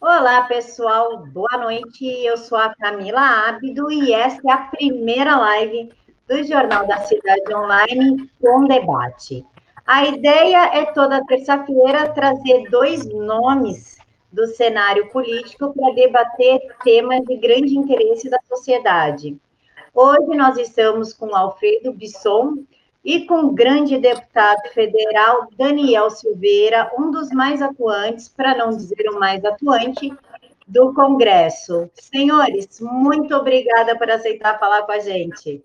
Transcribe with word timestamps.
Olá, 0.00 0.42
pessoal, 0.42 1.26
boa 1.26 1.58
noite. 1.58 2.06
Eu 2.24 2.36
sou 2.36 2.56
a 2.56 2.72
Camila 2.72 3.48
Ábido 3.48 3.90
e 3.90 4.12
esta 4.12 4.48
é 4.48 4.52
a 4.52 4.58
primeira 4.58 5.36
live 5.36 5.90
do 6.28 6.44
Jornal 6.44 6.86
da 6.86 6.98
Cidade 6.98 7.52
Online 7.52 8.30
com 8.40 8.64
debate. 8.68 9.44
A 9.84 10.06
ideia 10.06 10.66
é 10.72 10.86
toda 10.92 11.24
terça-feira 11.26 12.12
trazer 12.12 12.70
dois 12.70 13.08
nomes 13.12 13.98
do 14.30 14.46
cenário 14.46 15.08
político 15.10 15.74
para 15.74 15.92
debater 15.92 16.60
temas 16.84 17.24
de 17.24 17.36
grande 17.36 17.76
interesse 17.76 18.30
da 18.30 18.38
sociedade. 18.48 19.36
Hoje 19.92 20.36
nós 20.36 20.56
estamos 20.58 21.12
com 21.12 21.34
Alfredo 21.34 21.92
Bisson, 21.92 22.58
e 23.04 23.26
com 23.26 23.44
o 23.44 23.52
grande 23.52 23.98
deputado 23.98 24.68
federal 24.72 25.48
Daniel 25.56 26.10
Silveira, 26.10 26.90
um 26.98 27.10
dos 27.10 27.30
mais 27.30 27.62
atuantes, 27.62 28.28
para 28.28 28.56
não 28.56 28.70
dizer 28.70 29.08
o 29.10 29.18
mais 29.18 29.44
atuante, 29.44 30.12
do 30.66 30.92
Congresso. 30.92 31.90
Senhores, 31.94 32.80
muito 32.80 33.34
obrigada 33.34 33.96
por 33.96 34.10
aceitar 34.10 34.58
falar 34.58 34.82
com 34.82 34.92
a 34.92 34.98
gente. 34.98 35.62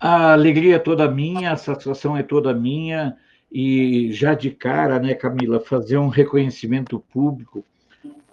A 0.00 0.32
alegria 0.32 0.76
é 0.76 0.78
toda 0.78 1.08
minha, 1.08 1.52
a 1.52 1.56
satisfação 1.56 2.16
é 2.16 2.22
toda 2.22 2.52
minha, 2.52 3.16
e 3.52 4.12
já 4.12 4.34
de 4.34 4.50
cara, 4.50 4.98
né, 4.98 5.14
Camila, 5.14 5.60
fazer 5.60 5.98
um 5.98 6.08
reconhecimento 6.08 6.98
público 7.12 7.64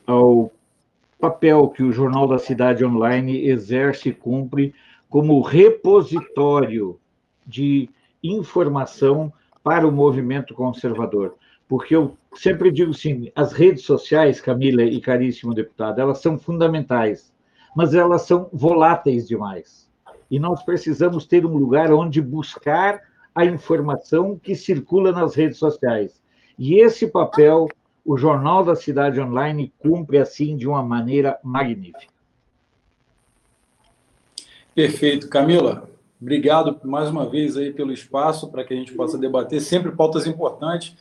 ao 0.06 0.52
papel 1.20 1.68
que 1.70 1.84
o 1.84 1.92
Jornal 1.92 2.28
da 2.28 2.40
Cidade 2.40 2.86
Online 2.86 3.48
exerce 3.48 4.10
e 4.10 4.14
cumpre 4.14 4.74
como 5.10 5.42
repositório 5.42 7.00
de 7.46 7.90
informação 8.32 9.32
para 9.64 9.88
o 9.88 9.92
movimento 9.92 10.54
conservador. 10.54 11.36
Porque 11.68 11.96
eu 11.96 12.18
sempre 12.34 12.72
digo 12.72 12.92
assim, 12.92 13.32
as 13.36 13.52
redes 13.52 13.84
sociais, 13.84 14.40
Camila 14.40 14.84
e 14.84 15.02
caríssimo 15.02 15.54
deputado, 15.54 16.00
elas 16.00 16.20
são 16.20 16.38
fundamentais, 16.38 17.34
mas 17.76 17.94
elas 17.94 18.22
são 18.24 18.50
voláteis 18.54 19.28
demais. 19.28 19.90
E 20.32 20.40
nós 20.40 20.64
precisamos 20.64 21.26
ter 21.26 21.46
um 21.46 21.58
lugar 21.58 21.92
onde 21.92 22.22
buscar 22.22 23.02
a 23.36 23.46
informação 23.46 24.38
que 24.38 24.56
circula 24.56 25.12
nas 25.12 25.36
redes 25.36 25.58
sociais. 25.58 26.22
E 26.58 26.80
esse 26.80 27.08
papel 27.08 27.68
o 28.08 28.18
Jornal 28.18 28.64
da 28.64 28.74
Cidade 28.74 29.20
Online 29.20 29.74
cumpre 29.78 30.18
assim 30.18 30.56
de 30.56 30.66
uma 30.66 30.82
maneira 30.82 31.38
magnífica. 31.44 32.14
Perfeito. 34.74 35.28
Camila, 35.28 35.90
Obrigado 36.20 36.80
mais 36.84 37.10
uma 37.10 37.30
vez 37.30 37.56
aí 37.56 37.72
pelo 37.72 37.92
espaço 37.92 38.48
para 38.50 38.64
que 38.64 38.74
a 38.74 38.78
gente 38.78 38.94
possa 38.94 39.18
debater 39.18 39.62
sempre 39.62 39.92
pautas 39.92 40.26
importantes. 40.26 40.96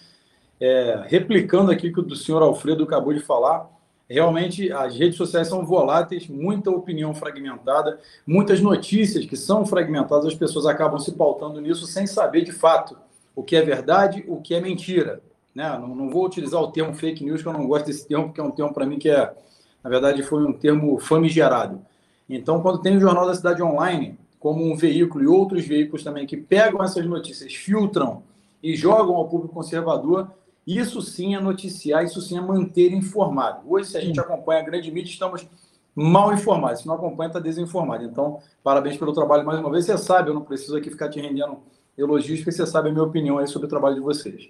É, 0.60 1.04
replicando 1.06 1.70
aqui 1.70 1.88
o 1.88 1.92
que 1.92 2.00
o 2.00 2.16
senhor 2.16 2.42
Alfredo 2.42 2.84
acabou 2.84 3.12
de 3.12 3.20
falar, 3.20 3.68
realmente 4.08 4.70
as 4.72 4.96
redes 4.96 5.16
sociais 5.16 5.48
são 5.48 5.64
voláteis, 5.64 6.28
muita 6.28 6.70
opinião 6.70 7.14
fragmentada, 7.14 7.98
muitas 8.26 8.60
notícias 8.60 9.26
que 9.26 9.36
são 9.36 9.66
fragmentadas, 9.66 10.26
as 10.26 10.34
pessoas 10.34 10.66
acabam 10.66 10.98
se 10.98 11.12
pautando 11.12 11.60
nisso 11.60 11.86
sem 11.86 12.06
saber 12.06 12.42
de 12.42 12.52
fato 12.52 12.96
o 13.34 13.42
que 13.42 13.56
é 13.56 13.62
verdade, 13.62 14.24
o 14.28 14.40
que 14.40 14.54
é 14.54 14.60
mentira. 14.60 15.20
Né? 15.54 15.68
Não, 15.78 15.88
não 15.94 16.10
vou 16.10 16.26
utilizar 16.26 16.60
o 16.60 16.70
termo 16.70 16.94
fake 16.94 17.24
news, 17.24 17.42
que 17.42 17.48
eu 17.48 17.52
não 17.52 17.66
gosto 17.66 17.86
desse 17.86 18.06
termo, 18.06 18.26
porque 18.26 18.40
é 18.40 18.44
um 18.44 18.50
termo 18.50 18.72
para 18.72 18.86
mim 18.86 18.98
que 18.98 19.10
é, 19.10 19.34
na 19.82 19.90
verdade, 19.90 20.22
foi 20.22 20.44
um 20.44 20.52
termo 20.52 20.98
famigerado. 20.98 21.80
Então, 22.28 22.60
quando 22.60 22.80
tem 22.80 22.96
o 22.96 23.00
Jornal 23.00 23.26
da 23.26 23.34
Cidade 23.34 23.62
Online, 23.62 24.18
como 24.46 24.64
um 24.64 24.76
veículo 24.76 25.24
e 25.24 25.26
outros 25.26 25.66
veículos 25.66 26.04
também 26.04 26.24
que 26.24 26.36
pegam 26.36 26.80
essas 26.80 27.04
notícias, 27.04 27.52
filtram 27.52 28.22
e 28.62 28.76
jogam 28.76 29.16
ao 29.16 29.28
público 29.28 29.52
conservador, 29.52 30.30
isso 30.64 31.02
sim 31.02 31.34
é 31.34 31.40
noticiar, 31.40 32.04
isso 32.04 32.20
sim 32.20 32.38
é 32.38 32.40
manter 32.40 32.92
informado. 32.92 33.62
Hoje, 33.68 33.90
se 33.90 33.98
a 33.98 34.00
gente 34.00 34.20
acompanha 34.20 34.60
a 34.60 34.64
grande 34.64 34.88
mídia, 34.92 35.10
estamos 35.10 35.48
mal 35.96 36.32
informados. 36.32 36.82
Se 36.82 36.86
não 36.86 36.94
acompanha, 36.94 37.26
está 37.26 37.40
desinformado. 37.40 38.04
Então, 38.04 38.38
parabéns 38.62 38.96
pelo 38.96 39.12
trabalho 39.12 39.44
mais 39.44 39.58
uma 39.58 39.68
vez. 39.68 39.84
Você 39.84 39.98
sabe, 39.98 40.30
eu 40.30 40.34
não 40.34 40.42
preciso 40.42 40.76
aqui 40.76 40.90
ficar 40.90 41.08
te 41.08 41.20
rendendo 41.20 41.58
elogios, 41.98 42.38
porque 42.38 42.52
você 42.52 42.64
sabe 42.68 42.90
a 42.90 42.92
minha 42.92 43.02
opinião 43.02 43.38
aí 43.38 43.48
sobre 43.48 43.66
o 43.66 43.68
trabalho 43.68 43.96
de 43.96 44.00
vocês. 44.00 44.48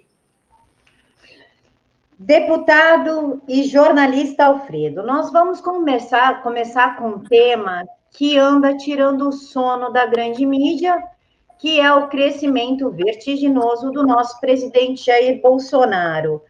Deputado 2.19 3.41
e 3.47 3.63
jornalista 3.63 4.45
Alfredo, 4.45 5.01
nós 5.01 5.31
vamos 5.31 5.59
começar, 5.59 6.43
começar 6.43 6.97
com 6.97 7.09
um 7.09 7.19
tema 7.19 7.83
que 8.17 8.35
anda 8.35 8.75
tirando 8.75 9.29
o 9.29 9.31
sono 9.31 9.91
da 9.91 10.07
grande 10.07 10.43
mídia, 10.43 10.97
que 11.59 11.79
é 11.79 11.93
o 11.93 12.07
crescimento 12.07 12.89
vertiginoso 12.89 13.91
do 13.91 14.01
nosso 14.01 14.39
presidente 14.39 15.05
Jair 15.05 15.39
Bolsonaro. 15.39 16.41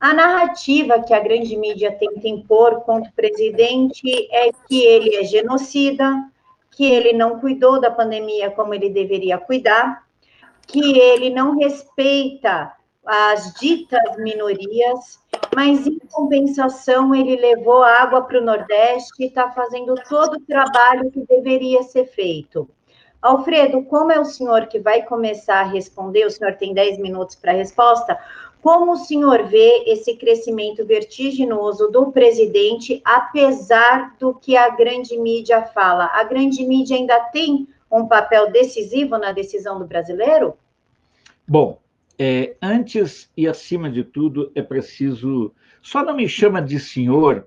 A 0.00 0.12
narrativa 0.12 1.00
que 1.00 1.14
a 1.14 1.20
grande 1.20 1.56
mídia 1.56 1.92
tenta 1.92 2.26
impor 2.26 2.80
contra 2.80 3.08
o 3.08 3.14
presidente 3.14 4.02
é 4.32 4.50
que 4.66 4.84
ele 4.84 5.14
é 5.14 5.22
genocida, 5.22 6.12
que 6.72 6.84
ele 6.84 7.12
não 7.12 7.38
cuidou 7.38 7.80
da 7.80 7.88
pandemia 7.88 8.50
como 8.50 8.74
ele 8.74 8.90
deveria 8.90 9.38
cuidar, 9.38 10.04
que 10.66 10.98
ele 10.98 11.30
não 11.30 11.56
respeita 11.56 12.72
as 13.06 13.54
ditas 13.54 14.16
minorias, 14.18 15.21
mas 15.54 15.86
em 15.86 15.98
compensação 16.10 17.14
ele 17.14 17.36
levou 17.36 17.82
água 17.82 18.22
para 18.22 18.40
o 18.40 18.44
Nordeste 18.44 19.12
e 19.20 19.26
está 19.26 19.50
fazendo 19.50 19.94
todo 20.08 20.36
o 20.36 20.46
trabalho 20.46 21.10
que 21.10 21.26
deveria 21.26 21.82
ser 21.82 22.06
feito. 22.06 22.68
Alfredo, 23.20 23.84
como 23.84 24.10
é 24.10 24.18
o 24.18 24.24
senhor 24.24 24.66
que 24.66 24.80
vai 24.80 25.02
começar 25.02 25.60
a 25.60 25.68
responder? 25.68 26.26
O 26.26 26.30
senhor 26.30 26.54
tem 26.54 26.74
10 26.74 26.98
minutos 26.98 27.36
para 27.36 27.52
a 27.52 27.54
resposta. 27.54 28.18
Como 28.60 28.92
o 28.92 28.96
senhor 28.96 29.44
vê 29.44 29.84
esse 29.86 30.16
crescimento 30.16 30.86
vertiginoso 30.86 31.88
do 31.88 32.10
presidente, 32.10 33.00
apesar 33.04 34.16
do 34.18 34.34
que 34.34 34.56
a 34.56 34.70
grande 34.70 35.18
mídia 35.18 35.62
fala? 35.62 36.10
A 36.14 36.24
grande 36.24 36.64
mídia 36.64 36.96
ainda 36.96 37.18
tem 37.26 37.68
um 37.90 38.06
papel 38.06 38.50
decisivo 38.50 39.18
na 39.18 39.32
decisão 39.32 39.78
do 39.78 39.84
brasileiro? 39.84 40.54
Bom, 41.46 41.78
é, 42.18 42.56
antes 42.60 43.30
e 43.36 43.48
acima 43.48 43.90
de 43.90 44.04
tudo, 44.04 44.52
é 44.54 44.62
preciso. 44.62 45.52
Só 45.80 46.04
não 46.04 46.16
me 46.16 46.28
chama 46.28 46.60
de 46.60 46.78
senhor, 46.78 47.46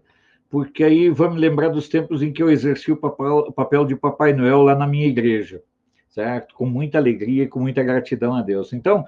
porque 0.49 0.83
aí 0.83 1.09
vamos 1.09 1.39
lembrar 1.39 1.69
dos 1.69 1.87
tempos 1.87 2.21
em 2.21 2.31
que 2.31 2.41
eu 2.41 2.49
exerci 2.49 2.91
o 2.91 2.97
papel, 2.97 3.37
o 3.39 3.51
papel 3.51 3.85
de 3.85 3.95
Papai 3.95 4.33
Noel 4.33 4.61
lá 4.61 4.75
na 4.75 4.87
minha 4.87 5.07
igreja, 5.07 5.61
certo? 6.09 6.55
Com 6.55 6.65
muita 6.65 6.97
alegria 6.97 7.43
e 7.43 7.47
com 7.47 7.59
muita 7.59 7.83
gratidão 7.83 8.33
a 8.35 8.41
Deus. 8.41 8.73
Então, 8.73 9.05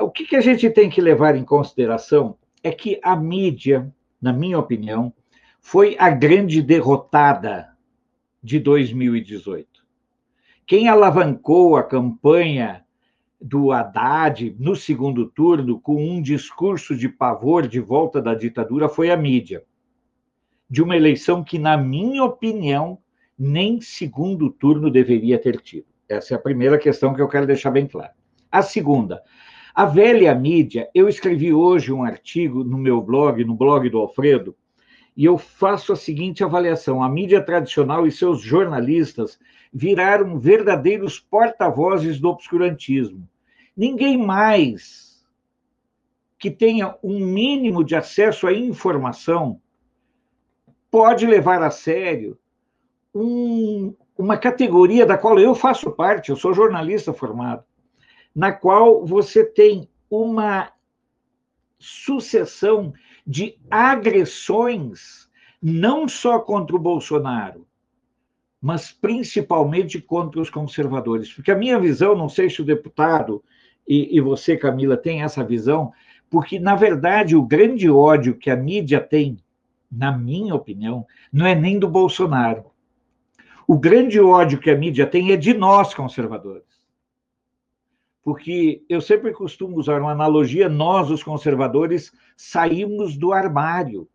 o 0.00 0.10
que, 0.10 0.24
que 0.24 0.36
a 0.36 0.40
gente 0.40 0.68
tem 0.70 0.88
que 0.88 1.00
levar 1.00 1.36
em 1.36 1.44
consideração 1.44 2.36
é 2.62 2.70
que 2.70 3.00
a 3.02 3.16
mídia, 3.16 3.92
na 4.20 4.32
minha 4.32 4.58
opinião, 4.58 5.12
foi 5.60 5.96
a 5.98 6.10
grande 6.10 6.62
derrotada 6.62 7.68
de 8.42 8.58
2018. 8.58 9.66
Quem 10.66 10.88
alavancou 10.88 11.76
a 11.76 11.82
campanha 11.82 12.84
do 13.40 13.72
Haddad 13.72 14.56
no 14.58 14.74
segundo 14.74 15.26
turno 15.26 15.80
com 15.80 15.96
um 15.96 16.20
discurso 16.20 16.96
de 16.96 17.08
pavor 17.08 17.66
de 17.66 17.80
volta 17.80 18.20
da 18.20 18.34
ditadura 18.34 18.88
foi 18.88 19.10
a 19.10 19.16
mídia. 19.16 19.62
De 20.68 20.82
uma 20.82 20.96
eleição 20.96 21.42
que, 21.42 21.58
na 21.58 21.76
minha 21.76 22.24
opinião, 22.24 22.98
nem 23.38 23.80
segundo 23.80 24.50
turno 24.50 24.90
deveria 24.90 25.38
ter 25.38 25.60
tido. 25.60 25.86
Essa 26.08 26.34
é 26.34 26.36
a 26.36 26.40
primeira 26.40 26.78
questão 26.78 27.14
que 27.14 27.22
eu 27.22 27.28
quero 27.28 27.46
deixar 27.46 27.70
bem 27.70 27.86
clara. 27.86 28.12
A 28.50 28.62
segunda, 28.62 29.22
a 29.74 29.84
velha 29.84 30.34
mídia, 30.34 30.88
eu 30.94 31.08
escrevi 31.08 31.52
hoje 31.52 31.92
um 31.92 32.02
artigo 32.02 32.64
no 32.64 32.76
meu 32.76 33.00
blog, 33.00 33.44
no 33.44 33.54
blog 33.54 33.88
do 33.88 33.98
Alfredo, 33.98 34.56
e 35.16 35.24
eu 35.24 35.36
faço 35.38 35.92
a 35.92 35.96
seguinte 35.96 36.42
avaliação: 36.42 37.02
a 37.02 37.08
mídia 37.08 37.40
tradicional 37.40 38.06
e 38.06 38.10
seus 38.10 38.40
jornalistas 38.40 39.38
viraram 39.72 40.38
verdadeiros 40.38 41.20
porta-vozes 41.20 42.18
do 42.18 42.28
obscurantismo. 42.28 43.28
Ninguém 43.76 44.16
mais 44.16 45.24
que 46.38 46.50
tenha 46.50 46.96
um 47.02 47.18
mínimo 47.18 47.84
de 47.84 47.96
acesso 47.96 48.46
à 48.46 48.52
informação 48.52 49.60
pode 50.90 51.26
levar 51.26 51.62
a 51.62 51.70
sério 51.70 52.38
um, 53.14 53.94
uma 54.16 54.36
categoria 54.36 55.04
da 55.04 55.18
qual 55.18 55.38
eu 55.38 55.54
faço 55.54 55.90
parte, 55.90 56.30
eu 56.30 56.36
sou 56.36 56.54
jornalista 56.54 57.12
formado, 57.12 57.64
na 58.34 58.52
qual 58.52 59.04
você 59.04 59.44
tem 59.44 59.88
uma 60.10 60.72
sucessão 61.78 62.92
de 63.26 63.58
agressões, 63.70 65.28
não 65.62 66.08
só 66.08 66.38
contra 66.38 66.74
o 66.74 66.80
Bolsonaro, 66.80 67.67
mas 68.60 68.90
principalmente 68.90 70.00
contra 70.00 70.40
os 70.40 70.50
conservadores. 70.50 71.32
Porque 71.32 71.50
a 71.50 71.56
minha 71.56 71.78
visão, 71.78 72.16
não 72.16 72.28
sei 72.28 72.50
se 72.50 72.60
o 72.60 72.64
deputado 72.64 73.42
e, 73.86 74.16
e 74.16 74.20
você, 74.20 74.56
Camila, 74.56 74.96
tem 74.96 75.22
essa 75.22 75.44
visão, 75.44 75.92
porque, 76.28 76.58
na 76.58 76.74
verdade, 76.74 77.34
o 77.34 77.42
grande 77.42 77.88
ódio 77.88 78.36
que 78.36 78.50
a 78.50 78.56
mídia 78.56 79.00
tem, 79.00 79.38
na 79.90 80.16
minha 80.16 80.54
opinião, 80.54 81.06
não 81.32 81.46
é 81.46 81.54
nem 81.54 81.78
do 81.78 81.88
Bolsonaro. 81.88 82.66
O 83.66 83.78
grande 83.78 84.20
ódio 84.20 84.58
que 84.58 84.70
a 84.70 84.76
mídia 84.76 85.06
tem 85.06 85.32
é 85.32 85.36
de 85.36 85.54
nós, 85.54 85.94
conservadores. 85.94 86.64
Porque 88.22 88.84
eu 88.88 89.00
sempre 89.00 89.32
costumo 89.32 89.78
usar 89.78 90.02
uma 90.02 90.12
analogia: 90.12 90.68
nós, 90.68 91.10
os 91.10 91.22
conservadores, 91.22 92.12
saímos 92.36 93.16
do 93.16 93.32
armário. 93.32 94.08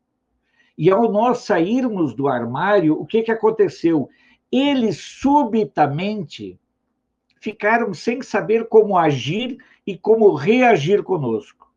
E 0.78 0.90
ao 0.90 1.12
nós 1.12 1.40
sairmos 1.40 2.14
do 2.16 2.28
armário, 2.28 3.00
o 3.00 3.06
que, 3.06 3.24
que 3.24 3.32
aconteceu? 3.32 4.10
Eles 4.56 4.98
subitamente 4.98 6.60
ficaram 7.42 7.92
sem 7.92 8.22
saber 8.22 8.68
como 8.68 8.96
agir 8.96 9.58
e 9.86 9.98
como 9.98 10.32
reagir 10.36 11.02
conosco. 11.02 11.74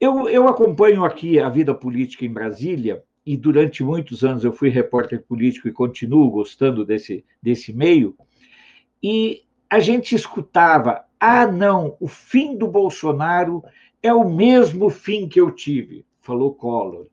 Eu, 0.00 0.30
eu 0.30 0.48
acompanho 0.48 1.04
aqui 1.04 1.38
a 1.38 1.50
vida 1.50 1.74
política 1.74 2.24
em 2.24 2.32
Brasília, 2.32 3.04
e 3.26 3.36
durante 3.36 3.84
muitos 3.84 4.24
anos 4.24 4.44
eu 4.44 4.52
fui 4.52 4.70
repórter 4.70 5.22
político 5.22 5.68
e 5.68 5.72
continuo 5.72 6.30
gostando 6.30 6.86
desse, 6.86 7.22
desse 7.42 7.70
meio, 7.70 8.16
e 9.02 9.42
a 9.68 9.78
gente 9.78 10.14
escutava: 10.14 11.04
ah, 11.20 11.46
não, 11.46 11.98
o 12.00 12.08
fim 12.08 12.56
do 12.56 12.66
Bolsonaro 12.66 13.62
é 14.02 14.10
o 14.10 14.26
mesmo 14.26 14.88
fim 14.88 15.28
que 15.28 15.38
eu 15.38 15.50
tive, 15.50 16.06
falou 16.22 16.54
Collor. 16.54 17.08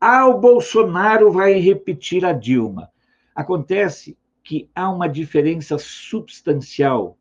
Ah, 0.00 0.26
o 0.26 0.40
Bolsonaro 0.40 1.30
vai 1.30 1.58
repetir 1.58 2.24
a 2.24 2.32
Dilma. 2.32 2.90
Acontece 3.36 4.16
que 4.42 4.70
há 4.74 4.90
uma 4.90 5.06
diferença 5.06 5.76
substancial 5.76 7.18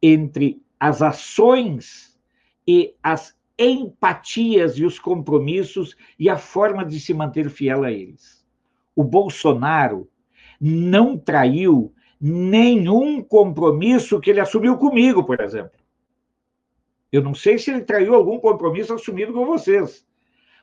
entre 0.00 0.62
as 0.78 1.02
ações 1.02 2.16
e 2.64 2.94
as 3.02 3.36
empatias 3.58 4.78
e 4.78 4.84
os 4.84 5.00
compromissos 5.00 5.96
e 6.16 6.30
a 6.30 6.38
forma 6.38 6.84
de 6.84 7.00
se 7.00 7.12
manter 7.12 7.50
fiel 7.50 7.82
a 7.82 7.90
eles. 7.90 8.46
O 8.94 9.02
Bolsonaro 9.02 10.08
não 10.60 11.18
traiu 11.18 11.92
nenhum 12.20 13.20
compromisso 13.20 14.20
que 14.20 14.30
ele 14.30 14.40
assumiu 14.40 14.76
comigo, 14.78 15.24
por 15.24 15.40
exemplo. 15.40 15.78
Eu 17.10 17.22
não 17.22 17.34
sei 17.34 17.58
se 17.58 17.70
ele 17.70 17.82
traiu 17.82 18.14
algum 18.14 18.38
compromisso 18.38 18.94
assumido 18.94 19.32
com 19.32 19.44
vocês, 19.44 20.06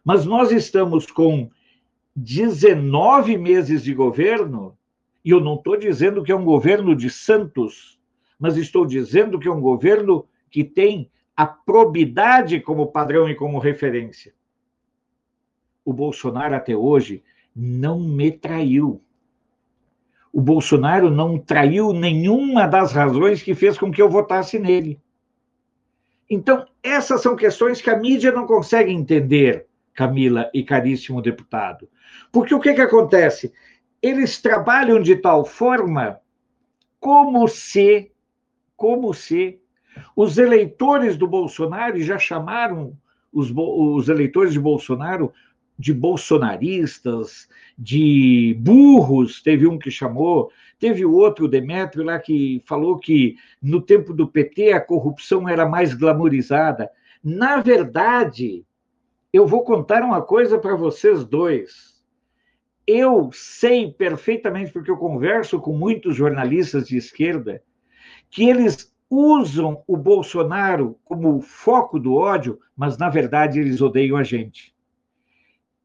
mas 0.06 0.26
nós 0.26 0.52
estamos 0.52 1.08
com 1.08 1.50
19 2.16 3.38
meses 3.38 3.84
de 3.84 3.94
governo, 3.94 4.78
e 5.26 5.32
eu 5.32 5.42
não 5.42 5.56
estou 5.56 5.76
dizendo 5.76 6.24
que 6.24 6.32
é 6.32 6.36
um 6.36 6.46
governo 6.46 6.96
de 6.96 7.10
santos, 7.10 8.00
mas 8.38 8.58
estou 8.58 8.86
dizendo 8.86 9.40
que 9.40 9.48
é 9.48 9.52
um 9.52 9.60
governo 9.60 10.28
que 10.52 10.64
tem 10.64 11.10
a 11.36 11.48
probidade 11.48 12.60
como 12.60 12.92
padrão 12.92 13.28
e 13.28 13.34
como 13.34 13.58
referência. 13.58 14.36
O 15.84 15.92
Bolsonaro 15.92 16.56
até 16.56 16.76
hoje 16.76 17.24
não 17.56 18.00
me 18.00 18.32
traiu. 18.32 19.02
O 20.32 20.40
Bolsonaro 20.40 21.10
não 21.10 21.40
traiu 21.40 21.92
nenhuma 21.92 22.68
das 22.68 22.92
razões 22.92 23.42
que 23.42 23.56
fez 23.56 23.80
com 23.80 23.92
que 23.92 24.02
eu 24.02 24.10
votasse 24.10 24.60
nele. 24.60 25.02
Então, 26.30 26.68
essas 26.84 27.22
são 27.22 27.36
questões 27.36 27.82
que 27.82 27.90
a 27.90 27.98
mídia 27.98 28.32
não 28.32 28.46
consegue 28.46 28.92
entender, 28.92 29.66
Camila 29.94 30.52
e 30.54 30.64
caríssimo 30.64 31.22
deputado. 31.22 31.90
Porque 32.32 32.54
o 32.54 32.60
que, 32.60 32.74
que 32.74 32.82
acontece? 32.82 33.54
Eles 34.06 34.40
trabalham 34.40 35.02
de 35.02 35.16
tal 35.16 35.44
forma 35.44 36.20
como 37.00 37.48
se, 37.48 38.12
como 38.78 39.16
se 39.16 39.60
os 40.16 40.38
eleitores 40.38 41.18
do 41.18 41.28
Bolsonaro 41.28 42.00
já 42.00 42.20
chamaram 42.20 42.96
os, 43.34 43.52
os 43.52 44.08
eleitores 44.08 44.54
de 44.54 44.60
Bolsonaro 44.60 45.34
de 45.76 45.92
bolsonaristas, 45.92 47.50
de 47.76 48.56
burros, 48.60 49.42
teve 49.42 49.66
um 49.66 49.80
que 49.80 49.90
chamou, 49.90 50.52
teve 50.80 51.04
o 51.04 51.12
outro, 51.12 51.48
Demétrio, 51.48 52.06
lá 52.06 52.20
que 52.20 52.62
falou 52.64 53.00
que 53.00 53.36
no 53.60 53.82
tempo 53.82 54.14
do 54.14 54.28
PT 54.28 54.72
a 54.72 54.80
corrupção 54.80 55.50
era 55.50 55.68
mais 55.68 55.96
glamorizada. 55.96 56.92
Na 57.24 57.60
verdade, 57.60 58.64
eu 59.34 59.48
vou 59.48 59.64
contar 59.64 60.04
uma 60.04 60.22
coisa 60.22 60.60
para 60.60 60.76
vocês 60.76 61.26
dois. 61.26 61.95
Eu 62.88 63.32
sei 63.34 63.92
perfeitamente, 63.92 64.72
porque 64.72 64.92
eu 64.92 64.98
converso 64.98 65.60
com 65.60 65.76
muitos 65.76 66.16
jornalistas 66.16 66.88
de 66.88 66.98
esquerda, 66.98 67.64
que 68.30 68.48
eles 68.48 68.94
usam 69.10 69.84
o 69.88 69.98
Bolsonaro 69.98 71.00
como 71.04 71.42
foco 71.42 72.00
do 72.00 72.16
ódio, 72.16 72.60
mas 72.76 72.98
na 72.98 73.10
verdade 73.10 73.60
eles 73.60 73.82
odeiam 73.82 74.18
a 74.18 74.24
gente. 74.24 74.76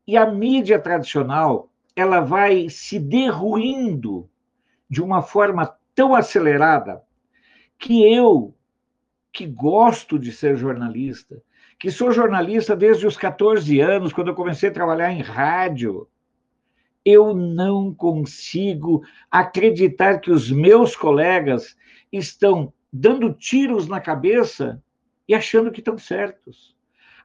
E 0.06 0.17
a 0.17 0.26
mídia 0.26 0.79
tradicional, 0.79 1.70
ela 1.94 2.20
vai 2.20 2.69
se 2.69 2.99
derruindo 2.99 4.29
de 4.88 5.03
uma 5.03 5.23
forma 5.23 5.75
tão 5.94 6.14
acelerada 6.14 7.03
que 7.79 8.03
eu, 8.12 8.55
que 9.32 9.46
gosto 9.46 10.19
de 10.19 10.32
ser 10.32 10.56
jornalista, 10.56 11.43
que 11.79 11.91
sou 11.91 12.12
jornalista 12.12 12.76
desde 12.76 13.06
os 13.06 13.17
14 13.17 13.81
anos, 13.81 14.12
quando 14.12 14.29
eu 14.29 14.35
comecei 14.35 14.69
a 14.69 14.73
trabalhar 14.73 15.12
em 15.12 15.23
rádio, 15.23 16.08
eu 17.05 17.35
não 17.35 17.94
consigo 17.94 19.02
acreditar 19.31 20.20
que 20.20 20.31
os 20.31 20.50
meus 20.50 20.94
colegas 20.94 21.76
estão 22.12 22.73
dando 22.93 23.32
tiros 23.32 23.87
na 23.88 24.00
cabeça 24.00 24.82
e 25.29 25.35
achando 25.35 25.70
que 25.70 25.81
estão 25.81 25.97
certos. 25.97 26.75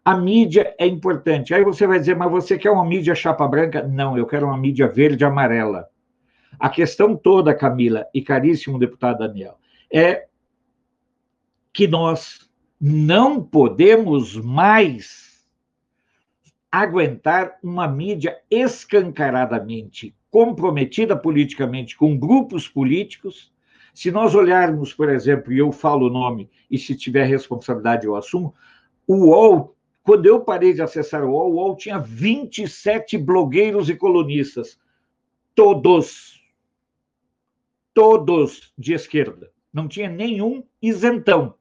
A 0.03 0.15
mídia 0.15 0.75
é 0.77 0.85
importante. 0.85 1.53
Aí 1.53 1.63
você 1.63 1.87
vai 1.87 1.99
dizer, 1.99 2.15
mas 2.15 2.29
você 2.29 2.57
quer 2.57 2.69
uma 2.69 2.85
mídia 2.85 3.15
chapa 3.15 3.47
branca? 3.47 3.81
Não, 3.87 4.17
eu 4.17 4.27
quero 4.27 4.45
uma 4.45 4.57
mídia 4.57 4.87
verde 4.87 5.25
amarela. 5.25 5.87
A 6.59 6.69
questão 6.69 7.15
toda, 7.15 7.55
Camila 7.55 8.05
e 8.13 8.21
caríssimo 8.21 8.79
deputado 8.79 9.19
Daniel, 9.19 9.57
é 9.91 10.27
que 11.73 11.87
nós 11.87 12.49
não 12.79 13.43
podemos 13.43 14.37
mais 14.37 15.34
aguentar 16.81 17.57
uma 17.63 17.87
mídia 17.87 18.37
escancaradamente 18.51 20.13
comprometida 20.29 21.15
politicamente 21.15 21.95
com 21.95 22.17
grupos 22.17 22.67
políticos 22.67 23.53
se 23.93 24.11
nós 24.11 24.35
olharmos, 24.35 24.93
por 24.93 25.09
exemplo, 25.09 25.53
e 25.53 25.57
eu 25.57 25.71
falo 25.71 26.07
o 26.07 26.09
nome, 26.09 26.49
e 26.69 26.77
se 26.77 26.93
tiver 26.93 27.23
responsabilidade 27.23 28.05
eu 28.05 28.17
assumo, 28.17 28.53
o 29.07 29.27
UOL, 29.27 29.73
quando 30.03 30.25
eu 30.25 30.41
parei 30.41 30.73
de 30.73 30.81
acessar 30.81 31.23
o 31.23 31.29
UOL, 31.29 31.51
o 31.51 31.55
UOL 31.55 31.77
tinha 31.77 31.97
27 31.97 33.17
blogueiros 33.17 33.89
e 33.89 33.95
colunistas, 33.95 34.77
todos, 35.55 36.43
todos 37.93 38.73
de 38.77 38.93
esquerda. 38.93 39.49
Não 39.71 39.87
tinha 39.87 40.09
nenhum 40.09 40.61
isentão. 40.81 41.55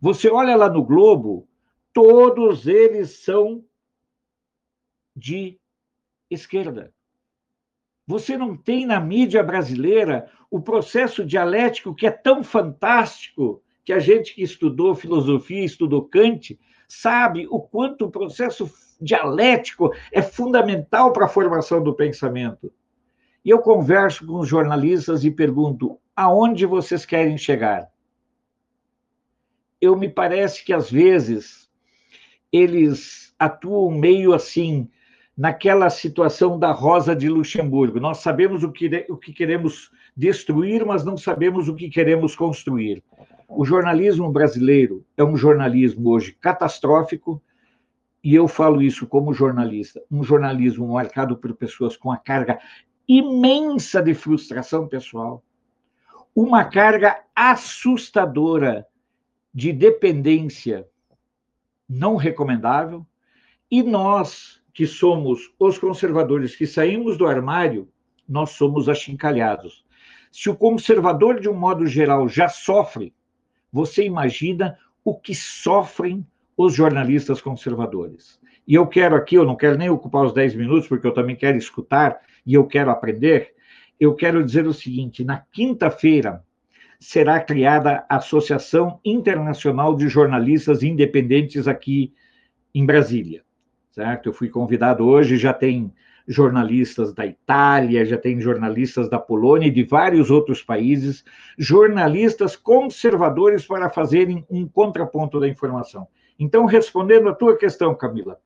Você 0.00 0.30
olha 0.30 0.54
lá 0.54 0.70
no 0.70 0.84
Globo, 0.84 1.48
todos 1.92 2.68
eles 2.68 3.24
são 3.24 3.64
de 5.18 5.58
esquerda. 6.30 6.92
Você 8.06 8.38
não 8.38 8.56
tem 8.56 8.86
na 8.86 9.00
mídia 9.00 9.42
brasileira 9.42 10.30
o 10.50 10.60
processo 10.60 11.24
dialético 11.24 11.94
que 11.94 12.06
é 12.06 12.10
tão 12.10 12.42
fantástico 12.42 13.62
que 13.84 13.92
a 13.92 13.98
gente 13.98 14.34
que 14.34 14.42
estudou 14.42 14.94
filosofia, 14.94 15.64
estudou 15.64 16.04
Kant, 16.04 16.58
sabe 16.86 17.46
o 17.50 17.60
quanto 17.60 18.06
o 18.06 18.10
processo 18.10 18.70
dialético 19.00 19.92
é 20.12 20.22
fundamental 20.22 21.12
para 21.12 21.26
a 21.26 21.28
formação 21.28 21.82
do 21.82 21.94
pensamento. 21.94 22.72
E 23.44 23.50
eu 23.50 23.60
converso 23.60 24.26
com 24.26 24.38
os 24.40 24.48
jornalistas 24.48 25.24
e 25.24 25.30
pergunto: 25.30 25.98
aonde 26.14 26.66
vocês 26.66 27.04
querem 27.04 27.36
chegar? 27.36 27.88
Eu 29.80 29.96
me 29.96 30.08
parece 30.08 30.64
que 30.64 30.72
às 30.72 30.90
vezes 30.90 31.68
eles 32.52 33.34
atuam 33.38 33.90
meio 33.90 34.32
assim, 34.32 34.90
naquela 35.38 35.88
situação 35.88 36.58
da 36.58 36.72
Rosa 36.72 37.14
de 37.14 37.28
Luxemburgo. 37.28 38.00
Nós 38.00 38.18
sabemos 38.18 38.64
o 38.64 38.72
que, 38.72 39.06
o 39.08 39.16
que 39.16 39.32
queremos 39.32 39.88
destruir, 40.16 40.84
mas 40.84 41.04
não 41.04 41.16
sabemos 41.16 41.68
o 41.68 41.76
que 41.76 41.88
queremos 41.88 42.34
construir. 42.34 43.04
O 43.46 43.64
jornalismo 43.64 44.32
brasileiro 44.32 45.06
é 45.16 45.22
um 45.22 45.36
jornalismo 45.36 46.10
hoje 46.10 46.32
catastrófico, 46.32 47.40
e 48.22 48.34
eu 48.34 48.48
falo 48.48 48.82
isso 48.82 49.06
como 49.06 49.32
jornalista, 49.32 50.02
um 50.10 50.24
jornalismo 50.24 50.92
marcado 50.92 51.36
por 51.36 51.54
pessoas 51.54 51.96
com 51.96 52.10
a 52.10 52.16
carga 52.16 52.58
imensa 53.06 54.02
de 54.02 54.14
frustração 54.14 54.88
pessoal, 54.88 55.40
uma 56.34 56.64
carga 56.64 57.16
assustadora 57.34 58.84
de 59.54 59.72
dependência 59.72 60.84
não 61.88 62.16
recomendável, 62.16 63.06
e 63.70 63.84
nós 63.84 64.57
que 64.78 64.86
somos 64.86 65.52
os 65.58 65.76
conservadores 65.76 66.54
que 66.54 66.64
saímos 66.64 67.18
do 67.18 67.26
armário, 67.26 67.88
nós 68.28 68.50
somos 68.50 68.88
achincalhados. 68.88 69.84
Se 70.30 70.48
o 70.48 70.54
conservador, 70.54 71.40
de 71.40 71.48
um 71.48 71.54
modo 71.54 71.84
geral, 71.84 72.28
já 72.28 72.48
sofre, 72.48 73.12
você 73.72 74.04
imagina 74.04 74.78
o 75.04 75.18
que 75.18 75.34
sofrem 75.34 76.24
os 76.56 76.74
jornalistas 76.74 77.40
conservadores. 77.40 78.38
E 78.68 78.76
eu 78.76 78.86
quero 78.86 79.16
aqui, 79.16 79.34
eu 79.34 79.44
não 79.44 79.56
quero 79.56 79.76
nem 79.76 79.90
ocupar 79.90 80.24
os 80.24 80.32
10 80.32 80.54
minutos, 80.54 80.86
porque 80.86 81.08
eu 81.08 81.12
também 81.12 81.34
quero 81.34 81.58
escutar 81.58 82.20
e 82.46 82.54
eu 82.54 82.64
quero 82.64 82.92
aprender. 82.92 83.56
Eu 83.98 84.14
quero 84.14 84.44
dizer 84.44 84.64
o 84.64 84.72
seguinte: 84.72 85.24
na 85.24 85.38
quinta-feira 85.38 86.44
será 87.00 87.40
criada 87.40 88.06
a 88.08 88.18
Associação 88.18 89.00
Internacional 89.04 89.96
de 89.96 90.08
Jornalistas 90.08 90.84
Independentes 90.84 91.66
aqui 91.66 92.14
em 92.72 92.86
Brasília 92.86 93.42
certo? 93.98 94.28
Eu 94.28 94.32
fui 94.32 94.48
convidado 94.48 95.04
hoje, 95.04 95.36
já 95.36 95.52
tem 95.52 95.92
jornalistas 96.26 97.12
da 97.12 97.26
Itália, 97.26 98.06
já 98.06 98.16
tem 98.16 98.40
jornalistas 98.40 99.10
da 99.10 99.18
Polônia 99.18 99.66
e 99.66 99.72
de 99.72 99.82
vários 99.82 100.30
outros 100.30 100.62
países, 100.62 101.24
jornalistas 101.58 102.54
conservadores 102.54 103.66
para 103.66 103.90
fazerem 103.90 104.46
um 104.48 104.68
contraponto 104.68 105.40
da 105.40 105.48
informação. 105.48 106.06
Então, 106.38 106.64
respondendo 106.64 107.28
a 107.28 107.34
tua 107.34 107.56
questão, 107.56 107.92
Camila, 107.92 108.38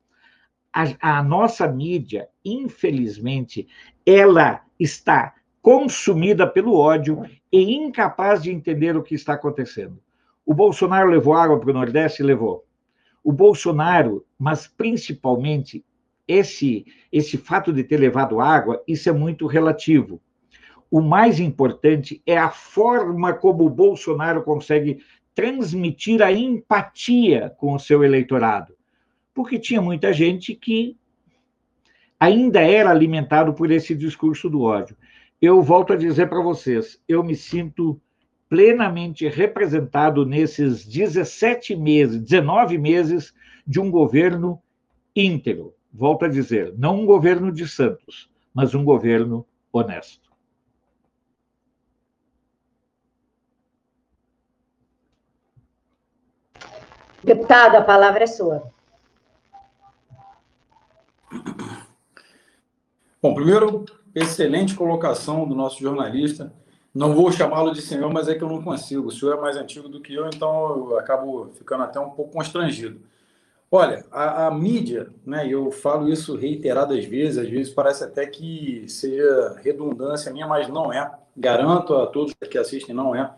a, 0.73 1.19
a 1.19 1.23
nossa 1.23 1.67
mídia, 1.67 2.27
infelizmente, 2.43 3.67
ela 4.03 4.61
está 4.79 5.35
consumida 5.61 6.47
pelo 6.47 6.75
ódio 6.75 7.21
e 7.51 7.75
incapaz 7.75 8.41
de 8.41 8.51
entender 8.51 8.97
o 8.97 9.03
que 9.03 9.13
está 9.13 9.33
acontecendo. 9.33 9.99
O 10.43 10.53
Bolsonaro 10.55 11.11
levou 11.11 11.35
água 11.35 11.59
para 11.59 11.69
o 11.69 11.73
Nordeste? 11.73 12.23
Levou. 12.23 12.65
O 13.23 13.31
Bolsonaro, 13.31 14.25
mas 14.37 14.67
principalmente 14.67 15.83
esse, 16.27 16.85
esse 17.11 17.37
fato 17.37 17.71
de 17.71 17.83
ter 17.83 17.97
levado 17.97 18.39
água, 18.39 18.81
isso 18.87 19.09
é 19.09 19.11
muito 19.11 19.47
relativo. 19.47 20.21
O 20.89 21.01
mais 21.01 21.39
importante 21.39 22.21
é 22.25 22.37
a 22.37 22.49
forma 22.49 23.33
como 23.33 23.65
o 23.65 23.69
Bolsonaro 23.69 24.43
consegue 24.43 25.03
transmitir 25.33 26.21
a 26.21 26.31
empatia 26.31 27.51
com 27.57 27.73
o 27.73 27.79
seu 27.79 28.03
eleitorado. 28.03 28.75
Porque 29.33 29.57
tinha 29.57 29.81
muita 29.81 30.13
gente 30.13 30.53
que 30.53 30.95
ainda 32.19 32.61
era 32.61 32.91
alimentado 32.91 33.53
por 33.53 33.71
esse 33.71 33.95
discurso 33.95 34.49
do 34.49 34.61
ódio. 34.61 34.95
Eu 35.41 35.61
volto 35.61 35.93
a 35.93 35.97
dizer 35.97 36.29
para 36.29 36.41
vocês, 36.41 37.01
eu 37.07 37.23
me 37.23 37.35
sinto 37.35 37.99
plenamente 38.53 39.27
representado 39.27 40.27
nesses 40.27 40.85
17 40.85 41.75
meses, 41.75 42.21
19 42.21 42.77
meses 42.77 43.33
de 43.65 43.79
um 43.79 43.89
governo 43.89 44.61
íntegro. 45.15 45.73
Volto 45.91 46.25
a 46.25 46.27
dizer, 46.27 46.71
não 46.77 46.99
um 46.99 47.05
governo 47.07 47.51
de 47.51 47.67
santos, 47.67 48.29
mas 48.53 48.75
um 48.75 48.83
governo 48.83 49.43
honesto. 49.71 50.29
Deputado, 57.23 57.77
a 57.77 57.81
palavra 57.81 58.25
é 58.25 58.27
sua. 58.27 58.71
Bom, 63.19 63.33
primeiro, 63.33 63.83
excelente 64.13 64.75
colocação 64.75 65.47
do 65.47 65.55
nosso 65.55 65.81
jornalista. 65.81 66.53
Não 66.93 67.15
vou 67.15 67.31
chamá-lo 67.31 67.73
de 67.73 67.81
senhor, 67.81 68.13
mas 68.13 68.27
é 68.27 68.35
que 68.35 68.43
eu 68.43 68.49
não 68.49 68.61
consigo. 68.61 69.07
O 69.07 69.11
senhor 69.11 69.37
é 69.37 69.41
mais 69.41 69.57
antigo 69.57 69.89
do 69.89 69.99
que 69.99 70.13
eu, 70.13 70.27
então 70.27 70.89
eu 70.91 70.99
acabo 70.99 71.49
ficando 71.53 71.83
até 71.83 71.99
um 71.99 72.11
pouco 72.11 72.33
constrangido. 72.33 73.01
Olha, 73.71 74.05
a, 74.11 74.45
a 74.45 74.51
mídia, 74.51 75.09
né, 75.25 75.47
eu 75.47 75.71
falo 75.71 76.07
isso 76.07 76.35
reiteradas 76.35 77.03
vezes, 77.05 77.39
às 77.39 77.49
vezes 77.49 77.73
parece 77.73 78.03
até 78.03 78.27
que 78.27 78.85
seja 78.87 79.59
redundância 79.63 80.31
minha, 80.31 80.45
mas 80.45 80.67
não 80.67 80.93
é. 80.93 81.11
Garanto 81.35 81.95
a 81.95 82.05
todos 82.05 82.35
que 82.35 82.57
assistem, 82.59 82.93
não 82.93 83.15
é. 83.15 83.33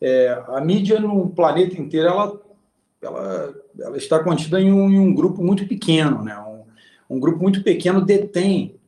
é 0.00 0.40
a 0.46 0.60
mídia 0.60 1.00
no 1.00 1.28
planeta 1.30 1.80
inteiro, 1.80 2.06
ela, 2.06 2.40
ela, 3.02 3.54
ela 3.80 3.96
está 3.96 4.22
contida 4.22 4.60
em 4.60 4.72
um, 4.72 4.88
em 4.88 5.00
um, 5.00 5.12
grupo 5.12 5.42
muito 5.42 5.66
pequeno, 5.66 6.22
né? 6.22 6.38
Um, 6.38 7.16
um 7.16 7.18
grupo 7.18 7.42
muito 7.42 7.64
pequeno 7.64 8.00
detém 8.00 8.79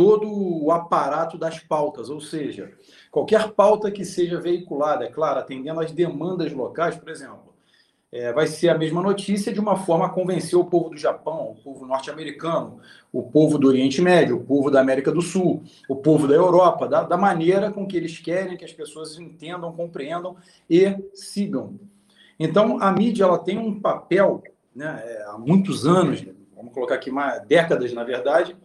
todo 0.00 0.26
o 0.64 0.72
aparato 0.72 1.36
das 1.36 1.58
pautas, 1.58 2.08
ou 2.08 2.22
seja, 2.22 2.72
qualquer 3.10 3.50
pauta 3.50 3.90
que 3.90 4.02
seja 4.02 4.40
veiculada, 4.40 5.04
é 5.04 5.08
claro, 5.08 5.40
atendendo 5.40 5.78
às 5.78 5.92
demandas 5.92 6.50
locais, 6.54 6.96
por 6.96 7.10
exemplo, 7.10 7.52
é, 8.10 8.32
vai 8.32 8.46
ser 8.46 8.70
a 8.70 8.78
mesma 8.78 9.02
notícia 9.02 9.52
de 9.52 9.60
uma 9.60 9.76
forma 9.76 10.06
a 10.06 10.08
convencer 10.08 10.58
o 10.58 10.64
povo 10.64 10.88
do 10.88 10.96
Japão, 10.96 11.50
o 11.50 11.62
povo 11.62 11.84
norte-americano, 11.84 12.80
o 13.12 13.22
povo 13.22 13.58
do 13.58 13.68
Oriente 13.68 14.00
Médio, 14.00 14.38
o 14.38 14.42
povo 14.42 14.70
da 14.70 14.80
América 14.80 15.12
do 15.12 15.20
Sul, 15.20 15.62
o 15.86 15.94
povo 15.94 16.26
da 16.26 16.34
Europa, 16.34 16.88
da, 16.88 17.02
da 17.02 17.18
maneira 17.18 17.70
com 17.70 17.86
que 17.86 17.98
eles 17.98 18.18
querem 18.18 18.56
que 18.56 18.64
as 18.64 18.72
pessoas 18.72 19.18
entendam, 19.18 19.70
compreendam 19.70 20.34
e 20.68 20.96
sigam. 21.12 21.78
Então, 22.38 22.80
a 22.80 22.90
mídia 22.90 23.24
ela 23.24 23.38
tem 23.38 23.58
um 23.58 23.78
papel 23.78 24.42
né, 24.74 25.02
é, 25.04 25.24
há 25.26 25.36
muitos 25.36 25.86
anos, 25.86 26.24
vamos 26.56 26.72
colocar 26.72 26.94
aqui 26.94 27.10
mais, 27.10 27.46
décadas, 27.46 27.92
na 27.92 28.02
verdade, 28.02 28.56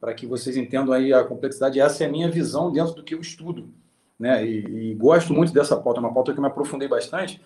para 0.00 0.14
que 0.14 0.26
vocês 0.26 0.56
entendam 0.56 0.92
aí 0.92 1.12
a 1.12 1.24
complexidade. 1.24 1.80
Essa 1.80 2.04
é 2.04 2.06
a 2.06 2.10
minha 2.10 2.30
visão 2.30 2.72
dentro 2.72 2.94
do 2.94 3.02
que 3.02 3.14
eu 3.14 3.20
estudo. 3.20 3.68
Né? 4.18 4.44
E, 4.46 4.90
e 4.90 4.94
gosto 4.94 5.32
muito 5.32 5.52
dessa 5.52 5.76
pauta, 5.76 5.98
é 5.98 6.02
uma 6.02 6.12
pauta 6.12 6.32
que 6.32 6.38
eu 6.38 6.42
me 6.42 6.48
aprofundei 6.48 6.88
bastante, 6.88 7.40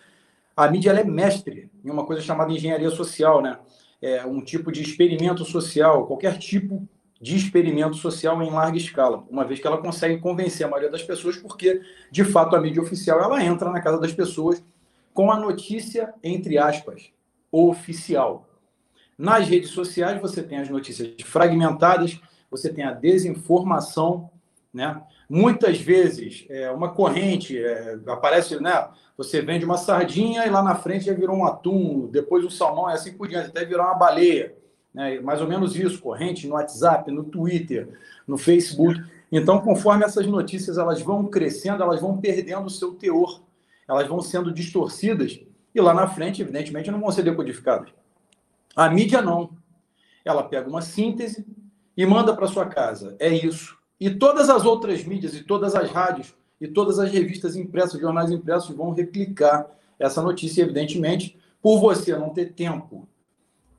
a 0.57 0.69
mídia 0.69 0.91
é 0.91 1.05
mestre 1.05 1.71
em 1.85 1.91
uma 1.91 2.05
coisa 2.05 2.21
chamada 2.21 2.53
engenharia 2.53 2.91
social, 2.91 3.41
né? 3.41 3.59
É 4.03 4.27
um 4.27 4.41
tipo 4.41 4.73
de 4.73 4.83
experimento 4.83 5.45
social, 5.45 6.07
qualquer 6.07 6.37
tipo 6.37 6.87
de 7.21 7.37
experimento 7.37 7.97
social 7.97 8.43
em 8.43 8.51
larga 8.51 8.77
escala, 8.77 9.25
uma 9.31 9.45
vez 9.45 9.61
que 9.61 9.67
ela 9.67 9.79
consegue 9.79 10.19
convencer 10.19 10.67
a 10.67 10.69
maioria 10.69 10.91
das 10.91 11.03
pessoas, 11.03 11.37
porque, 11.37 11.81
de 12.11 12.25
fato, 12.25 12.55
a 12.55 12.61
mídia 12.61 12.83
oficial 12.83 13.21
ela 13.23 13.43
entra 13.43 13.71
na 13.71 13.81
casa 13.81 14.01
das 14.01 14.13
pessoas 14.13 14.63
com 15.13 15.31
a 15.31 15.39
notícia, 15.39 16.13
entre 16.23 16.59
aspas, 16.59 17.13
oficial. 17.51 18.49
Nas 19.17 19.49
redes 19.49 19.71
sociais, 19.71 20.21
você 20.21 20.43
tem 20.43 20.59
as 20.59 20.69
notícias 20.69 21.15
fragmentadas, 21.25 22.21
você 22.51 22.73
tem 22.73 22.85
a 22.85 22.93
desinformação, 22.93 24.31
né? 24.73 25.03
Muitas 25.29 25.79
vezes, 25.79 26.47
é, 26.49 26.71
uma 26.71 26.91
corrente 26.91 27.59
é, 27.59 27.99
aparece, 28.07 28.61
né? 28.61 28.89
Você 29.17 29.43
vende 29.43 29.65
uma 29.65 29.77
sardinha 29.77 30.47
e 30.47 30.51
lá 30.51 30.63
na 30.63 30.75
frente 30.75 31.07
já 31.07 31.13
virou 31.13 31.37
um 31.37 31.45
atum, 31.45 32.09
depois 32.11 32.45
um 32.45 32.51
salmão 32.51 32.89
e 32.89 32.95
assim 32.95 33.13
por 33.13 33.29
diante, 33.29 33.49
até 33.49 33.65
virar 33.65 33.87
uma 33.87 33.95
baleia. 33.95 34.55
Né? 34.95 35.21
Mais 35.21 35.41
ou 35.41 35.49
menos 35.49 35.77
isso, 35.77 36.01
corrente 36.01 36.47
no 36.47 36.55
WhatsApp, 36.55 37.11
no 37.11 37.25
Twitter, 37.25 37.89
no 38.27 38.39
Facebook. 38.39 39.03
Então, 39.31 39.61
conforme 39.61 40.05
essas 40.05 40.27
notícias 40.27 40.79
elas 40.79 41.03
vão 41.03 41.27
crescendo, 41.27 41.83
elas 41.83 42.01
vão 42.01 42.17
perdendo 42.17 42.67
o 42.67 42.71
seu 42.71 42.95
teor, 42.95 43.43
elas 43.87 44.07
vão 44.07 44.23
sendo 44.23 44.53
distorcidas 44.53 45.41
e 45.75 45.81
lá 45.81 45.93
na 45.93 46.07
frente, 46.07 46.41
evidentemente, 46.41 46.91
não 46.91 47.01
vão 47.01 47.11
ser 47.11 47.23
decodificadas. 47.23 47.91
A 48.75 48.89
mídia 48.89 49.21
não. 49.21 49.51
Ela 50.25 50.43
pega 50.43 50.69
uma 50.69 50.81
síntese 50.81 51.47
e 51.99 52.07
manda 52.07 52.33
para 52.33 52.47
sua 52.47 52.65
casa. 52.65 53.17
É 53.19 53.29
isso. 53.29 53.77
E 53.99 54.09
todas 54.09 54.49
as 54.49 54.65
outras 54.65 55.05
mídias 55.05 55.35
e 55.35 55.43
todas 55.43 55.75
as 55.75 55.91
rádios 55.91 56.33
e 56.61 56.69
todas 56.69 57.01
as 57.01 57.11
revistas 57.11 57.57
impressas, 57.57 58.01
jornais 58.01 58.31
impressos 58.31 58.75
vão 58.77 58.93
replicar 58.93 59.67
essa 59.99 60.23
notícia, 60.23 60.63
evidentemente, 60.63 61.37
por 61.61 61.81
você 61.81 62.17
não 62.17 62.31
ter 62.31 62.53
tempo 62.53 63.09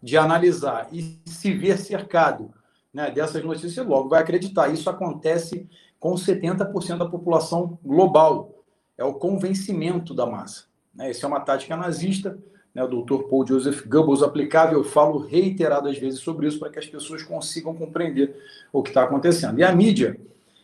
de 0.03 0.17
analisar 0.17 0.89
e 0.91 1.17
se 1.25 1.53
ver 1.53 1.77
cercado 1.77 2.53
né, 2.93 3.09
dessas 3.09 3.41
notícias, 3.41 3.85
logo 3.85 4.09
vai 4.09 4.21
acreditar. 4.21 4.67
Isso 4.67 4.89
acontece 4.89 5.69
com 5.97 6.13
70% 6.13 6.97
da 6.97 7.05
população 7.05 7.79
global. 7.81 8.65
É 8.97 9.03
o 9.05 9.13
convencimento 9.13 10.13
da 10.13 10.25
massa. 10.25 10.65
Né? 10.93 11.09
É 11.09 11.25
uma 11.25 11.39
tática 11.39 11.77
nazista 11.77 12.37
né, 12.73 12.83
o 12.83 12.87
doutor 12.87 13.23
Paul 13.23 13.45
Joseph 13.45 13.85
Goebbels 13.85 14.21
aplicável, 14.21 14.79
eu 14.79 14.83
falo 14.83 15.19
reiteradas 15.19 15.97
vezes 15.97 16.19
sobre 16.19 16.47
isso 16.47 16.59
para 16.59 16.69
que 16.69 16.79
as 16.79 16.87
pessoas 16.87 17.23
consigam 17.23 17.73
compreender 17.73 18.35
o 18.71 18.83
que 18.83 18.89
está 18.89 19.03
acontecendo. 19.03 19.59
E 19.59 19.63
a 19.63 19.73
mídia, 19.73 20.19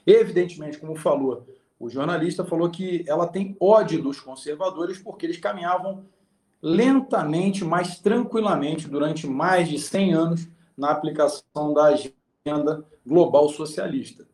evidentemente, 0.05 0.77
como 0.77 0.95
falou 0.95 1.45
o 1.79 1.89
jornalista, 1.89 2.45
falou 2.45 2.69
que 2.69 3.03
ela 3.07 3.27
tem 3.27 3.55
ódio 3.59 4.01
dos 4.01 4.19
conservadores 4.19 4.97
porque 4.97 5.25
eles 5.25 5.37
caminhavam 5.37 6.05
lentamente, 6.61 7.63
mas 7.63 7.99
tranquilamente, 7.99 8.87
durante 8.87 9.27
mais 9.27 9.67
de 9.67 9.77
100 9.77 10.13
anos, 10.13 10.47
na 10.77 10.91
aplicação 10.91 11.73
da 11.73 11.85
agenda 11.85 12.85
global 13.05 13.49
socialista. 13.49 14.25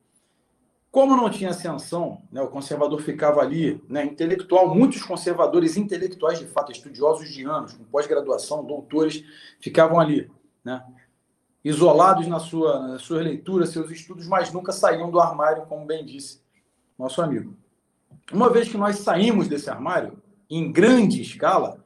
Como 0.92 1.16
não 1.16 1.30
tinha 1.30 1.52
ascensão, 1.52 2.22
né, 2.30 2.42
o 2.42 2.50
conservador 2.50 3.02
ficava 3.02 3.40
ali, 3.40 3.82
né, 3.88 4.04
intelectual, 4.04 4.76
muitos 4.76 5.02
conservadores 5.02 5.78
intelectuais, 5.78 6.38
de 6.38 6.46
fato, 6.46 6.70
estudiosos 6.70 7.30
de 7.30 7.46
anos, 7.46 7.74
com 7.74 7.86
pós-graduação, 7.86 8.66
doutores, 8.66 9.24
ficavam 9.62 10.02
ali, 10.02 10.30
né, 10.64 10.84
isolados 11.64 12.28
na 12.28 12.40
sua, 12.40 12.88
na 12.90 13.00
sua 13.00 13.22
leitura, 13.22 13.66
seus 13.66 13.90
estudos, 13.90 14.28
mas 14.28 14.52
nunca 14.52 14.74
saíam 14.74 15.10
do 15.10 15.20
armário, 15.20 15.66
como 15.66 15.86
bem 15.86 16.04
disse 16.04 16.42
nosso 17.00 17.22
amigo. 17.22 17.56
Uma 18.34 18.50
vez 18.50 18.68
que 18.68 18.78
nós 18.78 18.98
saímos 18.98 19.48
desse 19.48 19.70
armário, 19.70 20.22
em 20.50 20.70
grande 20.72 21.22
escala, 21.22 21.82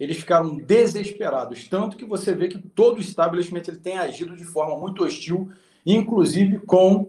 eles 0.00 0.16
ficaram 0.18 0.56
desesperados, 0.56 1.68
tanto 1.68 1.96
que 1.96 2.04
você 2.04 2.34
vê 2.34 2.48
que 2.48 2.58
todo 2.58 2.98
o 2.98 3.00
establishment 3.00 3.62
ele 3.68 3.78
tem 3.78 3.98
agido 3.98 4.36
de 4.36 4.44
forma 4.44 4.76
muito 4.76 5.04
hostil, 5.04 5.50
inclusive 5.86 6.58
com 6.60 7.08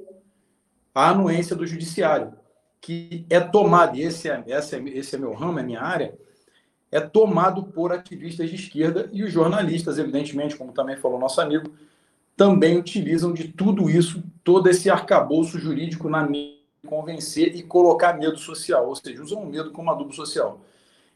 a 0.99 1.09
anuência 1.11 1.55
do 1.55 1.65
judiciário, 1.65 2.33
que 2.81 3.25
é 3.29 3.39
tomado, 3.39 3.95
e 3.95 4.01
esse 4.01 4.29
é, 4.29 4.43
é, 4.47 4.57
esse 4.97 5.15
é 5.15 5.17
meu 5.17 5.33
ramo, 5.33 5.59
é 5.59 5.63
minha 5.63 5.81
área, 5.81 6.17
é 6.91 6.99
tomado 6.99 7.63
por 7.63 7.93
ativistas 7.93 8.49
de 8.49 8.55
esquerda 8.55 9.09
e 9.13 9.23
os 9.23 9.31
jornalistas, 9.31 9.97
evidentemente, 9.97 10.57
como 10.57 10.73
também 10.73 10.97
falou 10.97 11.17
nosso 11.17 11.39
amigo, 11.39 11.71
também 12.35 12.77
utilizam 12.77 13.33
de 13.33 13.47
tudo 13.47 13.89
isso, 13.89 14.23
todo 14.43 14.69
esse 14.69 14.89
arcabouço 14.89 15.57
jurídico 15.57 16.09
na 16.09 16.23
mídia, 16.25 16.59
convencer 16.85 17.55
e 17.55 17.63
colocar 17.63 18.13
medo 18.17 18.37
social, 18.37 18.87
ou 18.87 18.95
seja, 18.95 19.21
usam 19.21 19.43
o 19.43 19.45
medo 19.45 19.71
como 19.71 19.91
adubo 19.91 20.13
social. 20.13 20.61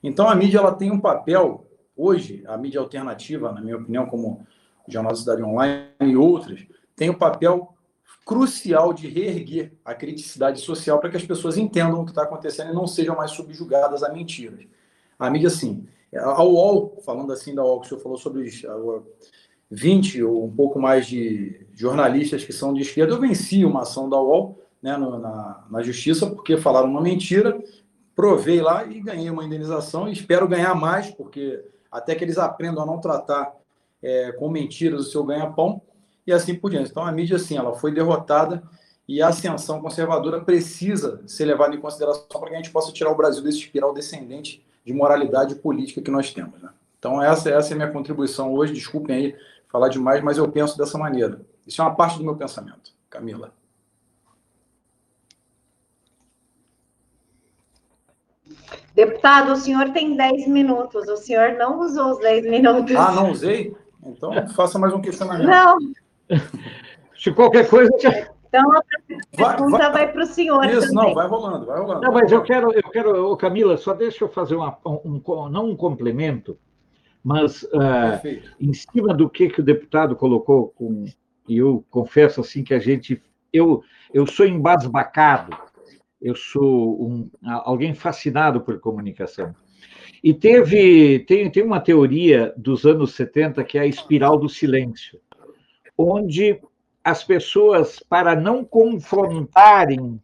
Então 0.01 0.29
a 0.29 0.35
mídia 0.35 0.59
ela 0.59 0.73
tem 0.73 0.91
um 0.91 0.99
papel, 0.99 1.65
hoje, 1.95 2.43
a 2.47 2.57
mídia 2.57 2.79
alternativa, 2.79 3.51
na 3.51 3.61
minha 3.61 3.77
opinião, 3.77 4.05
como 4.05 4.45
Jornal 4.87 5.13
da 5.13 5.17
Cidade 5.17 5.43
Online 5.43 5.87
e 6.01 6.15
outras, 6.15 6.65
têm 6.95 7.09
o 7.09 7.17
papel 7.17 7.73
crucial 8.25 8.93
de 8.93 9.07
reerguer 9.07 9.73
a 9.83 9.93
criticidade 9.93 10.61
social 10.61 10.99
para 10.99 11.09
que 11.09 11.17
as 11.17 11.25
pessoas 11.25 11.57
entendam 11.57 12.01
o 12.01 12.05
que 12.05 12.11
está 12.11 12.23
acontecendo 12.23 12.71
e 12.71 12.75
não 12.75 12.87
sejam 12.87 13.15
mais 13.15 13.31
subjugadas 13.31 14.03
a 14.03 14.11
mentiras. 14.11 14.65
A 15.19 15.29
mídia, 15.29 15.49
sim. 15.49 15.85
A 16.15 16.43
UOL, 16.43 17.01
falando 17.05 17.33
assim 17.33 17.53
da 17.53 17.63
UOL, 17.63 17.81
que 17.81 17.87
o 17.87 17.89
senhor 17.89 18.01
falou 18.01 18.17
sobre 18.17 18.43
os 18.43 18.65
20 19.69 20.23
ou 20.23 20.45
um 20.45 20.51
pouco 20.51 20.79
mais 20.79 21.07
de 21.07 21.65
jornalistas 21.73 22.45
que 22.45 22.53
são 22.53 22.73
de 22.73 22.81
esquerda, 22.81 23.13
eu 23.13 23.19
venci 23.19 23.65
uma 23.65 23.81
ação 23.81 24.09
da 24.09 24.19
UOL 24.19 24.59
né, 24.81 24.95
no, 24.95 25.17
na, 25.17 25.65
na 25.69 25.81
justiça 25.81 26.27
porque 26.27 26.57
falaram 26.57 26.89
uma 26.89 27.01
mentira, 27.01 27.61
provei 28.15 28.61
lá 28.61 28.85
e 28.85 28.99
ganhei 28.99 29.29
uma 29.29 29.43
indenização 29.43 30.07
e 30.07 30.13
espero 30.13 30.47
ganhar 30.47 30.75
mais, 30.75 31.09
porque 31.09 31.63
até 31.91 32.13
que 32.13 32.23
eles 32.23 32.37
aprendam 32.37 32.83
a 32.83 32.85
não 32.85 32.99
tratar 32.99 33.53
é, 34.01 34.31
com 34.33 34.49
mentiras 34.49 35.07
o 35.07 35.11
seu 35.11 35.23
ganha-pão, 35.23 35.81
e 36.25 36.31
assim 36.31 36.55
por 36.55 36.71
diante. 36.71 36.91
Então, 36.91 37.05
a 37.05 37.11
mídia, 37.11 37.37
sim, 37.37 37.57
ela 37.57 37.73
foi 37.73 37.91
derrotada 37.91 38.63
e 39.07 39.21
a 39.21 39.27
ascensão 39.27 39.81
conservadora 39.81 40.41
precisa 40.41 41.21
ser 41.27 41.45
levada 41.45 41.75
em 41.75 41.79
consideração 41.79 42.25
para 42.27 42.49
que 42.49 42.55
a 42.55 42.57
gente 42.57 42.71
possa 42.71 42.91
tirar 42.91 43.11
o 43.11 43.15
Brasil 43.15 43.43
desse 43.43 43.59
espiral 43.59 43.93
descendente 43.93 44.65
de 44.85 44.93
moralidade 44.93 45.55
política 45.55 46.01
que 46.01 46.11
nós 46.11 46.33
temos. 46.33 46.61
Né? 46.61 46.69
Então, 46.97 47.21
essa, 47.21 47.49
essa 47.49 47.71
é 47.71 47.73
a 47.73 47.77
minha 47.77 47.91
contribuição 47.91 48.53
hoje. 48.53 48.73
Desculpem 48.73 49.15
aí 49.15 49.35
falar 49.67 49.89
demais, 49.89 50.23
mas 50.23 50.37
eu 50.37 50.49
penso 50.49 50.77
dessa 50.77 50.97
maneira. 50.97 51.41
Isso 51.67 51.81
é 51.81 51.85
uma 51.85 51.95
parte 51.95 52.17
do 52.17 52.23
meu 52.23 52.35
pensamento. 52.35 52.93
Camila. 53.09 53.53
Deputado, 58.95 59.53
o 59.53 59.55
senhor 59.55 59.91
tem 59.91 60.15
10 60.15 60.47
minutos. 60.47 61.07
O 61.07 61.17
senhor 61.17 61.53
não 61.53 61.79
usou 61.79 62.11
os 62.11 62.19
10 62.19 62.45
minutos. 62.45 62.95
Ah, 62.95 63.11
não 63.11 63.31
usei? 63.31 63.75
Então, 64.05 64.47
faça 64.49 64.77
mais 64.77 64.93
um 64.93 65.01
questionamento. 65.01 65.47
Não. 65.47 65.77
Se 67.17 67.31
qualquer 67.31 67.69
coisa. 67.69 67.89
Então, 68.53 68.71
a 68.77 68.83
pergunta 69.35 69.77
vai, 69.77 69.91
vai 69.91 70.11
para 70.11 70.23
o 70.23 70.25
senhor. 70.27 70.63
Isso, 70.65 70.93
também. 70.93 71.07
não, 71.07 71.13
vai 71.13 71.27
rolando, 71.27 71.65
vai 71.65 71.79
rolando. 71.79 72.01
Não, 72.01 72.13
mas 72.13 72.31
eu 72.31 72.43
quero, 72.43 72.71
eu 72.71 72.83
quero, 72.91 73.35
Camila, 73.37 73.77
só 73.77 73.93
deixa 73.93 74.23
eu 74.23 74.29
fazer 74.29 74.55
uma, 74.55 74.77
um, 74.85 75.21
um 75.25 75.49
não 75.49 75.69
um 75.71 75.75
complemento, 75.75 76.57
mas 77.23 77.63
uh, 77.63 78.21
em 78.59 78.73
cima 78.73 79.13
do 79.13 79.27
que, 79.29 79.49
que 79.49 79.61
o 79.61 79.63
deputado 79.63 80.15
colocou, 80.15 80.67
com, 80.69 81.05
e 81.47 81.57
eu 81.57 81.83
confesso 81.89 82.41
assim 82.41 82.63
que 82.63 82.73
a 82.73 82.79
gente. 82.79 83.21
Eu, 83.51 83.83
eu 84.13 84.27
sou 84.27 84.45
embasbacado, 84.45 85.57
eu 86.21 86.35
sou 86.35 87.03
um, 87.03 87.29
alguém 87.41 87.93
fascinado 87.93 88.61
por 88.61 88.79
comunicação. 88.79 89.55
E 90.23 90.33
teve 90.33 91.19
tem, 91.19 91.49
tem 91.51 91.63
uma 91.63 91.81
teoria 91.81 92.53
dos 92.55 92.85
anos 92.85 93.13
70 93.13 93.63
que 93.63 93.77
é 93.77 93.81
a 93.81 93.87
espiral 93.87 94.37
do 94.37 94.47
silêncio, 94.47 95.19
onde 95.97 96.59
as 97.03 97.23
pessoas, 97.23 97.99
para 97.99 98.35
não 98.35 98.63
confrontarem 98.63 100.19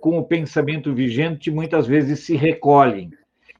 com 0.00 0.18
o 0.18 0.24
pensamento 0.24 0.92
vigente, 0.92 1.50
muitas 1.50 1.86
vezes 1.86 2.20
se 2.20 2.36
recolhem. 2.36 3.10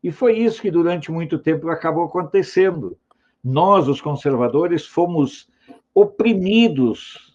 E 0.03 0.11
foi 0.11 0.39
isso 0.39 0.61
que 0.61 0.71
durante 0.71 1.11
muito 1.11 1.39
tempo 1.39 1.69
acabou 1.69 2.05
acontecendo. 2.05 2.99
Nós, 3.43 3.89
os 3.89 4.01
conservadores, 4.01 4.85
fomos 4.85 5.49
oprimidos 5.95 7.35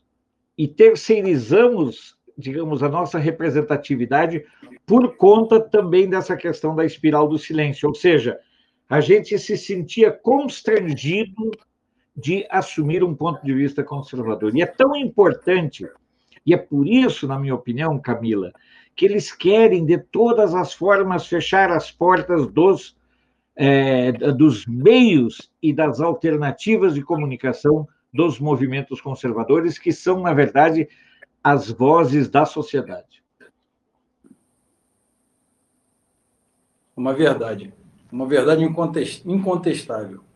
e 0.57 0.67
terceirizamos, 0.67 2.15
digamos, 2.38 2.83
a 2.83 2.89
nossa 2.89 3.17
representatividade 3.17 4.43
por 4.86 5.15
conta 5.15 5.59
também 5.59 6.09
dessa 6.09 6.36
questão 6.36 6.75
da 6.75 6.86
espiral 6.86 7.27
do 7.27 7.38
silêncio. 7.38 7.88
Ou 7.88 7.95
seja, 7.95 8.38
a 8.89 9.00
gente 9.00 9.39
se 9.39 9.57
sentia 9.57 10.12
constrangido 10.12 11.51
de 12.19 12.45
assumir 12.49 13.03
um 13.03 13.15
ponto 13.15 13.43
de 13.43 13.53
vista 13.53 13.83
conservador. 13.83 14.55
E 14.55 14.61
é 14.61 14.65
tão 14.65 14.95
importante, 14.95 15.88
e 16.45 16.53
é 16.53 16.57
por 16.57 16.88
isso, 16.88 17.27
na 17.27 17.39
minha 17.39 17.55
opinião, 17.55 17.99
Camila, 17.99 18.51
que 18.96 19.05
eles 19.05 19.31
querem, 19.31 19.85
de 19.85 19.98
todas 19.98 20.53
as 20.53 20.74
formas, 20.74 21.27
fechar 21.27 21.72
as 21.72 21.91
portas 21.91 22.48
dos, 22.48 22.98
é, 23.55 24.11
dos 24.11 24.65
meios 24.65 25.50
e 25.61 25.72
das 25.72 26.01
alternativas 26.01 26.94
de 26.94 27.01
comunicação 27.01 27.87
dos 28.13 28.39
movimentos 28.39 29.00
conservadores, 29.00 29.77
que 29.77 29.94
são, 29.94 30.22
na 30.22 30.33
verdade, 30.33 30.89
as 31.44 31.72
vozes 31.72 32.29
da 32.29 32.46
sociedade. 32.46 33.24
Uma 36.98 37.13
verdade. 37.13 37.74
Uma 38.11 38.27
verdade 38.27 38.63
incontestável. 39.25 40.28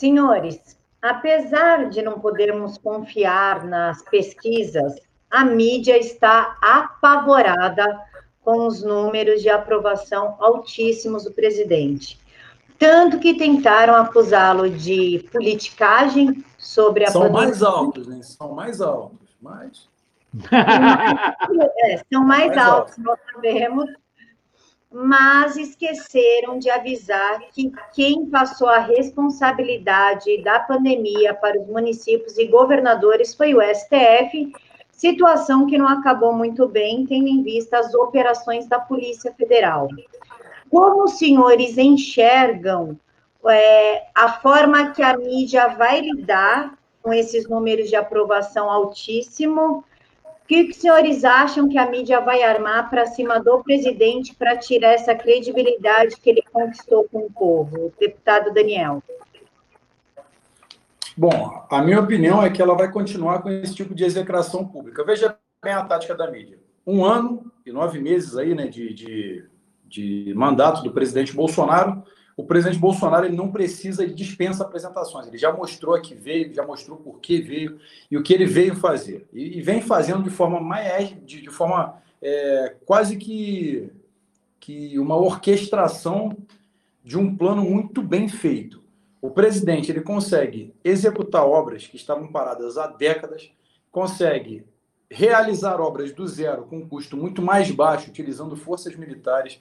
Senhores, 0.00 0.78
apesar 1.02 1.90
de 1.90 2.00
não 2.00 2.18
podermos 2.18 2.78
confiar 2.78 3.64
nas 3.66 4.00
pesquisas, 4.00 4.94
a 5.30 5.44
mídia 5.44 5.98
está 5.98 6.56
apavorada 6.62 8.00
com 8.40 8.66
os 8.66 8.82
números 8.82 9.42
de 9.42 9.50
aprovação 9.50 10.36
altíssimos 10.40 11.24
do 11.24 11.32
presidente. 11.32 12.18
Tanto 12.78 13.18
que 13.18 13.34
tentaram 13.34 13.94
acusá-lo 13.94 14.70
de 14.70 15.28
politicagem 15.30 16.42
sobre 16.56 17.04
a 17.04 17.10
São 17.10 17.20
pandemia. 17.20 17.42
mais 17.42 17.62
altos, 17.62 18.06
né? 18.06 18.22
São 18.22 18.54
mais 18.54 18.80
altos, 18.80 19.36
mas. 19.38 19.86
É, 21.84 21.98
são 22.10 22.24
mais, 22.24 22.46
mais 22.46 22.58
altos, 22.58 22.92
altos, 22.92 23.04
nós 23.04 23.18
sabemos, 23.34 23.86
mas 24.92 25.56
esqueceram 25.56 26.58
de 26.58 26.68
avisar 26.68 27.40
que 27.52 27.72
quem 27.92 28.26
passou 28.26 28.68
a 28.68 28.80
responsabilidade 28.80 30.42
da 30.42 30.58
pandemia 30.58 31.32
para 31.32 31.60
os 31.60 31.66
municípios 31.68 32.36
e 32.36 32.46
governadores 32.46 33.34
foi 33.34 33.54
o 33.54 33.62
STF, 33.62 34.52
situação 34.90 35.66
que 35.66 35.78
não 35.78 35.86
acabou 35.86 36.32
muito 36.32 36.66
bem, 36.66 37.06
tendo 37.06 37.28
em 37.28 37.42
vista 37.42 37.78
as 37.78 37.94
operações 37.94 38.66
da 38.66 38.80
Polícia 38.80 39.32
Federal. 39.32 39.88
Como 40.68 41.04
os 41.04 41.18
senhores 41.18 41.78
enxergam 41.78 42.98
é, 43.46 44.06
a 44.14 44.32
forma 44.40 44.90
que 44.90 45.02
a 45.02 45.16
mídia 45.16 45.68
vai 45.68 46.00
lidar 46.00 46.76
com 47.02 47.12
esses 47.12 47.48
números 47.48 47.88
de 47.88 47.96
aprovação 47.96 48.68
altíssimo 48.68 49.84
que 50.50 50.68
os 50.68 50.76
senhores 50.78 51.22
acham 51.22 51.68
que 51.68 51.78
a 51.78 51.88
mídia 51.88 52.20
vai 52.20 52.42
armar 52.42 52.90
para 52.90 53.06
cima 53.06 53.38
do 53.38 53.62
presidente 53.62 54.34
para 54.34 54.56
tirar 54.56 54.94
essa 54.94 55.14
credibilidade 55.14 56.16
que 56.16 56.28
ele 56.28 56.42
conquistou 56.52 57.08
com 57.08 57.18
o 57.20 57.30
povo? 57.30 57.92
Deputado 58.00 58.52
Daniel. 58.52 59.00
Bom, 61.16 61.64
a 61.70 61.80
minha 61.82 62.00
opinião 62.00 62.42
é 62.42 62.50
que 62.50 62.60
ela 62.60 62.74
vai 62.74 62.90
continuar 62.90 63.42
com 63.42 63.48
esse 63.48 63.76
tipo 63.76 63.94
de 63.94 64.02
execração 64.02 64.66
pública. 64.66 65.04
Veja 65.04 65.38
bem 65.62 65.72
a 65.72 65.84
tática 65.84 66.16
da 66.16 66.28
mídia. 66.28 66.58
Um 66.84 67.04
ano 67.04 67.52
e 67.64 67.70
nove 67.70 68.00
meses 68.00 68.36
aí, 68.36 68.52
né, 68.52 68.66
de, 68.66 68.92
de, 68.92 69.44
de 69.86 70.34
mandato 70.34 70.82
do 70.82 70.90
presidente 70.90 71.32
Bolsonaro, 71.32 72.02
o 72.40 72.44
presidente 72.44 72.78
Bolsonaro 72.78 73.26
ele 73.26 73.36
não 73.36 73.52
precisa 73.52 74.06
de 74.06 74.14
dispensa 74.14 74.64
apresentações. 74.64 75.26
Ele 75.26 75.36
já 75.36 75.52
mostrou 75.52 76.00
que 76.00 76.14
veio, 76.14 76.52
já 76.54 76.64
mostrou 76.64 76.96
por 76.96 77.20
que 77.20 77.40
veio 77.40 77.78
e 78.10 78.16
o 78.16 78.22
que 78.22 78.32
ele 78.32 78.46
veio 78.46 78.74
fazer. 78.74 79.28
E, 79.30 79.58
e 79.58 79.62
vem 79.62 79.82
fazendo 79.82 80.22
de 80.22 80.30
forma 80.30 80.58
mais, 80.58 81.10
de, 81.24 81.42
de 81.42 81.50
forma 81.50 82.00
é, 82.22 82.76
quase 82.86 83.18
que, 83.18 83.90
que 84.58 84.98
uma 84.98 85.16
orquestração 85.16 86.34
de 87.04 87.18
um 87.18 87.36
plano 87.36 87.62
muito 87.62 88.02
bem 88.02 88.26
feito. 88.26 88.82
O 89.20 89.30
presidente 89.30 89.92
ele 89.92 90.00
consegue 90.00 90.72
executar 90.82 91.44
obras 91.44 91.86
que 91.86 91.96
estavam 91.96 92.26
paradas 92.28 92.78
há 92.78 92.86
décadas, 92.86 93.50
consegue 93.92 94.64
realizar 95.10 95.78
obras 95.78 96.10
do 96.12 96.26
zero 96.26 96.64
com 96.64 96.78
um 96.78 96.88
custo 96.88 97.18
muito 97.18 97.42
mais 97.42 97.70
baixo, 97.70 98.08
utilizando 98.08 98.56
forças 98.56 98.96
militares 98.96 99.60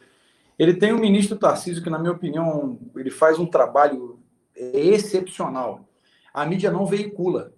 ele 0.59 0.73
tem 0.73 0.91
o 0.91 0.99
ministro 0.99 1.37
Tarcísio, 1.37 1.81
que, 1.81 1.89
na 1.89 1.97
minha 1.97 2.11
opinião, 2.11 2.77
ele 2.97 3.09
faz 3.09 3.39
um 3.39 3.45
trabalho 3.45 4.19
excepcional. 4.53 5.87
A 6.33 6.45
mídia 6.45 6.69
não 6.69 6.85
veicula. 6.85 7.53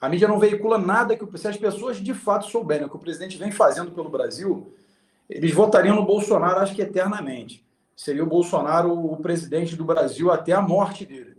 A 0.00 0.08
mídia 0.08 0.26
não 0.26 0.40
veicula 0.40 0.76
nada 0.76 1.16
que 1.16 1.38
se 1.38 1.46
as 1.46 1.56
pessoas 1.56 1.98
de 1.98 2.12
fato 2.12 2.46
souberem 2.46 2.86
o 2.86 2.90
que 2.90 2.96
o 2.96 3.00
presidente 3.00 3.38
vem 3.38 3.52
fazendo 3.52 3.92
pelo 3.92 4.10
Brasil, 4.10 4.74
eles 5.28 5.52
votariam 5.54 5.94
no 5.94 6.04
Bolsonaro, 6.04 6.58
acho 6.58 6.74
que 6.74 6.82
eternamente. 6.82 7.64
Seria 7.94 8.24
o 8.24 8.26
Bolsonaro 8.26 8.92
o 8.92 9.16
presidente 9.18 9.76
do 9.76 9.84
Brasil 9.84 10.32
até 10.32 10.52
a 10.52 10.60
morte 10.60 11.06
dele. 11.06 11.36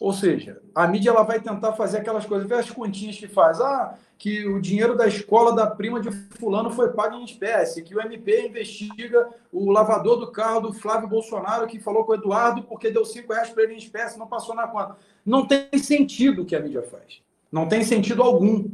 Ou 0.00 0.12
seja, 0.12 0.60
a 0.74 0.86
mídia 0.86 1.10
ela 1.10 1.22
vai 1.22 1.40
tentar 1.40 1.74
fazer 1.74 1.98
aquelas 1.98 2.26
coisas, 2.26 2.48
ver 2.48 2.56
as 2.56 2.70
continhas 2.70 3.16
que 3.16 3.28
faz. 3.28 3.60
Ah, 3.60 3.94
que 4.22 4.46
o 4.46 4.60
dinheiro 4.60 4.96
da 4.96 5.08
escola 5.08 5.52
da 5.52 5.66
prima 5.66 6.00
de 6.00 6.12
fulano 6.38 6.70
foi 6.70 6.92
pago 6.92 7.16
em 7.16 7.24
espécie, 7.24 7.82
que 7.82 7.92
o 7.92 8.00
MP 8.00 8.46
investiga 8.46 9.28
o 9.52 9.68
lavador 9.68 10.16
do 10.16 10.30
carro 10.30 10.60
do 10.60 10.72
Flávio 10.72 11.08
Bolsonaro 11.08 11.66
que 11.66 11.80
falou 11.80 12.04
com 12.04 12.12
o 12.12 12.14
Eduardo 12.14 12.62
porque 12.62 12.88
deu 12.88 13.04
cinco 13.04 13.32
reais 13.32 13.50
para 13.50 13.64
ele 13.64 13.74
em 13.74 13.78
espécie, 13.78 14.16
não 14.16 14.28
passou 14.28 14.54
na 14.54 14.68
conta. 14.68 14.96
Não 15.26 15.44
tem 15.44 15.76
sentido 15.76 16.42
o 16.42 16.44
que 16.44 16.54
a 16.54 16.60
mídia 16.60 16.82
faz. 16.82 17.20
Não 17.50 17.66
tem 17.66 17.82
sentido 17.82 18.22
algum. 18.22 18.70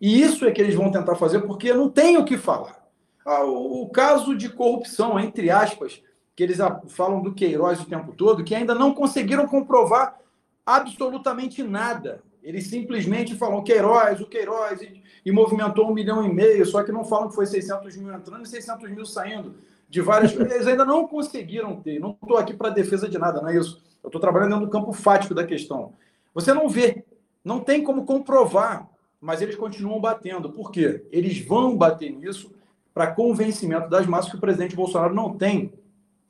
E 0.00 0.22
isso 0.22 0.46
é 0.46 0.50
que 0.50 0.62
eles 0.62 0.74
vão 0.74 0.90
tentar 0.90 1.14
fazer 1.16 1.40
porque 1.40 1.74
não 1.74 1.90
tem 1.90 2.16
o 2.16 2.24
que 2.24 2.38
falar. 2.38 2.82
Ah, 3.22 3.44
o, 3.44 3.82
o 3.82 3.90
caso 3.90 4.34
de 4.34 4.48
corrupção, 4.48 5.20
entre 5.20 5.50
aspas, 5.50 6.02
que 6.34 6.42
eles 6.42 6.56
falam 6.88 7.20
do 7.20 7.34
Queiroz 7.34 7.82
o 7.82 7.86
tempo 7.86 8.12
todo, 8.12 8.42
que 8.42 8.54
ainda 8.54 8.74
não 8.74 8.94
conseguiram 8.94 9.46
comprovar 9.46 10.18
absolutamente 10.66 11.62
nada. 11.62 12.20
Eles 12.42 12.66
simplesmente 12.66 13.34
falam 13.34 13.62
Queiroz, 13.62 14.20
o 14.20 14.26
Queiroz, 14.26 14.82
e, 14.82 15.02
e, 15.24 15.32
movimentou 15.32 15.88
um 15.88 15.94
milhão 15.94 16.24
e 16.24 16.32
meio, 16.32 16.66
só 16.66 16.82
que 16.82 16.92
não 16.92 17.04
falam 17.04 17.28
que 17.28 17.34
foi 17.34 17.46
600 17.46 17.96
mil 17.96 18.12
entrando 18.12 18.44
e 18.44 18.48
600 18.48 18.90
mil 18.90 19.06
saindo 19.06 19.54
de 19.88 20.00
várias. 20.00 20.34
Eles 20.34 20.66
ainda 20.66 20.84
não 20.84 21.06
conseguiram 21.06 21.76
ter. 21.76 21.98
Não 21.98 22.10
estou 22.20 22.36
aqui 22.36 22.52
para 22.52 22.70
defesa 22.70 23.08
de 23.08 23.18
nada, 23.18 23.40
não 23.40 23.48
é 23.48 23.56
isso. 23.56 23.82
Eu 24.02 24.08
estou 24.08 24.20
trabalhando 24.20 24.50
dentro 24.50 24.66
do 24.66 24.70
campo 24.70 24.92
fático 24.92 25.34
da 25.34 25.44
questão. 25.44 25.92
Você 26.34 26.52
não 26.52 26.68
vê, 26.68 27.04
não 27.44 27.60
tem 27.60 27.82
como 27.82 28.04
comprovar, 28.04 28.88
mas 29.20 29.40
eles 29.40 29.56
continuam 29.56 30.00
batendo. 30.00 30.50
Por 30.50 30.70
quê? 30.70 31.04
Eles 31.10 31.40
vão 31.40 31.76
bater 31.76 32.10
nisso 32.10 32.52
para 32.94 33.08
convencimento 33.08 33.90
das 33.90 34.06
massas 34.06 34.30
que 34.30 34.36
o 34.36 34.40
presidente 34.40 34.76
Bolsonaro 34.76 35.14
não 35.14 35.36
tem 35.36 35.72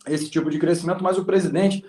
esse 0.06 0.30
tipo 0.30 0.50
de 0.50 0.58
crescimento, 0.58 1.02
mas 1.02 1.18
o 1.18 1.24
presidente, 1.24 1.84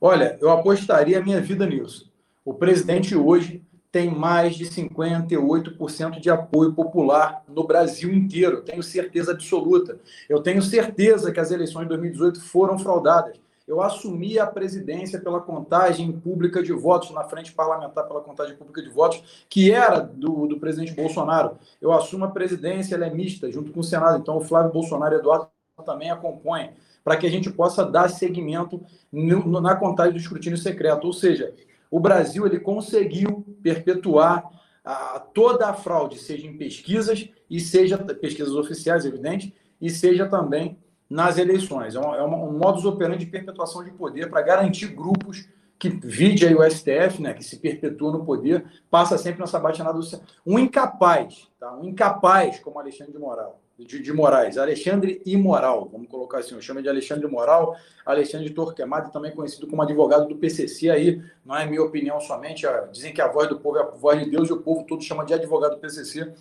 olha, 0.00 0.38
eu 0.40 0.50
apostaria 0.50 1.18
a 1.18 1.22
minha 1.22 1.40
vida 1.40 1.66
nisso. 1.66 2.10
O 2.44 2.54
presidente 2.54 3.14
hoje 3.14 3.62
tem 3.90 4.10
mais 4.10 4.54
de 4.54 4.66
58% 4.66 6.20
de 6.20 6.30
apoio 6.30 6.72
popular 6.72 7.42
no 7.48 7.66
Brasil 7.66 8.12
inteiro. 8.12 8.62
Tenho 8.62 8.82
certeza 8.82 9.32
absoluta. 9.32 9.98
Eu 10.28 10.42
tenho 10.42 10.62
certeza 10.62 11.32
que 11.32 11.40
as 11.40 11.50
eleições 11.50 11.84
de 11.84 11.88
2018 11.88 12.40
foram 12.40 12.78
fraudadas. 12.78 13.38
Eu 13.66 13.82
assumi 13.82 14.38
a 14.38 14.46
presidência 14.46 15.20
pela 15.20 15.40
contagem 15.40 16.10
pública 16.10 16.62
de 16.62 16.72
votos, 16.72 17.10
na 17.10 17.24
frente 17.24 17.52
parlamentar 17.52 18.06
pela 18.06 18.22
contagem 18.22 18.56
pública 18.56 18.80
de 18.80 18.88
votos, 18.88 19.44
que 19.46 19.70
era 19.70 20.00
do, 20.00 20.46
do 20.46 20.58
presidente 20.58 20.94
Bolsonaro. 20.94 21.58
Eu 21.80 21.92
assumo 21.92 22.24
a 22.24 22.30
presidência, 22.30 22.94
ela 22.94 23.06
é 23.06 23.12
mista, 23.12 23.52
junto 23.52 23.70
com 23.70 23.80
o 23.80 23.84
Senado. 23.84 24.18
Então, 24.18 24.38
o 24.38 24.40
Flávio 24.40 24.72
Bolsonaro 24.72 25.14
e 25.14 25.18
Eduardo 25.18 25.48
também 25.84 26.10
acompanham, 26.10 26.70
para 27.08 27.16
que 27.16 27.26
a 27.26 27.30
gente 27.30 27.50
possa 27.50 27.86
dar 27.86 28.10
seguimento 28.10 28.82
no, 29.10 29.62
na 29.62 29.74
contagem 29.74 30.12
do 30.12 30.18
escrutínio 30.18 30.58
secreto. 30.58 31.06
Ou 31.06 31.12
seja, 31.14 31.54
o 31.90 31.98
Brasil 31.98 32.44
ele 32.44 32.60
conseguiu 32.60 33.46
perpetuar 33.62 34.46
a, 34.84 35.18
toda 35.18 35.70
a 35.70 35.72
fraude, 35.72 36.18
seja 36.18 36.46
em 36.46 36.58
pesquisas, 36.58 37.30
e 37.48 37.60
seja 37.60 37.96
pesquisas 37.96 38.54
oficiais, 38.54 39.06
evidente, 39.06 39.54
e 39.80 39.88
seja 39.88 40.28
também 40.28 40.76
nas 41.08 41.38
eleições. 41.38 41.94
É, 41.94 41.98
uma, 41.98 42.16
é 42.18 42.22
um 42.22 42.58
modus 42.58 42.84
operandi 42.84 43.24
de 43.24 43.30
perpetuação 43.30 43.82
de 43.82 43.90
poder 43.90 44.28
para 44.28 44.42
garantir 44.42 44.88
grupos 44.88 45.48
que 45.78 45.88
vide 45.88 46.44
aí 46.44 46.54
o 46.54 46.70
STF, 46.70 47.22
né, 47.22 47.32
que 47.32 47.42
se 47.42 47.56
perpetua 47.56 48.12
no 48.12 48.22
poder, 48.22 48.66
passa 48.90 49.16
sempre 49.16 49.40
nessa 49.40 49.58
batinada 49.58 49.98
do 49.98 50.06
um 50.44 50.58
incapaz, 50.58 51.48
tá? 51.58 51.74
Um 51.74 51.84
incapaz 51.84 52.60
como 52.60 52.78
Alexandre 52.78 53.14
de 53.14 53.18
Moraes 53.18 53.54
de, 53.78 54.00
de 54.00 54.12
Moraes, 54.12 54.58
Alexandre 54.58 55.22
Imoral, 55.24 55.88
vamos 55.90 56.08
colocar 56.08 56.38
assim, 56.38 56.54
eu 56.54 56.60
chamo 56.60 56.82
de 56.82 56.88
Alexandre 56.88 57.28
Moral, 57.28 57.76
Alexandre 58.04 58.50
Torquemada, 58.50 59.08
também 59.10 59.30
conhecido 59.30 59.68
como 59.68 59.82
advogado 59.82 60.26
do 60.26 60.36
PCC, 60.36 60.90
aí. 60.90 61.22
Não 61.44 61.56
é 61.56 61.64
minha 61.64 61.82
opinião 61.82 62.20
somente, 62.20 62.66
dizem 62.90 63.14
que 63.14 63.20
a 63.20 63.28
voz 63.28 63.48
do 63.48 63.60
povo 63.60 63.78
é 63.78 63.82
a 63.82 63.86
voz 63.86 64.18
de 64.18 64.28
Deus 64.28 64.48
e 64.48 64.52
o 64.52 64.60
povo 64.60 64.84
todo 64.84 65.02
chama 65.02 65.24
de 65.24 65.32
advogado 65.32 65.76
do 65.76 65.80
PCC, 65.80 66.32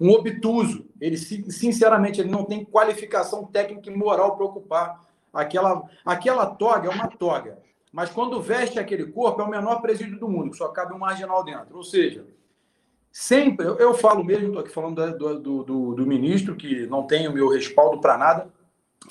um 0.00 0.10
obtuso, 0.10 0.86
ele 1.00 1.16
sinceramente 1.16 2.20
ele 2.20 2.30
não 2.30 2.44
tem 2.44 2.64
qualificação 2.64 3.44
técnica 3.44 3.90
e 3.90 3.94
moral 3.94 4.36
para 4.36 4.44
ocupar. 4.44 5.06
Aquela, 5.32 5.82
aquela 6.04 6.46
toga, 6.46 6.88
é 6.88 6.90
uma 6.90 7.08
toga, 7.08 7.58
mas 7.92 8.08
quando 8.10 8.40
veste 8.40 8.78
aquele 8.78 9.06
corpo 9.06 9.42
é 9.42 9.44
o 9.44 9.50
menor 9.50 9.82
presídio 9.82 10.18
do 10.18 10.28
mundo, 10.28 10.50
que 10.50 10.56
só 10.56 10.68
cabe 10.68 10.94
um 10.94 10.98
marginal 10.98 11.44
dentro, 11.44 11.76
ou 11.76 11.82
seja, 11.82 12.24
Sempre, 13.18 13.66
eu, 13.66 13.76
eu 13.76 13.94
falo 13.94 14.22
mesmo, 14.22 14.48
estou 14.48 14.60
aqui 14.60 14.70
falando 14.70 15.16
do, 15.16 15.64
do, 15.64 15.94
do, 15.94 16.06
ministro, 16.06 16.54
que 16.54 16.86
não 16.86 17.06
tem 17.06 17.26
o 17.26 17.32
meu 17.32 17.48
respaldo 17.48 17.98
para 17.98 18.18
nada, 18.18 18.46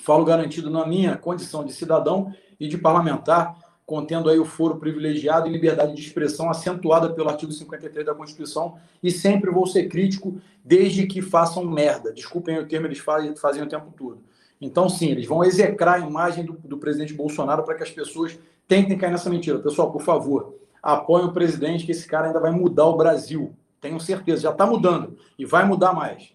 falo 0.00 0.24
garantido 0.24 0.70
na 0.70 0.86
minha 0.86 1.16
condição 1.16 1.64
de 1.64 1.72
cidadão 1.72 2.32
e 2.58 2.68
de 2.68 2.78
parlamentar, 2.78 3.58
contendo 3.84 4.30
aí 4.30 4.38
o 4.38 4.44
foro 4.44 4.76
privilegiado 4.76 5.48
e 5.48 5.50
liberdade 5.50 5.92
de 5.92 6.00
expressão 6.00 6.48
acentuada 6.48 7.12
pelo 7.12 7.28
artigo 7.28 7.50
53 7.50 8.06
da 8.06 8.14
Constituição, 8.14 8.76
e 9.02 9.10
sempre 9.10 9.50
vou 9.50 9.66
ser 9.66 9.88
crítico 9.88 10.40
desde 10.64 11.04
que 11.08 11.20
façam 11.20 11.64
merda. 11.64 12.12
Desculpem 12.12 12.60
o 12.60 12.68
termo, 12.68 12.86
eles 12.86 13.00
fazem, 13.00 13.34
fazem 13.34 13.64
o 13.64 13.68
tempo 13.68 13.92
todo. 13.98 14.20
Então, 14.60 14.88
sim, 14.88 15.10
eles 15.10 15.26
vão 15.26 15.42
execrar 15.42 15.94
a 15.94 16.06
imagem 16.06 16.44
do, 16.44 16.52
do 16.52 16.78
presidente 16.78 17.12
Bolsonaro 17.12 17.64
para 17.64 17.74
que 17.74 17.82
as 17.82 17.90
pessoas 17.90 18.38
tentem 18.68 18.96
cair 18.96 19.10
nessa 19.10 19.28
mentira. 19.28 19.58
Pessoal, 19.58 19.90
por 19.90 20.02
favor, 20.02 20.54
apoiem 20.80 21.26
o 21.26 21.32
presidente, 21.32 21.84
que 21.84 21.90
esse 21.90 22.06
cara 22.06 22.28
ainda 22.28 22.38
vai 22.38 22.52
mudar 22.52 22.86
o 22.86 22.96
Brasil. 22.96 23.52
Tenho 23.86 24.00
certeza, 24.00 24.42
já 24.42 24.50
está 24.50 24.66
mudando 24.66 25.16
e 25.38 25.46
vai 25.46 25.64
mudar 25.64 25.92
mais. 25.92 26.34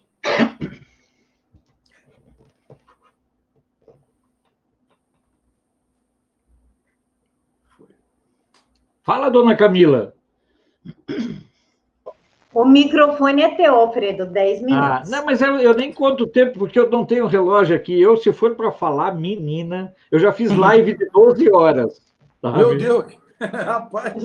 Fala, 9.03 9.29
dona 9.29 9.53
Camila. 9.53 10.13
O 12.53 12.63
microfone 12.63 13.41
é 13.41 13.53
teu, 13.53 13.75
Alfredo, 13.75 14.25
10 14.27 14.61
minutos. 14.61 14.87
Ah, 14.87 15.03
não, 15.07 15.25
mas 15.25 15.41
eu, 15.41 15.57
eu, 15.59 15.75
nem 15.75 15.91
conto 15.91 16.23
o 16.23 16.27
tempo, 16.27 16.57
porque 16.57 16.79
eu 16.79 16.89
não 16.89 17.05
tenho 17.05 17.27
relógio 17.27 17.75
aqui. 17.75 17.99
Eu, 17.99 18.15
se 18.15 18.31
for 18.31 18.55
para 18.55 18.71
falar, 18.71 19.13
menina, 19.13 19.93
eu 20.09 20.19
já 20.19 20.31
fiz 20.31 20.49
live 20.55 20.97
de 20.97 21.05
12 21.09 21.51
horas. 21.51 22.01
Tá 22.41 22.53
Meu 22.53 22.77
Deus! 22.77 23.20
Rapaz! 23.65 24.23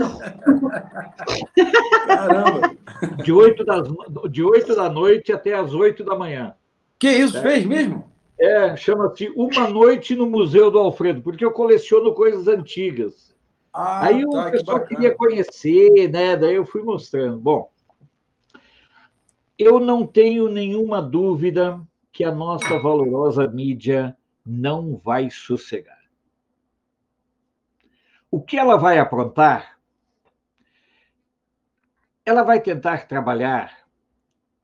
Caramba! 2.06 2.76
De 3.22 3.32
8, 3.32 3.64
das, 3.64 3.88
de 4.30 4.42
8 4.42 4.74
da 4.74 4.90
noite 4.90 5.32
até 5.32 5.54
as 5.54 5.72
8 5.72 6.04
da 6.04 6.14
manhã. 6.14 6.54
Que 6.98 7.10
isso, 7.10 7.36
é. 7.38 7.42
fez 7.42 7.64
mesmo? 7.64 8.10
É, 8.38 8.76
chama-se 8.76 9.32
Uma 9.34 9.68
Noite 9.68 10.14
no 10.14 10.26
Museu 10.26 10.70
do 10.70 10.78
Alfredo, 10.78 11.22
porque 11.22 11.44
eu 11.44 11.52
coleciono 11.52 12.12
coisas 12.12 12.46
antigas. 12.46 13.34
Ah, 13.72 14.06
Aí 14.06 14.22
tá, 14.22 14.48
o 14.48 14.50
pessoal 14.50 14.80
que 14.80 14.94
queria 14.94 15.14
conhecer, 15.14 16.10
né? 16.10 16.36
Daí 16.36 16.54
eu 16.54 16.66
fui 16.66 16.82
mostrando. 16.82 17.38
Bom, 17.38 17.70
eu 19.58 19.80
não 19.80 20.06
tenho 20.06 20.48
nenhuma 20.48 21.00
dúvida 21.00 21.80
que 22.12 22.24
a 22.24 22.32
nossa 22.32 22.78
valorosa 22.78 23.46
mídia 23.48 24.16
não 24.44 25.00
vai 25.02 25.30
sossegar. 25.30 25.95
O 28.36 28.42
que 28.42 28.58
ela 28.58 28.76
vai 28.76 28.98
aprontar? 28.98 29.78
Ela 32.22 32.42
vai 32.42 32.60
tentar 32.60 33.08
trabalhar, 33.08 33.72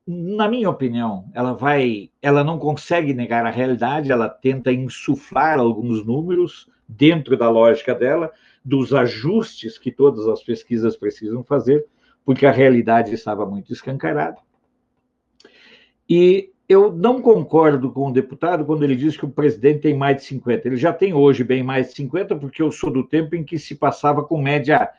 na 0.05 0.47
minha 0.47 0.69
opinião, 0.69 1.27
ela 1.33 1.53
vai, 1.53 2.11
ela 2.21 2.43
não 2.43 2.59
consegue 2.59 3.15
negar 3.15 3.47
a 3.47 3.49
realidade, 3.49 4.11
ela 4.11 4.29
tenta 4.29 4.71
insuflar 4.71 5.57
alguns 5.57 6.05
números 6.05 6.69
dentro 6.87 7.35
da 7.35 7.49
lógica 7.49 7.95
dela, 7.95 8.31
dos 8.63 8.93
ajustes 8.93 9.79
que 9.79 9.91
todas 9.91 10.27
as 10.27 10.43
pesquisas 10.43 10.95
precisam 10.95 11.43
fazer, 11.43 11.83
porque 12.23 12.45
a 12.45 12.51
realidade 12.51 13.11
estava 13.11 13.43
muito 13.43 13.73
escancarada. 13.73 14.37
E 16.07 16.52
eu 16.73 16.91
não 16.91 17.21
concordo 17.21 17.91
com 17.91 18.09
o 18.09 18.11
deputado 18.11 18.65
quando 18.65 18.83
ele 18.83 18.95
diz 18.95 19.15
que 19.15 19.25
o 19.25 19.31
presidente 19.31 19.81
tem 19.81 19.95
mais 19.95 20.17
de 20.17 20.23
50. 20.23 20.67
Ele 20.67 20.77
já 20.77 20.91
tem 20.91 21.13
hoje 21.13 21.43
bem 21.43 21.63
mais 21.63 21.87
de 21.87 21.93
50, 21.95 22.35
porque 22.35 22.61
eu 22.61 22.71
sou 22.71 22.91
do 22.91 23.03
tempo 23.03 23.35
em 23.35 23.43
que 23.43 23.57
se 23.57 23.75
passava 23.75 24.23
com 24.23 24.41
média 24.41 24.89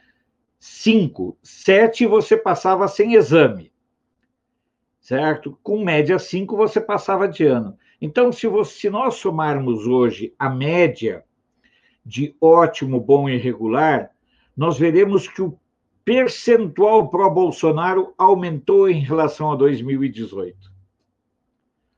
5, 0.58 1.36
7 1.42 2.06
você 2.06 2.36
passava 2.36 2.88
sem 2.88 3.14
exame, 3.14 3.70
certo? 5.00 5.58
Com 5.62 5.84
média 5.84 6.18
5 6.18 6.56
você 6.56 6.80
passava 6.80 7.28
de 7.28 7.44
ano. 7.44 7.76
Então, 8.00 8.32
se, 8.32 8.46
você, 8.46 8.80
se 8.80 8.90
nós 8.90 9.14
somarmos 9.16 9.86
hoje 9.86 10.34
a 10.38 10.48
média 10.48 11.24
de 12.04 12.34
ótimo, 12.40 13.00
bom 13.00 13.28
e 13.28 13.36
regular, 13.36 14.10
nós 14.56 14.78
veremos 14.78 15.28
que 15.28 15.42
o 15.42 15.58
percentual 16.04 17.08
pró-Bolsonaro 17.08 18.12
aumentou 18.18 18.88
em 18.88 19.00
relação 19.00 19.52
a 19.52 19.56
2018. 19.56 20.73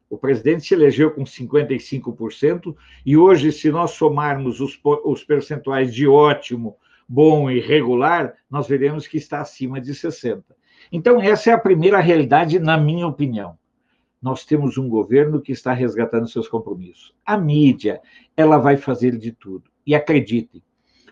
O 0.09 0.17
presidente 0.17 0.67
se 0.67 0.75
elegeu 0.75 1.11
com 1.11 1.25
55%, 1.25 2.75
e 3.05 3.17
hoje, 3.17 3.51
se 3.51 3.71
nós 3.71 3.93
somarmos 3.93 4.61
os, 4.61 4.79
os 5.05 5.25
percentuais 5.25 5.93
de 5.93 6.07
ótimo, 6.07 6.77
bom 7.09 7.51
e 7.51 7.61
regular, 7.61 8.35
nós 8.51 8.69
veremos 8.69 9.07
que 9.07 9.17
está 9.17 9.41
acima 9.41 9.81
de 9.81 9.93
60%. 9.93 10.45
Então, 10.93 11.21
essa 11.21 11.51
é 11.51 11.53
a 11.53 11.59
primeira 11.59 11.99
realidade, 11.99 12.59
na 12.59 12.77
minha 12.77 13.07
opinião. 13.07 13.59
Nós 14.23 14.45
temos 14.45 14.79
um 14.79 14.89
governo 14.89 15.41
que 15.41 15.53
está 15.53 15.73
resgatando 15.73 16.29
seus 16.29 16.49
compromissos. 16.49 17.13
A 17.25 17.37
mídia, 17.37 18.01
ela 18.37 18.59
vai 18.59 18.77
fazer 18.77 19.17
de 19.19 19.33
tudo. 19.33 19.65
E 19.85 19.95
acreditem, 19.95 20.63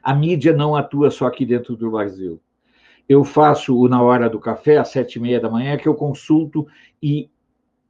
a 0.02 0.14
mídia 0.14 0.52
não 0.52 0.76
atua 0.76 1.10
só 1.10 1.26
aqui 1.26 1.44
dentro 1.46 1.76
do 1.76 1.90
Brasil. 1.90 2.40
Eu 3.08 3.24
faço 3.24 3.76
o 3.76 3.88
Na 3.88 4.02
Hora 4.02 4.30
do 4.30 4.38
Café, 4.38 4.78
às 4.78 4.88
sete 4.88 5.16
e 5.16 5.20
meia 5.20 5.40
da 5.40 5.50
manhã, 5.50 5.76
que 5.76 5.86
eu 5.86 5.94
consulto 5.94 6.66
e 7.02 7.30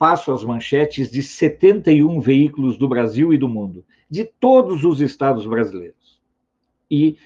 passo 0.04 0.32
as 0.32 0.44
manchetes 0.44 1.10
de 1.10 1.22
71 1.22 2.20
veículos 2.20 2.76
do 2.76 2.86
Brasil 2.86 3.32
e 3.32 3.38
do 3.38 3.48
mundo, 3.48 3.82
de 4.10 4.22
todos 4.22 4.84
os 4.84 5.00
estados 5.00 5.46
brasileiros. 5.46 6.20
E 6.90 7.16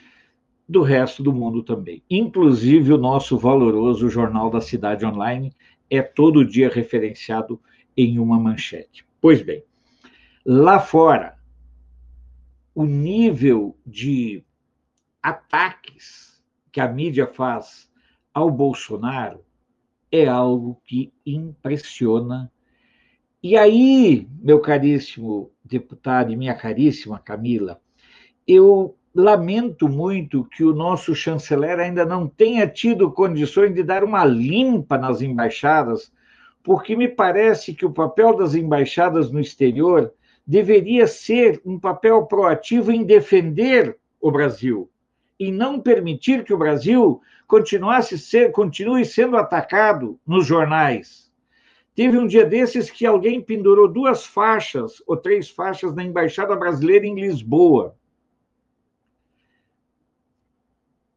do 0.69 0.83
resto 0.83 1.21
do 1.21 1.33
mundo 1.33 1.65
também. 1.65 2.05
Inclusive, 2.09 2.93
o 2.93 2.97
nosso 2.97 3.37
valoroso 3.37 4.09
Jornal 4.09 4.49
da 4.49 4.61
Cidade 4.61 5.05
Online 5.05 5.53
é 5.91 6.01
todo 6.01 6.45
dia 6.45 6.69
referenciado 6.69 7.61
em 7.97 8.21
uma 8.21 8.39
manchete. 8.39 9.05
Pois 9.21 9.43
bem, 9.43 9.65
lá 10.47 10.79
fora, 10.79 11.37
o 12.73 12.85
nível 12.85 13.77
de 13.85 14.45
ataques 15.21 16.41
que 16.71 16.81
a 16.81 16.87
mídia 16.87 17.27
faz 17.27 17.91
ao 18.33 18.49
Bolsonaro 18.53 19.45
é 20.13 20.29
algo 20.29 20.81
que 20.85 21.13
impressiona. 21.27 22.49
E 23.41 23.57
aí, 23.57 24.27
meu 24.43 24.61
caríssimo 24.61 25.53
deputado 25.65 26.33
e 26.33 26.37
minha 26.37 26.57
caríssima 26.57 27.21
Camila, 27.21 27.81
eu 28.45 28.97
lamento 29.15 29.89
muito 29.89 30.45
que 30.45 30.65
o 30.65 30.75
nosso 30.75 31.15
chanceler 31.15 31.79
ainda 31.79 32.05
não 32.05 32.27
tenha 32.27 32.67
tido 32.67 33.13
condições 33.13 33.73
de 33.73 33.85
dar 33.85 34.03
uma 34.03 34.25
limpa 34.25 34.99
nas 34.99 35.23
embaixadas, 35.23 36.13
porque 36.65 36.97
me 36.97 37.07
parece 37.07 37.75
que 37.75 37.87
o 37.87 37.93
papel 37.93 38.37
das 38.37 38.57
embaixadas 38.57 39.31
no 39.31 39.39
exterior 39.39 40.13
deveria 40.45 41.07
ser 41.07 41.63
um 41.65 41.79
papel 41.79 42.27
proativo 42.27 42.91
em 42.91 43.05
defender 43.05 43.97
o 44.21 44.33
Brasil 44.33 44.91
e 45.39 45.53
não 45.53 45.79
permitir 45.79 46.43
que 46.43 46.53
o 46.53 46.59
Brasil 46.59 47.21
continuasse 47.47 48.19
ser, 48.19 48.51
continue 48.51 49.05
sendo 49.05 49.37
atacado 49.37 50.19
nos 50.27 50.45
jornais. 50.45 51.28
Teve 51.99 52.17
um 52.17 52.29
dia 52.29 52.45
desses 52.45 52.93
que 52.93 53.05
alguém 53.05 53.41
pendurou 53.41 53.89
duas 53.89 54.25
faixas 54.25 55.03
ou 55.05 55.17
três 55.17 55.51
faixas 55.51 55.93
na 55.97 56.05
embaixada 56.05 56.55
brasileira 56.55 57.05
em 57.05 57.21
Lisboa. 57.21 57.97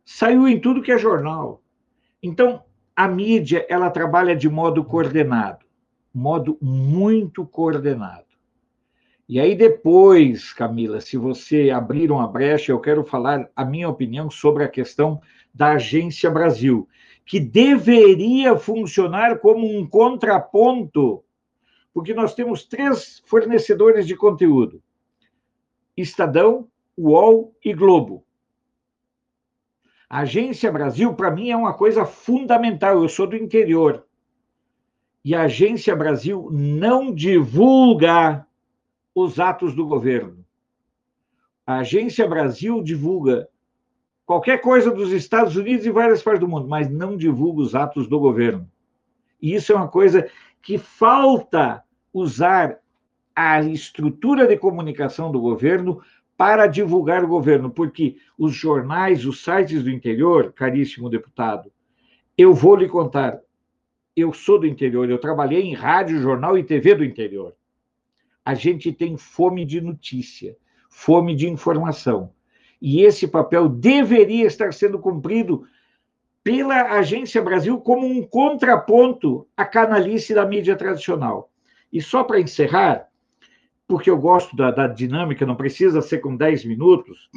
Saiu 0.04 0.48
em 0.48 0.60
tudo 0.60 0.82
que 0.82 0.91
é 0.91 0.98
jornal. 0.98 1.62
Então, 2.24 2.63
a 2.96 3.08
mídia, 3.08 3.63
ela 3.70 3.91
trabalha 3.91 4.36
de 4.36 4.50
modo 4.50 4.84
coordenado, 4.84 5.63
modo 6.12 6.58
muito 6.60 7.46
coordenado. 7.46 8.26
E 9.30 9.39
aí 9.39 9.54
depois, 9.54 10.52
Camila, 10.52 11.00
se 11.00 11.15
você 11.15 11.70
abrir 11.70 12.12
uma 12.12 12.28
brecha, 12.28 12.72
eu 12.72 12.80
quero 12.80 13.04
falar 13.04 13.48
a 13.56 13.63
minha 13.63 13.88
opinião 13.88 14.32
sobre 14.32 14.63
a 14.63 14.67
questão 14.67 15.22
da 15.54 15.74
Agência 15.74 16.32
Brasil, 16.32 16.89
que 17.32 17.39
deveria 17.39 18.58
funcionar 18.58 19.39
como 19.39 19.65
um 19.65 19.88
contraponto, 19.88 21.24
porque 21.94 22.13
nós 22.13 22.36
temos 22.36 22.65
três 22.65 23.24
fornecedores 23.26 24.06
de 24.06 24.17
conteúdo: 24.17 24.84
Estadão, 25.96 26.67
UOL 26.98 27.56
e 27.63 27.74
Globo. 27.74 28.26
A 30.10 30.20
Agência 30.20 30.70
Brasil, 30.70 31.13
para 31.13 31.32
mim, 31.32 31.50
é 31.50 31.56
uma 31.56 31.74
coisa 31.74 32.06
fundamental. 32.06 33.02
Eu 33.02 33.08
sou 33.08 33.26
do 33.26 33.38
interior. 33.38 34.06
E 35.24 35.34
a 35.34 35.44
Agência 35.44 35.96
Brasil 35.96 36.50
não 36.52 37.15
divulga 37.15 38.46
os 39.15 39.39
atos 39.39 39.74
do 39.74 39.88
governo. 39.88 40.46
A 41.65 41.78
Agência 41.78 42.28
Brasil 42.28 42.84
divulga 42.84 43.48
qualquer 44.32 44.62
coisa 44.62 44.89
dos 44.89 45.12
Estados 45.12 45.58
Unidos 45.58 45.86
e 45.86 45.91
várias 45.91 46.24
partes 46.24 46.39
do 46.39 46.48
mundo, 46.48 46.65
mas 46.65 46.89
não 46.89 47.17
divulga 47.17 47.63
os 47.63 47.76
atos 47.76 48.08
do 48.08 48.17
governo. 48.17 48.65
E 49.41 49.54
isso 49.54 49.74
é 49.74 49.76
uma 49.76 49.89
coisa 49.89 50.26
que 50.62 50.78
falta 50.78 51.84
usar 52.13 52.80
a 53.36 53.60
estrutura 53.60 54.48
de 54.48 54.56
comunicação 54.56 55.34
do 55.34 55.41
governo 55.41 56.02
para 56.38 56.65
divulgar 56.65 57.26
o 57.26 57.28
governo, 57.28 57.70
porque 57.70 58.15
os 58.38 58.54
jornais, 58.54 59.26
os 59.26 59.44
sites 59.44 59.84
do 59.84 59.89
interior, 59.89 60.54
caríssimo 60.54 61.10
deputado, 61.10 61.70
eu 62.38 62.54
vou 62.54 62.78
lhe 62.78 62.88
contar, 62.88 63.38
eu 64.15 64.32
sou 64.32 64.58
do 64.58 64.65
interior, 64.65 65.10
eu 65.10 65.20
trabalhei 65.20 65.62
em 65.62 65.74
rádio, 65.74 66.22
jornal 66.22 66.58
e 66.58 66.63
TV 66.63 66.96
do 66.96 67.04
interior. 67.04 67.54
A 68.46 68.54
gente 68.54 68.94
tem 68.94 69.17
fome 69.17 69.65
de 69.65 69.82
notícia, 69.82 70.56
fome 70.89 71.36
de 71.36 71.50
informação. 71.50 72.32
E 72.82 73.04
esse 73.04 73.28
papel 73.28 73.70
deveria 73.70 74.48
estar 74.48 74.74
sendo 74.74 74.98
cumprido 74.98 75.67
pela 76.44 76.98
Agência 76.98 77.41
Brasil 77.41 77.80
como 77.80 78.08
um 78.08 78.26
contraponto 78.26 79.48
à 79.56 79.63
canalice 79.63 80.34
da 80.34 80.46
mídia 80.46 80.76
tradicional. 80.76 81.52
E 81.94 82.02
só 82.02 82.24
para 82.24 82.39
encerrar, 82.39 83.08
porque 83.88 84.10
eu 84.10 84.17
gosto 84.17 84.56
da, 84.56 84.72
da 84.72 84.88
dinâmica, 84.88 85.46
não 85.46 85.56
precisa 85.56 86.02
ser 86.02 86.20
com 86.20 86.36
10 86.36 86.65
minutos. 86.65 87.30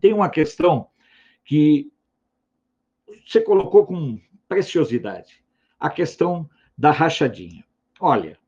Tem 0.00 0.12
uma 0.12 0.28
questão 0.28 0.88
que 1.44 1.92
você 3.26 3.40
colocou 3.40 3.86
com 3.86 4.18
preciosidade: 4.48 5.44
a 5.78 5.90
questão 5.90 6.48
da 6.76 6.90
rachadinha. 6.90 7.64
Olha, 8.00 8.38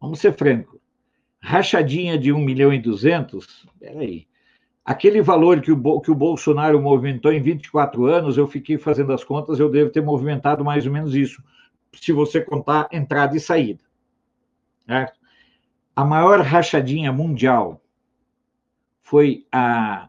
vamos 0.00 0.18
ser 0.18 0.32
franco, 0.36 0.80
rachadinha 1.40 2.18
de 2.18 2.32
1 2.32 2.38
milhão 2.38 2.72
e 2.72 2.80
200, 2.80 3.66
peraí, 3.78 4.26
aquele 4.86 5.20
valor 5.20 5.60
que 5.60 5.72
o, 5.72 6.00
que 6.00 6.12
o 6.12 6.14
Bolsonaro 6.14 6.80
movimentou 6.80 7.32
em 7.32 7.42
24 7.42 8.06
anos, 8.06 8.38
eu 8.38 8.46
fiquei 8.46 8.78
fazendo 8.78 9.12
as 9.12 9.24
contas, 9.24 9.58
eu 9.58 9.68
devo 9.68 9.90
ter 9.90 10.00
movimentado 10.00 10.64
mais 10.64 10.86
ou 10.86 10.92
menos 10.92 11.12
isso, 11.12 11.42
se 11.92 12.12
você 12.12 12.40
contar 12.40 12.88
entrada 12.92 13.36
e 13.36 13.40
saída. 13.40 13.82
Certo? 14.86 15.18
A 15.96 16.04
maior 16.04 16.40
rachadinha 16.40 17.12
mundial 17.12 17.82
foi 19.02 19.44
a 19.50 20.08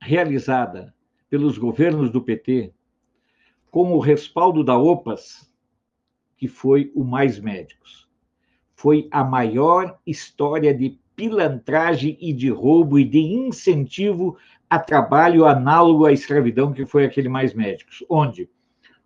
realizada 0.00 0.94
pelos 1.28 1.58
governos 1.58 2.10
do 2.10 2.22
PT 2.22 2.72
com 3.70 3.92
o 3.92 3.98
respaldo 3.98 4.64
da 4.64 4.78
OPAS, 4.78 5.52
que 6.38 6.48
foi 6.48 6.90
o 6.94 7.04
Mais 7.04 7.38
Médicos. 7.38 8.08
Foi 8.74 9.06
a 9.10 9.22
maior 9.22 9.98
história 10.06 10.72
de 10.72 10.98
pilantragem 11.16 12.16
e 12.20 12.32
de 12.32 12.50
roubo 12.50 12.98
e 12.98 13.04
de 13.04 13.18
incentivo 13.18 14.36
a 14.68 14.78
trabalho 14.78 15.46
análogo 15.46 16.06
à 16.06 16.12
escravidão, 16.12 16.72
que 16.72 16.86
foi 16.86 17.04
aquele 17.04 17.28
Mais 17.28 17.54
Médicos, 17.54 18.04
onde 18.08 18.48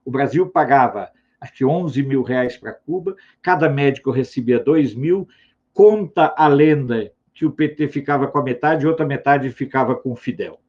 o 0.05 0.11
Brasil 0.11 0.49
pagava 0.49 1.11
acho 1.41 1.55
que 1.55 1.65
11 1.65 2.03
mil 2.03 2.23
reais 2.23 2.59
para 2.59 2.75
Cuba, 2.75 3.17
cada 3.41 3.67
médico 3.69 4.11
recebia 4.11 4.63
2 4.63 4.95
mil, 4.95 5.27
Conta 5.73 6.35
a 6.37 6.49
lenda 6.49 7.13
que 7.33 7.47
o 7.47 7.53
PT 7.53 7.89
ficava 7.89 8.27
com 8.27 8.39
a 8.39 8.43
metade 8.43 8.85
e 8.85 8.89
outra 8.89 9.07
metade 9.07 9.51
ficava 9.51 9.95
com 9.95 10.13
o 10.13 10.17
Fidel, 10.17 10.61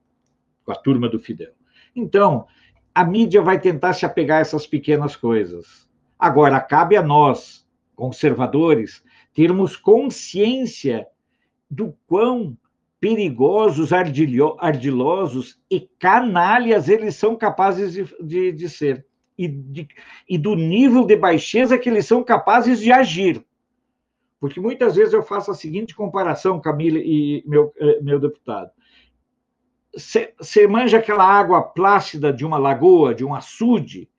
com 0.63 0.71
a 0.71 0.75
turma 0.75 1.09
do 1.09 1.19
Fidel. 1.19 1.51
Então, 1.95 2.45
a 2.93 3.03
mídia 3.03 3.41
vai 3.41 3.59
tentar 3.59 3.93
se 3.93 4.05
apegar 4.05 4.37
a 4.37 4.41
essas 4.41 4.67
pequenas 4.67 5.15
coisas. 5.15 5.89
Agora, 6.17 6.59
cabe 6.61 6.95
a 6.95 7.01
nós, 7.01 7.67
conservadores, 7.95 9.03
termos 9.33 9.75
consciência 9.75 11.07
do 11.71 11.97
quão 12.05 12.57
perigosos, 12.99 13.91
ardilosos 13.93 15.59
e 15.71 15.79
canalhas 15.79 16.89
eles 16.89 17.15
são 17.15 17.35
capazes 17.35 17.93
de, 17.93 18.05
de, 18.21 18.51
de 18.51 18.69
ser. 18.69 19.05
E, 19.37 19.47
de, 19.47 19.87
e 20.29 20.37
do 20.37 20.53
nível 20.55 21.03
de 21.03 21.15
baixeza 21.15 21.79
que 21.79 21.89
eles 21.89 22.05
são 22.05 22.23
capazes 22.23 22.79
de 22.79 22.91
agir. 22.91 23.43
Porque 24.39 24.59
muitas 24.59 24.95
vezes 24.95 25.13
eu 25.13 25.23
faço 25.23 25.49
a 25.49 25.55
seguinte 25.55 25.95
comparação, 25.95 26.59
Camila 26.59 26.99
e 26.99 27.41
meu, 27.47 27.73
eh, 27.77 27.99
meu 28.01 28.19
deputado. 28.19 28.69
Você 29.95 30.67
manja 30.67 30.97
aquela 30.97 31.23
água 31.23 31.61
plácida 31.63 32.31
de 32.31 32.45
uma 32.45 32.57
lagoa, 32.57 33.15
de 33.15 33.25
um 33.25 33.33
açude, 33.33 34.09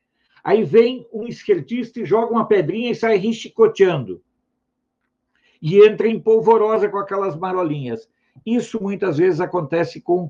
aí 0.43 0.65
vem 0.65 1.07
um 1.12 1.27
esquerdista 1.27 2.01
e 2.01 2.05
joga 2.05 2.33
uma 2.33 2.47
pedrinha 2.47 2.91
e 2.91 2.97
sai 2.97 3.17
richicoteando. 3.17 4.23
E 5.62 5.79
entra 5.87 6.09
em 6.09 6.20
polvorosa 6.20 6.88
com 6.88 6.98
aquelas 6.98 7.37
marolinhas. 7.37 8.09
Isso 8.44 8.83
muitas 8.83 9.18
vezes 9.18 9.40
acontece 9.40 10.01
com 10.01 10.29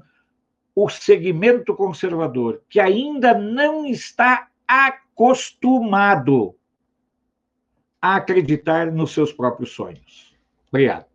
o 0.74 0.88
segmento 0.88 1.74
conservador, 1.74 2.62
que 2.68 2.78
ainda 2.78 3.34
não 3.34 3.86
está 3.86 4.48
acostumado 4.66 6.54
a 8.00 8.16
acreditar 8.16 8.90
nos 8.90 9.12
seus 9.12 9.32
próprios 9.32 9.72
sonhos. 9.72 10.34
Obrigado. 10.68 11.06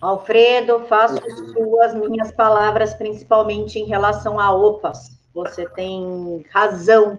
Alfredo, 0.00 0.80
faço 0.80 1.18
suas 1.52 1.94
minhas 1.94 2.30
palavras, 2.32 2.92
principalmente 2.92 3.78
em 3.78 3.86
relação 3.86 4.38
a 4.38 4.52
OPAS. 4.52 5.18
Você 5.32 5.66
tem 5.70 6.44
razão 6.50 7.18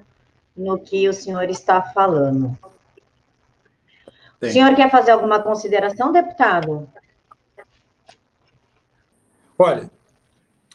no 0.56 0.80
que 0.80 1.08
o 1.08 1.14
senhor 1.14 1.50
está 1.50 1.82
falando. 1.82 2.58
Tem. 4.40 4.50
O 4.50 4.54
senhor 4.54 4.76
quer 4.76 4.90
fazer 4.90 5.12
alguma 5.12 5.42
consideração, 5.42 6.12
deputado? 6.12 6.90
Olha, 9.58 9.90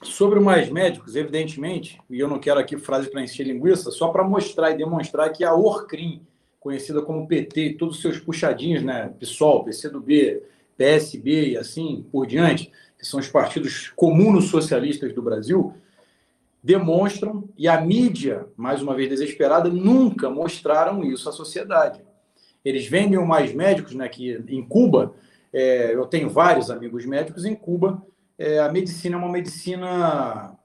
Sobre 0.03 0.39
o 0.39 0.43
Mais 0.43 0.71
Médicos, 0.71 1.15
evidentemente, 1.15 2.01
e 2.09 2.19
eu 2.19 2.27
não 2.27 2.39
quero 2.39 2.59
aqui 2.59 2.79
frase 2.79 3.11
para 3.11 3.23
encher 3.23 3.47
linguiça, 3.47 3.91
só 3.91 4.09
para 4.09 4.25
mostrar 4.25 4.71
e 4.71 4.79
demonstrar 4.79 5.31
que 5.31 5.45
a 5.45 5.53
Orcrim, 5.53 6.23
conhecida 6.59 7.03
como 7.03 7.29
PT 7.29 7.61
e 7.61 7.75
todos 7.75 7.97
os 7.97 8.03
seus 8.03 8.19
puxadinhos, 8.19 8.83
né, 8.83 9.13
PSOL, 9.21 9.63
PCdoB, 9.63 10.43
PSB 10.75 11.51
e 11.51 11.57
assim 11.59 12.07
por 12.11 12.27
diante, 12.27 12.73
que 12.99 13.07
são 13.07 13.21
os 13.21 13.29
partidos 13.29 13.93
comunos-socialistas 13.95 15.15
do 15.15 15.21
Brasil, 15.21 15.75
demonstram, 16.63 17.49
e 17.57 17.67
a 17.67 17.81
mídia, 17.81 18.47
mais 18.57 18.83
uma 18.83 18.95
vez 18.95 19.09
desesperada, 19.09 19.69
nunca 19.69 20.29
mostraram 20.29 21.03
isso 21.03 21.29
à 21.29 21.33
sociedade. 21.33 22.03
Eles 22.65 22.87
vendem 22.87 23.19
Mais 23.27 23.55
Médicos, 23.55 23.95
né, 23.95 24.09
que 24.09 24.43
em 24.49 24.63
Cuba, 24.63 25.15
é, 25.53 25.95
eu 25.95 26.07
tenho 26.07 26.29
vários 26.29 26.71
amigos 26.71 27.07
médicos 27.07 27.45
em 27.45 27.55
Cuba, 27.55 28.03
é, 28.39 28.59
a 28.59 28.71
medicina 28.71 29.17
é 29.17 29.19
uma 29.19 29.31
medicina 29.31 30.57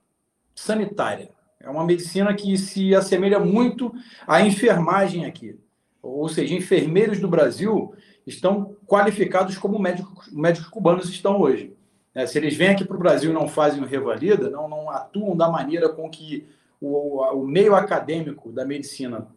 sanitária. 0.53 1.29
É 1.59 1.69
uma 1.69 1.83
medicina 1.83 2.33
que 2.33 2.57
se 2.57 2.93
assemelha 2.93 3.39
muito 3.39 3.91
à 4.27 4.41
enfermagem 4.41 5.25
aqui. 5.25 5.59
Ou 6.01 6.29
seja, 6.29 6.53
enfermeiros 6.53 7.19
do 7.19 7.27
Brasil 7.27 7.93
estão 8.25 8.75
qualificados 8.85 9.57
como 9.57 9.79
médicos, 9.79 10.31
médicos 10.31 10.69
cubanos 10.69 11.09
estão 11.09 11.41
hoje. 11.41 11.74
É, 12.15 12.25
se 12.25 12.37
eles 12.37 12.55
vêm 12.55 12.69
aqui 12.69 12.85
para 12.85 12.95
o 12.95 12.99
Brasil 12.99 13.29
e 13.29 13.33
não 13.33 13.47
fazem 13.47 13.83
o 13.83 13.85
revalida, 13.85 14.49
não, 14.49 14.69
não 14.69 14.89
atuam 14.89 15.35
da 15.35 15.49
maneira 15.49 15.89
com 15.89 16.09
que 16.09 16.47
o, 16.79 17.21
o 17.21 17.45
meio 17.45 17.75
acadêmico 17.75 18.53
da 18.53 18.65
medicina 18.65 19.27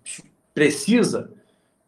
precisa, 0.55 1.33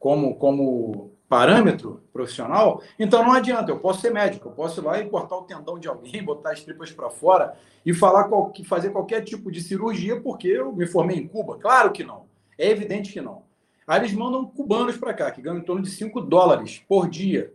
como, 0.00 0.34
como 0.34 1.12
parâmetro 1.28 2.02
profissional, 2.12 2.82
então 2.98 3.22
não 3.22 3.32
adianta, 3.32 3.70
eu 3.70 3.78
posso 3.78 4.00
ser 4.00 4.10
médico, 4.10 4.48
eu 4.48 4.52
posso 4.52 4.80
ir 4.80 4.84
lá 4.84 4.98
e 4.98 5.08
cortar 5.08 5.36
o 5.36 5.42
tendão 5.42 5.78
de 5.78 5.86
alguém, 5.86 6.22
botar 6.24 6.50
as 6.50 6.64
tripas 6.64 6.90
para 6.90 7.08
fora 7.08 7.56
e 7.86 7.94
falar 7.94 8.24
qual, 8.24 8.52
fazer 8.64 8.90
qualquer 8.90 9.22
tipo 9.22 9.50
de 9.50 9.62
cirurgia 9.62 10.20
porque 10.20 10.48
eu 10.48 10.72
me 10.72 10.86
formei 10.86 11.18
em 11.18 11.28
Cuba. 11.28 11.56
Claro 11.56 11.92
que 11.92 12.02
não. 12.02 12.24
É 12.58 12.68
evidente 12.68 13.12
que 13.12 13.20
não. 13.20 13.42
Aí 13.86 14.00
eles 14.00 14.12
mandam 14.12 14.44
cubanos 14.44 14.96
para 14.96 15.14
cá, 15.14 15.30
que 15.30 15.40
ganham 15.40 15.58
em 15.58 15.64
torno 15.64 15.82
de 15.82 15.90
5 15.90 16.20
dólares 16.20 16.82
por 16.88 17.08
dia. 17.08 17.52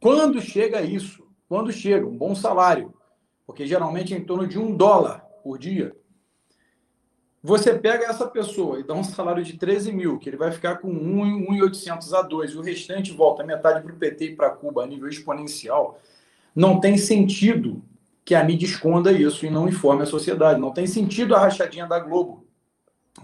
Quando 0.00 0.40
chega 0.40 0.80
isso? 0.80 1.29
Quando 1.50 1.72
chega? 1.72 2.06
Um 2.06 2.16
bom 2.16 2.32
salário. 2.32 2.94
Porque 3.44 3.66
geralmente 3.66 4.14
é 4.14 4.16
em 4.16 4.22
torno 4.24 4.46
de 4.46 4.56
um 4.56 4.72
dólar 4.72 5.26
por 5.42 5.58
dia. 5.58 5.92
Você 7.42 7.76
pega 7.76 8.04
essa 8.04 8.24
pessoa 8.28 8.78
e 8.78 8.84
dá 8.84 8.94
um 8.94 9.02
salário 9.02 9.42
de 9.42 9.54
13 9.58 9.90
mil, 9.90 10.16
que 10.16 10.28
ele 10.28 10.36
vai 10.36 10.52
ficar 10.52 10.76
com 10.76 10.86
1,800 10.86 12.14
a 12.14 12.22
2, 12.22 12.52
e 12.52 12.56
o 12.56 12.60
restante 12.60 13.10
volta 13.10 13.42
metade 13.42 13.82
para 13.82 13.92
o 13.92 13.96
PT 13.96 14.26
e 14.26 14.36
para 14.36 14.50
Cuba 14.50 14.84
a 14.84 14.86
nível 14.86 15.08
exponencial. 15.08 15.98
Não 16.54 16.78
tem 16.78 16.96
sentido 16.96 17.82
que 18.24 18.36
a 18.36 18.44
mídia 18.44 18.66
esconda 18.66 19.10
isso 19.10 19.44
e 19.44 19.50
não 19.50 19.68
informe 19.68 20.04
a 20.04 20.06
sociedade. 20.06 20.60
Não 20.60 20.70
tem 20.70 20.86
sentido 20.86 21.34
a 21.34 21.40
rachadinha 21.40 21.84
da 21.84 21.98
Globo, 21.98 22.46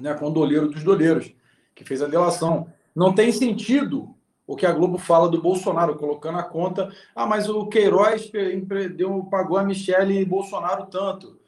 né, 0.00 0.14
com 0.14 0.26
o 0.26 0.32
doleiro 0.32 0.68
dos 0.68 0.82
doleiros, 0.82 1.32
que 1.76 1.84
fez 1.84 2.02
a 2.02 2.08
delação. 2.08 2.66
Não 2.92 3.14
tem 3.14 3.30
sentido 3.30 4.15
o 4.46 4.54
que 4.54 4.64
a 4.64 4.72
Globo 4.72 4.96
fala 4.96 5.28
do 5.28 5.42
Bolsonaro, 5.42 5.96
colocando 5.96 6.38
a 6.38 6.42
conta. 6.42 6.94
Ah, 7.14 7.26
mas 7.26 7.48
o 7.48 7.66
Queiroz 7.66 8.30
deu, 8.94 9.24
pagou 9.24 9.58
a 9.58 9.64
Michele 9.64 10.24
Bolsonaro 10.24 10.86
tanto. 10.86 11.38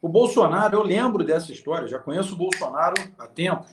O 0.00 0.08
Bolsonaro, 0.08 0.76
eu 0.76 0.82
lembro 0.82 1.24
dessa 1.24 1.50
história, 1.50 1.88
já 1.88 1.98
conheço 1.98 2.34
o 2.34 2.38
Bolsonaro 2.38 2.94
há 3.18 3.26
tempo. 3.26 3.66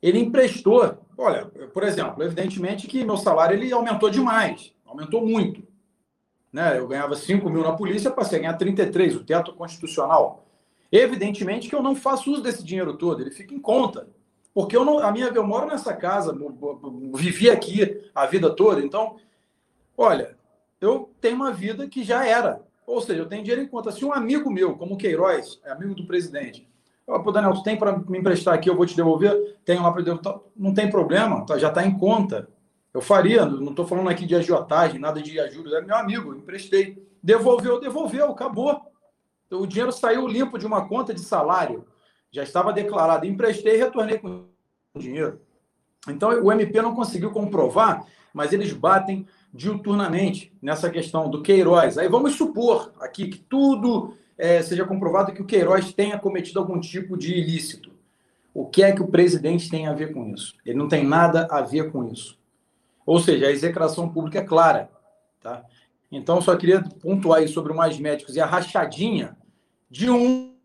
Ele 0.00 0.18
emprestou, 0.20 0.98
olha, 1.18 1.46
por 1.46 1.82
exemplo, 1.82 2.22
evidentemente 2.22 2.86
que 2.86 3.04
meu 3.04 3.16
salário 3.16 3.56
ele 3.56 3.72
aumentou 3.72 4.08
demais, 4.08 4.72
aumentou 4.86 5.26
muito. 5.26 5.66
Né? 6.52 6.78
Eu 6.78 6.86
ganhava 6.86 7.16
5 7.16 7.50
mil 7.50 7.62
na 7.62 7.72
polícia, 7.72 8.10
passei 8.10 8.38
a 8.38 8.42
ganhar 8.42 8.54
33, 8.54 9.16
o 9.16 9.24
teto 9.24 9.52
constitucional. 9.54 10.46
Evidentemente 10.90 11.68
que 11.68 11.74
eu 11.74 11.82
não 11.82 11.96
faço 11.96 12.30
uso 12.32 12.42
desse 12.42 12.62
dinheiro 12.62 12.96
todo, 12.96 13.20
ele 13.20 13.30
fica 13.30 13.52
em 13.52 13.58
conta. 13.58 14.08
Porque 14.56 14.74
eu, 14.74 14.86
não, 14.86 15.00
a 15.00 15.12
minha, 15.12 15.26
eu 15.26 15.46
moro 15.46 15.66
nessa 15.66 15.92
casa, 15.92 16.34
vivi 17.14 17.50
aqui 17.50 18.00
a 18.14 18.24
vida 18.24 18.48
toda, 18.48 18.80
então, 18.80 19.16
olha, 19.94 20.34
eu 20.80 21.10
tenho 21.20 21.36
uma 21.36 21.52
vida 21.52 21.86
que 21.86 22.02
já 22.02 22.26
era. 22.26 22.62
Ou 22.86 23.02
seja, 23.02 23.20
eu 23.20 23.28
tenho 23.28 23.42
dinheiro 23.42 23.60
em 23.60 23.68
conta. 23.68 23.92
Se 23.92 24.02
um 24.02 24.14
amigo 24.14 24.50
meu, 24.50 24.74
como 24.74 24.96
Queiroz, 24.96 25.60
é 25.62 25.70
amigo 25.70 25.94
do 25.94 26.06
presidente, 26.06 26.66
Pô, 27.04 27.30
Daniel, 27.30 27.52
tu 27.52 27.62
tem 27.62 27.76
para 27.76 27.98
me 27.98 28.18
emprestar 28.18 28.54
aqui, 28.54 28.70
eu 28.70 28.74
vou 28.74 28.86
te 28.86 28.96
devolver? 28.96 29.58
Tenho 29.62 29.82
lá 29.82 29.92
para 29.92 30.02
devolver. 30.02 30.40
Não 30.56 30.72
tem 30.72 30.88
problema, 30.88 31.44
tá, 31.44 31.58
já 31.58 31.68
está 31.68 31.86
em 31.86 31.96
conta. 31.96 32.48
Eu 32.94 33.02
faria, 33.02 33.44
não 33.44 33.72
estou 33.72 33.86
falando 33.86 34.08
aqui 34.08 34.24
de 34.24 34.34
agiotagem, 34.34 34.98
nada 34.98 35.20
de 35.20 35.38
ajuda. 35.38 35.80
É 35.80 35.82
meu 35.82 35.96
amigo, 35.96 36.34
emprestei. 36.34 37.06
Devolveu, 37.22 37.78
devolveu, 37.78 38.30
acabou. 38.30 38.80
O 39.50 39.66
dinheiro 39.66 39.92
saiu 39.92 40.26
limpo 40.26 40.58
de 40.58 40.66
uma 40.66 40.88
conta 40.88 41.12
de 41.12 41.20
salário. 41.20 41.84
Já 42.30 42.42
estava 42.42 42.72
declarado. 42.72 43.26
Emprestei 43.26 43.74
e 43.74 43.78
retornei 43.78 44.18
com 44.18 44.44
o 44.94 44.98
dinheiro. 44.98 45.40
Então, 46.08 46.30
o 46.42 46.52
MP 46.52 46.80
não 46.80 46.94
conseguiu 46.94 47.30
comprovar, 47.30 48.04
mas 48.32 48.52
eles 48.52 48.72
batem 48.72 49.26
diuturnamente 49.52 50.52
nessa 50.60 50.90
questão 50.90 51.28
do 51.30 51.42
Queiroz. 51.42 51.98
Aí 51.98 52.08
vamos 52.08 52.34
supor 52.34 52.92
aqui 53.00 53.28
que 53.28 53.38
tudo 53.38 54.14
é, 54.36 54.62
seja 54.62 54.84
comprovado 54.84 55.32
que 55.32 55.42
o 55.42 55.46
Queiroz 55.46 55.92
tenha 55.92 56.18
cometido 56.18 56.58
algum 56.58 56.78
tipo 56.78 57.16
de 57.16 57.32
ilícito. 57.32 57.90
O 58.52 58.66
que 58.66 58.82
é 58.82 58.92
que 58.92 59.02
o 59.02 59.08
presidente 59.08 59.68
tem 59.68 59.86
a 59.86 59.92
ver 59.92 60.12
com 60.12 60.28
isso? 60.28 60.54
Ele 60.64 60.78
não 60.78 60.88
tem 60.88 61.04
nada 61.04 61.46
a 61.50 61.60
ver 61.60 61.90
com 61.90 62.04
isso. 62.04 62.38
Ou 63.04 63.18
seja, 63.18 63.46
a 63.46 63.52
execração 63.52 64.08
pública 64.08 64.38
é 64.38 64.44
clara. 64.44 64.90
Tá? 65.42 65.64
Então, 66.10 66.40
só 66.40 66.56
queria 66.56 66.82
pontuar 66.82 67.40
aí 67.40 67.48
sobre 67.48 67.72
o 67.72 67.76
Mais 67.76 67.98
Médicos 67.98 68.36
e 68.36 68.40
a 68.40 68.46
rachadinha 68.46 69.36
de 69.90 70.10
um, 70.10 70.55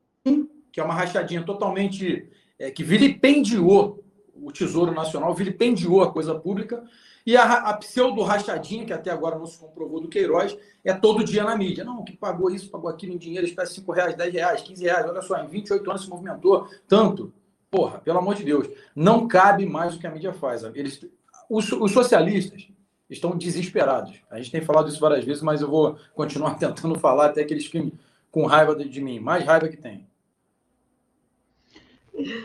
que 0.72 0.80
é 0.80 0.84
uma 0.84 0.94
rachadinha 0.94 1.44
totalmente 1.44 2.30
é, 2.58 2.72
que 2.72 2.84
vilipendiou 2.84 4.04
o 4.36 4.52
Tesouro 4.52 4.92
Nacional, 4.92 5.34
vilipendiou 5.34 6.02
a 6.02 6.12
coisa 6.12 6.34
pública, 6.34 6.84
e 7.26 7.38
a, 7.38 7.44
a 7.44 7.74
pseudo-rachadinha, 7.78 8.86
que 8.86 8.94
até 8.94 9.12
agora 9.12 9.38
não 9.38 9.46
se 9.46 9.58
comprovou 9.60 10.02
do 10.02 10.08
Queiroz, 10.08 10.58
é 10.84 10.94
todo 10.94 11.24
dia 11.24 11.44
na 11.44 11.56
mídia. 11.56 11.84
Não, 11.84 12.04
que 12.04 12.18
pagou 12.18 12.50
isso, 12.50 12.70
pagou 12.70 12.90
aquilo 12.90 13.14
em 13.14 13.18
dinheiro, 13.18 13.46
espécie 13.46 13.76
5 13.76 13.92
reais, 13.92 14.16
10 14.16 14.34
reais, 14.34 14.62
15 14.62 14.84
reais. 14.84 15.06
Olha 15.08 15.22
só, 15.22 15.38
em 15.38 15.48
28 15.48 15.90
anos 15.90 16.04
se 16.04 16.10
movimentou 16.10 16.68
tanto. 16.88 17.32
Porra, 17.70 18.00
pelo 18.00 18.18
amor 18.18 18.36
de 18.36 18.44
Deus. 18.44 18.68
Não 18.96 19.28
cabe 19.28 19.66
mais 19.66 19.96
o 19.96 20.00
que 20.00 20.08
a 20.08 20.12
mídia 20.12 20.34
faz. 20.34 20.64
Eles, 20.64 21.06
os, 21.50 21.72
os 21.72 21.92
socialistas 21.92 22.68
estão 23.10 23.38
desesperados. 23.38 24.20
A 24.30 24.38
gente 24.38 24.52
tem 24.52 24.62
falado 24.62 24.90
isso 24.90 25.00
várias 25.00 25.24
vezes, 25.24 25.44
mas 25.44 25.62
eu 25.62 25.70
vou 25.70 25.98
continuar 26.16 26.56
tentando 26.60 26.98
falar 26.98 27.28
até 27.28 27.44
que 27.44 27.54
eles 27.54 27.66
fiquem 27.66 27.94
com 28.32 28.46
raiva 28.46 28.76
de, 28.76 28.90
de 28.90 29.02
mim. 29.02 29.20
Mais 29.20 29.46
raiva 29.46 29.70
que 29.70 29.78
tem. 29.78 30.08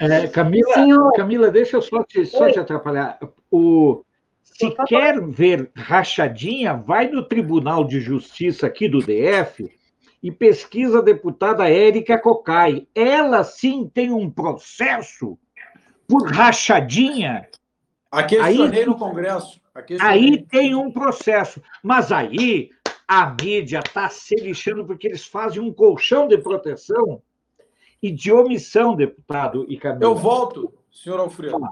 É, 0.00 0.26
Camila, 0.28 1.12
Camila, 1.14 1.50
deixa 1.50 1.76
eu 1.76 1.82
só 1.82 2.02
te, 2.02 2.24
só 2.26 2.50
te 2.50 2.58
atrapalhar. 2.58 3.18
O, 3.50 4.04
se 4.42 4.70
quer 4.86 5.20
ver 5.20 5.70
rachadinha, 5.76 6.74
vai 6.74 7.08
no 7.08 7.22
Tribunal 7.22 7.84
de 7.84 8.00
Justiça 8.00 8.66
aqui 8.66 8.88
do 8.88 9.00
DF 9.00 9.70
e 10.22 10.32
pesquisa 10.32 10.98
a 10.98 11.02
deputada 11.02 11.68
Érica 11.68 12.18
Cocai. 12.18 12.86
Ela 12.94 13.44
sim 13.44 13.90
tem 13.92 14.10
um 14.10 14.30
processo 14.30 15.38
por 16.08 16.30
rachadinha. 16.32 17.46
Aqui 18.10 18.38
aí, 18.38 18.86
no 18.86 18.96
Congresso. 18.96 19.60
Aí 20.00 20.42
tem 20.42 20.74
um 20.74 20.90
processo. 20.90 21.62
Mas 21.82 22.10
aí 22.10 22.70
a 23.06 23.26
mídia 23.40 23.80
está 23.80 24.08
se 24.08 24.34
lixando 24.36 24.86
porque 24.86 25.06
eles 25.06 25.26
fazem 25.26 25.60
um 25.60 25.72
colchão 25.72 26.26
de 26.26 26.38
proteção 26.38 27.22
e 28.02 28.10
de 28.10 28.32
omissão, 28.32 28.94
deputado 28.94 29.66
e. 29.68 29.78
Eu 30.00 30.14
volto, 30.14 30.72
senhor 30.90 31.20
Alfredo. 31.20 31.68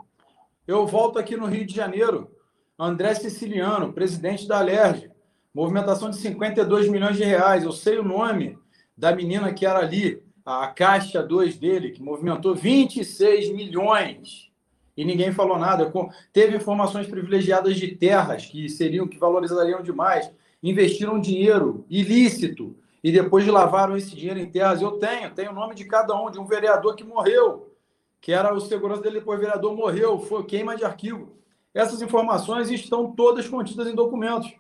Eu 0.67 0.87
volto 0.87 1.19
aqui 1.19 1.37
no 1.37 1.47
Rio 1.47 1.67
de 1.67 1.75
Janeiro. 1.75 2.31
André 2.79 3.15
Siciliano, 3.15 3.93
presidente 3.93 4.49
da 4.49 4.59
Alerj. 4.59 5.11
Movimentação 5.55 6.11
de 6.11 6.17
52 6.17 6.89
milhões 6.89 7.17
de 7.17 7.25
reais. 7.25 7.65
Eu 7.65 7.73
sei 7.73 7.99
o 7.99 8.05
nome 8.05 8.59
da 8.97 9.15
menina 9.15 9.53
que 9.53 9.67
era 9.67 9.79
ali, 9.79 10.21
a 10.45 10.67
caixa 10.69 11.23
2 11.23 11.57
dele, 11.59 11.91
que 11.91 12.03
movimentou 12.03 12.55
26 12.55 13.53
milhões. 13.53 14.51
E 14.97 15.05
ninguém 15.05 15.33
falou 15.33 15.59
nada. 15.59 15.93
Teve 16.33 16.57
informações 16.57 17.07
privilegiadas 17.07 17.77
de 17.77 17.89
terras 17.89 18.47
que 18.47 18.69
seriam, 18.69 19.07
que 19.07 19.19
valorizariam 19.19 19.83
demais. 19.83 20.31
Investiram 20.63 21.21
dinheiro 21.21 21.85
ilícito 21.91 22.77
e 23.05 23.13
depois 23.13 23.47
lavaram 23.47 23.99
esse 23.99 24.17
dinheiro 24.17 24.41
em 24.41 24.51
terras. 24.51 24.81
Eu 24.81 24.93
tenho, 24.93 25.31
tenho 25.35 25.51
o 25.51 25.55
nome 25.55 25.75
de 25.75 25.85
cada 25.85 26.19
um, 26.19 26.31
de 26.31 26.41
um 26.41 26.47
vereador 26.47 26.97
que 26.97 27.05
morreu, 27.05 27.71
que 28.19 28.33
era 28.33 28.55
o 28.55 28.59
segurança 28.59 29.03
dele, 29.03 29.19
depois 29.19 29.39
o 29.39 29.43
vereador 29.43 29.77
morreu, 29.77 30.19
foi 30.19 30.43
queima 30.45 30.75
de 30.75 30.87
arquivo. 30.87 31.37
Essas 31.75 32.01
informações 32.01 32.71
estão 32.71 33.13
todas 33.13 33.47
contidas 33.47 33.87
em 33.87 33.95
documentos. 33.95 34.51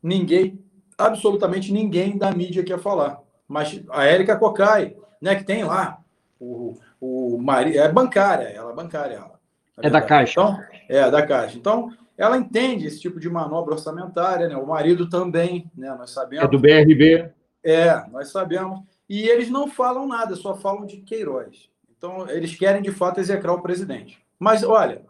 Ninguém, 0.00 0.64
absolutamente 0.96 1.72
ninguém 1.72 2.16
da 2.16 2.30
mídia 2.30 2.62
quer 2.62 2.78
falar. 2.78 3.18
Mas 3.48 3.82
a 3.90 4.04
Érica 4.04 4.36
Cocai, 4.36 4.94
né, 5.20 5.34
que 5.34 5.42
tem 5.42 5.64
lá 5.64 5.98
o, 6.38 6.78
o 7.00 7.36
marido, 7.36 7.78
é 7.78 7.90
bancária, 7.90 8.44
ela 8.44 8.70
é 8.70 8.74
bancária. 8.74 9.16
Ela, 9.16 9.40
é 9.78 9.90
da 9.90 10.00
Caixa. 10.00 10.40
Então, 10.40 10.64
é, 10.88 11.10
da 11.10 11.26
Caixa. 11.26 11.58
Então, 11.58 11.90
ela 12.16 12.38
entende 12.38 12.86
esse 12.86 13.00
tipo 13.00 13.18
de 13.18 13.28
manobra 13.28 13.74
orçamentária, 13.74 14.46
né? 14.46 14.56
O 14.56 14.68
marido 14.68 15.08
também, 15.08 15.68
né? 15.76 15.92
Nós 15.98 16.10
sabemos. 16.10 16.44
É 16.44 16.48
do 16.48 16.60
BRB. 16.60 17.32
É, 17.62 18.06
nós 18.10 18.28
sabemos. 18.28 18.80
E 19.08 19.28
eles 19.28 19.50
não 19.50 19.68
falam 19.68 20.06
nada, 20.06 20.34
só 20.34 20.56
falam 20.56 20.86
de 20.86 20.98
Queiroz. 20.98 21.70
Então, 21.96 22.28
eles 22.28 22.56
querem, 22.56 22.82
de 22.82 22.90
fato, 22.90 23.20
execrar 23.20 23.52
o 23.52 23.62
presidente. 23.62 24.20
Mas, 24.38 24.64
olha, 24.64 25.04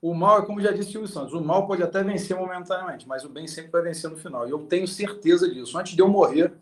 o 0.00 0.14
mal 0.14 0.38
é 0.38 0.46
como 0.46 0.60
já 0.60 0.70
disse 0.70 0.96
o 0.96 1.06
Santos, 1.06 1.34
o 1.34 1.40
mal 1.40 1.66
pode 1.66 1.82
até 1.82 2.02
vencer 2.02 2.36
momentaneamente, 2.36 3.06
mas 3.06 3.24
o 3.24 3.28
bem 3.28 3.46
sempre 3.46 3.72
vai 3.72 3.82
vencer 3.82 4.08
no 4.08 4.16
final. 4.16 4.46
E 4.46 4.50
eu 4.50 4.60
tenho 4.60 4.86
certeza 4.86 5.48
disso. 5.52 5.76
Antes 5.76 5.94
de 5.94 6.00
eu 6.00 6.08
morrer, 6.08 6.54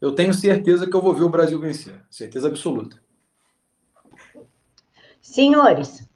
eu 0.00 0.12
tenho 0.12 0.32
certeza 0.32 0.86
que 0.88 0.96
eu 0.96 1.02
vou 1.02 1.14
ver 1.14 1.24
o 1.24 1.28
Brasil 1.28 1.60
vencer. 1.60 1.94
Certeza 2.10 2.48
absoluta. 2.48 3.00
Senhores, 5.20 6.08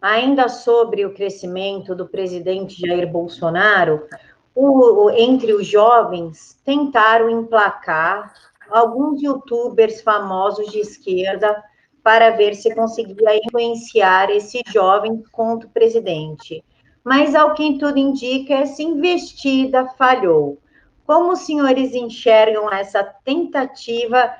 ainda 0.00 0.48
sobre 0.48 1.06
o 1.06 1.14
crescimento 1.14 1.94
do 1.94 2.08
presidente 2.08 2.80
Jair 2.80 3.10
Bolsonaro, 3.10 4.08
o, 4.56 5.10
entre 5.10 5.52
os 5.52 5.66
jovens, 5.66 6.58
tentaram 6.64 7.28
emplacar 7.28 8.32
alguns 8.70 9.22
youtubers 9.22 10.00
famosos 10.00 10.72
de 10.72 10.80
esquerda 10.80 11.62
para 12.02 12.30
ver 12.30 12.54
se 12.54 12.74
conseguia 12.74 13.36
influenciar 13.44 14.30
esse 14.30 14.62
jovem 14.68 15.22
contra 15.30 15.68
o 15.68 15.70
presidente. 15.70 16.64
Mas, 17.04 17.34
ao 17.34 17.52
que 17.52 17.78
tudo 17.78 17.98
indica, 17.98 18.54
essa 18.54 18.82
investida 18.82 19.86
falhou. 19.98 20.58
Como 21.06 21.32
os 21.32 21.40
senhores 21.40 21.94
enxergam 21.94 22.72
essa 22.72 23.04
tentativa 23.04 24.34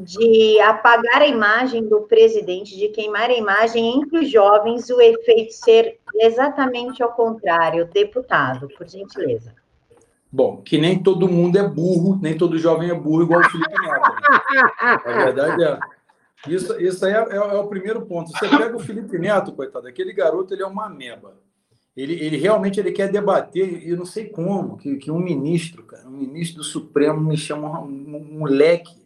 de 0.00 0.60
apagar 0.60 1.22
a 1.22 1.26
imagem 1.26 1.86
do 1.86 2.02
presidente, 2.02 2.76
de 2.76 2.88
queimar 2.88 3.30
a 3.30 3.36
imagem 3.36 3.96
entre 3.98 4.20
os 4.20 4.30
jovens, 4.30 4.88
o 4.90 5.00
efeito 5.00 5.52
ser 5.52 5.98
exatamente 6.14 7.02
ao 7.02 7.12
contrário? 7.12 7.88
Deputado, 7.92 8.68
por 8.76 8.88
gentileza. 8.88 9.54
Bom, 10.30 10.62
que 10.62 10.78
nem 10.78 11.00
todo 11.00 11.28
mundo 11.28 11.56
é 11.56 11.62
burro, 11.62 12.18
nem 12.20 12.36
todo 12.36 12.58
jovem 12.58 12.90
é 12.90 12.94
burro, 12.94 13.22
igual 13.22 13.40
o 13.40 13.50
Felipe 13.50 13.70
Neto. 13.70 14.10
Né? 14.10 14.98
A 15.04 15.24
verdade 15.24 15.62
é. 15.64 15.78
Isso, 16.48 16.78
isso 16.80 17.06
aí 17.06 17.12
é, 17.12 17.16
é, 17.16 17.36
é, 17.36 17.54
o 17.56 17.68
primeiro 17.68 18.04
ponto. 18.04 18.30
Você 18.30 18.48
pega 18.48 18.76
o 18.76 18.80
Felipe 18.80 19.18
Neto, 19.18 19.52
coitado, 19.52 19.86
aquele 19.86 20.12
garoto, 20.12 20.52
ele 20.52 20.62
é 20.62 20.66
uma 20.66 20.88
meba. 20.88 21.36
Ele, 21.96 22.14
ele 22.14 22.36
realmente 22.36 22.80
ele 22.80 22.90
quer 22.90 23.08
debater, 23.10 23.88
eu 23.88 23.96
não 23.96 24.04
sei 24.04 24.28
como, 24.28 24.76
que, 24.76 24.96
que 24.96 25.10
um 25.10 25.20
ministro, 25.20 25.84
cara, 25.84 26.08
um 26.08 26.10
ministro 26.10 26.58
do 26.58 26.64
Supremo 26.64 27.20
me 27.20 27.36
chama 27.36 27.80
um, 27.80 28.16
um 28.16 28.38
moleque, 28.38 29.03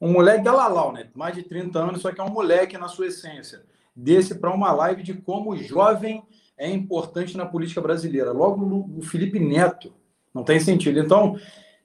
um 0.00 0.12
moleque 0.12 0.44
galalau, 0.44 0.92
né? 0.92 1.08
Mais 1.14 1.34
de 1.34 1.42
30 1.42 1.78
anos, 1.78 2.00
só 2.00 2.10
que 2.10 2.20
é 2.20 2.24
um 2.24 2.30
moleque 2.30 2.78
na 2.78 2.88
sua 2.88 3.08
essência. 3.08 3.62
Desse 3.94 4.36
para 4.36 4.54
uma 4.54 4.72
live 4.72 5.02
de 5.02 5.14
como 5.14 5.50
o 5.50 5.56
jovem 5.56 6.22
é 6.56 6.70
importante 6.70 7.36
na 7.36 7.44
política 7.44 7.80
brasileira. 7.80 8.32
Logo 8.32 8.88
o 8.96 9.02
Felipe 9.02 9.38
Neto. 9.38 9.92
Não 10.32 10.44
tem 10.44 10.60
sentido. 10.60 10.98
Então, 11.00 11.38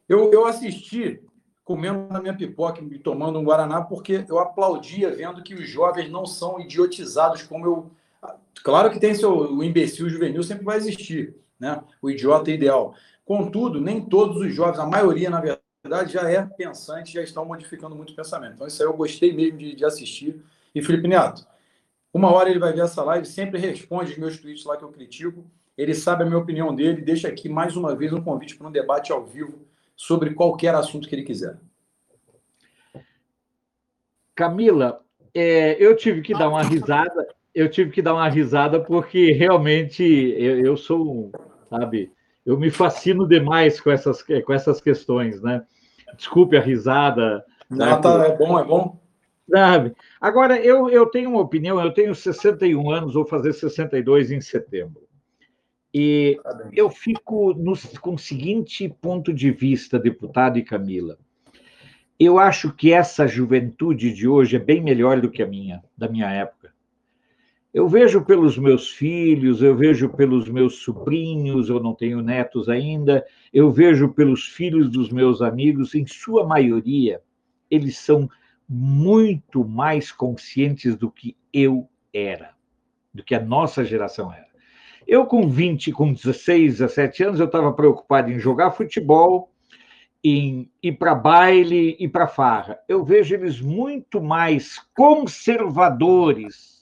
eu, 0.07 0.31
eu 0.31 0.45
assisti 0.45 1.21
comendo 1.65 2.07
na 2.13 2.21
minha 2.21 2.35
pipoca 2.35 2.81
e 2.81 2.99
tomando 2.99 3.39
um 3.39 3.43
Guaraná, 3.43 3.81
porque 3.81 4.23
eu 4.29 4.37
aplaudia 4.37 5.15
vendo 5.15 5.41
que 5.41 5.55
os 5.55 5.67
jovens 5.67 6.11
não 6.11 6.25
são 6.25 6.59
idiotizados 6.59 7.41
como 7.41 7.65
eu. 7.65 7.91
Claro 8.63 8.91
que 8.91 8.99
tem 8.99 9.15
seu 9.15 9.35
o 9.35 9.63
imbecil 9.63 10.07
juvenil, 10.07 10.43
sempre 10.43 10.63
vai 10.63 10.77
existir, 10.77 11.35
né? 11.59 11.81
O 12.01 12.09
idiota 12.09 12.51
ideal. 12.51 12.93
Contudo, 13.25 13.81
nem 13.81 13.99
todos 13.99 14.37
os 14.37 14.53
jovens, 14.53 14.79
a 14.79 14.85
maioria, 14.85 15.29
na 15.29 15.41
verdade, 15.41 15.64
já 16.07 16.29
é 16.29 16.41
pensante, 16.43 17.13
já 17.13 17.21
estão 17.21 17.45
modificando 17.45 17.95
muito 17.95 18.13
o 18.13 18.15
pensamento. 18.15 18.53
Então, 18.55 18.67
isso 18.67 18.81
aí 18.81 18.87
eu 18.87 18.95
gostei 18.95 19.33
mesmo 19.33 19.57
de, 19.57 19.75
de 19.75 19.85
assistir. 19.85 20.43
E 20.73 20.81
Felipe 20.81 21.07
Neto, 21.07 21.45
uma 22.13 22.31
hora 22.31 22.49
ele 22.49 22.59
vai 22.59 22.73
ver 22.73 22.81
essa 22.81 23.03
live, 23.03 23.25
sempre 23.25 23.59
responde 23.59 24.11
os 24.11 24.17
meus 24.17 24.37
tweets 24.37 24.65
lá 24.65 24.77
que 24.77 24.83
eu 24.83 24.91
critico. 24.91 25.45
Ele 25.77 25.93
sabe 25.93 26.23
a 26.23 26.25
minha 26.25 26.37
opinião 26.37 26.73
dele. 26.73 27.01
Deixa 27.01 27.27
aqui 27.27 27.49
mais 27.49 27.75
uma 27.75 27.95
vez 27.95 28.13
um 28.13 28.21
convite 28.21 28.55
para 28.55 28.67
um 28.67 28.71
debate 28.71 29.11
ao 29.11 29.25
vivo 29.25 29.65
sobre 29.95 30.33
qualquer 30.33 30.73
assunto 30.75 31.07
que 31.07 31.15
ele 31.15 31.23
quiser. 31.23 31.57
Camila, 34.33 35.01
é, 35.33 35.75
eu 35.83 35.95
tive 35.95 36.21
que 36.21 36.33
dar 36.33 36.49
uma 36.49 36.63
risada, 36.63 37.27
eu 37.53 37.69
tive 37.69 37.91
que 37.91 38.01
dar 38.01 38.13
uma 38.13 38.27
risada 38.27 38.79
porque 38.81 39.31
realmente 39.31 40.03
eu, 40.03 40.59
eu 40.59 40.77
sou, 40.77 41.31
sabe, 41.69 42.11
eu 42.45 42.57
me 42.57 42.69
fascino 42.69 43.27
demais 43.27 43.81
com 43.81 43.91
essas, 43.91 44.21
com 44.21 44.53
essas 44.53 44.79
questões, 44.79 45.41
né? 45.41 45.63
Desculpe 46.15 46.55
a 46.55 46.61
risada. 46.61 47.43
Não, 47.69 47.85
né? 47.85 47.97
tá, 47.97 48.25
é 48.25 48.37
bom, 48.37 48.59
é 48.59 48.63
bom. 48.63 48.99
Sabe? 49.49 49.93
Agora, 50.19 50.59
eu, 50.59 50.89
eu 50.89 51.05
tenho 51.07 51.29
uma 51.31 51.41
opinião, 51.41 51.79
eu 51.79 51.91
tenho 51.91 52.13
61 52.13 52.89
anos, 52.91 53.13
vou 53.13 53.25
fazer 53.25 53.53
62 53.53 54.31
em 54.31 54.41
setembro. 54.41 55.03
E 55.93 56.37
eu 56.73 56.89
fico 56.89 57.53
no, 57.53 57.73
com 58.01 58.15
o 58.15 58.19
seguinte 58.19 58.89
ponto 59.01 59.33
de 59.33 59.49
vista, 59.49 59.97
deputado 59.97 60.59
e 60.59 60.63
Camila. 60.63 61.17
Eu 62.19 62.37
acho 62.37 62.73
que 62.73 62.91
essa 62.91 63.27
juventude 63.27 64.13
de 64.13 64.27
hoje 64.27 64.55
é 64.57 64.59
bem 64.59 64.81
melhor 64.81 65.21
do 65.21 65.31
que 65.31 65.41
a 65.41 65.47
minha, 65.47 65.81
da 65.97 66.09
minha 66.09 66.29
época. 66.29 66.74
Eu 67.75 67.89
vejo 67.89 68.23
pelos 68.23 68.57
meus 68.57 68.89
filhos, 68.89 69.61
eu 69.61 69.75
vejo 69.75 70.07
pelos 70.07 70.47
meus 70.47 70.75
sobrinhos, 70.75 71.67
eu 71.67 71.77
não 71.77 71.93
tenho 71.93 72.21
netos 72.21 72.69
ainda, 72.69 73.25
eu 73.51 73.69
vejo 73.69 74.13
pelos 74.13 74.47
filhos 74.47 74.89
dos 74.89 75.09
meus 75.09 75.41
amigos, 75.41 75.93
em 75.93 76.07
sua 76.07 76.47
maioria, 76.47 77.21
eles 77.69 77.97
são 77.97 78.29
muito 78.65 79.67
mais 79.67 80.09
conscientes 80.09 80.95
do 80.95 81.11
que 81.11 81.35
eu 81.51 81.89
era, 82.13 82.51
do 83.13 83.21
que 83.21 83.35
a 83.35 83.41
nossa 83.41 83.83
geração 83.83 84.31
era. 84.31 84.47
Eu, 85.05 85.25
com 85.25 85.49
20, 85.49 85.91
com 85.91 86.13
16, 86.13 86.77
17 86.77 87.23
anos, 87.25 87.39
eu 87.41 87.45
estava 87.45 87.73
preocupado 87.73 88.31
em 88.31 88.39
jogar 88.39 88.71
futebol, 88.71 89.51
em 90.23 90.71
ir 90.81 90.93
para 90.93 91.13
baile 91.13 91.97
e 91.99 92.07
para 92.07 92.25
farra. 92.25 92.79
Eu 92.87 93.03
vejo 93.03 93.35
eles 93.35 93.59
muito 93.59 94.21
mais 94.21 94.79
conservadores 94.95 96.74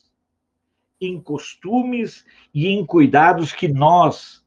em 1.06 1.20
costumes 1.20 2.26
e 2.54 2.68
em 2.68 2.86
cuidados 2.86 3.52
que 3.52 3.68
nós, 3.68 4.44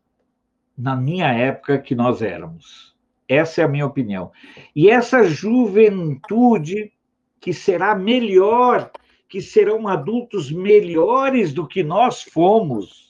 na 0.77 0.97
minha 0.97 1.29
época, 1.29 1.79
que 1.79 1.95
nós 1.95 2.23
éramos. 2.23 2.95
Essa 3.29 3.63
é 3.63 3.65
a 3.65 3.69
minha 3.69 3.87
opinião. 3.87 4.31
E 4.75 4.89
essa 4.89 5.25
juventude 5.25 6.93
que 7.41 7.53
será 7.53 7.95
melhor, 7.95 8.91
que 9.29 9.41
serão 9.41 9.89
adultos 9.89 10.51
melhores 10.51 11.53
do 11.53 11.67
que 11.67 11.83
nós 11.83 12.23
fomos, 12.23 13.07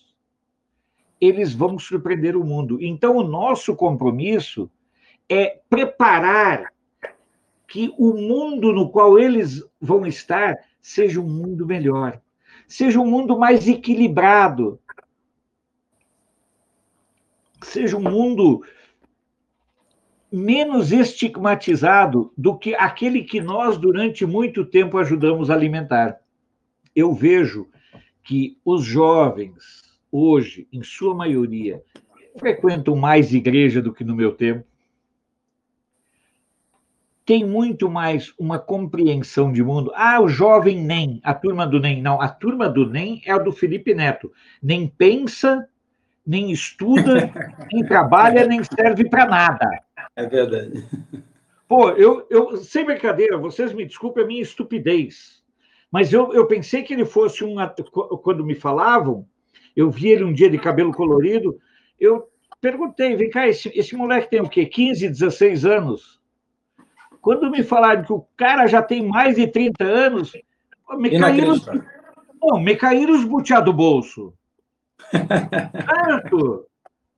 eles 1.21 1.55
vão 1.55 1.79
surpreender 1.79 2.37
o 2.37 2.45
mundo. 2.45 2.79
Então, 2.81 3.17
o 3.17 3.23
nosso 3.23 3.75
compromisso 3.75 4.71
é 5.29 5.59
preparar 5.69 6.73
que 7.67 7.93
o 7.99 8.15
mundo 8.15 8.73
no 8.73 8.91
qual 8.91 9.19
eles 9.19 9.63
vão 9.81 10.07
estar 10.07 10.57
seja 10.81 11.21
um 11.21 11.29
mundo 11.29 11.67
melhor, 11.67 12.21
seja 12.67 13.01
um 13.01 13.07
mundo 13.07 13.39
mais 13.39 13.67
equilibrado, 13.69 14.79
seja 17.63 17.97
um 17.97 18.03
mundo 18.03 18.63
menos 20.31 20.93
estigmatizado 20.93 22.33
do 22.37 22.59
que 22.59 22.75
aquele 22.75 23.23
que 23.23 23.41
nós, 23.41 23.79
durante 23.79 24.27
muito 24.27 24.65
tempo, 24.65 24.99
ajudamos 24.99 25.51
a 25.51 25.55
alimentar. 25.55 26.21
Eu 26.95 27.15
vejo 27.15 27.69
que 28.23 28.59
os 28.65 28.85
jovens, 28.85 29.99
hoje, 30.11 30.67
em 30.73 30.83
sua 30.83 31.15
maioria, 31.15 31.83
frequentam 32.39 32.97
mais 32.97 33.33
igreja 33.33 33.81
do 33.81 33.93
que 33.93 34.05
no 34.05 34.15
meu 34.15 34.33
tempo, 34.33 34.67
tem 37.27 37.45
muito 37.45 37.91
mais 37.91 38.33
uma 38.39 38.57
compreensão 38.57 39.53
de 39.53 39.61
mundo. 39.61 39.91
Ah, 39.97 40.21
o 40.23 40.29
jovem 40.29 40.81
NEM, 40.81 41.21
a 41.25 41.35
turma 41.35 41.67
do 41.67 41.81
NEM. 41.81 42.01
Não, 42.01 42.23
a 42.23 42.29
turma 42.29 42.69
do 42.69 42.89
NEM 42.89 43.21
é 43.27 43.33
a 43.33 43.39
do 43.39 43.51
Felipe 43.51 43.93
Neto. 43.93 44.33
Nem 44.63 44.87
pensa, 44.87 45.69
nem 46.25 46.53
estuda, 46.53 47.29
nem 47.73 47.85
trabalha, 47.85 48.47
nem 48.47 48.63
serve 48.63 49.11
para 49.11 49.27
nada. 49.27 49.69
É 50.15 50.25
verdade. 50.25 50.87
Pô, 51.67 51.91
eu, 51.91 52.25
eu, 52.31 52.59
sem 52.59 52.85
brincadeira, 52.85 53.37
vocês 53.37 53.73
me 53.73 53.85
desculpem 53.85 54.23
a 54.23 54.27
minha 54.27 54.43
estupidez, 54.43 55.43
mas 55.91 56.13
eu, 56.13 56.33
eu 56.33 56.47
pensei 56.47 56.85
que 56.85 56.95
ele 56.95 57.05
fosse 57.05 57.43
um. 57.43 57.57
Quando 58.23 58.47
me 58.47 58.55
falavam, 58.55 59.27
eu 59.75 59.91
vi 59.91 60.11
ele 60.11 60.23
um 60.23 60.33
dia 60.33 60.49
de 60.49 60.59
cabelo 60.59 60.93
colorido. 60.93 61.59
Eu 61.99 62.29
perguntei, 62.61 63.17
vem 63.17 63.31
cá, 63.31 63.49
esse, 63.49 63.69
esse 63.75 63.97
moleque 63.97 64.31
tem 64.31 64.41
o 64.41 64.49
quê? 64.49 64.65
15, 64.65 65.09
16 65.09 65.67
anos? 65.67 66.16
Quando 67.27 67.51
me 67.51 67.65
falaram 67.65 68.05
que 68.05 68.13
o 68.13 68.25
cara 68.37 68.69
já 68.69 68.81
tem 68.81 69.05
mais 69.05 69.35
de 69.35 69.49
30 69.49 69.83
anos, 69.83 70.31
me 70.93 71.19
caíram, 71.19 71.57
não, 72.41 72.61
me 72.61 72.77
caíram 72.77 73.17
os 73.17 73.25
butiá 73.25 73.59
do 73.59 73.73
bolso. 73.73 74.33
Certo? 75.11 76.69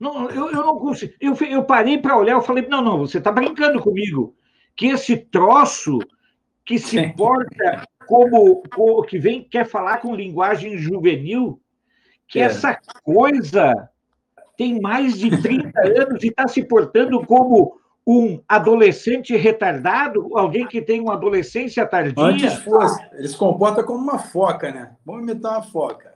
Não, 0.01 0.31
eu, 0.31 0.51
eu 0.51 0.65
não 0.65 0.79
consigo. 0.79 1.13
Eu, 1.21 1.35
eu 1.35 1.63
parei 1.63 1.99
para 1.99 2.17
olhar, 2.17 2.33
eu 2.33 2.41
falei, 2.41 2.67
não, 2.67 2.81
não, 2.81 2.97
você 2.97 3.19
está 3.19 3.31
brincando 3.31 3.83
comigo. 3.83 4.35
Que 4.75 4.87
esse 4.87 5.15
troço 5.15 5.99
que 6.65 6.79
se 6.79 7.13
porta 7.13 7.87
como, 8.07 8.63
como 8.75 9.03
que 9.03 9.19
vem, 9.19 9.45
quer 9.45 9.67
falar 9.67 9.99
com 9.99 10.15
linguagem 10.15 10.79
juvenil, 10.79 11.61
que 12.27 12.39
é. 12.39 12.45
essa 12.45 12.79
coisa 13.05 13.91
tem 14.57 14.81
mais 14.81 15.19
de 15.19 15.37
30 15.43 15.79
anos 15.81 16.25
e 16.25 16.29
está 16.29 16.49
se 16.49 16.65
portando 16.65 17.27
como 17.27 17.78
um 18.11 18.43
adolescente 18.49 19.37
retardado, 19.37 20.31
alguém 20.35 20.67
que 20.67 20.81
tem 20.81 20.99
uma 20.99 21.13
adolescência 21.13 21.85
tardia. 21.85 22.25
Antes 22.25 22.55
fosse, 22.55 23.07
ele 23.13 23.29
se 23.29 23.37
comporta 23.37 23.85
como 23.85 24.03
uma 24.03 24.19
foca, 24.19 24.73
né? 24.73 24.97
Vamos 25.05 25.31
imitar 25.31 25.53
uma 25.53 25.63
foca. 25.63 26.15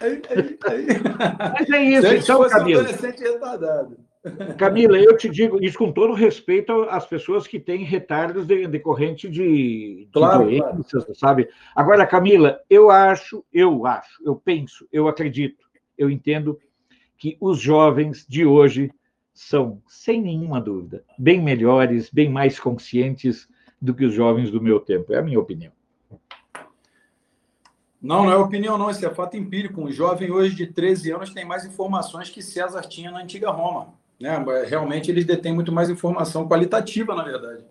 Aí, 0.00 0.22
aí, 0.30 0.58
aí. 0.66 0.86
Mas 1.58 1.70
é 1.70 1.82
isso, 1.82 2.14
então, 2.14 2.48
Camila. 2.48 2.80
adolescente 2.80 3.20
retardado. 3.20 3.98
Camila, 4.56 4.96
eu 4.96 5.14
te 5.14 5.28
digo 5.28 5.62
isso 5.62 5.76
com 5.76 5.92
todo 5.92 6.14
respeito 6.14 6.72
às 6.88 7.04
pessoas 7.04 7.46
que 7.46 7.60
têm 7.60 7.84
retardos 7.84 8.46
decorrente 8.46 9.28
de, 9.28 10.06
de 10.06 10.08
claro, 10.10 10.44
doenças, 10.44 11.04
claro. 11.04 11.14
sabe? 11.14 11.48
Agora, 11.76 12.06
Camila, 12.06 12.60
eu 12.70 12.90
acho, 12.90 13.44
eu 13.52 13.84
acho, 13.84 14.22
eu 14.24 14.36
penso, 14.36 14.88
eu 14.90 15.06
acredito, 15.06 15.66
eu 15.98 16.08
entendo 16.08 16.58
que 17.18 17.36
os 17.38 17.60
jovens 17.60 18.24
de 18.26 18.46
hoje 18.46 18.90
são, 19.40 19.80
sem 19.88 20.20
nenhuma 20.20 20.60
dúvida, 20.60 21.02
bem 21.18 21.40
melhores, 21.40 22.10
bem 22.10 22.28
mais 22.28 22.60
conscientes 22.60 23.48
do 23.80 23.94
que 23.94 24.04
os 24.04 24.12
jovens 24.12 24.50
do 24.50 24.60
meu 24.60 24.78
tempo. 24.78 25.14
É 25.14 25.18
a 25.18 25.22
minha 25.22 25.40
opinião. 25.40 25.72
Não, 28.00 28.24
não 28.24 28.32
é 28.32 28.36
opinião, 28.36 28.76
não. 28.76 28.90
Isso 28.90 29.04
é 29.04 29.14
fato 29.14 29.38
empírico. 29.38 29.80
Um 29.80 29.90
jovem 29.90 30.30
hoje 30.30 30.54
de 30.54 30.66
13 30.66 31.12
anos 31.12 31.30
tem 31.32 31.46
mais 31.46 31.64
informações 31.64 32.28
que 32.28 32.42
César 32.42 32.82
tinha 32.82 33.10
na 33.10 33.22
antiga 33.22 33.50
Roma. 33.50 33.94
Né? 34.20 34.36
Realmente 34.68 35.10
eles 35.10 35.24
detêm 35.24 35.54
muito 35.54 35.72
mais 35.72 35.88
informação 35.88 36.46
qualitativa, 36.46 37.14
na 37.14 37.24
verdade. 37.24 37.64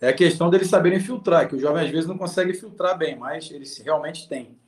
É 0.00 0.08
a 0.08 0.12
questão 0.12 0.50
deles 0.50 0.68
saberem 0.68 0.98
filtrar, 0.98 1.48
que 1.48 1.54
o 1.54 1.60
jovem 1.60 1.84
às 1.84 1.90
vezes 1.90 2.08
não 2.08 2.18
consegue 2.18 2.52
filtrar 2.52 2.98
bem, 2.98 3.16
mas 3.16 3.48
eles 3.52 3.78
realmente 3.78 4.28
têm. 4.28 4.58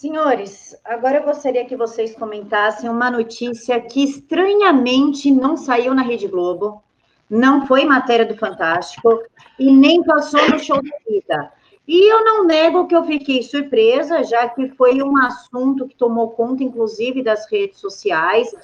Senhores, 0.00 0.74
agora 0.82 1.18
eu 1.18 1.24
gostaria 1.24 1.66
que 1.66 1.76
vocês 1.76 2.16
comentassem 2.16 2.88
uma 2.88 3.10
notícia 3.10 3.78
que 3.78 4.02
estranhamente 4.02 5.30
não 5.30 5.58
saiu 5.58 5.94
na 5.94 6.00
Rede 6.00 6.26
Globo, 6.26 6.82
não 7.28 7.66
foi 7.66 7.84
matéria 7.84 8.24
do 8.24 8.34
Fantástico 8.34 9.22
e 9.58 9.70
nem 9.70 10.02
passou 10.02 10.40
no 10.48 10.58
show 10.58 10.80
da 10.82 10.96
vida. 11.06 11.52
E 11.86 12.10
eu 12.10 12.24
não 12.24 12.46
nego 12.46 12.86
que 12.86 12.96
eu 12.96 13.04
fiquei 13.04 13.42
surpresa, 13.42 14.24
já 14.24 14.48
que 14.48 14.70
foi 14.70 15.02
um 15.02 15.18
assunto 15.18 15.86
que 15.86 15.94
tomou 15.94 16.30
conta, 16.30 16.64
inclusive, 16.64 17.22
das 17.22 17.44
redes 17.52 17.78
sociais, 17.78 18.54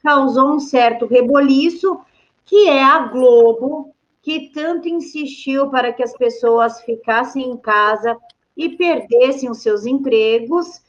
causou 0.00 0.52
um 0.52 0.60
certo 0.60 1.06
reboliço, 1.06 1.98
que 2.44 2.68
é 2.68 2.84
a 2.84 3.00
Globo, 3.00 3.92
que 4.22 4.52
tanto 4.54 4.88
insistiu 4.88 5.70
para 5.70 5.92
que 5.92 6.04
as 6.04 6.16
pessoas 6.16 6.80
ficassem 6.82 7.50
em 7.50 7.56
casa 7.56 8.16
e 8.56 8.70
perdessem 8.70 9.50
os 9.50 9.58
seus 9.58 9.84
empregos, 9.84 10.82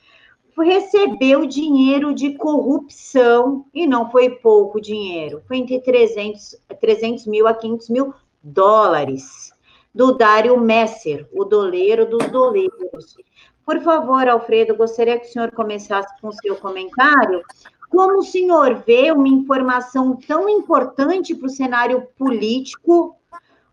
recebeu 0.58 1.46
dinheiro 1.46 2.14
de 2.14 2.38
corrupção, 2.38 3.66
e 3.74 3.86
não 3.86 4.10
foi 4.10 4.30
pouco 4.30 4.80
dinheiro, 4.80 5.42
foi 5.48 5.58
entre 5.58 5.82
300, 5.82 6.58
300 6.80 7.28
mil 7.28 7.48
a 7.48 7.54
500 7.54 7.90
mil 7.90 8.14
dólares 8.42 9.52
do 9.94 10.14
Dário 10.14 10.60
Messer, 10.60 11.28
o 11.34 11.44
doleiro 11.44 12.10
dos 12.10 12.28
doleiros. 12.28 13.18
Por 13.66 13.82
favor, 13.82 14.28
Alfredo, 14.28 14.76
gostaria 14.76 15.20
que 15.20 15.28
o 15.28 15.32
senhor 15.32 15.52
começasse 15.52 16.14
com 16.22 16.28
o 16.28 16.34
seu 16.34 16.56
comentário. 16.58 17.42
Como 17.90 18.20
o 18.20 18.24
senhor 18.24 18.84
vê 18.86 19.12
uma 19.12 19.28
informação 19.28 20.18
tão 20.28 20.50
importante 20.50 21.34
para 21.34 21.48
o 21.48 21.50
cenário 21.50 22.08
político, 22.18 23.16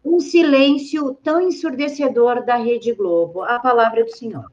um 0.04 0.20
silêncio 0.20 1.14
tão 1.22 1.40
ensurdecedor 1.40 2.44
da 2.44 2.56
Rede 2.56 2.92
Globo? 2.92 3.42
A 3.42 3.58
palavra 3.58 4.00
é 4.00 4.04
do 4.04 4.16
senhor. 4.16 4.44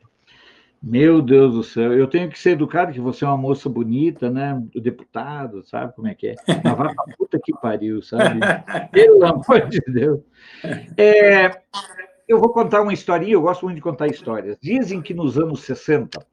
Meu 0.82 1.22
Deus 1.22 1.54
do 1.56 1.64
céu, 1.64 1.92
eu 1.92 2.08
tenho 2.08 2.30
que 2.30 2.40
ser 2.40 2.52
educado, 2.52 2.94
que 2.94 3.02
você 3.02 3.26
é 3.26 3.28
uma 3.28 3.38
moça 3.38 3.68
bonita, 3.68 4.30
né? 4.30 4.62
O 4.74 4.80
deputado, 4.80 5.62
sabe 5.64 5.94
como 5.94 6.08
é 6.08 6.16
que 6.16 6.28
é? 6.28 6.36
Mas 6.48 6.78
vai 6.78 6.96
pra 6.96 7.16
puta 7.18 7.38
que 7.38 7.52
pariu, 7.52 8.02
sabe? 8.02 8.40
Pelo 8.90 9.26
amor 9.26 9.68
de 9.68 9.82
Deus. 9.88 10.22
É, 10.96 11.52
eu 12.26 12.40
vou 12.40 12.54
contar 12.54 12.82
uma 12.82 12.94
historinha, 12.94 13.34
eu 13.34 13.42
gosto 13.42 13.66
muito 13.66 13.76
de 13.76 13.82
contar 13.82 14.08
histórias. 14.08 14.58
Dizem 14.62 15.02
que 15.02 15.14
nos 15.14 15.38
anos 15.38 15.64
60, 15.64 16.26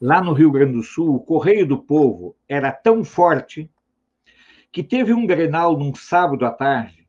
lá 0.00 0.22
no 0.22 0.32
Rio 0.32 0.50
Grande 0.50 0.72
do 0.72 0.82
Sul, 0.82 1.16
o 1.16 1.20
Correio 1.20 1.66
do 1.66 1.76
Povo 1.76 2.34
era 2.48 2.72
tão 2.72 3.04
forte 3.04 3.70
que 4.72 4.82
teve 4.82 5.12
um 5.12 5.26
Grenal 5.26 5.76
num 5.76 5.94
sábado 5.94 6.46
à 6.46 6.50
tarde 6.50 7.03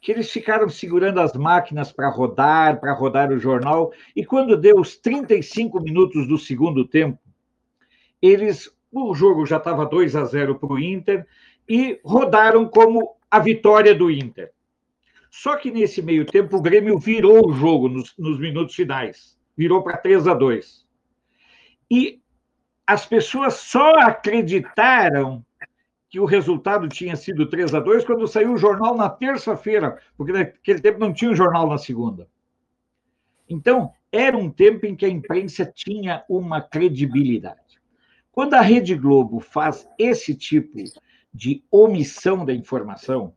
que 0.00 0.10
eles 0.10 0.30
ficaram 0.30 0.68
segurando 0.68 1.20
as 1.20 1.34
máquinas 1.34 1.92
para 1.92 2.08
rodar, 2.08 2.80
para 2.80 2.94
rodar 2.94 3.30
o 3.30 3.38
jornal, 3.38 3.92
e 4.16 4.24
quando 4.24 4.56
deu 4.56 4.80
os 4.80 4.96
35 4.96 5.80
minutos 5.80 6.26
do 6.26 6.38
segundo 6.38 6.86
tempo, 6.86 7.18
eles 8.22 8.74
o 8.92 9.14
jogo 9.14 9.46
já 9.46 9.58
estava 9.58 9.86
2 9.86 10.16
a 10.16 10.24
0 10.24 10.58
para 10.58 10.72
o 10.72 10.78
Inter 10.78 11.26
e 11.68 12.00
rodaram 12.04 12.68
como 12.68 13.16
a 13.30 13.38
vitória 13.38 13.94
do 13.94 14.10
Inter. 14.10 14.50
Só 15.30 15.56
que 15.56 15.70
nesse 15.70 16.02
meio 16.02 16.26
tempo 16.26 16.56
o 16.56 16.62
Grêmio 16.62 16.98
virou 16.98 17.48
o 17.48 17.52
jogo 17.52 17.88
nos, 17.88 18.12
nos 18.18 18.38
minutos 18.40 18.74
finais, 18.74 19.38
virou 19.56 19.82
para 19.82 19.96
3 19.96 20.26
a 20.26 20.34
2. 20.34 20.84
E 21.88 22.20
as 22.84 23.06
pessoas 23.06 23.54
só 23.54 23.94
acreditaram 24.00 25.44
que 26.10 26.18
o 26.18 26.24
resultado 26.24 26.88
tinha 26.88 27.14
sido 27.14 27.46
3 27.46 27.72
a 27.72 27.78
2 27.78 28.04
quando 28.04 28.26
saiu 28.26 28.52
o 28.52 28.58
jornal 28.58 28.96
na 28.96 29.08
terça-feira, 29.08 29.96
porque 30.16 30.32
naquele 30.32 30.80
tempo 30.80 30.98
não 30.98 31.12
tinha 31.12 31.30
o 31.30 31.36
jornal 31.36 31.68
na 31.68 31.78
segunda. 31.78 32.28
Então, 33.48 33.92
era 34.10 34.36
um 34.36 34.50
tempo 34.50 34.86
em 34.86 34.96
que 34.96 35.06
a 35.06 35.08
imprensa 35.08 35.64
tinha 35.64 36.24
uma 36.28 36.60
credibilidade. 36.60 37.80
Quando 38.32 38.54
a 38.54 38.60
Rede 38.60 38.96
Globo 38.96 39.38
faz 39.38 39.88
esse 39.96 40.34
tipo 40.34 40.78
de 41.32 41.62
omissão 41.70 42.44
da 42.44 42.52
informação, 42.52 43.32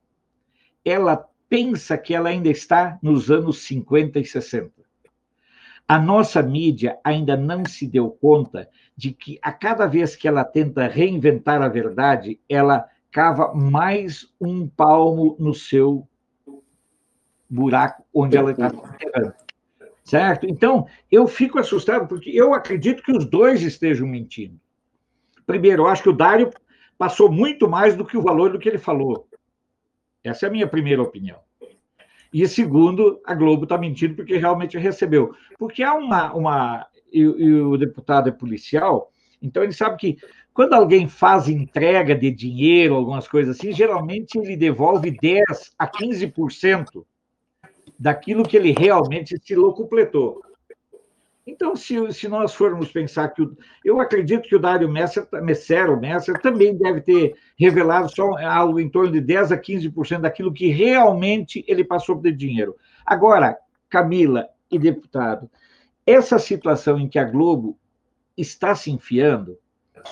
ela 0.84 1.30
pensa 1.48 1.96
que 1.96 2.16
ela 2.16 2.30
ainda 2.30 2.50
está 2.50 2.98
nos 3.04 3.30
anos 3.30 3.60
50 3.60 4.20
e 4.20 4.26
60. 4.26 4.72
A 5.88 6.00
nossa 6.00 6.42
mídia 6.42 6.98
ainda 7.04 7.36
não 7.36 7.66
se 7.66 7.88
deu 7.88 8.10
conta 8.10 8.70
de 8.96 9.12
que 9.12 9.38
a 9.42 9.52
cada 9.52 9.86
vez 9.86 10.16
que 10.16 10.28
ela 10.28 10.44
tenta 10.44 10.88
reinventar 10.88 11.62
a 11.62 11.68
verdade, 11.68 12.40
ela 12.48 12.88
cava 13.12 13.54
mais 13.54 14.28
um 14.40 14.68
palmo 14.68 15.36
no 15.40 15.54
seu 15.54 16.08
buraco 17.50 18.04
onde 18.14 18.36
ela 18.36 18.52
está 18.52 18.68
enterrando. 18.68 19.34
Certo? 20.04 20.46
Então, 20.50 20.88
eu 21.12 21.28
fico 21.28 21.60
assustado, 21.60 22.08
porque 22.08 22.30
eu 22.30 22.54
acredito 22.54 23.04
que 23.04 23.16
os 23.16 23.26
dois 23.26 23.62
estejam 23.62 24.08
mentindo. 24.08 24.60
Primeiro, 25.46 25.84
eu 25.84 25.88
acho 25.88 26.04
que 26.04 26.10
o 26.10 26.16
Dário 26.16 26.50
passou 26.98 27.32
muito 27.32 27.70
mais 27.70 27.96
do 27.96 28.06
que 28.06 28.18
o 28.18 28.22
valor 28.22 28.52
do 28.52 28.60
que 28.60 28.68
ele 28.68 28.78
falou. 28.78 29.28
Essa 30.24 30.46
é 30.46 30.50
a 30.50 30.52
minha 30.52 30.68
primeira 30.68 31.02
opinião. 31.02 31.40
E 32.34 32.48
segundo, 32.48 33.22
a 33.26 33.36
Globo 33.36 33.64
está 33.64 33.78
mentindo 33.78 34.16
porque 34.16 34.38
realmente 34.38 34.78
recebeu. 34.78 35.36
Porque 35.60 35.84
há 35.84 35.94
uma, 35.94 36.34
uma 36.34 36.88
e, 37.12 37.20
e 37.20 37.62
o 37.62 37.78
deputado 37.78 38.28
é 38.28 38.32
policial, 38.32 39.12
então 39.42 39.62
ele 39.62 39.74
sabe 39.74 39.98
que 39.98 40.18
quando 40.54 40.74
alguém 40.74 41.08
faz 41.08 41.48
entrega 41.48 42.16
de 42.16 42.32
dinheiro, 42.32 42.96
algumas 42.96 43.28
coisas 43.28 43.58
assim, 43.58 43.72
geralmente 43.72 44.38
ele 44.38 44.56
devolve 44.56 45.12
10 45.12 45.74
a 45.78 45.88
15% 45.88 47.04
daquilo 48.00 48.48
que 48.48 48.58
ele 48.58 48.72
realmente 48.72 49.36
se 49.42 49.56
locupletou. 49.56 50.42
Então, 51.46 51.76
se, 51.76 52.12
se 52.14 52.28
nós 52.28 52.54
formos 52.54 52.92
pensar 52.92 53.28
que. 53.30 53.42
O, 53.42 53.58
eu 53.84 54.00
acredito 54.00 54.48
que 54.48 54.56
o 54.56 54.60
Dário 54.60 54.90
Messer, 54.90 55.28
Messer, 55.42 55.92
o 55.92 56.00
Messer, 56.00 56.42
também 56.42 56.78
deve 56.78 57.02
ter 57.02 57.36
revelado 57.58 58.10
só 58.10 58.38
algo 58.38 58.80
em 58.80 58.90
torno 58.90 59.12
de 59.12 59.20
10 59.20 59.52
a 59.52 59.58
15% 59.58 60.22
daquilo 60.22 60.54
que 60.54 60.68
realmente 60.68 61.64
ele 61.68 61.84
passou 61.84 62.16
de 62.16 62.32
dinheiro. 62.32 62.76
Agora, 63.06 63.58
Camila 63.90 64.48
e 64.72 64.80
deputado, 64.80 65.50
essa 66.06 66.40
situação 66.40 66.98
em 66.98 67.10
que 67.10 67.20
a 67.20 67.26
Globo 67.26 67.78
está 68.38 68.74
se 68.74 68.90
enfiando 68.90 69.58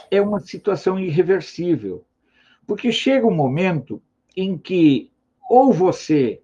é 0.10 0.22
uma 0.22 0.40
situação 0.40 1.00
irreversível, 1.00 2.06
porque 2.68 2.92
chega 2.92 3.26
um 3.26 3.34
momento 3.34 4.02
em 4.36 4.58
que 4.58 5.12
ou 5.50 5.74
você 5.74 6.42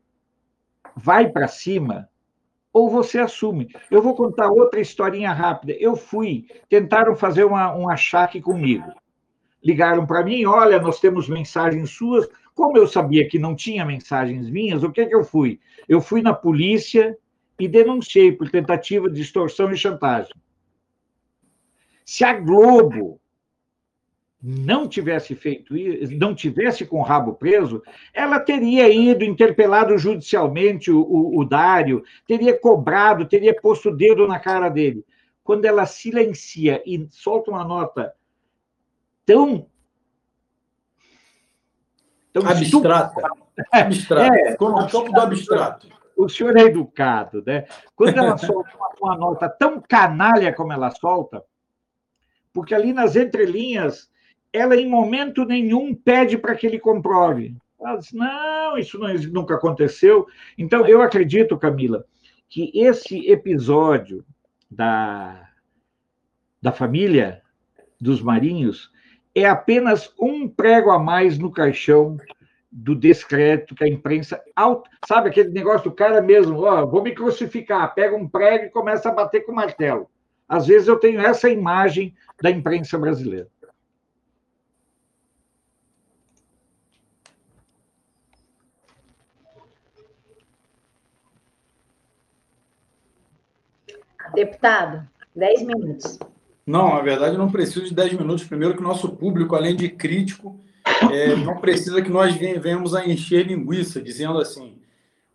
vai 0.96 1.30
para 1.30 1.48
cima 1.48 2.10
ou 2.78 2.92
você 2.92 3.18
assume. 3.18 3.70
Eu 3.90 4.04
vou 4.04 4.16
contar 4.16 4.52
outra 4.52 4.80
historinha 4.80 5.34
rápida. 5.34 5.74
Eu 5.80 5.96
fui, 5.96 6.46
tentaram 6.70 7.16
fazer 7.16 7.44
uma, 7.44 7.76
um 7.76 7.90
achaque 7.90 8.40
comigo. 8.40 8.94
Ligaram 9.64 10.06
para 10.06 10.24
mim, 10.24 10.46
olha, 10.46 10.80
nós 10.80 11.00
temos 11.00 11.28
mensagens 11.28 11.90
suas. 11.90 12.30
Como 12.54 12.78
eu 12.78 12.88
sabia 12.88 13.28
que 13.28 13.40
não 13.40 13.56
tinha 13.56 13.84
mensagens 13.84 14.48
minhas, 14.48 14.84
o 14.84 14.92
que, 14.92 15.08
que 15.08 15.16
eu 15.16 15.24
fui? 15.24 15.60
Eu 15.90 16.00
fui 16.00 16.22
na 16.22 16.36
polícia 16.36 17.18
e 17.60 17.68
denunciei 17.68 18.32
por 18.32 18.48
tentativa 18.52 19.10
de 19.10 19.22
extorsão 19.22 19.72
e 19.72 19.78
chantagem. 19.78 20.36
Se 22.06 22.24
a 22.24 22.34
Globo 22.34 23.20
não 24.50 24.88
tivesse 24.88 25.36
feito 25.36 25.76
isso, 25.76 26.16
não 26.18 26.34
tivesse 26.34 26.86
com 26.86 27.00
o 27.00 27.04
rabo 27.04 27.34
preso, 27.34 27.84
ela 28.14 28.40
teria 28.40 28.88
ido, 28.88 29.26
interpelado 29.26 29.98
judicialmente 29.98 30.90
o, 30.90 31.02
o, 31.02 31.40
o 31.40 31.44
Dário, 31.44 32.02
teria 32.26 32.58
cobrado, 32.58 33.28
teria 33.28 33.54
posto 33.54 33.90
o 33.90 33.96
dedo 33.96 34.26
na 34.26 34.40
cara 34.40 34.70
dele. 34.70 35.06
Quando 35.44 35.66
ela 35.66 35.86
silencia 35.86 36.82
e 36.86 37.06
solta 37.12 37.52
uma 37.52 37.66
nota 37.66 38.14
tão. 39.26 39.68
tão 42.32 42.48
abstrata. 42.48 43.22
Abstrata. 43.70 44.34
É, 44.34 44.52
Ficou 44.52 44.72
no 44.72 44.90
campo 44.90 45.12
do 45.12 45.20
abstrato 45.20 45.98
o 46.18 46.28
senhor 46.28 46.58
é 46.58 46.62
educado, 46.62 47.44
né? 47.46 47.66
Quando 47.96 48.18
ela 48.18 48.36
solta 48.40 48.76
uma, 48.76 48.90
uma, 49.00 49.16
nota 49.16 49.48
tão 49.48 49.80
canalha 49.80 50.52
como 50.52 50.74
ela 50.74 50.90
solta, 50.90 51.44
porque 52.52 52.74
ali 52.74 52.92
nas 52.92 53.16
entrelinhas, 53.16 54.10
ela 54.52 54.76
em 54.76 54.90
momento 54.90 55.46
nenhum 55.46 55.94
pede 55.94 56.38
para 56.38 56.56
que 56.56 56.66
ele 56.66 56.80
comprove. 56.80 57.56
Ela 57.80 57.98
diz, 57.98 58.12
não, 58.12 58.78
isso 58.78 58.98
não, 58.98 59.14
nunca 59.32 59.56
aconteceu. 59.56 60.26
Então, 60.58 60.86
eu 60.88 61.02
acredito, 61.02 61.58
Camila, 61.58 62.06
que 62.50 62.72
esse 62.74 63.30
episódio 63.30 64.26
da, 64.70 65.50
da 66.62 66.72
família 66.72 67.42
dos 68.00 68.22
marinhos 68.22 68.92
é 69.36 69.46
apenas 69.46 70.12
um 70.20 70.48
prego 70.48 70.90
a 70.90 70.98
mais 70.98 71.38
no 71.38 71.52
caixão 71.52 72.18
do 72.72 72.96
descrédito 72.96 73.76
que 73.76 73.84
a 73.84 73.88
imprensa. 73.88 74.42
Sabe 75.08 75.30
aquele 75.30 75.50
negócio 75.50 75.90
do 75.90 75.96
cara 75.96 76.22
mesmo, 76.22 76.58
vou 76.88 77.04
me 77.04 77.14
crucificar, 77.14 77.94
pega 77.94 78.16
um 78.16 78.28
prego 78.28 78.66
e 78.66 78.70
começa 78.70 79.10
a 79.10 79.14
bater 79.14 79.46
com 79.46 79.52
o 79.52 79.56
martelo. 79.56 80.10
Às 80.48 80.68
vezes 80.68 80.88
eu 80.88 80.98
tenho 80.98 81.20
essa 81.20 81.50
imagem 81.50 82.16
da 82.42 82.50
imprensa 82.50 82.98
brasileira. 82.98 83.48
Deputado, 94.38 95.10
dez 95.36 95.64
minutos. 95.64 96.20
Não, 96.64 96.94
na 96.94 97.02
verdade, 97.02 97.36
não 97.36 97.52
preciso 97.52 97.86
de 97.86 97.96
dez 97.96 98.14
minutos. 98.14 98.44
Primeiro, 98.44 98.76
que 98.76 98.82
o 98.82 98.84
nosso 98.84 99.10
público, 99.10 99.56
além 99.56 99.76
de 99.76 99.90
crítico, 99.90 100.60
é, 101.12 101.36
não 101.38 101.58
precisa 101.58 102.04
que 102.04 102.10
nós 102.12 102.36
venhamos 102.36 102.94
a 102.94 103.04
encher 103.04 103.48
linguiça, 103.48 104.00
dizendo 104.00 104.38
assim. 104.38 104.78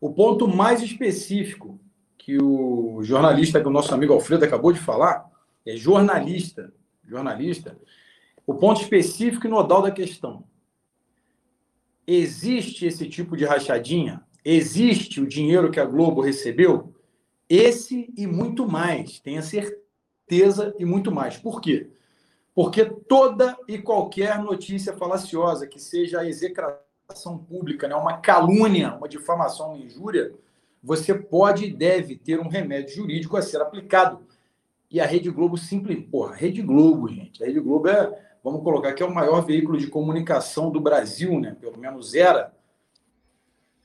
O 0.00 0.12
ponto 0.12 0.46
mais 0.46 0.80
específico 0.80 1.80
que 2.16 2.40
o 2.40 3.00
jornalista, 3.02 3.60
que 3.60 3.66
o 3.66 3.72
nosso 3.72 3.92
amigo 3.92 4.12
Alfredo 4.12 4.44
acabou 4.44 4.72
de 4.72 4.78
falar, 4.78 5.28
é 5.66 5.76
jornalista. 5.76 6.72
Jornalista. 7.04 7.76
O 8.46 8.54
ponto 8.54 8.82
específico 8.82 9.48
e 9.48 9.50
nodal 9.50 9.82
da 9.82 9.90
questão. 9.90 10.44
Existe 12.06 12.86
esse 12.86 13.08
tipo 13.08 13.36
de 13.36 13.44
rachadinha? 13.44 14.22
Existe 14.44 15.20
o 15.20 15.26
dinheiro 15.26 15.72
que 15.72 15.80
a 15.80 15.84
Globo 15.84 16.20
recebeu? 16.20 16.94
Esse 17.48 18.12
e 18.16 18.26
muito 18.26 18.66
mais, 18.66 19.18
tenha 19.20 19.42
certeza 19.42 20.74
e 20.78 20.84
muito 20.84 21.12
mais. 21.12 21.36
Por 21.36 21.60
quê? 21.60 21.90
Porque 22.54 22.84
toda 22.84 23.56
e 23.66 23.78
qualquer 23.78 24.38
notícia 24.38 24.92
falaciosa, 24.94 25.66
que 25.66 25.80
seja 25.80 26.20
a 26.20 26.28
execração 26.28 27.38
pública, 27.38 27.88
né, 27.88 27.94
uma 27.94 28.18
calúnia, 28.18 28.94
uma 28.94 29.08
difamação, 29.08 29.74
uma 29.74 29.78
injúria, 29.78 30.34
você 30.82 31.14
pode 31.14 31.66
e 31.66 31.72
deve 31.72 32.16
ter 32.16 32.40
um 32.40 32.48
remédio 32.48 32.96
jurídico 32.96 33.36
a 33.36 33.42
ser 33.42 33.60
aplicado. 33.60 34.26
E 34.90 35.00
a 35.00 35.06
Rede 35.06 35.30
Globo 35.30 35.56
simplesmente. 35.56 36.08
Porra, 36.08 36.34
Rede 36.34 36.60
Globo, 36.60 37.08
gente. 37.08 37.42
A 37.42 37.46
Rede 37.46 37.60
Globo 37.60 37.88
é, 37.88 38.36
vamos 38.44 38.62
colocar 38.62 38.92
que 38.92 39.02
é 39.02 39.06
o 39.06 39.14
maior 39.14 39.40
veículo 39.42 39.78
de 39.78 39.86
comunicação 39.86 40.70
do 40.70 40.80
Brasil, 40.80 41.40
né? 41.40 41.56
Pelo 41.58 41.78
menos 41.78 42.14
era 42.14 42.52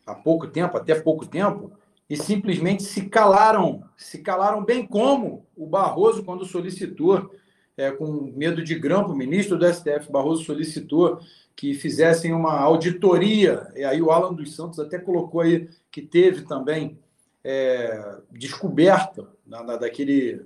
há 0.05 0.15
pouco 0.15 0.47
tempo, 0.47 0.75
até 0.75 0.95
pouco 0.95 1.25
tempo 1.25 1.71
e 2.09 2.15
simplesmente 2.15 2.83
se 2.83 3.09
calaram, 3.09 3.83
se 3.97 4.19
calaram 4.19 4.63
bem 4.63 4.85
como 4.85 5.45
o 5.55 5.65
Barroso, 5.65 6.23
quando 6.23 6.45
solicitou, 6.45 7.31
é, 7.75 7.91
com 7.91 8.31
medo 8.35 8.63
de 8.63 8.75
grampo, 8.75 9.11
o 9.11 9.15
ministro 9.15 9.57
do 9.57 9.71
STF, 9.71 10.11
Barroso 10.11 10.43
solicitou 10.43 11.19
que 11.55 11.73
fizessem 11.73 12.33
uma 12.33 12.59
auditoria, 12.59 13.67
e 13.75 13.83
aí 13.83 14.01
o 14.01 14.11
Alan 14.11 14.33
dos 14.33 14.55
Santos 14.55 14.79
até 14.79 14.99
colocou 14.99 15.41
aí 15.41 15.67
que 15.91 16.01
teve 16.01 16.43
também 16.43 16.99
é, 17.43 18.17
descoberta 18.31 19.27
na, 19.45 19.63
na, 19.63 19.75
daquele 19.75 20.45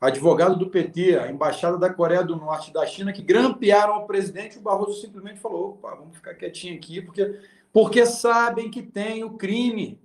advogado 0.00 0.58
do 0.58 0.68
PT, 0.68 1.16
a 1.16 1.30
embaixada 1.30 1.78
da 1.78 1.92
Coreia 1.92 2.24
do 2.24 2.34
Norte 2.34 2.72
da 2.72 2.84
China, 2.86 3.12
que 3.12 3.22
grampearam 3.22 3.98
o 3.98 4.06
presidente, 4.06 4.58
o 4.58 4.62
Barroso 4.62 5.00
simplesmente 5.00 5.38
falou, 5.38 5.78
vamos 5.80 6.16
ficar 6.16 6.34
quietinho 6.34 6.74
aqui, 6.74 7.00
porque, 7.00 7.38
porque 7.72 8.04
sabem 8.04 8.70
que 8.70 8.82
tem 8.82 9.22
o 9.22 9.34
crime, 9.34 10.00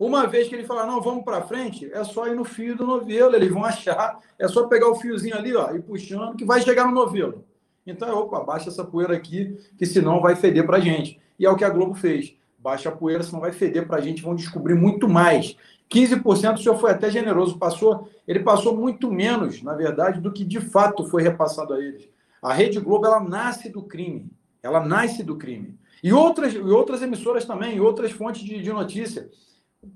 uma 0.00 0.26
vez 0.26 0.48
que 0.48 0.54
ele 0.54 0.64
falar, 0.64 0.86
não, 0.86 0.98
vamos 0.98 1.22
para 1.22 1.42
frente, 1.42 1.92
é 1.92 2.02
só 2.04 2.26
ir 2.26 2.34
no 2.34 2.42
fio 2.42 2.74
do 2.74 2.86
novelo, 2.86 3.36
eles 3.36 3.52
vão 3.52 3.66
achar, 3.66 4.18
é 4.38 4.48
só 4.48 4.66
pegar 4.66 4.88
o 4.88 4.94
fiozinho 4.94 5.36
ali, 5.36 5.54
ó, 5.54 5.72
e 5.74 5.82
puxando, 5.82 6.34
que 6.34 6.44
vai 6.44 6.62
chegar 6.62 6.86
no 6.86 6.92
novelo. 6.92 7.44
Então, 7.86 8.18
opa, 8.18 8.40
baixa 8.40 8.70
essa 8.70 8.82
poeira 8.82 9.14
aqui, 9.14 9.58
que 9.76 9.84
senão 9.84 10.22
vai 10.22 10.34
feder 10.34 10.64
para 10.64 10.78
a 10.78 10.80
gente. 10.80 11.20
E 11.38 11.44
é 11.44 11.50
o 11.50 11.56
que 11.56 11.64
a 11.64 11.68
Globo 11.68 11.92
fez. 11.92 12.34
Baixa 12.58 12.88
a 12.88 12.92
poeira, 12.92 13.22
senão 13.22 13.40
vai 13.40 13.52
feder 13.52 13.86
para 13.86 13.98
a 13.98 14.00
gente, 14.00 14.22
vão 14.22 14.34
descobrir 14.34 14.74
muito 14.74 15.06
mais. 15.06 15.54
15% 15.90 16.54
o 16.54 16.56
senhor 16.56 16.78
foi 16.78 16.92
até 16.92 17.10
generoso, 17.10 17.58
passou, 17.58 18.08
ele 18.26 18.40
passou 18.40 18.74
muito 18.74 19.12
menos, 19.12 19.62
na 19.62 19.74
verdade, 19.74 20.18
do 20.18 20.32
que 20.32 20.44
de 20.44 20.60
fato 20.60 21.04
foi 21.04 21.22
repassado 21.22 21.74
a 21.74 21.78
eles. 21.78 22.08
A 22.40 22.54
Rede 22.54 22.80
Globo, 22.80 23.04
ela 23.04 23.20
nasce 23.20 23.68
do 23.68 23.82
crime. 23.82 24.30
Ela 24.62 24.82
nasce 24.82 25.22
do 25.22 25.36
crime. 25.36 25.78
E 26.02 26.10
outras, 26.10 26.54
e 26.54 26.58
outras 26.58 27.02
emissoras 27.02 27.44
também, 27.44 27.78
outras 27.80 28.12
fontes 28.12 28.42
de, 28.42 28.62
de 28.62 28.72
notícia 28.72 29.28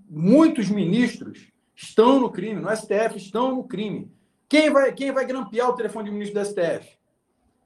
muitos 0.08 0.68
ministros 0.68 1.52
estão 1.74 2.20
no 2.20 2.30
crime, 2.30 2.60
no 2.60 2.74
STF 2.74 3.16
estão 3.16 3.54
no 3.54 3.64
crime. 3.64 4.10
Quem 4.48 4.70
vai, 4.70 4.92
quem 4.92 5.12
vai 5.12 5.24
grampear 5.24 5.68
o 5.68 5.74
telefone 5.74 6.08
do 6.08 6.12
ministro 6.12 6.40
do 6.40 6.46
STF? 6.46 6.96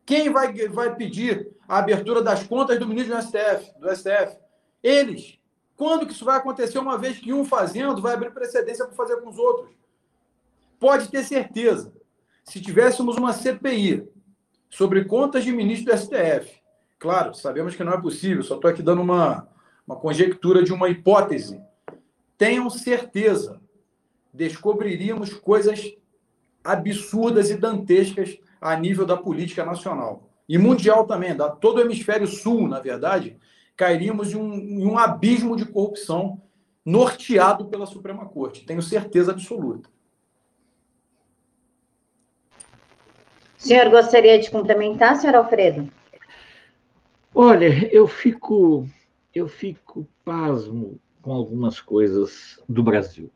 Quem 0.06 0.30
vai, 0.30 0.52
vai 0.68 0.96
pedir 0.96 1.50
a 1.68 1.78
abertura 1.78 2.22
das 2.22 2.42
contas 2.46 2.78
do 2.78 2.88
ministro 2.88 3.14
do 3.14 3.22
STF, 3.22 3.78
do 3.78 3.94
STF? 3.94 4.38
Eles. 4.82 5.38
Quando 5.76 6.06
que 6.06 6.12
isso 6.12 6.24
vai 6.24 6.38
acontecer? 6.38 6.78
Uma 6.78 6.98
vez 6.98 7.18
que 7.18 7.32
um 7.32 7.44
fazendo, 7.44 8.00
vai 8.00 8.14
abrir 8.14 8.32
precedência 8.32 8.86
para 8.86 8.96
fazer 8.96 9.20
com 9.20 9.28
os 9.28 9.38
outros. 9.38 9.70
Pode 10.80 11.08
ter 11.08 11.22
certeza. 11.24 11.92
Se 12.42 12.60
tivéssemos 12.60 13.16
uma 13.16 13.32
CPI 13.32 14.08
sobre 14.70 15.04
contas 15.04 15.44
de 15.44 15.52
ministro 15.52 15.92
do 15.92 15.98
STF, 15.98 16.60
claro, 16.98 17.34
sabemos 17.34 17.76
que 17.76 17.84
não 17.84 17.92
é 17.92 18.00
possível, 18.00 18.42
só 18.42 18.54
estou 18.54 18.70
aqui 18.70 18.82
dando 18.82 19.02
uma, 19.02 19.46
uma 19.86 19.96
conjectura 19.96 20.62
de 20.62 20.72
uma 20.72 20.88
hipótese 20.88 21.60
tenham 22.38 22.70
certeza, 22.70 23.60
descobriríamos 24.32 25.34
coisas 25.34 25.92
absurdas 26.62 27.50
e 27.50 27.56
dantescas 27.56 28.38
a 28.60 28.76
nível 28.76 29.04
da 29.04 29.16
política 29.16 29.64
nacional 29.64 30.30
e 30.48 30.56
mundial 30.56 31.06
também, 31.06 31.36
da 31.36 31.50
todo 31.50 31.78
o 31.78 31.80
hemisfério 31.80 32.26
sul, 32.26 32.68
na 32.68 32.80
verdade, 32.80 33.36
cairíamos 33.76 34.32
em 34.32 34.36
um, 34.36 34.54
em 34.54 34.86
um 34.86 34.98
abismo 34.98 35.56
de 35.56 35.66
corrupção 35.66 36.40
norteado 36.84 37.66
pela 37.66 37.84
Suprema 37.84 38.26
Corte. 38.26 38.64
Tenho 38.64 38.80
certeza 38.80 39.32
absoluta. 39.32 39.90
O 43.58 43.62
senhor 43.62 43.90
gostaria 43.90 44.38
de 44.38 44.50
complementar, 44.50 45.16
senhor 45.16 45.34
Alfredo? 45.34 45.92
Olha, 47.34 47.92
eu 47.92 48.06
fico, 48.06 48.88
eu 49.34 49.48
fico 49.48 50.08
pasmo 50.24 50.98
com 51.28 51.34
algumas 51.34 51.78
coisas 51.78 52.58
do 52.66 52.82
Brasil. 52.82 53.30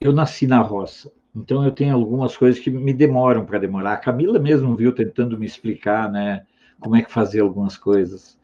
Eu 0.00 0.10
nasci 0.10 0.46
na 0.46 0.58
roça, 0.62 1.12
então 1.36 1.62
eu 1.62 1.70
tenho 1.70 1.94
algumas 1.94 2.34
coisas 2.34 2.58
que 2.58 2.70
me 2.70 2.94
demoram 2.94 3.44
para 3.44 3.58
demorar. 3.58 3.92
A 3.92 3.98
Camila 3.98 4.38
mesmo 4.38 4.74
viu 4.74 4.94
tentando 4.94 5.38
me 5.38 5.44
explicar, 5.44 6.10
né, 6.10 6.46
como 6.80 6.96
é 6.96 7.02
que 7.02 7.12
fazer 7.12 7.40
algumas 7.40 7.76
coisas. 7.76 8.38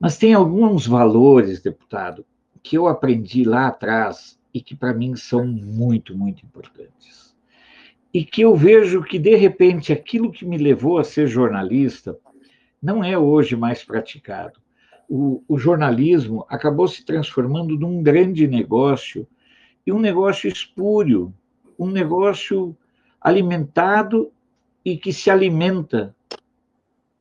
Mas 0.00 0.16
tem 0.16 0.32
alguns 0.32 0.86
valores, 0.86 1.60
deputado, 1.60 2.24
que 2.62 2.78
eu 2.78 2.86
aprendi 2.86 3.44
lá 3.44 3.66
atrás 3.66 4.40
e 4.54 4.62
que 4.62 4.74
para 4.74 4.94
mim 4.94 5.14
são 5.14 5.46
muito, 5.46 6.16
muito 6.16 6.46
importantes. 6.46 7.36
E 8.14 8.24
que 8.24 8.40
eu 8.40 8.56
vejo 8.56 9.02
que, 9.02 9.18
de 9.18 9.36
repente, 9.36 9.92
aquilo 9.92 10.32
que 10.32 10.46
me 10.46 10.56
levou 10.56 10.96
a 10.96 11.04
ser 11.04 11.26
jornalista 11.26 12.18
não 12.82 13.04
é 13.04 13.18
hoje 13.18 13.56
mais 13.56 13.84
praticado 13.84 14.58
o, 15.10 15.42
o 15.48 15.58
jornalismo 15.58 16.46
acabou 16.48 16.86
se 16.86 17.04
transformando 17.04 17.76
num 17.76 18.00
grande 18.00 18.46
negócio 18.46 19.26
e 19.84 19.92
um 19.92 19.98
negócio 19.98 20.48
espúrio, 20.48 21.34
um 21.76 21.90
negócio 21.90 22.76
alimentado 23.20 24.30
e 24.84 24.96
que 24.96 25.12
se 25.12 25.28
alimenta 25.28 26.14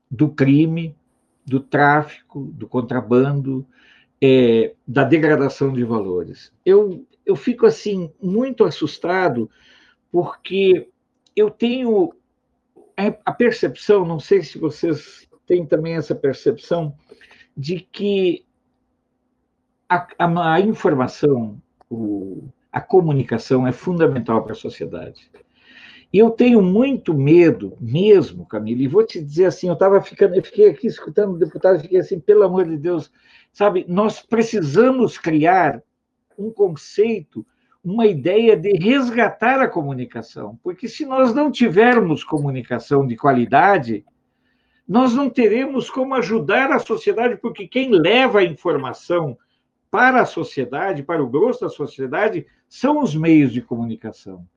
do 0.10 0.30
crime, 0.30 0.96
do 1.44 1.60
tráfico, 1.60 2.42
do 2.54 2.68
contrabando, 2.68 3.66
é, 4.22 4.76
da 4.88 5.04
degradação 5.04 5.74
de 5.74 5.84
valores. 5.84 6.54
Eu, 6.64 7.04
eu 7.26 7.36
fico 7.36 7.66
assim 7.66 8.12
muito 8.22 8.64
assustado 8.66 9.50
porque 10.12 10.88
eu 11.36 11.50
tenho 11.50 12.14
a 13.26 13.32
percepção, 13.32 14.06
não 14.06 14.20
sei 14.20 14.44
se 14.44 14.60
vocês 14.60 15.28
têm 15.48 15.66
também 15.66 15.96
essa 15.96 16.14
percepção, 16.14 16.94
de 17.60 17.82
que 17.82 18.46
a, 19.90 20.08
a, 20.18 20.54
a 20.54 20.62
informação, 20.62 21.62
o, 21.90 22.48
a 22.72 22.80
comunicação 22.80 23.68
é 23.68 23.74
fundamental 23.74 24.42
para 24.42 24.54
a 24.54 24.56
sociedade. 24.56 25.30
E 26.12 26.18
eu 26.18 26.32
tenho 26.32 26.62
muito 26.62 27.14
medo 27.14 27.78
mesmo, 27.78 28.46
Camila, 28.46 28.82
e 28.82 28.88
vou 28.88 29.06
te 29.06 29.22
dizer 29.22 29.48
assim, 29.48 29.68
eu 29.68 29.74
estava 29.74 30.02
ficando, 30.02 30.36
eu 30.36 30.44
fiquei 30.44 30.70
aqui 30.70 30.88
escutando 30.88 31.34
o 31.34 31.38
deputado 31.38 31.82
fiquei 31.82 32.00
assim, 32.00 32.18
pelo 32.18 32.44
amor 32.44 32.66
de 32.66 32.78
Deus, 32.78 33.12
sabe, 33.52 33.86
nós 33.90 34.22
precisamos 34.22 35.18
criar 35.18 35.84
um 36.38 36.50
conceito, 36.52 37.46
uma 37.84 38.08
ideia 38.08 38.56
de 38.56 38.72
resgatar 38.72 39.60
a 39.60 39.68
comunicação, 39.68 40.58
porque 40.64 40.88
se 40.88 41.06
nós 41.06 41.36
não 41.36 41.52
tivermos 41.52 42.24
comunicação 42.24 43.06
de 43.06 43.18
qualidade, 43.18 44.06
nós 44.90 45.14
não 45.14 45.30
teremos 45.30 45.88
como 45.88 46.16
ajudar 46.16 46.72
a 46.72 46.80
sociedade, 46.80 47.38
porque 47.38 47.68
quem 47.68 47.92
leva 47.92 48.40
a 48.40 48.44
informação 48.44 49.38
para 49.92 50.22
a 50.22 50.26
sociedade, 50.26 51.04
para 51.04 51.24
o 51.24 51.30
grosso 51.30 51.62
da 51.62 51.70
sociedade, 51.70 52.48
são 52.68 53.04
os 53.04 53.14
meios 53.14 53.54
de 53.54 53.62
comunicação. 53.62 54.48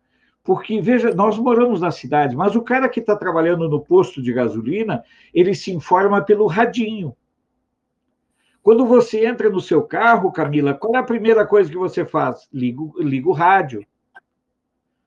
Porque, 0.42 0.80
veja, 0.80 1.14
nós 1.14 1.38
moramos 1.38 1.82
na 1.82 1.90
cidade, 1.90 2.34
mas 2.34 2.56
o 2.56 2.62
cara 2.62 2.88
que 2.88 2.98
está 2.98 3.14
trabalhando 3.14 3.68
no 3.68 3.84
posto 3.84 4.22
de 4.22 4.32
gasolina, 4.32 5.04
ele 5.34 5.54
se 5.54 5.70
informa 5.70 6.22
pelo 6.22 6.46
radinho. 6.46 7.14
Quando 8.62 8.86
você 8.86 9.26
entra 9.26 9.50
no 9.50 9.60
seu 9.60 9.82
carro, 9.82 10.32
Camila, 10.32 10.72
qual 10.72 10.94
é 10.94 10.98
a 10.98 11.04
primeira 11.04 11.46
coisa 11.46 11.70
que 11.70 11.76
você 11.76 12.06
faz? 12.06 12.48
Liga, 12.50 12.82
liga 13.00 13.28
o 13.28 13.32
rádio. 13.32 13.84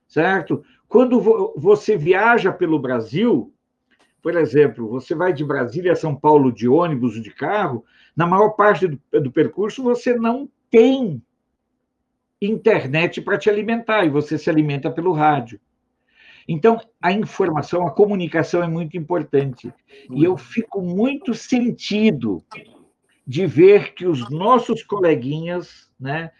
Certo? 0.07 0.63
Quando 0.87 1.19
você 1.57 1.97
viaja 1.97 2.51
pelo 2.51 2.77
Brasil, 2.77 3.51
por 4.25 4.35
exemplo, 4.35 4.89
você 4.89 5.13
vai 5.13 5.31
de 5.31 5.45
Brasília 5.45 5.91
a 5.91 5.95
São 5.95 6.15
Paulo 6.15 6.51
de 6.51 6.67
ônibus 6.67 7.15
ou 7.15 7.21
de 7.21 7.29
carro, 7.29 7.85
na 8.15 8.25
maior 8.25 8.55
parte 8.55 8.87
do, 8.87 8.99
do 9.21 9.31
percurso 9.31 9.83
você 9.83 10.15
não 10.15 10.49
tem 10.67 11.21
internet 12.41 13.21
para 13.21 13.37
te 13.37 13.51
alimentar, 13.51 14.03
e 14.03 14.09
você 14.09 14.35
se 14.39 14.49
alimenta 14.49 14.89
pelo 14.89 15.13
rádio. 15.13 15.59
Então, 16.47 16.81
a 16.99 17.11
informação, 17.11 17.85
a 17.85 17.91
comunicação 17.91 18.63
é 18.63 18.67
muito 18.67 18.97
importante. 18.97 19.71
E 20.09 20.23
eu 20.23 20.35
fico 20.35 20.81
muito 20.81 21.35
sentido 21.35 22.43
de 23.27 23.45
ver 23.45 23.93
que 23.93 24.07
os 24.07 24.27
nossos 24.31 24.81
coleguinhas 24.81 25.87
né, 25.99 26.31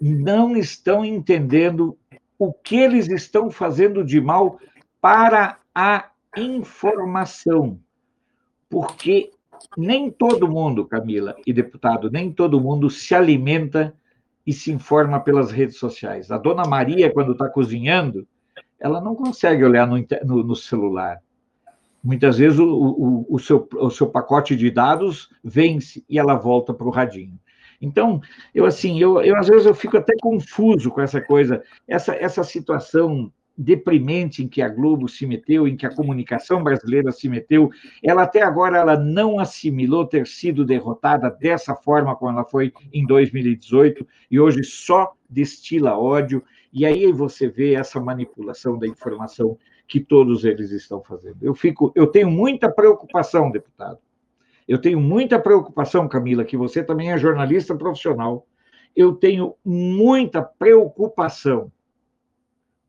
não 0.00 0.56
estão 0.56 1.04
entendendo 1.04 1.96
o 2.36 2.52
que 2.52 2.74
eles 2.74 3.06
estão 3.08 3.52
fazendo 3.52 4.02
de 4.02 4.20
mal 4.20 4.58
para 5.00 5.60
a 5.72 6.10
informação. 6.36 7.78
Porque 8.68 9.30
nem 9.76 10.10
todo 10.10 10.48
mundo, 10.48 10.86
Camila 10.86 11.34
e 11.46 11.52
deputado, 11.52 12.10
nem 12.10 12.32
todo 12.32 12.60
mundo 12.60 12.88
se 12.88 13.14
alimenta 13.14 13.94
e 14.46 14.52
se 14.52 14.72
informa 14.72 15.20
pelas 15.20 15.50
redes 15.50 15.76
sociais. 15.76 16.30
A 16.30 16.38
dona 16.38 16.64
Maria, 16.66 17.12
quando 17.12 17.32
está 17.32 17.48
cozinhando, 17.48 18.26
ela 18.78 19.00
não 19.00 19.14
consegue 19.14 19.64
olhar 19.64 19.86
no, 19.86 19.96
no, 20.24 20.42
no 20.42 20.56
celular. 20.56 21.20
Muitas 22.02 22.38
vezes 22.38 22.58
o, 22.58 22.66
o, 22.66 23.26
o, 23.28 23.38
seu, 23.38 23.68
o 23.74 23.90
seu 23.90 24.08
pacote 24.08 24.56
de 24.56 24.70
dados 24.70 25.28
vence 25.44 26.02
e 26.08 26.18
ela 26.18 26.34
volta 26.34 26.72
para 26.72 26.86
o 26.86 26.90
radinho. 26.90 27.38
Então, 27.80 28.20
eu 28.54 28.64
assim, 28.64 28.98
eu, 28.98 29.20
eu 29.22 29.36
às 29.36 29.48
vezes 29.48 29.66
eu 29.66 29.74
fico 29.74 29.96
até 29.96 30.14
confuso 30.20 30.90
com 30.90 31.00
essa 31.00 31.20
coisa, 31.20 31.62
essa, 31.86 32.14
essa 32.14 32.42
situação 32.42 33.30
deprimente 33.62 34.42
em 34.42 34.48
que 34.48 34.62
a 34.62 34.68
Globo 34.70 35.06
se 35.06 35.26
meteu, 35.26 35.68
em 35.68 35.76
que 35.76 35.84
a 35.84 35.94
comunicação 35.94 36.64
brasileira 36.64 37.12
se 37.12 37.28
meteu, 37.28 37.70
ela 38.02 38.22
até 38.22 38.40
agora 38.40 38.78
ela 38.78 38.98
não 38.98 39.38
assimilou 39.38 40.06
ter 40.06 40.26
sido 40.26 40.64
derrotada 40.64 41.30
dessa 41.30 41.74
forma 41.74 42.16
como 42.16 42.32
ela 42.32 42.44
foi 42.44 42.72
em 42.90 43.04
2018 43.06 44.06
e 44.30 44.40
hoje 44.40 44.64
só 44.64 45.12
destila 45.28 45.98
ódio 45.98 46.42
e 46.72 46.86
aí 46.86 47.12
você 47.12 47.48
vê 47.48 47.74
essa 47.74 48.00
manipulação 48.00 48.78
da 48.78 48.86
informação 48.86 49.58
que 49.86 50.00
todos 50.00 50.44
eles 50.46 50.70
estão 50.70 51.02
fazendo. 51.02 51.36
Eu 51.42 51.54
fico, 51.54 51.92
eu 51.94 52.06
tenho 52.06 52.30
muita 52.30 52.70
preocupação, 52.70 53.50
deputado. 53.50 53.98
Eu 54.66 54.78
tenho 54.78 54.98
muita 54.98 55.38
preocupação, 55.38 56.08
Camila, 56.08 56.44
que 56.44 56.56
você 56.56 56.82
também 56.82 57.12
é 57.12 57.18
jornalista 57.18 57.74
profissional. 57.74 58.46
Eu 58.96 59.12
tenho 59.12 59.54
muita 59.62 60.42
preocupação 60.42 61.70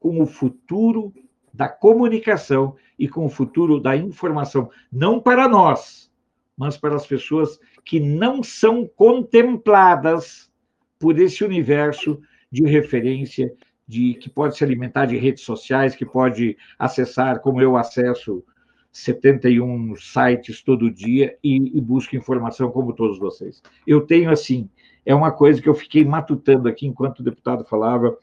com 0.02 0.20
o 0.20 0.26
futuro 0.26 1.14
da 1.54 1.70
comunicação 1.70 2.76
e 2.97 3.08
com 3.08 3.26
o 3.26 3.30
futuro 3.30 3.80
da 3.80 3.95
informação, 3.95 4.70
não 4.91 5.22
para 5.22 5.47
nós, 5.47 6.12
mas 6.58 6.76
para 6.76 6.95
as 6.95 7.06
pessoas 7.06 7.60
que 7.86 7.99
não 7.99 8.41
são 8.41 8.86
contempladas 8.95 10.52
por 10.99 11.20
esse 11.20 11.43
universo 11.43 12.20
de 12.52 12.64
referência 12.64 13.54
de 13.88 14.16
que 14.16 14.30
pode 14.30 14.58
se 14.58 14.64
alimentar 14.64 15.06
de 15.06 15.18
redes 15.18 15.43
sociais, 15.43 15.95
que 15.95 16.06
pode 16.06 16.58
acessar, 16.80 17.39
como 17.41 17.62
eu 17.62 17.78
acesso 17.78 18.43
71 18.91 19.95
sites 19.95 20.64
todo 20.64 20.91
dia 20.91 21.38
e, 21.43 21.78
e 21.78 21.82
busco 21.82 22.16
informação 22.16 22.72
como 22.72 22.93
todos 22.93 23.20
vocês. 23.20 23.62
Eu 23.86 24.02
tenho 24.02 24.32
assim, 24.32 24.70
é 25.06 25.14
uma 25.14 25.32
coisa 25.32 25.62
que 25.62 25.70
eu 25.70 25.76
fiquei 25.76 26.04
matutando 26.04 26.68
aqui 26.68 26.88
enquanto 26.88 27.20
o 27.20 27.24
deputado 27.24 27.64
falava, 27.66 28.18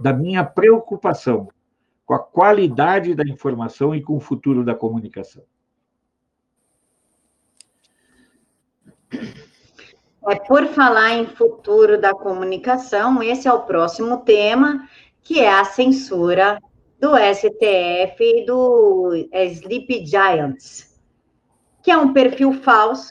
da 0.00 0.12
minha 0.14 0.42
preocupação 0.42 1.48
com 2.06 2.14
a 2.14 2.18
qualidade 2.18 3.14
da 3.14 3.22
informação 3.22 3.94
e 3.94 4.02
com 4.02 4.16
o 4.16 4.20
futuro 4.20 4.64
da 4.64 4.74
comunicação. 4.74 5.44
É, 10.28 10.34
por 10.36 10.66
falar 10.68 11.12
em 11.12 11.26
futuro 11.26 12.00
da 12.00 12.14
comunicação, 12.14 13.22
esse 13.22 13.46
é 13.46 13.52
o 13.52 13.62
próximo 13.62 14.18
tema, 14.18 14.88
que 15.22 15.38
é 15.38 15.52
a 15.52 15.64
censura 15.64 16.58
do 16.98 17.16
STF 17.16 18.20
e 18.20 18.44
do 18.44 19.14
Sleep 19.32 20.06
Giants, 20.06 20.98
que 21.82 21.90
é 21.90 21.96
um 21.96 22.12
perfil 22.12 22.52
falso 22.54 23.10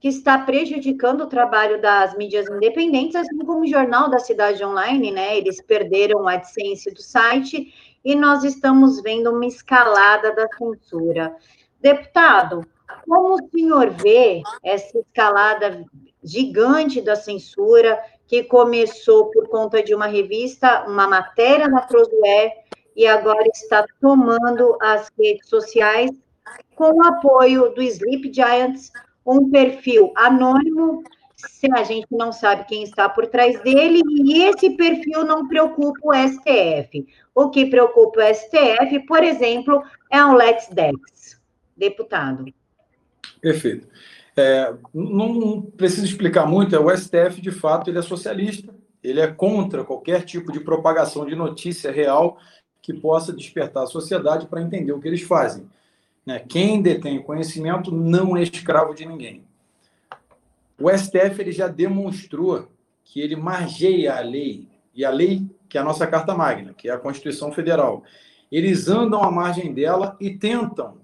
que 0.00 0.08
está 0.08 0.38
prejudicando 0.38 1.22
o 1.22 1.28
trabalho 1.28 1.80
das 1.80 2.16
mídias 2.16 2.48
independentes, 2.48 3.16
assim 3.16 3.38
como 3.38 3.62
o 3.62 3.66
Jornal 3.66 4.08
da 4.08 4.18
Cidade 4.18 4.64
Online, 4.64 5.10
né? 5.10 5.36
Eles 5.36 5.60
perderam 5.60 6.28
a 6.28 6.34
AdSense 6.34 6.90
do 6.92 7.02
site 7.02 7.74
e 8.04 8.14
nós 8.14 8.44
estamos 8.44 9.02
vendo 9.02 9.30
uma 9.30 9.46
escalada 9.46 10.34
da 10.34 10.46
censura. 10.56 11.34
Deputado, 11.80 12.64
como 13.06 13.34
o 13.34 13.48
senhor 13.50 13.90
vê 13.90 14.42
essa 14.62 14.98
escalada 14.98 15.84
gigante 16.22 17.00
da 17.00 17.16
censura 17.16 17.98
que 18.26 18.44
começou 18.44 19.30
por 19.30 19.48
conta 19.48 19.82
de 19.82 19.94
uma 19.94 20.06
revista, 20.06 20.84
uma 20.86 21.08
matéria 21.08 21.68
na 21.68 21.82
Prosué 21.82 22.52
e 22.94 23.06
agora 23.06 23.44
está 23.52 23.84
tomando 24.00 24.76
as 24.80 25.10
redes 25.18 25.48
sociais 25.48 26.10
com 26.74 26.90
o 26.92 27.04
apoio 27.04 27.70
do 27.74 27.82
Sleep 27.82 28.32
Giants, 28.32 28.90
um 29.28 29.50
perfil 29.50 30.10
anônimo, 30.16 31.04
se 31.36 31.70
a 31.70 31.84
gente 31.84 32.06
não 32.10 32.32
sabe 32.32 32.64
quem 32.64 32.82
está 32.82 33.08
por 33.08 33.26
trás 33.26 33.60
dele, 33.62 34.00
e 34.06 34.42
esse 34.44 34.70
perfil 34.70 35.22
não 35.24 35.46
preocupa 35.46 36.00
o 36.02 36.14
STF. 36.14 37.06
O 37.34 37.50
que 37.50 37.66
preocupa 37.66 38.20
o 38.20 38.34
STF, 38.34 39.00
por 39.06 39.22
exemplo, 39.22 39.82
é 40.10 40.24
o 40.24 40.32
Let's 40.32 40.68
Dex, 40.68 41.38
deputado. 41.76 42.46
Perfeito. 43.40 43.86
É, 44.34 44.72
não, 44.94 45.34
não 45.34 45.62
preciso 45.62 46.06
explicar 46.06 46.46
muito, 46.46 46.74
é 46.74 46.78
o 46.78 46.90
STF, 46.96 47.40
de 47.40 47.50
fato, 47.50 47.90
ele 47.90 47.98
é 47.98 48.02
socialista, 48.02 48.74
ele 49.02 49.20
é 49.20 49.26
contra 49.26 49.84
qualquer 49.84 50.24
tipo 50.24 50.50
de 50.50 50.60
propagação 50.60 51.26
de 51.26 51.36
notícia 51.36 51.92
real 51.92 52.38
que 52.80 52.94
possa 52.94 53.32
despertar 53.32 53.82
a 53.82 53.86
sociedade 53.86 54.46
para 54.46 54.62
entender 54.62 54.92
o 54.92 55.00
que 55.00 55.06
eles 55.06 55.22
fazem. 55.22 55.68
Né? 56.28 56.40
Quem 56.46 56.82
detém 56.82 57.22
conhecimento 57.22 57.90
não 57.90 58.36
é 58.36 58.42
escravo 58.42 58.94
de 58.94 59.06
ninguém. 59.06 59.44
O 60.78 60.90
STF 60.90 61.40
ele 61.40 61.52
já 61.52 61.68
demonstrou 61.68 62.68
que 63.02 63.18
ele 63.18 63.34
margeia 63.34 64.14
a 64.14 64.20
lei, 64.20 64.68
e 64.94 65.06
a 65.06 65.10
lei 65.10 65.46
que 65.70 65.78
é 65.78 65.80
a 65.80 65.84
nossa 65.84 66.06
Carta 66.06 66.34
Magna, 66.34 66.74
que 66.74 66.86
é 66.86 66.92
a 66.92 66.98
Constituição 66.98 67.50
Federal. 67.50 68.02
Eles 68.52 68.88
andam 68.88 69.22
à 69.22 69.30
margem 69.30 69.72
dela 69.72 70.18
e 70.20 70.28
tentam, 70.36 70.98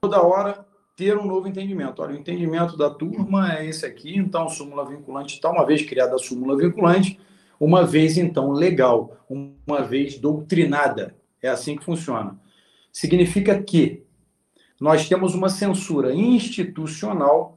toda 0.00 0.22
hora, 0.22 0.64
ter 0.94 1.18
um 1.18 1.26
novo 1.26 1.48
entendimento. 1.48 2.00
Olha, 2.00 2.14
o 2.14 2.16
entendimento 2.16 2.76
da 2.76 2.88
turma 2.88 3.58
é 3.58 3.66
esse 3.66 3.84
aqui, 3.84 4.16
então, 4.16 4.48
súmula 4.48 4.88
vinculante 4.88 5.34
está, 5.34 5.50
uma 5.50 5.66
vez 5.66 5.82
criada 5.82 6.14
a 6.14 6.18
súmula 6.20 6.56
vinculante, 6.56 7.18
uma 7.58 7.84
vez, 7.84 8.16
então, 8.16 8.52
legal, 8.52 9.16
uma 9.28 9.82
vez 9.82 10.20
doutrinada. 10.20 11.16
É 11.42 11.48
assim 11.48 11.76
que 11.76 11.84
funciona. 11.84 12.38
Significa 12.92 13.60
que 13.60 14.01
nós 14.82 15.08
temos 15.08 15.32
uma 15.32 15.48
censura 15.48 16.12
institucional. 16.12 17.56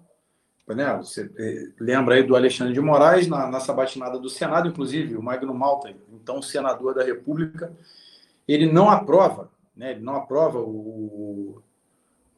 Né? 0.68 0.96
Você 0.98 1.28
eh, 1.36 1.70
lembra 1.80 2.14
aí 2.14 2.24
do 2.24 2.36
Alexandre 2.36 2.72
de 2.72 2.80
Moraes, 2.80 3.28
na, 3.28 3.48
na 3.48 3.60
sabatinada 3.60 4.20
do 4.20 4.30
Senado, 4.30 4.70
inclusive, 4.70 5.18
o 5.18 5.24
Magno 5.24 5.52
Malta, 5.52 5.92
então 6.14 6.40
senador 6.40 6.94
da 6.94 7.04
República, 7.04 7.74
ele 8.48 8.72
não 8.72 8.92
aprova, 8.92 9.50
né? 9.76 9.94
ele 9.94 10.02
não 10.02 10.16
aprova 10.16 10.60
o, 10.60 11.64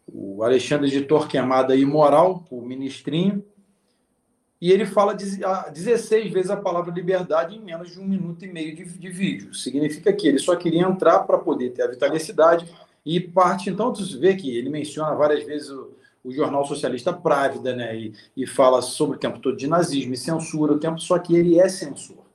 o 0.08 0.42
Alexandre 0.42 0.90
de 0.90 1.02
Torquemada 1.02 1.76
imoral, 1.76 2.46
o 2.50 2.62
ministrinho, 2.62 3.44
e 4.62 4.72
ele 4.72 4.86
fala 4.86 5.14
16 5.14 6.32
vezes 6.32 6.50
a 6.50 6.56
palavra 6.56 6.94
liberdade 6.94 7.58
em 7.58 7.62
menos 7.62 7.92
de 7.92 8.00
um 8.00 8.06
minuto 8.06 8.46
e 8.46 8.48
meio 8.48 8.74
de, 8.74 8.86
de 8.86 9.10
vídeo. 9.10 9.54
Significa 9.54 10.14
que 10.14 10.30
ele 10.30 10.40
só 10.40 10.56
queria 10.56 10.84
entrar 10.84 11.20
para 11.20 11.38
poder 11.38 11.72
ter 11.72 11.84
a 11.84 11.88
vitalicidade, 11.88 12.66
e 13.10 13.22
parte, 13.22 13.70
então, 13.70 13.96
você 13.96 14.18
vê 14.18 14.36
que 14.36 14.54
ele 14.54 14.70
menciona 14.70 15.16
várias 15.16 15.46
vezes 15.46 15.70
o, 15.70 15.92
o 16.26 16.30
jornal 16.30 16.66
socialista 16.66 17.14
Právida, 17.14 17.74
né? 17.74 17.98
E, 17.98 18.14
e, 18.36 18.46
fala 18.46 18.82
sobre 18.82 19.16
o 19.16 19.20
tempo 19.20 19.40
todo 19.40 19.56
de 19.56 19.66
nazismo 19.66 20.14
e 20.14 20.18
censura, 20.18 20.74
o 20.74 20.78
tempo, 20.78 21.00
só 21.00 21.18
que 21.18 21.34
ele 21.34 21.58
é 21.58 21.70
censor. 21.70 22.26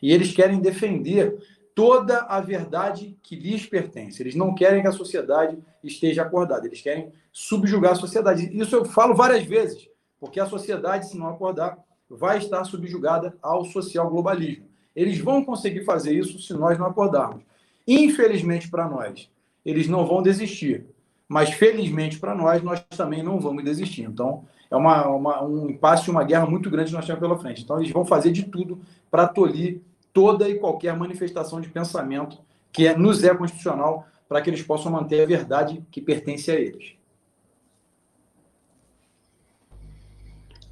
E 0.00 0.12
eles 0.12 0.32
querem 0.32 0.60
defender 0.60 1.36
toda 1.74 2.20
a 2.20 2.40
verdade 2.40 3.18
que 3.20 3.34
lhes 3.34 3.66
pertence. 3.66 4.22
Eles 4.22 4.36
não 4.36 4.54
querem 4.54 4.80
que 4.80 4.86
a 4.86 4.92
sociedade 4.92 5.58
esteja 5.82 6.22
acordada, 6.22 6.68
eles 6.68 6.80
querem 6.80 7.10
subjugar 7.32 7.92
a 7.92 7.96
sociedade. 7.96 8.48
Isso 8.56 8.76
eu 8.76 8.84
falo 8.84 9.12
várias 9.12 9.42
vezes, 9.42 9.88
porque 10.20 10.38
a 10.38 10.46
sociedade, 10.46 11.08
se 11.08 11.18
não 11.18 11.26
acordar, 11.26 11.76
vai 12.08 12.38
estar 12.38 12.62
subjugada 12.62 13.36
ao 13.42 13.64
social 13.64 14.08
globalismo. 14.08 14.68
Eles 14.94 15.18
vão 15.18 15.44
conseguir 15.44 15.84
fazer 15.84 16.14
isso 16.14 16.38
se 16.38 16.52
nós 16.52 16.78
não 16.78 16.86
acordarmos. 16.86 17.42
Infelizmente 17.88 18.70
para 18.70 18.88
nós, 18.88 19.28
eles 19.66 19.88
não 19.88 20.06
vão 20.06 20.22
desistir. 20.22 20.86
Mas 21.28 21.50
felizmente 21.50 22.20
para 22.20 22.36
nós, 22.36 22.62
nós 22.62 22.80
também 22.96 23.20
não 23.20 23.40
vamos 23.40 23.64
desistir. 23.64 24.02
Então, 24.02 24.44
é 24.70 24.76
uma, 24.76 25.08
uma, 25.08 25.44
um 25.44 25.68
impasse, 25.68 26.08
uma 26.08 26.22
guerra 26.22 26.46
muito 26.46 26.70
grande 26.70 26.90
que 26.90 26.96
nós 26.96 27.04
temos 27.04 27.20
pela 27.20 27.36
frente. 27.36 27.64
Então, 27.64 27.78
eles 27.80 27.90
vão 27.90 28.04
fazer 28.04 28.30
de 28.30 28.44
tudo 28.44 28.80
para 29.10 29.26
tolir 29.26 29.80
toda 30.12 30.48
e 30.48 30.54
qualquer 30.54 30.96
manifestação 30.96 31.60
de 31.60 31.68
pensamento 31.68 32.38
que 32.72 32.86
é, 32.86 32.96
nos 32.96 33.24
é 33.24 33.34
constitucional 33.34 34.06
para 34.28 34.40
que 34.40 34.48
eles 34.48 34.62
possam 34.62 34.92
manter 34.92 35.20
a 35.22 35.26
verdade 35.26 35.84
que 35.90 36.00
pertence 36.00 36.48
a 36.50 36.54
eles. 36.54 36.94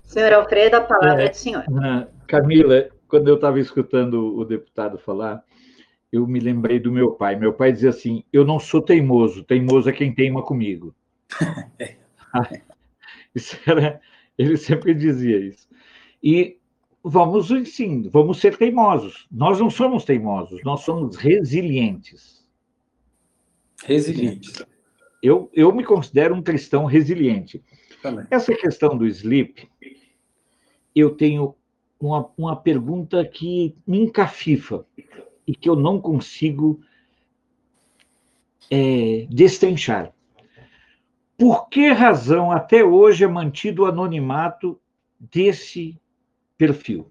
Senhor 0.04 0.32
Alfredo, 0.32 0.76
a 0.76 0.80
palavra 0.82 1.22
é, 1.22 1.26
é 1.26 1.30
do 1.30 1.36
senhor. 1.36 1.64
Camila, 2.28 2.88
quando 3.08 3.26
eu 3.26 3.34
estava 3.34 3.58
escutando 3.58 4.38
o 4.38 4.44
deputado 4.44 4.98
falar, 4.98 5.42
eu 6.14 6.28
me 6.28 6.38
lembrei 6.38 6.78
do 6.78 6.92
meu 6.92 7.10
pai. 7.10 7.34
Meu 7.34 7.52
pai 7.52 7.72
dizia 7.72 7.90
assim: 7.90 8.22
Eu 8.32 8.44
não 8.44 8.60
sou 8.60 8.80
teimoso, 8.80 9.42
teimoso 9.42 9.90
é 9.90 9.92
quem 9.92 10.14
teima 10.14 10.44
comigo. 10.44 10.94
era, 13.66 14.00
ele 14.38 14.56
sempre 14.56 14.94
dizia 14.94 15.38
isso. 15.38 15.68
E 16.22 16.56
vamos, 17.02 17.48
sim, 17.68 18.08
vamos 18.10 18.38
ser 18.38 18.56
teimosos. 18.56 19.26
Nós 19.28 19.58
não 19.58 19.68
somos 19.68 20.04
teimosos, 20.04 20.62
nós 20.62 20.82
somos 20.82 21.16
resilientes. 21.16 22.46
Resilientes. 23.84 24.64
Eu, 25.20 25.50
eu 25.52 25.74
me 25.74 25.82
considero 25.82 26.32
um 26.32 26.42
cristão 26.42 26.84
resiliente. 26.84 27.60
Também. 28.00 28.24
Essa 28.30 28.54
questão 28.54 28.96
do 28.96 29.04
sleep, 29.04 29.68
eu 30.94 31.10
tenho 31.10 31.56
uma, 31.98 32.30
uma 32.38 32.54
pergunta 32.54 33.24
que 33.24 33.74
me 33.84 33.98
encafifa 33.98 34.86
e 35.46 35.54
que 35.54 35.68
eu 35.68 35.76
não 35.76 36.00
consigo 36.00 36.80
é, 38.70 39.26
destrinchar. 39.28 40.12
Por 41.36 41.68
que 41.68 41.88
razão 41.88 42.52
até 42.52 42.84
hoje 42.84 43.24
é 43.24 43.28
mantido 43.28 43.82
o 43.82 43.86
anonimato 43.86 44.80
desse 45.18 46.00
perfil? 46.56 47.10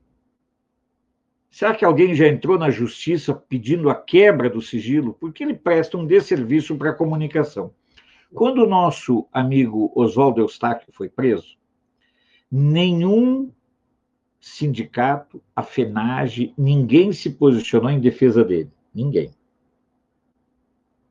Será 1.52 1.76
que 1.76 1.86
alguém 1.86 2.16
já 2.16 2.28
entrou 2.28 2.58
na 2.58 2.72
justiça 2.72 3.34
pedindo 3.34 3.90
a 3.90 3.96
quebra 3.96 4.50
do 4.50 4.62
sigilo? 4.62 5.14
Porque 5.14 5.44
ele 5.44 5.54
presta 5.54 5.98
um 5.98 6.06
desserviço 6.06 6.76
para 6.76 6.90
a 6.90 6.96
comunicação. 6.96 7.72
Quando 8.34 8.64
o 8.64 8.68
nosso 8.68 9.28
amigo 9.32 9.92
Oswaldo 9.96 10.42
Eustáquio 10.42 10.92
foi 10.92 11.08
preso, 11.08 11.56
nenhum 12.52 13.52
sindicato, 14.44 15.42
a 15.56 15.64
FENAGE, 15.64 16.54
ninguém 16.58 17.14
se 17.14 17.30
posicionou 17.30 17.90
em 17.90 18.02
defesa 18.02 18.44
dele. 18.44 18.70
Ninguém. 18.94 19.34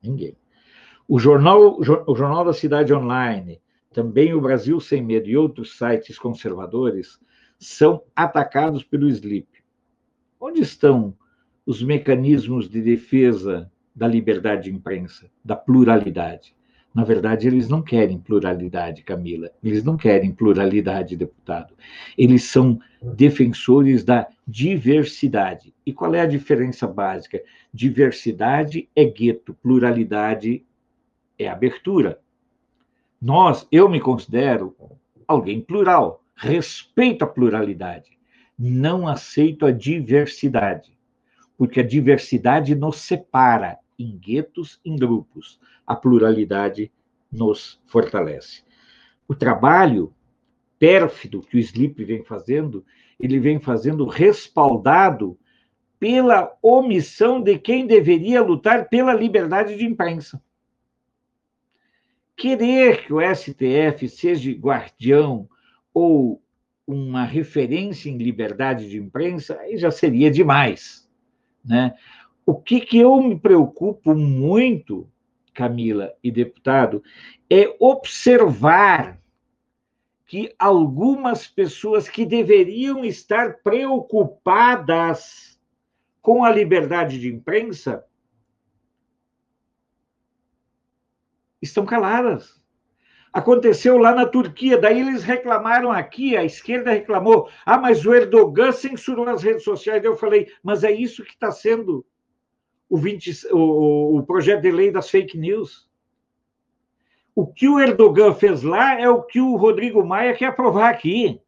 Ninguém. 0.02 0.36
O 1.08 1.18
jornal, 1.18 1.80
o 1.80 2.14
jornal 2.14 2.44
da 2.44 2.52
Cidade 2.52 2.92
Online, 2.92 3.58
também 3.90 4.34
o 4.34 4.40
Brasil 4.40 4.78
Sem 4.80 5.02
Medo 5.02 5.30
e 5.30 5.36
outros 5.36 5.78
sites 5.78 6.18
conservadores 6.18 7.18
são 7.58 8.02
atacados 8.14 8.84
pelo 8.84 9.08
SLIP. 9.08 9.48
Onde 10.38 10.60
estão 10.60 11.16
os 11.64 11.82
mecanismos 11.82 12.68
de 12.68 12.82
defesa 12.82 13.72
da 13.96 14.06
liberdade 14.06 14.64
de 14.64 14.76
imprensa, 14.76 15.30
da 15.42 15.56
pluralidade? 15.56 16.54
Na 16.94 17.04
verdade, 17.04 17.46
eles 17.46 17.68
não 17.68 17.80
querem 17.80 18.18
pluralidade, 18.18 19.02
Camila. 19.02 19.50
Eles 19.64 19.82
não 19.82 19.96
querem 19.96 20.30
pluralidade, 20.30 21.16
deputado. 21.16 21.74
Eles 22.18 22.44
são 22.44 22.78
defensores 23.00 24.04
da 24.04 24.28
diversidade. 24.46 25.74
E 25.86 25.92
qual 25.92 26.14
é 26.14 26.20
a 26.20 26.26
diferença 26.26 26.86
básica? 26.86 27.40
Diversidade 27.72 28.88
é 28.94 29.04
gueto, 29.06 29.54
pluralidade 29.54 30.64
é 31.38 31.48
abertura. 31.48 32.20
Nós, 33.20 33.66
eu 33.72 33.88
me 33.88 34.00
considero 34.00 34.76
alguém 35.26 35.60
plural, 35.60 36.22
respeito 36.36 37.24
a 37.24 37.26
pluralidade, 37.26 38.18
não 38.58 39.08
aceito 39.08 39.64
a 39.64 39.70
diversidade, 39.70 40.92
porque 41.56 41.80
a 41.80 41.86
diversidade 41.86 42.74
nos 42.74 42.96
separa 42.96 43.78
em 44.02 44.18
guetos, 44.18 44.80
em 44.84 44.96
grupos 44.96 45.60
a 45.86 45.94
pluralidade 45.94 46.90
nos 47.30 47.80
fortalece. 47.86 48.62
O 49.26 49.34
trabalho 49.34 50.12
pérfido 50.78 51.40
que 51.40 51.56
o 51.56 51.60
Sleep 51.60 52.04
vem 52.04 52.24
fazendo, 52.24 52.84
ele 53.18 53.38
vem 53.38 53.60
fazendo 53.60 54.04
respaldado 54.06 55.38
pela 55.98 56.52
omissão 56.60 57.40
de 57.40 57.56
quem 57.58 57.86
deveria 57.86 58.42
lutar 58.42 58.88
pela 58.88 59.14
liberdade 59.14 59.76
de 59.76 59.84
imprensa. 59.84 60.42
Querer 62.36 63.06
que 63.06 63.12
o 63.12 63.20
STF 63.20 64.08
seja 64.08 64.50
guardião 64.50 65.48
ou 65.94 66.42
uma 66.84 67.24
referência 67.24 68.10
em 68.10 68.18
liberdade 68.18 68.88
de 68.88 68.98
imprensa, 68.98 69.56
aí 69.60 69.76
já 69.76 69.90
seria 69.90 70.30
demais. 70.30 71.08
Né? 71.64 71.94
O 72.44 72.54
que, 72.54 72.80
que 72.80 72.98
eu 72.98 73.20
me 73.20 73.38
preocupo 73.38 74.14
muito 74.14 75.08
Camila 75.52 76.14
e 76.22 76.30
deputado, 76.30 77.02
é 77.50 77.74
observar 77.78 79.20
que 80.26 80.54
algumas 80.58 81.46
pessoas 81.46 82.08
que 82.08 82.24
deveriam 82.24 83.04
estar 83.04 83.58
preocupadas 83.62 85.60
com 86.22 86.44
a 86.44 86.50
liberdade 86.50 87.20
de 87.20 87.28
imprensa 87.28 88.04
estão 91.60 91.84
caladas. 91.84 92.60
Aconteceu 93.30 93.96
lá 93.98 94.14
na 94.14 94.26
Turquia, 94.26 94.78
daí 94.78 95.00
eles 95.00 95.22
reclamaram 95.22 95.90
aqui, 95.90 96.36
a 96.36 96.44
esquerda 96.44 96.92
reclamou, 96.92 97.48
ah, 97.64 97.78
mas 97.78 98.04
o 98.04 98.14
Erdogan 98.14 98.72
censurou 98.72 99.26
as 99.28 99.42
redes 99.42 99.64
sociais. 99.64 100.04
Eu 100.04 100.16
falei, 100.16 100.50
mas 100.62 100.84
é 100.84 100.92
isso 100.92 101.24
que 101.24 101.32
está 101.32 101.50
sendo 101.50 102.06
o, 102.92 102.98
20, 102.98 103.46
o, 103.52 104.18
o 104.18 104.22
projeto 104.22 104.60
de 104.60 104.70
lei 104.70 104.90
das 104.90 105.08
fake 105.08 105.38
news. 105.38 105.88
O 107.34 107.46
que 107.46 107.66
o 107.66 107.80
Erdogan 107.80 108.34
fez 108.34 108.62
lá 108.62 109.00
é 109.00 109.08
o 109.08 109.22
que 109.22 109.40
o 109.40 109.56
Rodrigo 109.56 110.04
Maia 110.04 110.34
quer 110.34 110.48
aprovar 110.48 110.90
aqui. 110.90 111.40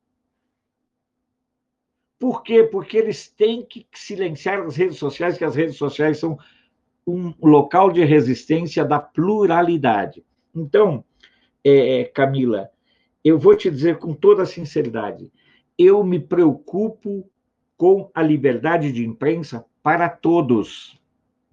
Por 2.18 2.42
quê? 2.42 2.62
Porque 2.62 2.96
eles 2.96 3.28
têm 3.28 3.62
que 3.62 3.86
silenciar 3.92 4.62
as 4.62 4.74
redes 4.74 4.96
sociais, 4.96 5.36
que 5.36 5.44
as 5.44 5.54
redes 5.54 5.76
sociais 5.76 6.18
são 6.18 6.38
um 7.06 7.34
local 7.42 7.90
de 7.90 8.02
resistência 8.02 8.82
da 8.82 8.98
pluralidade. 8.98 10.24
Então, 10.54 11.04
é, 11.62 12.04
Camila, 12.04 12.70
eu 13.22 13.38
vou 13.38 13.54
te 13.54 13.70
dizer 13.70 13.98
com 13.98 14.14
toda 14.14 14.46
sinceridade, 14.46 15.30
eu 15.76 16.02
me 16.02 16.18
preocupo 16.18 17.30
com 17.76 18.10
a 18.14 18.22
liberdade 18.22 18.90
de 18.90 19.04
imprensa 19.04 19.62
para 19.82 20.08
todos 20.08 21.03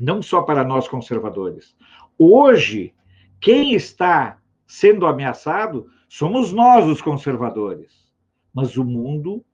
não 0.01 0.19
só 0.19 0.41
para 0.41 0.63
nós 0.63 0.87
conservadores. 0.87 1.75
Hoje, 2.17 2.91
quem 3.39 3.75
está 3.75 4.39
sendo 4.65 5.05
ameaçado 5.05 5.87
somos 6.09 6.51
nós, 6.51 6.87
os 6.87 7.03
conservadores. 7.03 8.11
Mas 8.51 8.77
o 8.77 8.83
mundo 8.83 9.45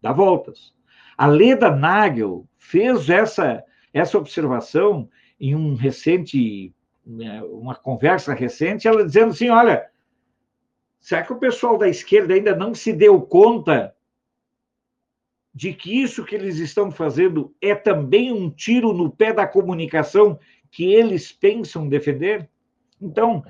dá 0.00 0.12
voltas. 0.12 0.72
A 1.18 1.26
Leda 1.26 1.68
Nagel 1.68 2.46
fez 2.56 3.10
essa, 3.10 3.64
essa 3.92 4.16
observação 4.16 5.08
em 5.40 5.56
um 5.56 5.74
recente, 5.74 6.72
né, 7.04 7.42
uma 7.42 7.74
conversa 7.74 8.32
recente, 8.32 8.86
ela 8.86 9.04
dizendo 9.04 9.30
assim: 9.30 9.48
olha, 9.48 9.84
será 11.00 11.24
que 11.24 11.32
o 11.32 11.38
pessoal 11.40 11.76
da 11.76 11.88
esquerda 11.88 12.34
ainda 12.34 12.54
não 12.54 12.72
se 12.72 12.92
deu 12.92 13.20
conta 13.20 13.94
de 15.54 15.72
que 15.72 16.02
isso 16.02 16.24
que 16.24 16.34
eles 16.34 16.58
estão 16.58 16.90
fazendo 16.90 17.54
é 17.60 17.74
também 17.74 18.32
um 18.32 18.50
tiro 18.50 18.92
no 18.92 19.08
pé 19.08 19.32
da 19.32 19.46
comunicação 19.46 20.38
que 20.70 20.92
eles 20.92 21.30
pensam 21.30 21.88
defender? 21.88 22.48
Então, 23.00 23.44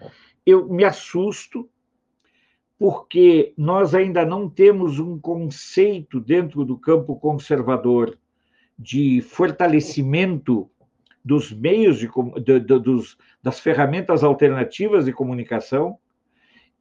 eu 0.44 0.68
me 0.68 0.84
assusto, 0.84 1.68
porque 2.78 3.54
nós 3.56 3.94
ainda 3.94 4.26
não 4.26 4.50
temos 4.50 4.98
um 4.98 5.18
conceito 5.18 6.20
dentro 6.20 6.64
do 6.64 6.76
campo 6.76 7.16
conservador 7.16 8.18
de 8.78 9.22
fortalecimento 9.22 10.68
dos 11.24 11.50
meios 11.52 11.98
de, 11.98 12.08
de, 12.42 12.60
de, 12.60 12.78
dos, 12.78 13.16
das 13.42 13.58
ferramentas 13.60 14.22
alternativas 14.22 15.06
de 15.06 15.12
comunicação. 15.12 15.96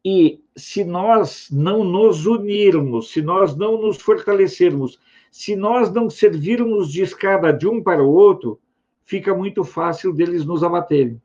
E 0.04 0.42
se 0.54 0.84
nós 0.84 1.48
não 1.50 1.86
nos 1.86 2.26
unirmos, 2.26 3.12
se 3.12 3.22
nós 3.22 3.56
não 3.56 3.82
nos 3.82 4.02
fortalecermos 4.02 5.00
se 5.34 5.56
nós 5.56 5.92
não 5.92 6.12
servirmos 6.12 6.92
de 6.92 7.02
escada 7.02 7.52
de 7.52 7.68
um 7.68 7.82
para 7.82 8.04
o 8.04 8.14
outro, 8.14 8.60
fica 9.04 9.34
muito 9.34 9.64
fácil 9.64 10.14
deles 10.14 10.46
nos 10.46 10.64
abaterem. 10.64 11.20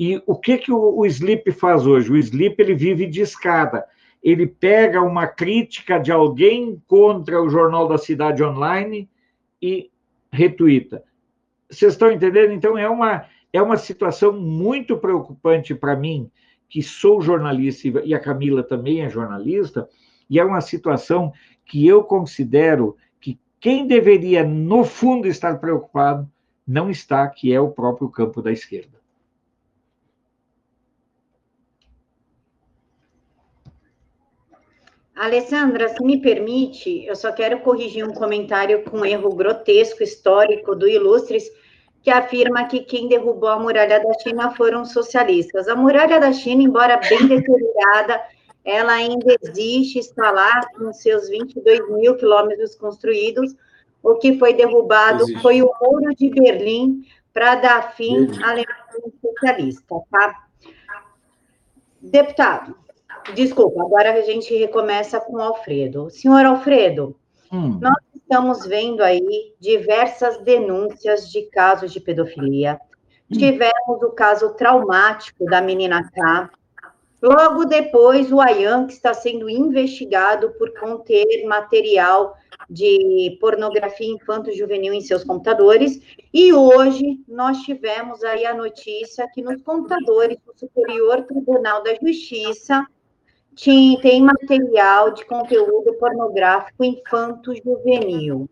E 0.00 0.22
o 0.26 0.34
que, 0.34 0.56
que 0.56 0.72
o, 0.72 1.00
o 1.00 1.04
Sleep 1.04 1.52
faz 1.52 1.86
hoje? 1.86 2.10
O 2.10 2.16
Sleep 2.16 2.58
ele 2.58 2.74
vive 2.74 3.06
de 3.06 3.20
escada. 3.20 3.84
Ele 4.22 4.46
pega 4.46 5.02
uma 5.02 5.26
crítica 5.26 5.98
de 5.98 6.10
alguém 6.10 6.82
contra 6.86 7.42
o 7.42 7.50
Jornal 7.50 7.86
da 7.86 7.98
Cidade 7.98 8.42
Online 8.42 9.06
e 9.60 9.90
retuita. 10.32 11.04
Vocês 11.68 11.92
estão 11.92 12.10
entendendo? 12.10 12.54
Então, 12.54 12.78
é 12.78 12.88
uma, 12.88 13.26
é 13.52 13.60
uma 13.60 13.76
situação 13.76 14.32
muito 14.32 14.96
preocupante 14.96 15.74
para 15.74 15.94
mim, 15.94 16.30
que 16.70 16.82
sou 16.82 17.20
jornalista 17.20 18.00
e 18.02 18.14
a 18.14 18.18
Camila 18.18 18.62
também 18.62 19.02
é 19.02 19.10
jornalista, 19.10 19.86
e 20.30 20.40
é 20.40 20.44
uma 20.44 20.62
situação 20.62 21.34
que 21.64 21.86
eu 21.86 22.04
considero 22.04 22.96
que 23.20 23.38
quem 23.60 23.86
deveria, 23.86 24.44
no 24.44 24.84
fundo, 24.84 25.26
estar 25.26 25.58
preocupado 25.58 26.30
não 26.66 26.90
está, 26.90 27.26
que 27.28 27.52
é 27.52 27.60
o 27.60 27.70
próprio 27.70 28.08
campo 28.08 28.40
da 28.40 28.52
esquerda. 28.52 28.94
Alessandra, 35.14 35.88
se 35.88 36.02
me 36.02 36.20
permite, 36.20 37.04
eu 37.06 37.14
só 37.14 37.30
quero 37.30 37.60
corrigir 37.60 38.04
um 38.04 38.12
comentário 38.12 38.82
com 38.82 38.98
um 38.98 39.04
erro 39.04 39.32
grotesco 39.32 40.02
histórico 40.02 40.74
do 40.74 40.88
Ilustres, 40.88 41.44
que 42.02 42.10
afirma 42.10 42.66
que 42.66 42.80
quem 42.80 43.08
derrubou 43.08 43.48
a 43.48 43.58
muralha 43.58 44.02
da 44.02 44.12
China 44.18 44.50
foram 44.50 44.84
socialistas. 44.84 45.68
A 45.68 45.76
muralha 45.76 46.18
da 46.18 46.32
China, 46.32 46.62
embora 46.62 46.98
bem 46.98 47.26
deteriorada, 47.28 48.20
ela 48.64 48.92
ainda 48.92 49.36
existe, 49.42 49.98
está 49.98 50.30
lá 50.30 50.60
com 50.76 50.92
seus 50.92 51.28
22 51.28 51.88
mil 51.90 52.16
quilômetros 52.16 52.74
construídos. 52.74 53.54
O 54.02 54.16
que 54.16 54.38
foi 54.38 54.54
derrubado 54.54 55.22
existe. 55.24 55.42
foi 55.42 55.62
o 55.62 55.70
Muro 55.80 56.14
de 56.14 56.30
Berlim 56.30 57.02
para 57.32 57.56
dar 57.56 57.94
fim 57.94 58.28
à 58.42 58.50
Alemanha 58.50 58.66
socialista, 59.20 59.96
tá? 60.10 60.44
Deputado, 62.00 62.76
Desculpa, 63.32 63.82
agora 63.82 64.12
a 64.12 64.20
gente 64.20 64.54
recomeça 64.54 65.20
com 65.20 65.34
o 65.34 65.40
Alfredo. 65.40 66.10
Senhor 66.10 66.44
Alfredo, 66.44 67.16
hum. 67.50 67.78
nós 67.80 67.96
estamos 68.14 68.66
vendo 68.66 69.02
aí 69.02 69.54
diversas 69.58 70.38
denúncias 70.42 71.30
de 71.30 71.42
casos 71.42 71.92
de 71.92 72.00
pedofilia. 72.00 72.78
Hum. 73.30 73.38
Tivemos 73.38 74.02
o 74.02 74.10
caso 74.10 74.54
traumático 74.54 75.44
da 75.46 75.62
menina 75.62 76.10
K. 76.10 76.50
Logo 77.24 77.64
depois, 77.64 78.30
o 78.30 78.38
Ayan, 78.38 78.86
que 78.86 78.92
está 78.92 79.14
sendo 79.14 79.48
investigado 79.48 80.50
por 80.58 80.78
conter 80.78 81.24
material 81.46 82.36
de 82.68 83.38
pornografia 83.40 84.12
infanto-juvenil 84.12 84.92
em 84.92 85.00
seus 85.00 85.24
computadores. 85.24 86.02
E 86.34 86.52
hoje 86.52 87.24
nós 87.26 87.62
tivemos 87.62 88.22
aí 88.22 88.44
a 88.44 88.52
notícia 88.52 89.26
que 89.32 89.40
nos 89.40 89.62
computadores 89.62 90.36
do 90.44 90.52
Superior 90.54 91.22
Tribunal 91.22 91.82
da 91.82 91.94
Justiça 91.94 92.86
tem 93.56 94.20
material 94.20 95.12
de 95.12 95.24
conteúdo 95.24 95.94
pornográfico 95.94 96.84
infanto-juvenil. 96.84 98.50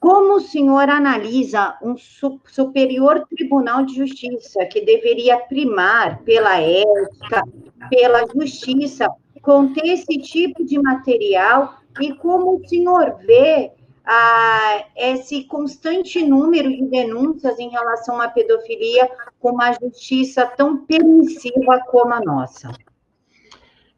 Como 0.00 0.36
o 0.36 0.40
senhor 0.40 0.88
analisa 0.88 1.76
um 1.82 1.96
superior 1.96 3.26
tribunal 3.28 3.84
de 3.84 3.96
justiça 3.96 4.64
que 4.66 4.80
deveria 4.80 5.38
primar 5.38 6.22
pela 6.22 6.60
ética, 6.60 7.42
pela 7.90 8.24
justiça, 8.26 9.08
conter 9.42 9.86
esse 9.86 10.18
tipo 10.18 10.64
de 10.64 10.80
material 10.80 11.78
e 12.00 12.14
como 12.14 12.56
o 12.56 12.68
senhor 12.68 13.16
vê 13.26 13.72
ah, 14.04 14.84
esse 14.96 15.44
constante 15.44 16.24
número 16.24 16.70
de 16.70 16.84
denúncias 16.86 17.58
em 17.58 17.68
relação 17.68 18.20
à 18.20 18.28
pedofilia 18.28 19.10
com 19.38 19.50
uma 19.50 19.72
justiça 19.72 20.46
tão 20.46 20.86
permissiva 20.86 21.80
como 21.90 22.14
a 22.14 22.20
nossa? 22.20 22.72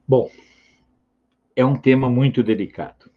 Bom, 0.07 0.28
é 1.55 1.64
um 1.64 1.76
tema 1.76 2.09
muito 2.09 2.42
delicado. 2.42 3.11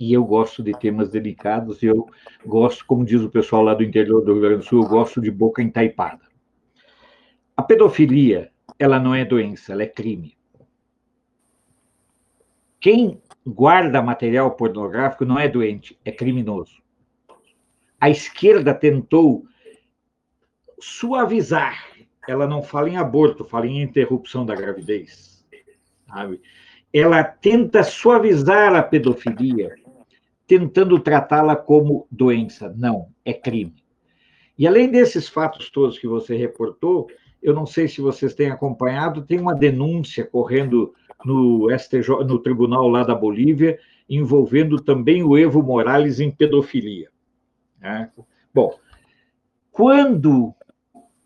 E 0.00 0.12
eu 0.12 0.24
gosto 0.24 0.62
de 0.62 0.72
temas 0.72 1.10
delicados, 1.10 1.82
eu 1.82 2.08
gosto, 2.44 2.86
como 2.86 3.04
diz 3.04 3.20
o 3.20 3.28
pessoal 3.28 3.62
lá 3.62 3.74
do 3.74 3.84
interior 3.84 4.24
do 4.24 4.32
Rio 4.32 4.40
Grande 4.40 4.56
do 4.58 4.64
Sul, 4.64 4.82
eu 4.82 4.88
gosto 4.88 5.20
de 5.20 5.30
boca 5.30 5.62
entaipada. 5.62 6.22
A 7.54 7.62
pedofilia, 7.62 8.50
ela 8.78 8.98
não 8.98 9.14
é 9.14 9.24
doença, 9.24 9.72
ela 9.72 9.82
é 9.82 9.86
crime. 9.86 10.36
Quem 12.80 13.20
guarda 13.46 14.00
material 14.00 14.52
pornográfico 14.52 15.26
não 15.26 15.38
é 15.38 15.46
doente, 15.46 15.98
é 16.02 16.10
criminoso. 16.10 16.80
A 18.00 18.08
esquerda 18.08 18.72
tentou 18.72 19.44
suavizar, 20.80 21.86
ela 22.26 22.46
não 22.46 22.62
fala 22.62 22.88
em 22.88 22.96
aborto, 22.96 23.44
fala 23.44 23.66
em 23.66 23.82
interrupção 23.82 24.46
da 24.46 24.54
gravidez 24.54 25.30
sabe? 26.10 26.40
Ela 26.92 27.22
tenta 27.22 27.84
suavizar 27.84 28.74
a 28.74 28.82
pedofilia, 28.82 29.74
tentando 30.50 30.98
tratá-la 30.98 31.54
como 31.54 32.08
doença. 32.10 32.74
Não, 32.76 33.06
é 33.24 33.32
crime. 33.32 33.84
E 34.58 34.66
além 34.66 34.90
desses 34.90 35.28
fatos 35.28 35.70
todos 35.70 35.96
que 35.96 36.08
você 36.08 36.34
reportou, 36.34 37.06
eu 37.40 37.54
não 37.54 37.64
sei 37.64 37.86
se 37.86 38.00
vocês 38.00 38.34
têm 38.34 38.50
acompanhado, 38.50 39.22
tem 39.22 39.38
uma 39.38 39.54
denúncia 39.54 40.26
correndo 40.26 40.92
no 41.24 41.68
STJ, 41.78 42.24
no 42.26 42.40
tribunal 42.40 42.88
lá 42.88 43.04
da 43.04 43.14
Bolívia, 43.14 43.78
envolvendo 44.08 44.80
também 44.82 45.22
o 45.22 45.38
Evo 45.38 45.62
Morales 45.62 46.18
em 46.18 46.32
pedofilia. 46.32 47.10
Né? 47.80 48.10
Bom, 48.52 48.76
quando 49.70 50.52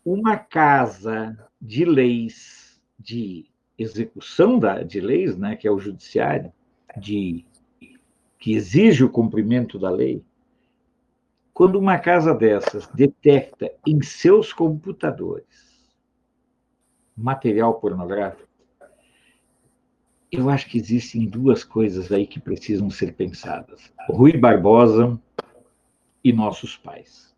uma 0.05 0.37
casa 0.37 1.35
de 1.59 1.83
leis 1.83 2.79
de 2.99 3.47
execução 3.75 4.59
da, 4.59 4.83
de 4.83 5.01
leis, 5.01 5.35
né, 5.35 5.55
que 5.55 5.67
é 5.67 5.71
o 5.71 5.79
judiciário, 5.79 6.53
de, 6.95 7.43
que 8.37 8.53
exige 8.53 9.03
o 9.03 9.09
cumprimento 9.09 9.79
da 9.79 9.89
lei, 9.89 10.23
quando 11.53 11.79
uma 11.79 11.97
casa 11.97 12.33
dessas 12.33 12.87
detecta 12.87 13.71
em 13.87 14.01
seus 14.01 14.51
computadores 14.51 15.65
material 17.15 17.75
pornográfico, 17.75 18.45
eu 20.31 20.49
acho 20.49 20.67
que 20.67 20.77
existem 20.77 21.25
duas 21.25 21.63
coisas 21.63 22.11
aí 22.11 22.27
que 22.27 22.39
precisam 22.39 22.89
ser 22.89 23.13
pensadas: 23.13 23.91
Rui 24.09 24.35
Barbosa 24.35 25.19
e 26.23 26.33
nossos 26.33 26.75
pais. 26.75 27.33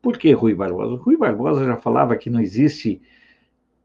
Por 0.00 0.16
que 0.16 0.32
Rui 0.32 0.54
Barbosa? 0.54 1.02
Rui 1.02 1.16
Barbosa 1.16 1.64
já 1.64 1.76
falava 1.76 2.16
que 2.16 2.30
não 2.30 2.40
existe 2.40 3.02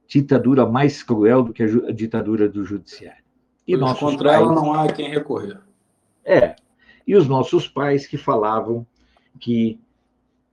ditadura 0.07 0.65
mais 0.65 1.01
cruel 1.01 1.43
do 1.43 1.53
que 1.53 1.63
a, 1.63 1.91
ditadura 1.91 2.47
do 2.47 2.63
judiciário. 2.63 3.23
E 3.67 3.75
nós 3.75 3.99
contra 3.99 4.29
pais, 4.29 4.41
ela 4.41 4.53
não 4.53 4.73
há 4.73 4.91
quem 4.91 5.09
recorrer. 5.09 5.59
É. 6.23 6.55
E 7.05 7.15
os 7.15 7.27
nossos 7.27 7.67
pais 7.67 8.07
que 8.07 8.17
falavam 8.17 8.85
que 9.39 9.79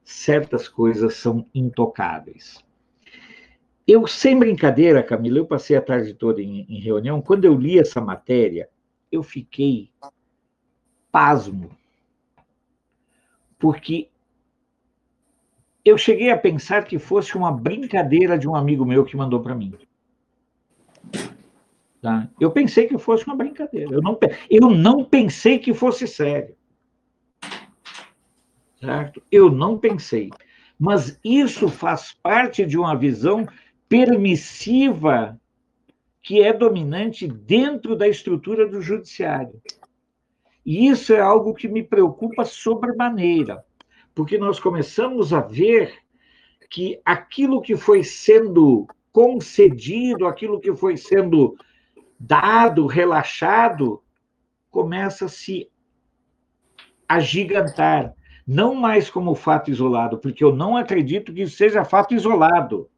certas 0.05 0.69
coisas 0.69 1.15
são 1.15 1.47
intocáveis. 1.55 2.59
Eu, 3.87 4.07
sem 4.07 4.39
brincadeira, 4.39 5.03
Camila, 5.03 5.39
eu 5.39 5.47
passei 5.47 5.77
a 5.77 5.83
tarde 5.83 6.15
toda 6.15 6.41
em, 6.41 6.67
em 6.69 6.81
reunião. 6.81 7.21
Quando 7.21 7.45
eu 7.45 7.55
li 7.55 7.79
essa 7.79 8.01
matéria, 8.01 8.69
eu 9.11 9.23
fiquei 9.23 9.91
pasmo. 11.11 11.71
Porque 13.59 14.09
eu 15.85 15.99
cheguei 15.99 16.31
a 16.31 16.39
pensar 16.39 16.85
que 16.85 16.99
fosse 16.99 17.37
uma 17.37 17.51
brincadeira 17.51 18.39
de 18.39 18.49
um 18.49 18.55
amigo 18.55 18.85
meu 18.85 19.05
que 19.05 19.17
mandou 19.17 19.41
para 19.41 19.55
mim. 19.55 19.75
Tá? 22.01 22.29
Eu 22.41 22.51
pensei 22.51 22.87
que 22.87 22.99
fosse 22.99 23.27
uma 23.27 23.37
brincadeira. 23.37 23.95
Eu 23.95 24.01
não, 24.01 24.19
eu 24.49 24.71
não 24.71 25.05
pensei 25.05 25.59
que 25.59 25.75
fosse 25.75 26.07
sério. 26.07 26.55
Certo? 28.81 29.23
Eu 29.31 29.51
não 29.51 29.79
pensei. 29.79 30.31
Mas 30.79 31.19
isso 31.23 31.69
faz 31.69 32.13
parte 32.23 32.65
de 32.65 32.79
uma 32.79 32.97
visão 32.97 33.47
permissiva 33.89 35.39
que 36.23 36.41
é 36.41 36.53
dominante 36.53 37.27
dentro 37.27 37.95
da 37.95 38.09
estrutura 38.09 38.67
do 38.67 38.81
judiciário. 38.81 39.61
E 40.65 40.89
isso 40.89 41.13
é 41.13 41.21
algo 41.21 41.55
que 41.55 41.69
me 41.69 41.83
preocupa 41.83 42.45
sobremaneira 42.45 43.65
porque 44.15 44.39
nós 44.39 44.59
começamos 44.59 45.33
a 45.33 45.41
ver 45.41 45.95
que 46.69 47.01
aquilo 47.05 47.61
que 47.61 47.77
foi 47.77 48.05
sendo 48.05 48.87
concedido, 49.13 50.27
aquilo 50.27 50.61
que 50.61 50.75
foi 50.75 50.97
sendo 50.97 51.57
dado, 52.21 52.87
relaxado, 52.87 54.03
começa 54.71 55.25
a 55.25 55.29
se 55.29 55.71
agigantar, 57.09 58.15
não 58.47 58.75
mais 58.75 59.09
como 59.09 59.35
fato 59.35 59.71
isolado, 59.71 60.19
porque 60.19 60.45
eu 60.45 60.55
não 60.55 60.77
acredito 60.77 61.33
que 61.33 61.49
seja 61.49 61.83
fato 61.83 62.15
isolado. 62.15 62.91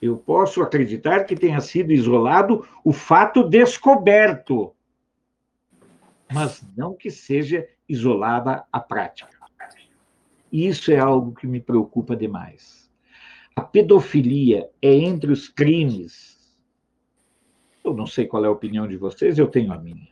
Eu 0.00 0.16
posso 0.16 0.62
acreditar 0.62 1.24
que 1.24 1.34
tenha 1.34 1.60
sido 1.60 1.92
isolado 1.92 2.66
o 2.84 2.92
fato 2.92 3.42
descoberto, 3.42 4.72
mas 6.32 6.64
não 6.76 6.94
que 6.94 7.10
seja 7.10 7.66
isolada 7.88 8.64
a 8.72 8.78
prática. 8.78 9.36
Isso 10.52 10.92
é 10.92 10.98
algo 10.98 11.34
que 11.34 11.48
me 11.48 11.60
preocupa 11.60 12.14
demais. 12.14 12.87
A 13.58 13.60
pedofilia 13.60 14.70
é 14.80 14.94
entre 14.94 15.32
os 15.32 15.48
crimes. 15.48 16.38
Eu 17.82 17.92
não 17.92 18.06
sei 18.06 18.24
qual 18.24 18.44
é 18.44 18.46
a 18.46 18.52
opinião 18.52 18.86
de 18.86 18.96
vocês, 18.96 19.36
eu 19.36 19.48
tenho 19.48 19.72
a 19.72 19.76
minha. 19.76 20.10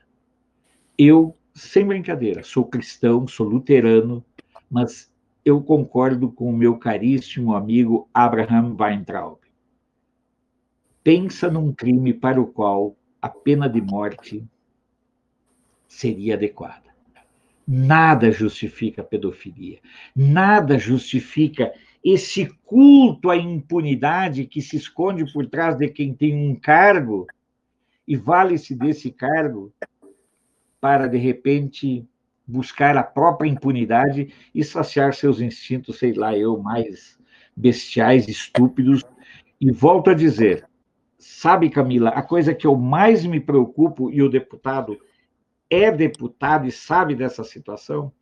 Eu, 0.99 1.33
sem 1.55 1.87
brincadeira, 1.87 2.43
sou 2.43 2.65
cristão, 2.65 3.29
sou 3.29 3.47
luterano, 3.47 4.25
mas 4.69 5.15
eu 5.45 5.63
concordo 5.63 6.29
com 6.29 6.51
o 6.51 6.57
meu 6.57 6.77
caríssimo 6.77 7.55
amigo 7.55 8.09
Abraham 8.13 8.75
Weintraub. 8.77 9.39
Pensa 11.05 11.49
num 11.49 11.73
crime 11.73 12.13
para 12.13 12.41
o 12.41 12.49
qual 12.49 12.97
a 13.23 13.29
pena 13.29 13.69
de 13.69 13.81
morte 13.81 14.45
seria 15.87 16.35
adequada. 16.35 16.93
Nada 17.65 18.33
justifica 18.33 19.03
a 19.03 19.05
pedofilia, 19.05 19.79
nada 20.17 20.77
justifica 20.81 21.73
esse 22.09 22.47
culto 22.65 23.31
à 23.31 23.37
impunidade 23.37 24.47
que 24.47 24.63
se 24.63 24.77
esconde 24.77 25.33
por 25.33 25.45
trás 25.49 25.77
de 25.77 25.89
quem 25.89 26.15
tem 26.15 26.37
um 26.37 26.55
cargo 26.55 27.27
e 28.07 28.15
vale-se 28.15 28.77
desse 28.77 29.11
cargo 29.11 29.73
para, 30.81 31.09
de 31.09 31.19
repente, 31.19 32.07
buscar 32.47 32.97
a 32.97 33.03
própria 33.03 33.49
impunidade 33.49 34.33
e 34.55 34.63
saciar 34.63 35.15
seus 35.15 35.41
instintos, 35.41 35.99
sei 35.99 36.13
lá, 36.13 36.39
eu, 36.39 36.57
mais 36.57 37.19
bestiais, 37.57 38.29
estúpidos. 38.29 39.03
E 39.61 39.73
volto 39.73 40.11
a 40.11 40.15
dizer, 40.15 40.65
sabe, 41.19 41.69
Camila, 41.71 42.11
a 42.11 42.23
coisa 42.23 42.55
que 42.55 42.69
eu 42.69 42.77
mais 42.77 43.27
me 43.27 43.41
preocupo, 43.41 44.13
e 44.13 44.23
o 44.23 44.29
deputado 44.29 44.97
é 45.69 45.91
deputado 45.91 46.69
e 46.69 46.71
sabe 46.71 47.17
dessa 47.17 47.43
situação, 47.43 48.13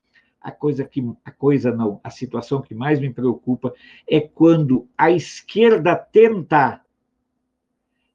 a 0.44 0.52
coisa 0.52 0.84
que 0.84 1.02
a 1.24 1.30
coisa 1.30 1.74
não, 1.74 1.98
a 2.04 2.10
situação 2.10 2.60
que 2.60 2.74
mais 2.74 3.00
me 3.00 3.10
preocupa 3.10 3.72
é 4.06 4.20
quando 4.20 4.86
a 4.96 5.10
esquerda 5.10 5.96
tenta 5.96 6.82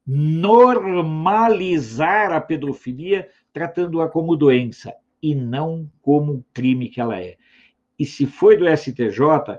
normalizar 0.06 0.70
a 2.30 2.40
pedofilia 2.40 3.28
tratando-a 3.52 4.08
como 4.08 4.36
doença 4.36 4.94
e 5.20 5.34
não 5.34 5.90
como 6.00 6.44
crime 6.54 6.88
que 6.88 7.00
ela 7.00 7.20
é. 7.20 7.36
E 7.98 8.06
se 8.06 8.26
foi 8.26 8.56
do 8.56 8.64
STJ, 8.64 9.58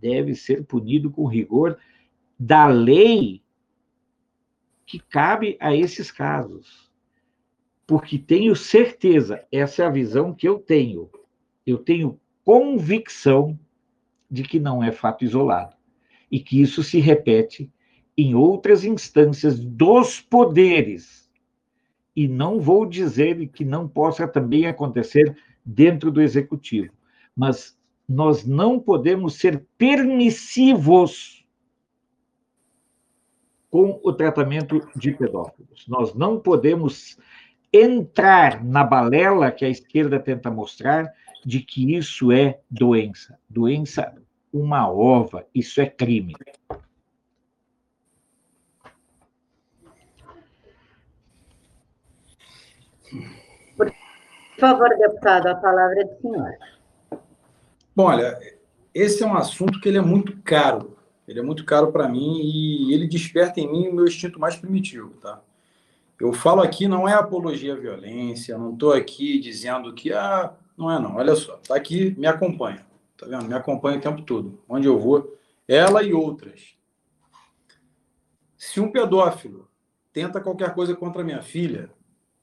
deve 0.00 0.34
ser 0.34 0.64
punido 0.64 1.10
com 1.10 1.26
rigor 1.26 1.78
da 2.38 2.66
lei 2.66 3.42
que 4.86 4.98
cabe 4.98 5.58
a 5.60 5.76
esses 5.76 6.10
casos. 6.10 6.90
Porque 7.86 8.18
tenho 8.18 8.56
certeza, 8.56 9.46
essa 9.52 9.82
é 9.82 9.86
a 9.86 9.90
visão 9.90 10.34
que 10.34 10.48
eu 10.48 10.58
tenho. 10.58 11.10
Eu 11.68 11.76
tenho 11.78 12.18
convicção 12.44 13.58
de 14.30 14.42
que 14.42 14.58
não 14.58 14.82
é 14.82 14.90
fato 14.90 15.22
isolado 15.22 15.76
e 16.30 16.40
que 16.40 16.60
isso 16.60 16.82
se 16.82 16.98
repete 16.98 17.70
em 18.16 18.34
outras 18.34 18.84
instâncias 18.84 19.60
dos 19.60 20.18
poderes 20.20 21.30
e 22.16 22.26
não 22.26 22.58
vou 22.58 22.86
dizer 22.86 23.48
que 23.48 23.64
não 23.64 23.86
possa 23.86 24.26
também 24.26 24.66
acontecer 24.66 25.36
dentro 25.64 26.10
do 26.10 26.22
executivo, 26.22 26.92
mas 27.36 27.78
nós 28.08 28.46
não 28.46 28.80
podemos 28.80 29.34
ser 29.34 29.64
permissivos 29.76 31.46
com 33.70 34.00
o 34.02 34.12
tratamento 34.12 34.80
de 34.96 35.12
pedófilos. 35.12 35.86
Nós 35.86 36.14
não 36.14 36.40
podemos 36.40 37.18
entrar 37.70 38.64
na 38.64 38.82
balela 38.82 39.52
que 39.52 39.64
a 39.64 39.68
esquerda 39.68 40.18
tenta 40.18 40.50
mostrar 40.50 41.12
de 41.48 41.60
que 41.60 41.96
isso 41.96 42.30
é 42.30 42.60
doença. 42.70 43.38
Doença, 43.48 44.14
uma 44.52 44.86
ova, 44.86 45.46
isso 45.54 45.80
é 45.80 45.86
crime. 45.86 46.36
Por 53.74 53.90
favor, 54.58 54.90
deputado, 54.98 55.46
a 55.46 55.54
palavra 55.54 56.02
é 56.02 56.04
do 56.04 56.20
senhor. 56.20 56.52
Bom, 57.96 58.04
olha, 58.04 58.38
esse 58.92 59.22
é 59.22 59.26
um 59.26 59.34
assunto 59.34 59.80
que 59.80 59.88
ele 59.88 59.96
é 59.96 60.02
muito 60.02 60.36
caro. 60.42 60.98
Ele 61.26 61.40
é 61.40 61.42
muito 61.42 61.64
caro 61.64 61.90
para 61.90 62.06
mim 62.06 62.42
e 62.42 62.92
ele 62.92 63.08
desperta 63.08 63.58
em 63.58 63.72
mim 63.72 63.88
o 63.88 63.94
meu 63.94 64.04
instinto 64.04 64.38
mais 64.38 64.54
primitivo, 64.54 65.14
tá? 65.14 65.40
Eu 66.20 66.30
falo 66.34 66.60
aqui 66.60 66.86
não 66.86 67.08
é 67.08 67.14
apologia 67.14 67.72
à 67.72 67.76
violência, 67.76 68.58
não 68.58 68.74
estou 68.74 68.92
aqui 68.92 69.38
dizendo 69.38 69.94
que 69.94 70.12
ah, 70.12 70.52
não 70.78 70.90
é 70.90 70.98
não. 71.00 71.16
Olha 71.16 71.34
só, 71.34 71.56
tá 71.56 71.74
aqui, 71.74 72.14
me 72.16 72.26
acompanha, 72.26 72.86
tá 73.16 73.26
vendo? 73.26 73.44
Me 73.46 73.54
acompanha 73.54 73.98
o 73.98 74.00
tempo 74.00 74.22
todo. 74.22 74.62
Onde 74.68 74.86
eu 74.86 74.96
vou, 74.98 75.36
ela 75.66 76.04
e 76.04 76.14
outras. 76.14 76.76
Se 78.56 78.80
um 78.80 78.90
pedófilo 78.90 79.68
tenta 80.12 80.40
qualquer 80.40 80.72
coisa 80.74 80.94
contra 80.94 81.24
minha 81.24 81.42
filha, 81.42 81.90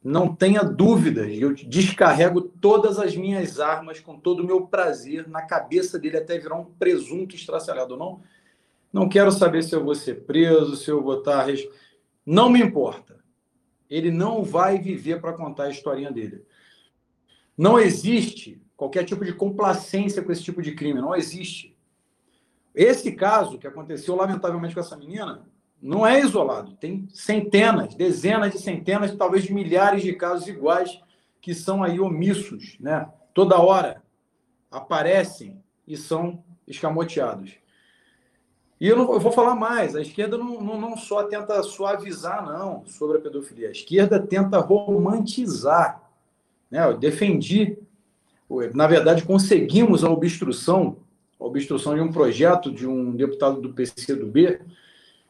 não 0.03 0.35
tenha 0.35 0.61
dúvidas, 0.61 1.31
eu 1.31 1.53
descarrego 1.53 2.41
todas 2.41 2.99
as 2.99 3.15
minhas 3.15 3.59
armas 3.59 3.99
com 3.99 4.19
todo 4.19 4.41
o 4.41 4.45
meu 4.45 4.67
prazer 4.67 5.27
na 5.27 5.41
cabeça 5.41 5.97
dele 5.97 6.17
até 6.17 6.37
virar 6.37 6.55
um 6.55 6.65
presunto 6.65 7.35
estraçalhado. 7.35 7.97
não, 7.97 8.21
não 8.93 9.09
quero 9.09 9.31
saber 9.31 9.63
se 9.63 9.73
eu 9.73 9.83
vou 9.83 9.95
ser 9.95 10.25
preso, 10.25 10.75
se 10.75 10.91
eu 10.91 11.01
vou 11.01 11.19
estar. 11.19 11.47
Não 12.25 12.49
me 12.49 12.61
importa. 12.61 13.17
Ele 13.89 14.11
não 14.11 14.43
vai 14.43 14.77
viver 14.77 15.19
para 15.19 15.33
contar 15.33 15.63
a 15.63 15.69
historinha 15.69 16.11
dele. 16.11 16.45
Não 17.57 17.79
existe 17.79 18.61
qualquer 18.75 19.03
tipo 19.05 19.23
de 19.23 19.33
complacência 19.33 20.21
com 20.21 20.31
esse 20.31 20.43
tipo 20.43 20.61
de 20.61 20.73
crime. 20.73 21.01
Não 21.01 21.15
existe. 21.15 21.75
Esse 22.73 23.13
caso 23.13 23.57
que 23.57 23.67
aconteceu, 23.67 24.15
lamentavelmente, 24.15 24.73
com 24.73 24.81
essa 24.81 24.97
menina, 24.97 25.45
não 25.81 26.05
é 26.05 26.19
isolado, 26.19 26.75
tem 26.77 27.07
centenas, 27.13 27.93
dezenas 27.95 28.51
de 28.53 28.59
centenas, 28.59 29.15
talvez 29.15 29.49
milhares 29.49 30.01
de 30.03 30.13
casos 30.13 30.47
iguais 30.47 30.99
que 31.39 31.53
são 31.53 31.83
aí 31.83 31.99
omissos, 31.99 32.75
né? 32.79 33.07
Toda 33.33 33.61
hora 33.61 34.01
aparecem 34.71 35.61
e 35.87 35.95
são 35.95 36.43
escamoteados. 36.67 37.53
E 38.79 38.87
eu, 38.87 38.97
não, 38.97 39.13
eu 39.13 39.19
vou 39.19 39.31
falar 39.31 39.55
mais, 39.55 39.95
a 39.95 40.01
esquerda 40.01 40.37
não, 40.37 40.59
não, 40.59 40.81
não 40.81 40.97
só 40.97 41.23
tenta 41.23 41.61
suavizar, 41.63 42.45
não, 42.45 42.85
sobre 42.85 43.17
a 43.17 43.21
pedofilia, 43.21 43.69
a 43.69 43.71
esquerda 43.71 44.19
tenta 44.19 44.59
romantizar. 44.59 46.04
Né? 46.69 46.85
Eu 46.85 46.97
defendi, 46.97 47.77
na 48.73 48.87
verdade, 48.87 49.23
conseguimos 49.23 50.03
a 50.03 50.09
obstrução, 50.09 50.97
a 51.39 51.45
obstrução 51.45 51.95
de 51.95 52.01
um 52.01 52.11
projeto 52.11 52.71
de 52.71 52.87
um 52.87 53.15
deputado 53.15 53.61
do 53.61 53.73
PCdoB, 53.73 54.59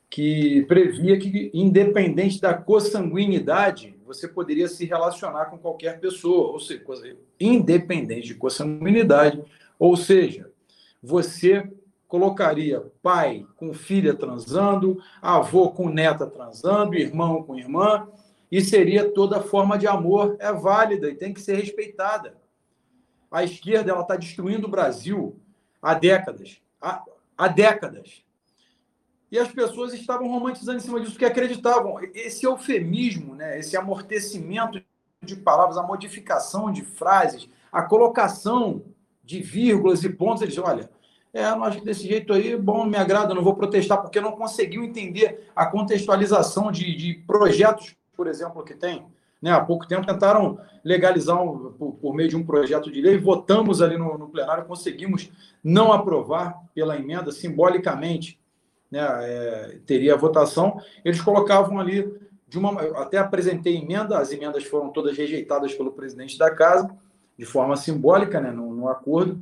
que 0.09 0.63
previa 0.67 1.17
que, 1.17 1.51
independente 1.53 2.39
da 2.39 2.53
consanguinidade, 2.53 3.95
você 4.05 4.27
poderia 4.27 4.67
se 4.67 4.86
relacionar 4.86 5.45
com 5.45 5.57
qualquer 5.57 5.99
pessoa, 5.99 6.53
ou 6.53 6.59
seja, 6.59 6.83
independente 7.39 8.27
de 8.27 8.36
consanguinidade, 8.36 9.43
ou 9.79 9.97
seja, 9.97 10.49
você 11.01 11.67
colocaria 12.07 12.83
pai 13.01 13.45
com 13.57 13.74
filha 13.74 14.13
transando, 14.13 15.01
avô 15.21 15.71
com 15.71 15.89
neta 15.89 16.25
transando, 16.28 16.95
irmão 16.95 17.43
com 17.43 17.57
irmã, 17.57 18.07
e 18.51 18.62
seria 18.62 19.12
toda 19.12 19.42
forma 19.42 19.78
de 19.78 19.88
amor 19.88 20.36
é 20.39 20.51
válida 20.51 21.09
e 21.09 21.16
tem 21.16 21.34
que 21.34 21.42
ser 21.42 21.55
respeitada. 21.55 22.38
A 23.32 23.43
esquerda 23.43 23.92
ela 23.92 24.01
está 24.01 24.16
destruindo 24.16 24.67
o 24.67 24.72
Brasil 24.72 25.39
há 25.82 25.93
décadas, 25.93 26.62
há, 26.82 27.04
há 27.38 27.47
décadas 27.47 28.26
e 29.32 29.39
as 29.39 29.51
pessoas 29.51 29.93
estavam 29.93 30.30
romantizando 30.30 30.78
em 30.78 30.82
cima 30.82 31.00
disso, 31.00 31.12
porque 31.12 31.26
acreditavam. 31.26 31.97
Esse 32.13 32.46
eufemismo, 32.46 33.36
né, 33.36 33.59
esse 33.59 33.76
amortecimento 33.76 34.82
de 35.22 35.36
palavras, 35.36 35.78
a 35.78 35.84
modificação 35.84 36.72
de 36.72 36.84
frases, 36.84 37.50
a 37.72 37.82
colocação 37.82 38.86
de 39.24 39.42
vírgulas 39.42 40.04
e 40.04 40.09
pontos, 40.09 40.42
eles 40.42 40.58
olha, 40.58 40.89
é, 41.34 41.50
eu 41.50 41.63
acho 41.66 41.80
que 41.80 41.86
desse 41.86 42.08
jeito 42.08 42.32
aí, 42.32 42.55
bom, 42.55 42.86
me 42.86 42.96
agrada, 42.96 43.34
não 43.34 43.43
vou 43.43 43.55
protestar, 43.55 44.01
porque 44.01 44.22
não 44.22 44.32
conseguiu 44.32 44.84
entender 44.84 45.50
a 45.54 45.66
contextualização 45.66 46.72
de, 46.72 46.96
de 46.96 47.16
projetos, 47.28 47.93
por 48.16 48.28
exemplo, 48.28 48.63
que 48.63 48.74
tem. 48.74 49.05
Né, 49.42 49.51
há 49.51 49.59
pouco 49.59 49.87
tempo 49.87 50.08
tentaram 50.08 50.58
legalizar 50.83 51.42
um, 51.42 51.71
por, 51.74 51.93
por, 51.93 52.16
meio 52.16 52.29
de 52.29 52.36
um 52.36 52.46
projeto 52.46 52.92
de 52.92 53.01
lei, 53.01 53.17
votamos 53.17 53.82
ali 53.82 53.97
no, 53.97 54.17
no 54.17 54.29
plenário, 54.29 54.66
conseguimos 54.66 55.29
não 55.63 55.92
aprovar 55.92 56.63
pela 56.74 56.97
emenda, 56.97 57.32
simbolicamente, 57.32 58.39
né, 58.89 59.01
é, 59.01 59.79
teria 59.86 60.13
a 60.13 60.17
votação, 60.17 60.82
eles 61.04 61.21
colocavam 61.21 61.79
ali 61.79 62.12
de 62.47 62.58
uma. 62.58 62.82
Até 63.01 63.17
apresentei 63.17 63.78
emenda, 63.78 64.17
as 64.17 64.32
emendas 64.32 64.63
foram 64.63 64.89
todas 64.89 65.17
rejeitadas 65.17 65.74
pelo 65.74 65.92
presidente 65.92 66.37
da 66.37 66.50
casa, 66.50 66.89
de 67.37 67.46
forma 67.46 67.75
simbólica, 67.75 68.39
né, 68.39 68.51
no, 68.51 68.74
no 68.74 68.87
acordo, 68.87 69.39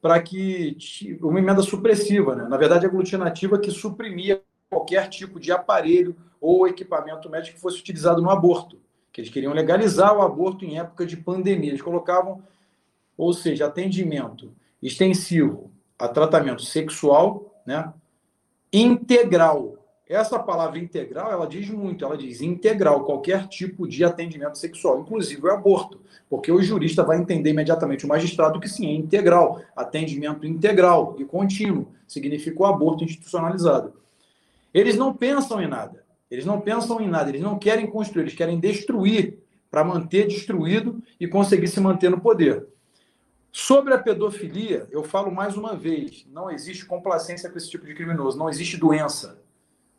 para 0.00 0.20
que. 0.22 0.76
Uma 1.20 1.38
emenda 1.38 1.62
supressiva, 1.62 2.34
né, 2.36 2.46
na 2.48 2.56
verdade, 2.56 2.86
aglutinativa, 2.86 3.58
que 3.58 3.70
suprimia 3.70 4.40
qualquer 4.70 5.08
tipo 5.08 5.40
de 5.40 5.52
aparelho 5.52 6.16
ou 6.44 6.68
equipamento 6.68 7.30
médico 7.30 7.56
que 7.56 7.62
fosse 7.62 7.80
utilizado 7.80 8.20
no 8.20 8.28
aborto. 8.28 8.78
Que 9.10 9.22
eles 9.22 9.32
queriam 9.32 9.54
legalizar 9.54 10.14
o 10.14 10.20
aborto 10.20 10.62
em 10.62 10.78
época 10.78 11.06
de 11.06 11.16
pandemia. 11.16 11.70
Eles 11.70 11.80
colocavam, 11.80 12.42
ou 13.16 13.32
seja, 13.32 13.64
atendimento 13.64 14.52
extensivo 14.82 15.70
a 15.98 16.06
tratamento 16.06 16.62
sexual, 16.62 17.50
né? 17.66 17.90
integral. 18.70 19.78
essa 20.06 20.38
palavra 20.38 20.78
integral, 20.78 21.32
ela 21.32 21.46
diz 21.46 21.70
muito, 21.70 22.04
ela 22.04 22.16
diz 22.16 22.42
integral, 22.42 23.04
qualquer 23.04 23.48
tipo 23.48 23.88
de 23.88 24.04
atendimento 24.04 24.58
sexual, 24.58 25.00
inclusive 25.00 25.40
o 25.46 25.50
aborto, 25.50 25.98
porque 26.28 26.52
o 26.52 26.60
jurista 26.60 27.02
vai 27.02 27.16
entender 27.16 27.50
imediatamente, 27.50 28.04
o 28.04 28.08
magistrado, 28.08 28.60
que 28.60 28.68
sim, 28.68 28.86
é 28.86 28.92
integral, 28.92 29.62
atendimento 29.74 30.46
integral 30.46 31.16
e 31.18 31.24
contínuo, 31.24 31.88
significa 32.06 32.62
o 32.62 32.66
aborto 32.66 33.02
institucionalizado. 33.02 33.94
Eles 34.74 34.96
não 34.96 35.14
pensam 35.14 35.62
em 35.62 35.68
nada, 35.68 36.03
eles 36.30 36.44
não 36.44 36.60
pensam 36.60 37.00
em 37.00 37.08
nada, 37.08 37.30
eles 37.30 37.42
não 37.42 37.58
querem 37.58 37.86
construir, 37.86 38.22
eles 38.22 38.34
querem 38.34 38.58
destruir 38.58 39.38
para 39.70 39.84
manter 39.84 40.26
destruído 40.26 41.02
e 41.18 41.26
conseguir 41.26 41.68
se 41.68 41.80
manter 41.80 42.10
no 42.10 42.20
poder. 42.20 42.66
Sobre 43.52 43.94
a 43.94 43.98
pedofilia, 43.98 44.88
eu 44.90 45.04
falo 45.04 45.30
mais 45.30 45.56
uma 45.56 45.76
vez: 45.76 46.26
não 46.30 46.50
existe 46.50 46.84
complacência 46.84 47.48
com 47.48 47.56
esse 47.56 47.70
tipo 47.70 47.86
de 47.86 47.94
criminoso, 47.94 48.38
não 48.38 48.48
existe 48.48 48.76
doença. 48.76 49.40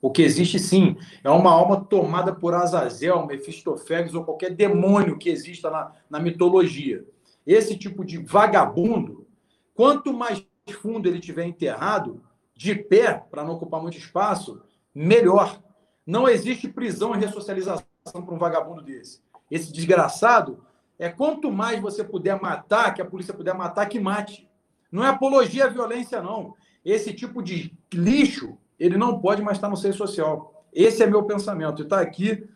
O 0.01 0.11
que 0.11 0.21
existe 0.21 0.59
sim 0.59 0.97
é 1.23 1.29
uma 1.29 1.51
alma 1.51 1.83
tomada 1.83 2.35
por 2.35 2.53
Azazel, 2.53 3.25
Mefistoféles 3.25 4.13
ou 4.13 4.23
qualquer 4.23 4.53
demônio 4.53 5.17
que 5.17 5.29
exista 5.29 5.71
na, 5.71 5.93
na 6.09 6.19
mitologia. 6.19 7.03
Esse 7.47 7.77
tipo 7.77 8.03
de 8.03 8.17
vagabundo, 8.17 9.25
quanto 9.73 10.13
mais 10.13 10.45
fundo 10.81 11.07
ele 11.07 11.19
tiver 11.19 11.45
enterrado, 11.45 12.21
de 12.55 12.75
pé, 12.75 13.13
para 13.31 13.43
não 13.43 13.53
ocupar 13.53 13.81
muito 13.81 13.97
espaço, 13.97 14.61
melhor. 14.93 15.59
Não 16.05 16.29
existe 16.29 16.67
prisão 16.67 17.15
e 17.15 17.19
ressocialização 17.19 17.83
para 18.13 18.33
um 18.33 18.37
vagabundo 18.37 18.81
desse. 18.81 19.21
Esse 19.49 19.71
desgraçado 19.71 20.63
é 20.99 21.09
quanto 21.09 21.51
mais 21.51 21.81
você 21.81 22.03
puder 22.03 22.39
matar, 22.41 22.93
que 22.93 23.01
a 23.01 23.05
polícia 23.05 23.33
puder 23.33 23.53
matar, 23.53 23.87
que 23.87 23.99
mate. 23.99 24.47
Não 24.91 25.03
é 25.03 25.09
apologia 25.09 25.65
à 25.65 25.69
violência, 25.69 26.21
não. 26.21 26.53
Esse 26.83 27.13
tipo 27.13 27.41
de 27.41 27.73
lixo 27.93 28.57
ele 28.79 28.97
não 28.97 29.19
pode 29.19 29.41
mais 29.41 29.57
estar 29.57 29.69
no 29.69 29.77
seio 29.77 29.93
social. 29.93 30.63
Esse 30.71 31.03
é 31.03 31.07
meu 31.07 31.23
pensamento. 31.23 31.83
Está 31.83 32.01
aqui. 32.01 32.47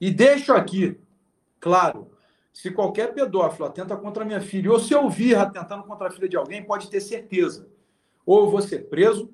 E 0.00 0.10
deixo 0.10 0.52
aqui, 0.52 1.00
claro, 1.58 2.10
se 2.52 2.70
qualquer 2.70 3.14
pedófilo 3.14 3.66
atenta 3.66 3.96
contra 3.96 4.24
minha 4.24 4.40
filha, 4.40 4.70
ou 4.70 4.78
se 4.78 4.92
eu 4.92 5.08
vir 5.08 5.36
atentando 5.36 5.84
contra 5.84 6.08
a 6.08 6.10
filha 6.10 6.28
de 6.28 6.36
alguém, 6.36 6.62
pode 6.62 6.88
ter 6.88 7.00
certeza. 7.00 7.68
Ou 8.24 8.44
eu 8.44 8.50
vou 8.50 8.60
ser 8.60 8.88
preso, 8.88 9.30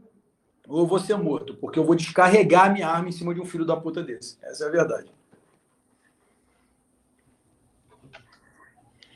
ou 0.68 0.80
eu 0.80 0.86
vou 0.86 0.98
ser 0.98 1.16
morto, 1.16 1.54
porque 1.54 1.78
eu 1.78 1.84
vou 1.84 1.94
descarregar 1.94 2.66
a 2.66 2.72
minha 2.72 2.88
arma 2.88 3.08
em 3.08 3.12
cima 3.12 3.34
de 3.34 3.40
um 3.40 3.44
filho 3.44 3.64
da 3.64 3.76
puta 3.76 4.02
desse. 4.02 4.38
Essa 4.42 4.64
é 4.64 4.68
a 4.68 4.70
verdade. 4.70 5.10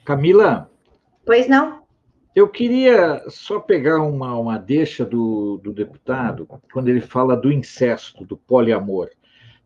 Camila? 0.05 0.70
Pois 1.25 1.49
não? 1.49 1.83
Eu 2.35 2.49
queria 2.49 3.25
só 3.29 3.59
pegar 3.59 4.01
uma, 4.01 4.39
uma 4.39 4.59
deixa 4.59 5.05
do, 5.05 5.59
do 5.59 5.73
deputado, 5.73 6.47
quando 6.73 6.89
ele 6.89 7.01
fala 7.01 7.37
do 7.37 7.51
incesto, 7.51 8.25
do 8.25 8.37
poliamor. 8.37 9.11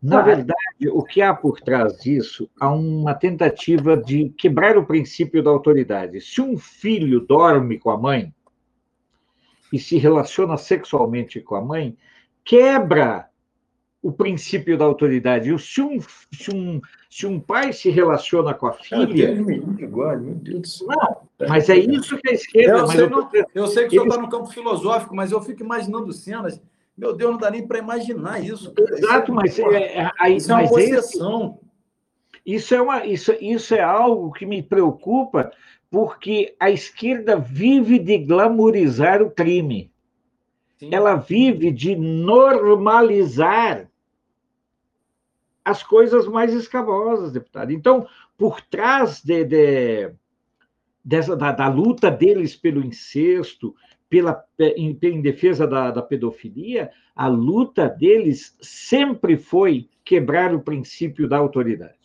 Na 0.01 0.21
verdade, 0.21 0.89
o 0.91 1.01
que 1.01 1.21
há 1.21 1.33
por 1.33 1.61
trás 1.61 1.97
disso 1.99 2.49
há 2.59 2.69
uma 2.69 3.13
tentativa 3.13 3.95
de 3.95 4.33
quebrar 4.37 4.77
o 4.77 4.85
princípio 4.85 5.41
da 5.41 5.49
autoridade. 5.49 6.19
Se 6.19 6.41
um 6.41 6.57
filho 6.57 7.21
dorme 7.21 7.79
com 7.79 7.89
a 7.89 7.97
mãe 7.97 8.33
e 9.73 9.79
se 9.79 9.97
relaciona 9.97 10.55
sexualmente 10.55 11.41
com 11.41 11.55
a 11.55 11.61
mãe, 11.61 11.97
quebra 12.45 13.27
o 14.03 14.11
princípio 14.11 14.77
da 14.77 14.85
autoridade. 14.85 15.49
Se 15.57 15.81
um, 15.81 15.99
se 16.31 16.55
um, 16.55 16.79
se 17.09 17.25
um 17.25 17.39
pai 17.39 17.73
se 17.73 17.89
relaciona 17.89 18.53
com 18.53 18.67
a 18.67 18.73
filha. 18.73 19.35
Agora, 19.81 20.19
meu 20.19 20.35
Deus 20.35 20.61
do 20.61 20.67
céu. 20.67 20.87
Não, 20.89 21.47
mas 21.49 21.69
é 21.71 21.77
isso 21.77 22.15
que 22.19 22.29
a 22.29 22.33
esquerda. 22.33 22.77
Eu, 22.77 22.87
sei, 22.87 23.01
eu, 23.01 23.09
não, 23.09 23.29
eu 23.55 23.67
sei 23.67 23.87
que 23.87 23.87
o 23.87 24.01
senhor 24.01 24.07
está 24.09 24.21
no 24.21 24.29
campo 24.29 24.53
filosófico, 24.53 25.15
mas 25.15 25.31
eu 25.31 25.41
fico 25.41 25.63
imaginando 25.63 26.13
cenas. 26.13 26.61
Meu 26.95 27.15
Deus, 27.15 27.31
não 27.31 27.39
dá 27.39 27.49
nem 27.49 27.65
para 27.65 27.79
imaginar 27.79 28.45
isso. 28.45 28.71
Cara. 28.75 28.95
Exato, 28.95 29.31
isso 29.43 29.61
é, 29.61 29.65
mas 29.65 29.73
é, 29.73 30.01
é, 30.03 30.11
é, 30.21 30.29
isso 30.29 30.51
é 30.51 30.55
uma 30.55 30.69
possessão. 30.69 31.59
Isso 32.45 32.75
é, 32.75 32.81
uma, 32.81 33.05
isso, 33.07 33.33
isso 33.41 33.73
é 33.73 33.81
algo 33.81 34.31
que 34.33 34.45
me 34.45 34.61
preocupa, 34.61 35.51
porque 35.93 36.55
a 36.59 36.71
esquerda 36.71 37.37
vive 37.37 37.99
de 37.99 38.17
glamorizar 38.17 39.21
o 39.21 39.29
crime. 39.29 39.93
Sim. 40.79 40.89
Ela 40.91 41.13
vive 41.17 41.69
de 41.69 41.95
normalizar 41.95 43.87
as 45.63 45.83
coisas 45.83 46.27
mais 46.27 46.51
escabosas, 46.51 47.31
deputado. 47.31 47.71
Então, 47.71 48.07
por 48.35 48.59
trás 48.59 49.23
de, 49.23 49.45
de 49.45 50.11
dessa, 51.05 51.37
da, 51.37 51.51
da, 51.51 51.67
luta 51.67 52.09
deles 52.09 52.55
pelo 52.55 52.83
incesto, 52.83 53.75
pela, 54.09 54.43
em, 54.59 54.97
em 54.99 55.21
defesa 55.21 55.67
da, 55.67 55.91
da 55.91 56.01
pedofilia, 56.01 56.89
a 57.15 57.27
luta 57.27 57.87
deles 57.87 58.57
sempre 58.59 59.37
foi 59.37 59.87
quebrar 60.03 60.55
o 60.55 60.61
princípio 60.63 61.29
da 61.29 61.37
autoridade. 61.37 62.02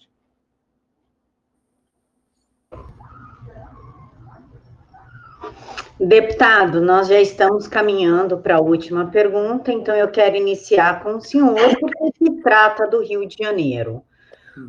Deputado, 6.01 6.81
nós 6.81 7.09
já 7.09 7.21
estamos 7.21 7.67
caminhando 7.67 8.39
para 8.39 8.59
a 8.59 8.61
última 8.61 9.11
pergunta, 9.11 9.73
então 9.73 9.97
eu 9.97 10.09
quero 10.09 10.37
iniciar 10.37 11.03
com 11.03 11.17
o 11.17 11.21
senhor, 11.21 11.77
porque 11.81 12.13
se 12.17 12.41
trata 12.41 12.87
do 12.87 13.03
Rio 13.03 13.27
de 13.27 13.37
Janeiro. 13.37 14.05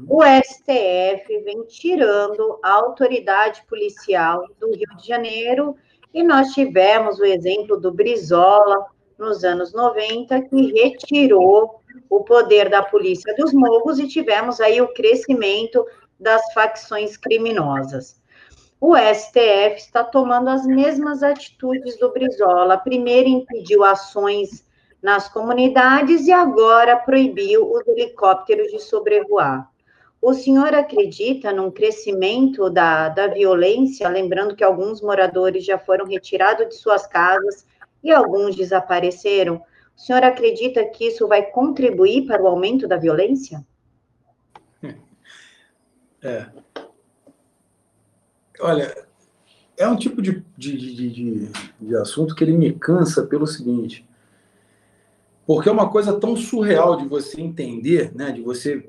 O 0.07 0.23
STF 0.23 1.39
vem 1.43 1.65
tirando 1.67 2.59
a 2.63 2.71
autoridade 2.71 3.63
policial 3.69 4.43
do 4.59 4.71
Rio 4.71 4.97
de 4.97 5.07
Janeiro, 5.07 5.75
e 6.11 6.23
nós 6.23 6.51
tivemos 6.53 7.19
o 7.19 7.25
exemplo 7.25 7.79
do 7.79 7.91
Brizola 7.91 8.87
nos 9.15 9.43
anos 9.43 9.71
90, 9.71 10.41
que 10.41 10.71
retirou 10.81 11.79
o 12.09 12.23
poder 12.23 12.69
da 12.69 12.81
polícia 12.81 13.35
dos 13.35 13.53
morros, 13.53 13.99
e 13.99 14.07
tivemos 14.07 14.59
aí 14.59 14.81
o 14.81 14.91
crescimento 14.95 15.85
das 16.19 16.41
facções 16.53 17.15
criminosas 17.15 18.18
o 18.81 18.95
STF 18.95 19.77
está 19.77 20.03
tomando 20.03 20.49
as 20.49 20.65
mesmas 20.65 21.21
atitudes 21.21 21.97
do 21.99 22.11
Brizola. 22.11 22.77
Primeiro 22.77 23.27
impediu 23.27 23.83
ações 23.83 24.65
nas 25.01 25.27
comunidades 25.27 26.27
e 26.27 26.31
agora 26.31 26.95
proibiu 26.97 27.69
os 27.71 27.85
helicópteros 27.87 28.71
de 28.71 28.79
sobrevoar. 28.79 29.69
O 30.21 30.33
senhor 30.33 30.73
acredita 30.73 31.51
num 31.51 31.71
crescimento 31.71 32.69
da, 32.69 33.09
da 33.09 33.27
violência? 33.27 34.07
Lembrando 34.09 34.55
que 34.55 34.63
alguns 34.63 35.01
moradores 35.01 35.65
já 35.65 35.77
foram 35.77 36.05
retirados 36.05 36.67
de 36.69 36.75
suas 36.75 37.07
casas 37.07 37.65
e 38.03 38.11
alguns 38.11 38.55
desapareceram. 38.55 39.61
O 39.95 39.99
senhor 39.99 40.23
acredita 40.23 40.85
que 40.85 41.07
isso 41.07 41.27
vai 41.27 41.43
contribuir 41.43 42.25
para 42.25 42.41
o 42.41 42.47
aumento 42.47 42.87
da 42.87 42.97
violência? 42.97 43.65
É, 46.21 46.47
Olha, 48.59 48.95
é 49.77 49.87
um 49.87 49.95
tipo 49.95 50.21
de, 50.21 50.43
de, 50.57 50.77
de, 50.77 51.51
de, 51.79 51.95
assunto 51.95 52.35
que 52.35 52.43
ele 52.43 52.57
me 52.57 52.73
cansa 52.73 53.25
pelo 53.25 53.47
seguinte. 53.47 54.05
Porque 55.47 55.69
é 55.69 55.71
uma 55.71 55.89
coisa 55.89 56.19
tão 56.19 56.35
surreal 56.35 56.97
de 56.97 57.07
você 57.07 57.41
entender, 57.41 58.13
né? 58.13 58.31
De 58.31 58.41
você. 58.41 58.87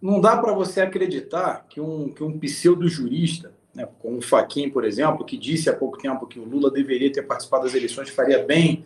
Não 0.00 0.20
dá 0.20 0.36
para 0.36 0.52
você 0.52 0.82
acreditar 0.82 1.66
que 1.68 1.80
um, 1.80 2.12
que 2.12 2.22
um 2.22 2.38
pseudo-jurista, 2.38 3.52
né, 3.74 3.88
como 4.00 4.18
o 4.18 4.22
Faquin, 4.22 4.68
por 4.68 4.84
exemplo, 4.84 5.24
que 5.24 5.38
disse 5.38 5.70
há 5.70 5.74
pouco 5.74 5.96
tempo 5.96 6.26
que 6.26 6.38
o 6.38 6.44
Lula 6.44 6.70
deveria 6.70 7.10
ter 7.10 7.22
participado 7.22 7.64
das 7.64 7.74
eleições, 7.74 8.10
faria 8.10 8.44
bem 8.44 8.84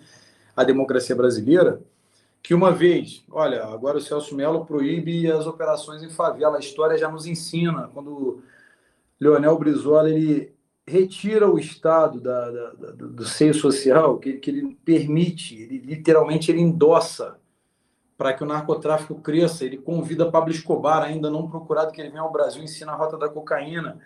à 0.54 0.62
democracia 0.62 1.16
brasileira, 1.16 1.80
que 2.42 2.54
uma 2.54 2.70
vez, 2.70 3.24
olha, 3.30 3.64
agora 3.64 3.98
o 3.98 4.00
Celso 4.00 4.36
Melo 4.36 4.64
proíbe 4.64 5.30
as 5.32 5.46
operações 5.46 6.02
em 6.02 6.10
favela. 6.10 6.58
A 6.58 6.60
história 6.60 6.96
já 6.96 7.10
nos 7.10 7.26
ensina, 7.26 7.90
quando 7.92 8.42
Leonel 9.20 9.58
Brizola 9.58 10.10
ele 10.10 10.54
retira 10.86 11.50
o 11.50 11.58
Estado 11.58 12.20
da, 12.20 12.50
da, 12.50 12.70
da, 12.72 12.92
do 12.92 13.24
seio 13.24 13.54
social, 13.54 14.18
que, 14.18 14.34
que 14.34 14.50
ele 14.50 14.78
permite, 14.84 15.60
ele 15.60 15.78
literalmente 15.78 16.50
ele 16.50 16.60
endossa 16.60 17.36
para 18.16 18.32
que 18.32 18.42
o 18.42 18.46
narcotráfico 18.46 19.16
cresça. 19.16 19.64
Ele 19.64 19.76
convida 19.76 20.30
Pablo 20.30 20.52
Escobar, 20.52 21.02
ainda 21.02 21.30
não 21.30 21.48
procurado, 21.48 21.92
que 21.92 22.00
ele 22.00 22.10
venha 22.10 22.22
ao 22.22 22.32
Brasil 22.32 22.62
ensina 22.62 22.92
a 22.92 22.96
rota 22.96 23.18
da 23.18 23.28
cocaína. 23.28 23.98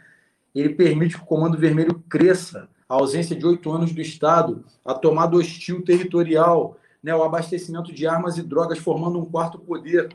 Ele 0.55 0.71
permite 0.71 1.17
que 1.17 1.23
o 1.23 1.27
Comando 1.27 1.59
Vermelho 1.59 2.03
cresça, 2.09 2.69
a 2.89 2.95
ausência 2.95 3.37
de 3.37 3.47
oito 3.47 3.71
anos 3.71 3.93
do 3.93 4.01
Estado, 4.01 4.65
a 4.85 4.95
tomada 4.95 5.37
hostil 5.37 5.85
territorial, 5.85 6.77
né, 7.03 7.15
o 7.15 7.23
abastecimento 7.23 7.93
de 7.93 8.07
armas 8.07 8.37
e 8.37 8.43
drogas 8.43 8.79
formando 8.79 9.19
um 9.19 9.25
quarto 9.25 9.59
poder. 9.59 10.13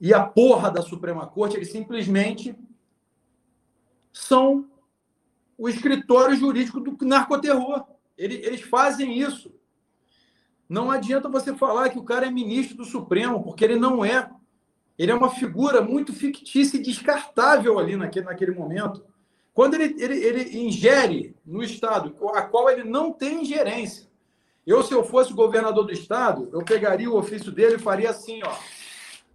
E 0.00 0.14
a 0.14 0.22
porra 0.22 0.70
da 0.70 0.80
Suprema 0.80 1.26
Corte, 1.26 1.56
ele 1.56 1.66
simplesmente 1.66 2.56
são 4.18 4.68
o 5.56 5.68
escritório 5.68 6.34
jurídico 6.34 6.80
do 6.80 6.96
narcoterror. 7.06 7.84
Eles 8.16 8.62
fazem 8.62 9.16
isso. 9.16 9.54
Não 10.68 10.90
adianta 10.90 11.28
você 11.28 11.54
falar 11.54 11.88
que 11.90 11.98
o 12.00 12.02
cara 12.02 12.26
é 12.26 12.30
ministro 12.30 12.78
do 12.78 12.84
Supremo, 12.84 13.44
porque 13.44 13.64
ele 13.64 13.76
não 13.76 14.04
é. 14.04 14.28
Ele 14.98 15.12
é 15.12 15.14
uma 15.14 15.30
figura 15.30 15.80
muito 15.80 16.12
fictícia 16.12 16.76
e 16.76 16.82
descartável 16.82 17.78
ali 17.78 17.94
naquele, 17.96 18.26
naquele 18.26 18.50
momento. 18.50 19.04
Quando 19.54 19.74
ele, 19.74 19.94
ele, 20.02 20.16
ele 20.16 20.58
ingere 20.58 21.36
no 21.46 21.62
Estado, 21.62 22.14
a 22.34 22.42
qual 22.42 22.68
ele 22.68 22.82
não 22.82 23.12
tem 23.12 23.42
ingerência, 23.42 24.08
Eu, 24.66 24.82
se 24.82 24.92
eu 24.92 25.04
fosse 25.04 25.32
governador 25.32 25.86
do 25.86 25.92
estado, 25.92 26.50
eu 26.52 26.62
pegaria 26.62 27.10
o 27.10 27.16
ofício 27.16 27.50
dele 27.52 27.76
e 27.76 27.78
faria 27.78 28.10
assim, 28.10 28.40
ó. 28.44 28.54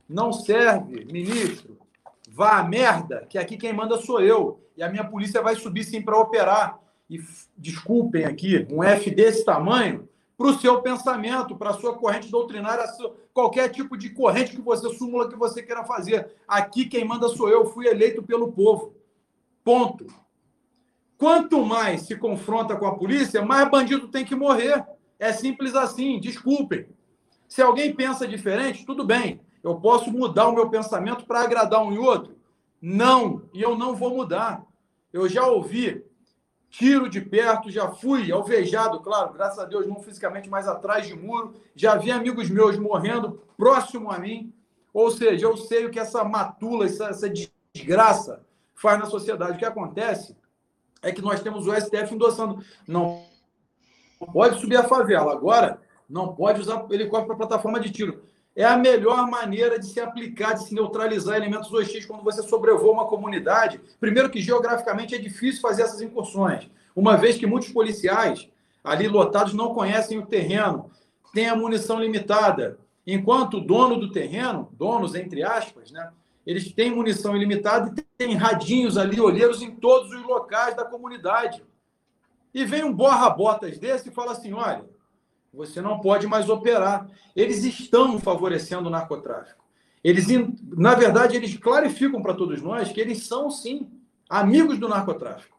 Não 0.07 0.31
serve, 0.33 1.05
ministro. 1.05 1.72
Vá 2.35 2.57
a 2.57 2.63
merda, 2.63 3.27
que 3.29 3.37
aqui 3.37 3.57
quem 3.57 3.71
manda 3.71 3.95
sou 4.01 4.19
eu. 4.19 4.59
E 4.75 4.81
a 4.81 4.89
minha 4.89 5.03
polícia 5.03 5.39
vai 5.39 5.55
subir 5.55 5.83
sim 5.83 6.01
para 6.01 6.17
operar. 6.17 6.79
E 7.07 7.19
desculpem 7.55 8.25
aqui, 8.25 8.67
um 8.71 8.83
F 8.83 9.11
desse 9.11 9.45
tamanho, 9.45 10.09
para 10.35 10.47
o 10.47 10.57
seu 10.57 10.81
pensamento, 10.81 11.55
para 11.55 11.69
a 11.69 11.73
sua 11.73 11.95
corrente 11.95 12.31
doutrinária, 12.31 12.85
qualquer 13.31 13.69
tipo 13.69 13.95
de 13.95 14.09
corrente 14.09 14.55
que 14.55 14.61
você, 14.63 14.89
súmula 14.95 15.29
que 15.29 15.35
você 15.35 15.61
queira 15.61 15.85
fazer. 15.85 16.27
Aqui 16.47 16.87
quem 16.87 17.05
manda 17.05 17.29
sou 17.29 17.49
eu, 17.49 17.67
fui 17.67 17.85
eleito 17.85 18.23
pelo 18.23 18.51
povo. 18.51 18.95
Ponto. 19.63 20.07
Quanto 21.19 21.63
mais 21.63 22.01
se 22.01 22.15
confronta 22.15 22.75
com 22.75 22.87
a 22.87 22.95
polícia, 22.95 23.45
mais 23.45 23.69
bandido 23.69 24.07
tem 24.07 24.25
que 24.25 24.35
morrer. 24.35 24.83
É 25.19 25.31
simples 25.31 25.75
assim, 25.75 26.19
desculpem. 26.19 26.87
Se 27.47 27.61
alguém 27.61 27.93
pensa 27.93 28.27
diferente, 28.27 28.87
tudo 28.87 29.05
bem. 29.05 29.39
Eu 29.63 29.75
posso 29.75 30.11
mudar 30.11 30.47
o 30.49 30.53
meu 30.53 30.69
pensamento 30.69 31.25
para 31.25 31.41
agradar 31.41 31.81
um 31.81 31.93
e 31.93 31.97
outro? 31.97 32.35
Não, 32.81 33.43
e 33.53 33.61
eu 33.61 33.77
não 33.77 33.95
vou 33.95 34.13
mudar. 34.13 34.65
Eu 35.11 35.29
já 35.29 35.47
ouvi 35.47 36.03
tiro 36.69 37.07
de 37.07 37.21
perto, 37.21 37.71
já 37.71 37.89
fui 37.91 38.31
alvejado, 38.31 38.99
claro, 38.99 39.31
graças 39.31 39.59
a 39.59 39.65
Deus, 39.65 39.87
não 39.87 40.01
fisicamente, 40.01 40.49
mas 40.49 40.67
atrás 40.67 41.07
de 41.07 41.15
muro. 41.15 41.53
Já 41.73 41.95
vi 41.95 42.11
amigos 42.11 42.49
meus 42.49 42.77
morrendo 42.77 43.41
próximo 43.55 44.11
a 44.11 44.19
mim. 44.19 44.51
Ou 44.93 45.09
seja, 45.09 45.45
eu 45.45 45.55
sei 45.55 45.85
o 45.85 45.91
que 45.91 45.99
essa 45.99 46.23
matula, 46.23 46.85
essa, 46.85 47.05
essa 47.05 47.29
desgraça 47.29 48.45
faz 48.75 48.99
na 48.99 49.05
sociedade. 49.05 49.53
O 49.53 49.57
que 49.57 49.65
acontece 49.65 50.35
é 51.01 51.11
que 51.11 51.21
nós 51.21 51.41
temos 51.41 51.67
o 51.67 51.73
STF 51.73 52.13
endossando. 52.13 52.63
Não 52.87 53.23
pode 54.33 54.59
subir 54.59 54.77
a 54.77 54.83
favela. 54.83 55.31
Agora, 55.31 55.79
não 56.09 56.35
pode 56.35 56.59
usar 56.59 56.85
helicóptero 56.89 57.27
para 57.27 57.47
plataforma 57.47 57.79
de 57.79 57.91
tiro. 57.91 58.23
É 58.55 58.63
a 58.63 58.77
melhor 58.77 59.27
maneira 59.27 59.79
de 59.79 59.87
se 59.87 59.99
aplicar, 59.99 60.53
de 60.53 60.65
se 60.65 60.75
neutralizar 60.75 61.35
elementos 61.35 61.73
hostis 61.73 62.05
quando 62.05 62.23
você 62.23 62.43
sobrevoa 62.43 62.93
uma 62.93 63.07
comunidade. 63.07 63.81
Primeiro 63.99 64.29
que 64.29 64.41
geograficamente 64.41 65.15
é 65.15 65.17
difícil 65.17 65.61
fazer 65.61 65.83
essas 65.83 66.01
incursões, 66.01 66.69
uma 66.95 67.17
vez 67.17 67.37
que 67.37 67.47
muitos 67.47 67.69
policiais 67.69 68.47
ali 68.83 69.07
lotados 69.07 69.53
não 69.53 69.73
conhecem 69.73 70.19
o 70.19 70.25
terreno, 70.25 70.91
têm 71.33 71.49
a 71.49 71.55
munição 71.55 71.99
limitada, 71.99 72.77
enquanto 73.07 73.57
o 73.57 73.61
dono 73.61 73.97
do 73.97 74.11
terreno, 74.11 74.69
donos 74.73 75.15
entre 75.15 75.43
aspas, 75.43 75.91
né, 75.91 76.11
eles 76.45 76.71
têm 76.73 76.91
munição 76.91 77.35
ilimitada 77.35 77.93
e 77.97 78.01
têm 78.17 78.35
radinhos 78.35 78.97
ali, 78.97 79.19
olheiros 79.19 79.61
em 79.61 79.71
todos 79.71 80.11
os 80.11 80.23
locais 80.23 80.75
da 80.75 80.83
comunidade. 80.83 81.63
E 82.53 82.65
vem 82.65 82.83
um 82.83 82.93
borra-botas 82.93 83.79
desse 83.79 84.09
e 84.09 84.11
fala 84.11 84.33
assim: 84.33 84.53
olha, 84.53 84.85
você 85.53 85.81
não 85.81 85.99
pode 85.99 86.25
mais 86.25 86.49
operar. 86.49 87.07
Eles 87.35 87.63
estão 87.63 88.19
favorecendo 88.19 88.87
o 88.87 88.91
narcotráfico. 88.91 89.63
Eles, 90.03 90.27
na 90.75 90.95
verdade, 90.95 91.37
eles 91.37 91.55
clarificam 91.57 92.21
para 92.21 92.33
todos 92.33 92.61
nós 92.61 92.91
que 92.91 92.99
eles 92.99 93.25
são, 93.25 93.49
sim, 93.49 93.89
amigos 94.29 94.77
do 94.79 94.89
narcotráfico. 94.89 95.57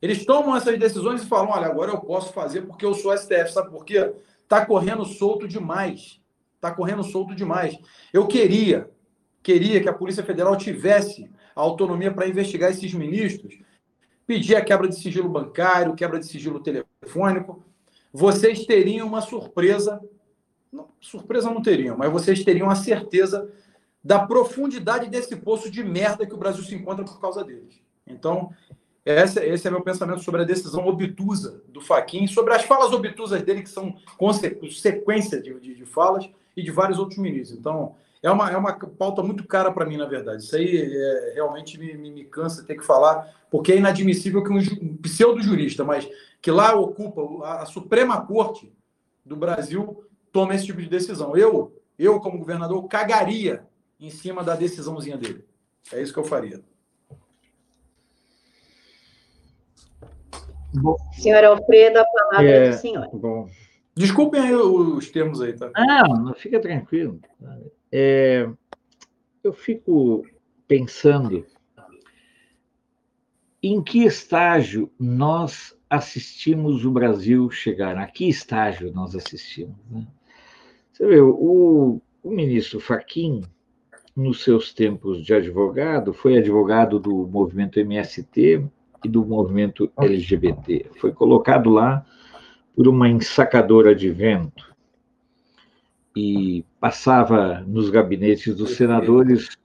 Eles 0.00 0.24
tomam 0.24 0.56
essas 0.56 0.78
decisões 0.78 1.22
e 1.22 1.26
falam: 1.26 1.52
olha, 1.52 1.66
agora 1.66 1.92
eu 1.92 2.00
posso 2.00 2.32
fazer 2.32 2.62
porque 2.62 2.84
eu 2.84 2.94
sou 2.94 3.16
STF. 3.16 3.52
Sabe 3.52 3.70
por 3.70 3.84
quê? 3.84 4.12
Está 4.42 4.64
correndo 4.64 5.04
solto 5.04 5.46
demais. 5.46 6.20
Está 6.54 6.72
correndo 6.72 7.04
solto 7.04 7.34
demais. 7.34 7.78
Eu 8.12 8.26
queria, 8.26 8.90
queria 9.42 9.80
que 9.80 9.88
a 9.88 9.92
Polícia 9.92 10.24
Federal 10.24 10.56
tivesse 10.56 11.30
a 11.54 11.60
autonomia 11.60 12.12
para 12.12 12.26
investigar 12.26 12.70
esses 12.70 12.92
ministros, 12.94 13.58
pedir 14.26 14.56
a 14.56 14.64
quebra 14.64 14.88
de 14.88 14.96
sigilo 14.96 15.28
bancário, 15.28 15.94
quebra 15.94 16.18
de 16.18 16.26
sigilo 16.26 16.60
telefônico, 16.60 17.64
vocês 18.12 18.64
teriam 18.64 19.06
uma 19.06 19.20
surpresa. 19.20 20.00
Não, 20.72 20.88
surpresa 21.00 21.50
não 21.50 21.62
teriam, 21.62 21.96
mas 21.96 22.12
vocês 22.12 22.44
teriam 22.44 22.68
a 22.68 22.74
certeza 22.74 23.50
da 24.02 24.18
profundidade 24.26 25.08
desse 25.08 25.36
poço 25.36 25.70
de 25.70 25.82
merda 25.82 26.26
que 26.26 26.34
o 26.34 26.38
Brasil 26.38 26.62
se 26.62 26.74
encontra 26.74 27.04
por 27.04 27.20
causa 27.20 27.44
deles. 27.44 27.80
Então, 28.06 28.50
esse, 29.04 29.40
esse 29.40 29.66
é 29.66 29.70
meu 29.70 29.82
pensamento 29.82 30.22
sobre 30.22 30.42
a 30.42 30.44
decisão 30.44 30.86
obtusa 30.86 31.62
do 31.68 31.80
Faquin, 31.80 32.26
sobre 32.26 32.54
as 32.54 32.62
falas 32.64 32.92
obtusas 32.92 33.42
dele, 33.42 33.62
que 33.62 33.70
são 33.70 33.96
sequência 34.70 35.40
de, 35.40 35.58
de, 35.60 35.74
de 35.74 35.84
falas, 35.84 36.28
e 36.58 36.62
de 36.62 36.72
vários 36.72 36.98
outros 36.98 37.18
ministros. 37.18 37.56
Então, 37.56 37.94
é 38.20 38.28
uma, 38.30 38.50
é 38.50 38.56
uma 38.56 38.72
pauta 38.72 39.22
muito 39.22 39.46
cara 39.46 39.70
para 39.70 39.86
mim, 39.86 39.96
na 39.96 40.06
verdade. 40.06 40.42
Isso 40.42 40.56
aí 40.56 40.76
é, 40.76 41.32
realmente 41.36 41.78
me, 41.78 41.96
me, 41.96 42.10
me, 42.10 42.24
cansa 42.24 42.64
ter 42.64 42.74
que 42.74 42.84
falar, 42.84 43.32
porque 43.48 43.72
é 43.72 43.76
inadmissível 43.76 44.42
que 44.42 44.50
um, 44.50 44.58
um 44.58 44.96
pseudo-jurista, 44.96 45.84
mas 45.84 46.08
que 46.40 46.50
lá 46.50 46.74
ocupa 46.74 47.46
a, 47.46 47.62
a, 47.62 47.66
Suprema 47.66 48.24
Corte 48.24 48.72
do 49.24 49.36
Brasil, 49.36 50.04
tome 50.32 50.54
esse 50.54 50.66
tipo 50.66 50.80
de 50.80 50.88
decisão. 50.88 51.36
Eu, 51.36 51.80
eu 51.98 52.20
como 52.20 52.38
governador, 52.38 52.86
cagaria 52.88 53.66
em 53.98 54.10
cima 54.10 54.44
da 54.44 54.54
decisãozinha 54.54 55.16
dele. 55.16 55.44
É 55.92 56.00
isso 56.00 56.12
que 56.12 56.18
eu 56.18 56.24
faria. 56.24 56.62
Bom, 60.74 60.96
senhor 61.12 61.42
Alfredo, 61.44 61.98
a 61.98 62.04
palavra 62.04 62.50
é, 62.50 62.66
é 62.66 62.70
do 62.70 62.76
senhor. 62.76 63.08
Bom. 63.12 63.48
Desculpem 63.94 64.40
aí 64.40 64.54
os 64.54 65.10
termos 65.10 65.40
aí, 65.40 65.52
tá? 65.54 65.72
Não, 65.74 66.24
não 66.24 66.34
fica 66.34 66.60
tranquilo. 66.60 67.20
É, 67.90 68.48
eu 69.42 69.52
fico 69.52 70.24
pensando 70.68 71.44
em 73.62 73.82
que 73.82 74.04
estágio 74.04 74.92
nós 74.98 75.76
assistimos 75.88 76.84
o 76.84 76.90
Brasil 76.90 77.50
chegar. 77.50 77.96
A 77.96 78.06
que 78.06 78.28
estágio 78.28 78.92
nós 78.92 79.14
assistimos? 79.14 79.76
Né? 79.90 80.06
Você 80.92 81.06
vê, 81.06 81.20
o, 81.20 82.00
o 82.22 82.30
ministro 82.30 82.80
Faquim, 82.80 83.42
nos 84.14 84.42
seus 84.42 84.72
tempos 84.72 85.24
de 85.24 85.32
advogado, 85.32 86.12
foi 86.12 86.36
advogado 86.36 86.98
do 86.98 87.26
movimento 87.26 87.78
MST 87.78 88.64
e 89.04 89.08
do 89.08 89.24
movimento 89.24 89.90
LGBT. 89.96 90.90
Foi 90.96 91.12
colocado 91.12 91.70
lá 91.70 92.04
por 92.74 92.88
uma 92.88 93.08
ensacadora 93.08 93.94
de 93.94 94.10
vento 94.10 94.74
e 96.16 96.64
passava 96.80 97.60
nos 97.60 97.90
gabinetes 97.90 98.56
dos 98.56 98.72
senadores 98.72 99.56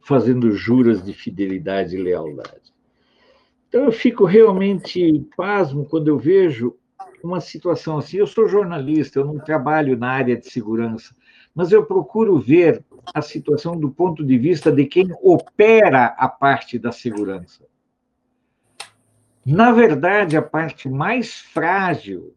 fazendo 0.00 0.50
juras 0.52 1.04
de 1.04 1.12
fidelidade 1.12 1.96
e 1.96 2.02
lealdade. 2.02 2.69
Então 3.70 3.84
eu 3.84 3.92
fico 3.92 4.24
realmente 4.24 5.24
pasmo 5.36 5.86
quando 5.86 6.08
eu 6.08 6.18
vejo 6.18 6.76
uma 7.22 7.40
situação 7.40 7.98
assim. 7.98 8.16
Eu 8.16 8.26
sou 8.26 8.48
jornalista, 8.48 9.20
eu 9.20 9.24
não 9.24 9.38
trabalho 9.38 9.96
na 9.96 10.10
área 10.10 10.36
de 10.36 10.50
segurança, 10.50 11.14
mas 11.54 11.70
eu 11.70 11.86
procuro 11.86 12.36
ver 12.36 12.84
a 13.14 13.22
situação 13.22 13.78
do 13.78 13.88
ponto 13.88 14.26
de 14.26 14.36
vista 14.36 14.72
de 14.72 14.84
quem 14.86 15.06
opera 15.22 16.06
a 16.18 16.28
parte 16.28 16.80
da 16.80 16.90
segurança. 16.90 17.64
Na 19.46 19.70
verdade, 19.70 20.36
a 20.36 20.42
parte 20.42 20.88
mais 20.88 21.38
frágil 21.38 22.34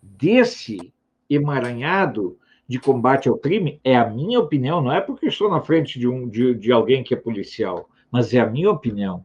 desse 0.00 0.94
emaranhado 1.28 2.38
de 2.68 2.78
combate 2.78 3.28
ao 3.28 3.38
crime, 3.38 3.80
é 3.82 3.96
a 3.96 4.08
minha 4.08 4.38
opinião, 4.38 4.80
não 4.80 4.92
é 4.92 5.00
porque 5.00 5.26
estou 5.26 5.50
na 5.50 5.60
frente 5.60 5.98
de, 5.98 6.06
um, 6.06 6.28
de, 6.28 6.54
de 6.54 6.70
alguém 6.70 7.02
que 7.02 7.14
é 7.14 7.16
policial, 7.16 7.88
mas 8.10 8.32
é 8.34 8.40
a 8.40 8.46
minha 8.46 8.70
opinião. 8.70 9.24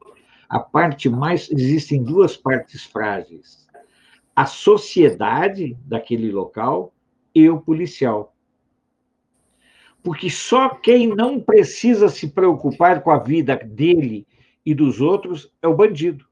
A 0.54 0.60
parte 0.60 1.10
mais. 1.10 1.50
Existem 1.50 2.04
duas 2.04 2.38
partes 2.38 2.84
frágeis: 2.84 3.68
a 4.36 4.46
sociedade 4.46 5.76
daquele 5.84 6.32
local 6.32 6.94
e 7.34 7.50
o 7.50 7.60
policial. 7.60 8.36
Porque 10.04 10.30
só 10.30 10.70
quem 10.70 11.08
não 11.08 11.42
precisa 11.42 12.08
se 12.08 12.28
preocupar 12.28 13.02
com 13.02 13.10
a 13.10 13.18
vida 13.18 13.56
dele 13.56 14.28
e 14.64 14.76
dos 14.76 15.02
outros 15.02 15.52
é 15.60 15.68
o 15.68 15.76
bandido. 15.76 16.24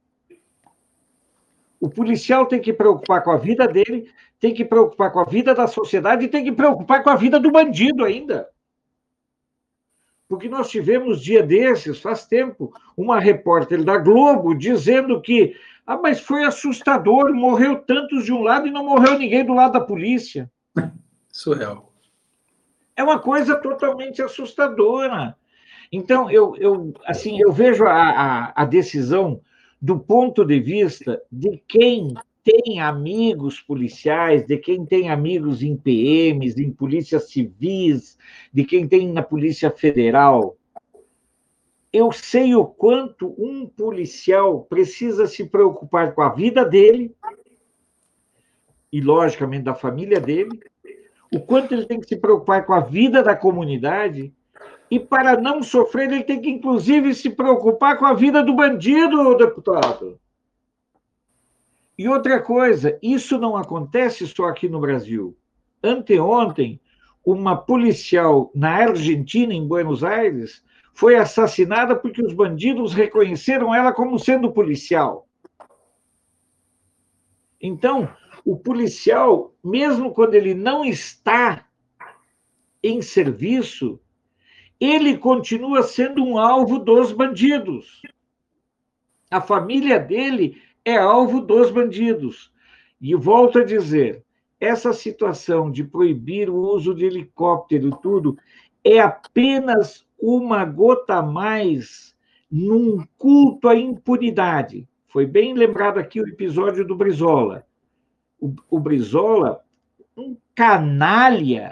O 1.80 1.90
policial 1.90 2.46
tem 2.46 2.62
que 2.62 2.72
preocupar 2.72 3.24
com 3.24 3.32
a 3.32 3.38
vida 3.38 3.68
dele, 3.68 4.08
tem 4.40 4.54
que 4.54 4.64
preocupar 4.64 5.12
com 5.12 5.20
a 5.20 5.26
vida 5.26 5.56
da 5.56 5.66
sociedade 5.66 6.26
e 6.26 6.28
tem 6.28 6.44
que 6.44 6.52
preocupar 6.52 7.02
com 7.04 7.10
a 7.10 7.16
vida 7.16 7.40
do 7.40 7.52
bandido 7.52 8.06
ainda. 8.06 8.48
Porque 10.32 10.48
nós 10.48 10.70
tivemos 10.70 11.22
dia 11.22 11.44
desses, 11.44 12.00
faz 12.00 12.26
tempo, 12.26 12.74
uma 12.96 13.20
repórter 13.20 13.84
da 13.84 13.98
Globo 13.98 14.56
dizendo 14.56 15.20
que 15.20 15.58
ah, 15.86 15.98
mas 15.98 16.22
foi 16.22 16.46
assustador, 16.46 17.34
morreu 17.34 17.80
tantos 17.82 18.24
de 18.24 18.32
um 18.32 18.42
lado 18.42 18.66
e 18.66 18.72
não 18.72 18.86
morreu 18.86 19.20
ninguém 19.20 19.46
do 19.46 19.54
lado 19.54 19.74
da 19.74 19.82
polícia. 19.82 20.50
Surreal. 21.28 21.92
É 22.96 23.04
uma 23.04 23.20
coisa 23.20 23.58
totalmente 23.58 24.22
assustadora. 24.22 25.36
Então, 25.92 26.32
eu, 26.32 26.56
eu, 26.56 26.94
assim, 27.06 27.42
eu 27.42 27.52
vejo 27.52 27.86
a, 27.86 27.92
a, 27.92 28.54
a 28.56 28.64
decisão 28.64 29.42
do 29.82 30.00
ponto 30.00 30.46
de 30.46 30.62
vista 30.62 31.22
de 31.30 31.62
quem 31.68 32.14
tem 32.44 32.80
amigos 32.80 33.60
policiais, 33.60 34.46
de 34.46 34.58
quem 34.58 34.86
tem 34.86 35.10
amigos 35.10 35.62
em 35.62 35.76
PMs, 35.76 36.58
em 36.58 36.72
polícias 36.72 37.30
civis, 37.30 38.18
de 38.52 38.64
quem 38.64 38.88
tem 38.88 39.12
na 39.12 39.22
Polícia 39.22 39.70
Federal. 39.70 40.58
Eu 41.94 42.12
sei 42.12 42.56
o 42.56 42.66
quanto 42.66 43.36
um 43.38 43.68
policial 43.68 44.62
precisa 44.62 45.28
se 45.28 45.46
preocupar 45.46 46.16
com 46.16 46.22
a 46.22 46.30
vida 46.30 46.66
dele, 46.66 47.14
e, 48.92 49.00
logicamente, 49.00 49.64
da 49.64 49.76
família 49.76 50.20
dele, 50.20 50.60
o 51.34 51.40
quanto 51.40 51.74
ele 51.74 51.86
tem 51.86 52.00
que 52.00 52.08
se 52.08 52.18
preocupar 52.18 52.66
com 52.66 52.74
a 52.74 52.82
vida 52.82 53.24
da 53.24 53.36
comunidade, 53.36 54.34
e 54.90 55.00
para 55.00 55.40
não 55.40 55.64
sofrer, 55.64 56.12
ele 56.12 56.24
tem 56.24 56.42
que, 56.42 56.50
inclusive, 56.50 57.16
se 57.16 57.30
preocupar 57.30 57.98
com 57.98 58.06
a 58.06 58.14
vida 58.14 58.44
do 58.44 58.54
bandido, 58.54 59.38
deputado. 59.38 60.20
E 61.98 62.08
outra 62.08 62.42
coisa, 62.42 62.98
isso 63.02 63.38
não 63.38 63.56
acontece 63.56 64.26
só 64.28 64.46
aqui 64.46 64.68
no 64.68 64.80
Brasil. 64.80 65.38
Anteontem, 65.84 66.80
uma 67.24 67.56
policial 67.56 68.52
na 68.56 68.72
Argentina, 68.72 69.54
em 69.54 69.68
Buenos 69.68 70.04
Aires, 70.04 70.64
foi 70.94 71.16
assassinada 71.16 71.96
porque 71.96 72.24
os 72.24 72.34
bandidos 72.34 72.94
reconheceram 72.94 73.74
ela 73.74 73.94
como 73.94 74.20
sendo 74.20 74.52
policial. 74.52 75.28
Então, 77.62 78.10
o 78.44 78.58
policial, 78.58 79.54
mesmo 79.64 80.14
quando 80.14 80.34
ele 80.34 80.54
não 80.54 80.84
está 80.84 81.66
em 82.84 83.02
serviço, 83.02 84.00
ele 84.80 85.18
continua 85.18 85.84
sendo 85.84 86.24
um 86.24 86.40
alvo 86.40 86.80
dos 86.80 87.12
bandidos. 87.12 88.02
A 89.30 89.40
família 89.40 90.00
dele 90.00 90.60
é 90.86 90.98
alvo 90.98 91.42
dos 91.42 91.72
bandidos. 91.72 92.52
E 93.00 93.16
volto 93.16 93.60
a 93.60 93.64
dizer, 93.64 94.24
essa 94.60 94.94
situação 94.94 95.72
de 95.72 95.84
proibir 95.84 96.50
o 96.50 96.56
uso 96.56 96.94
de 96.94 97.06
helicóptero 97.06 97.88
e 97.90 98.02
tudo 98.02 98.38
é 98.84 99.00
apenas 99.00 100.06
uma 100.20 100.64
gota 100.66 101.16
a 101.16 101.22
mais 101.22 102.16
num 102.50 103.04
culto 103.18 103.68
à 103.68 103.76
impunidade. 103.76 104.88
Foi 105.08 105.26
bem 105.26 105.54
lembrado 105.54 105.98
aqui 105.98 106.22
o 106.22 106.28
episódio 106.28 106.86
do 106.86 106.96
Brizola. 106.96 107.66
O, 108.40 108.54
o 108.70 108.80
Brizola, 108.80 109.64
um 110.16 110.38
canalha 110.54 111.70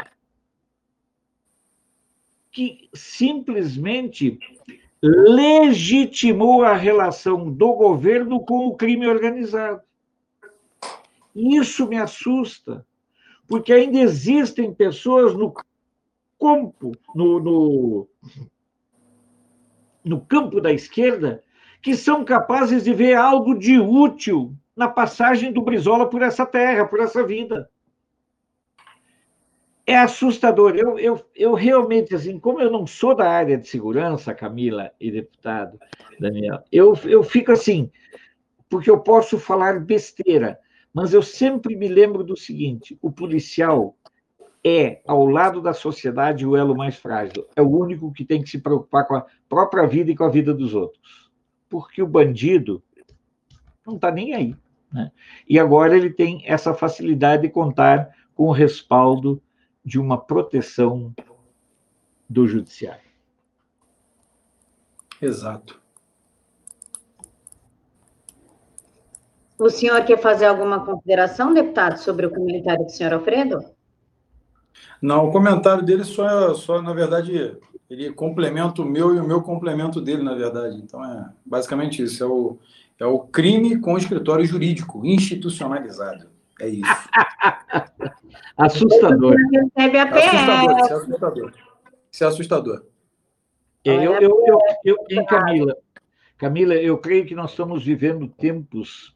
que 2.51 2.89
simplesmente 2.93 4.39
legitimou 5.01 6.63
a 6.63 6.73
relação 6.73 7.49
do 7.49 7.73
governo 7.73 8.41
com 8.41 8.67
o 8.67 8.75
crime 8.75 9.07
organizado. 9.07 9.81
Isso 11.35 11.87
me 11.87 11.97
assusta, 11.97 12.85
porque 13.47 13.71
ainda 13.71 13.99
existem 13.99 14.73
pessoas 14.73 15.33
no 15.33 15.53
campo, 16.39 16.91
no, 17.15 17.39
no, 17.39 18.07
no 20.03 20.21
campo 20.21 20.59
da 20.59 20.71
esquerda, 20.71 21.43
que 21.81 21.95
são 21.95 22.25
capazes 22.25 22.83
de 22.83 22.93
ver 22.93 23.15
algo 23.15 23.57
de 23.57 23.79
útil 23.79 24.53
na 24.75 24.87
passagem 24.87 25.51
do 25.51 25.61
Brizola 25.61 26.09
por 26.09 26.21
essa 26.21 26.45
terra, 26.45 26.85
por 26.85 26.99
essa 26.99 27.25
vida. 27.25 27.69
É 29.89 29.97
assustador. 29.97 30.75
Eu, 30.75 30.99
eu, 30.99 31.25
eu 31.35 31.55
realmente, 31.55 32.13
assim, 32.13 32.39
como 32.39 32.61
eu 32.61 32.69
não 32.69 32.85
sou 32.85 33.15
da 33.15 33.27
área 33.27 33.57
de 33.57 33.67
segurança, 33.67 34.35
Camila 34.35 34.91
e 34.99 35.09
deputado 35.09 35.79
Daniel, 36.19 36.63
eu, 36.71 36.95
eu 37.05 37.23
fico 37.23 37.51
assim, 37.51 37.89
porque 38.69 38.87
eu 38.87 38.99
posso 38.99 39.39
falar 39.39 39.79
besteira, 39.79 40.59
mas 40.93 41.11
eu 41.11 41.23
sempre 41.23 41.75
me 41.75 41.87
lembro 41.87 42.23
do 42.23 42.37
seguinte: 42.37 42.99
o 43.01 43.11
policial 43.11 43.97
é, 44.63 45.01
ao 45.07 45.25
lado 45.25 45.59
da 45.59 45.73
sociedade, 45.73 46.45
o 46.45 46.55
elo 46.55 46.77
mais 46.77 46.95
frágil. 46.95 47.47
É 47.55 47.61
o 47.63 47.69
único 47.69 48.13
que 48.13 48.23
tem 48.23 48.43
que 48.43 48.49
se 48.51 48.59
preocupar 48.59 49.07
com 49.07 49.15
a 49.15 49.25
própria 49.49 49.87
vida 49.87 50.11
e 50.11 50.15
com 50.15 50.23
a 50.23 50.29
vida 50.29 50.53
dos 50.53 50.75
outros. 50.75 51.31
Porque 51.67 51.99
o 51.99 52.07
bandido 52.07 52.83
não 53.83 53.95
está 53.95 54.11
nem 54.11 54.35
aí. 54.35 54.55
Né? 54.93 55.11
E 55.47 55.57
agora 55.57 55.97
ele 55.97 56.11
tem 56.11 56.43
essa 56.45 56.75
facilidade 56.75 57.41
de 57.41 57.49
contar 57.49 58.15
com 58.35 58.43
o 58.43 58.51
respaldo 58.51 59.41
de 59.83 59.99
uma 59.99 60.19
proteção 60.19 61.13
do 62.29 62.47
judiciário. 62.47 63.09
Exato. 65.21 65.79
O 69.57 69.69
senhor 69.69 70.03
quer 70.05 70.17
fazer 70.21 70.45
alguma 70.45 70.85
consideração, 70.85 71.53
deputado, 71.53 71.97
sobre 71.97 72.25
o 72.25 72.29
comentário 72.29 72.85
do 72.85 72.91
senhor 72.91 73.13
Alfredo? 73.13 73.59
Não, 75.01 75.27
o 75.27 75.31
comentário 75.31 75.83
dele 75.83 76.05
só, 76.05 76.53
só 76.53 76.81
na 76.81 76.93
verdade, 76.93 77.57
ele 77.89 78.13
complementa 78.13 78.81
o 78.81 78.85
meu 78.85 79.13
e 79.13 79.19
o 79.19 79.27
meu 79.27 79.41
complemento 79.41 79.99
dele, 79.99 80.23
na 80.23 80.33
verdade. 80.33 80.77
Então, 80.77 81.03
é 81.03 81.29
basicamente 81.45 82.01
isso. 82.01 82.23
É 82.23 82.27
o, 82.27 82.57
é 82.99 83.05
o 83.05 83.19
crime 83.19 83.79
com 83.79 83.97
escritório 83.97 84.45
jurídico 84.45 85.05
institucionalizado. 85.05 86.29
É 86.59 86.69
isso. 86.69 86.83
assustador. 88.59 89.35
Recebe 89.51 89.97
a 89.97 90.01
é 90.01 90.27
assustador. 90.27 90.79
Isso 90.79 90.93
é 90.93 90.95
assustador. 90.95 91.51
Isso 92.11 92.23
é 92.23 92.27
assustador. 92.27 92.85
Eu, 93.83 93.93
eu, 93.93 94.13
eu, 94.21 94.59
eu, 94.83 94.97
eu, 95.09 95.25
Camila, 95.25 95.77
Camila, 96.37 96.75
eu 96.75 96.97
creio 96.97 97.25
que 97.25 97.33
nós 97.33 97.51
estamos 97.51 97.85
vivendo 97.85 98.27
tempos 98.27 99.15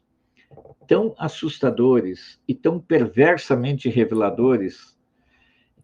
tão 0.86 1.14
assustadores 1.18 2.40
e 2.46 2.54
tão 2.54 2.80
perversamente 2.80 3.88
reveladores 3.88 4.94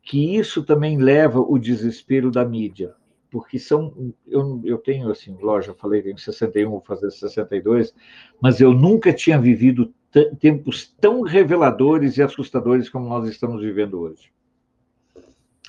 que 0.02 0.36
isso 0.36 0.64
também 0.64 0.98
leva 0.98 1.40
o 1.40 1.58
desespero 1.58 2.30
da 2.30 2.44
mídia, 2.44 2.94
porque 3.30 3.58
são 3.58 4.12
eu, 4.26 4.60
eu 4.64 4.78
tenho 4.78 5.10
assim, 5.10 5.36
lógico, 5.40 5.74
eu 5.74 5.78
falei 5.78 6.02
tenho 6.02 6.18
61, 6.18 6.70
vou 6.70 6.80
fazer 6.80 7.10
62, 7.10 7.94
mas 8.40 8.60
eu 8.60 8.72
nunca 8.72 9.12
tinha 9.12 9.38
vivido 9.38 9.94
tempos 10.40 10.92
tão 11.00 11.22
reveladores 11.22 12.16
e 12.16 12.22
assustadores 12.22 12.88
como 12.88 13.08
nós 13.08 13.28
estamos 13.28 13.60
vivendo 13.60 14.00
hoje. 14.00 14.30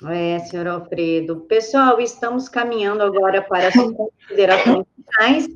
É, 0.08 0.38
senhor 0.40 0.66
Alfredo. 0.66 1.40
Pessoal, 1.42 2.00
estamos 2.00 2.48
caminhando 2.48 3.02
agora 3.02 3.40
para 3.40 3.68
as 3.68 3.74
considerações 3.74 4.86
finais. 4.96 5.48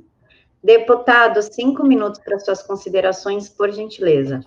Deputado, 0.62 1.42
cinco 1.42 1.84
minutos 1.84 2.20
para 2.20 2.38
suas 2.38 2.62
considerações, 2.62 3.48
por 3.48 3.70
gentileza. 3.72 4.40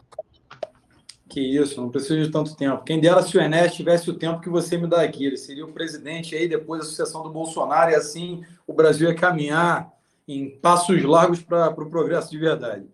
Que 1.29 1.39
isso, 1.39 1.79
não 1.79 1.89
preciso 1.89 2.23
de 2.23 2.31
tanto 2.31 2.55
tempo. 2.55 2.83
Quem 2.83 2.99
dera 2.99 3.21
se 3.21 3.37
o 3.37 3.41
Enes 3.41 3.73
tivesse 3.73 4.09
o 4.09 4.17
tempo 4.17 4.41
que 4.41 4.49
você 4.49 4.77
me 4.77 4.87
dá 4.87 5.01
aqui. 5.01 5.25
Ele 5.25 5.37
seria 5.37 5.65
o 5.65 5.71
presidente 5.71 6.35
aí 6.35 6.47
depois 6.47 6.81
da 6.81 6.87
sucessão 6.87 7.21
do 7.21 7.29
Bolsonaro 7.29 7.91
e 7.91 7.95
assim 7.95 8.43
o 8.65 8.73
Brasil 8.73 9.09
ia 9.09 9.15
caminhar 9.15 9.91
em 10.27 10.49
passos 10.49 11.03
largos 11.03 11.41
para 11.41 11.69
o 11.69 11.75
pro 11.75 11.89
progresso 11.89 12.31
de 12.31 12.37
verdade. 12.37 12.85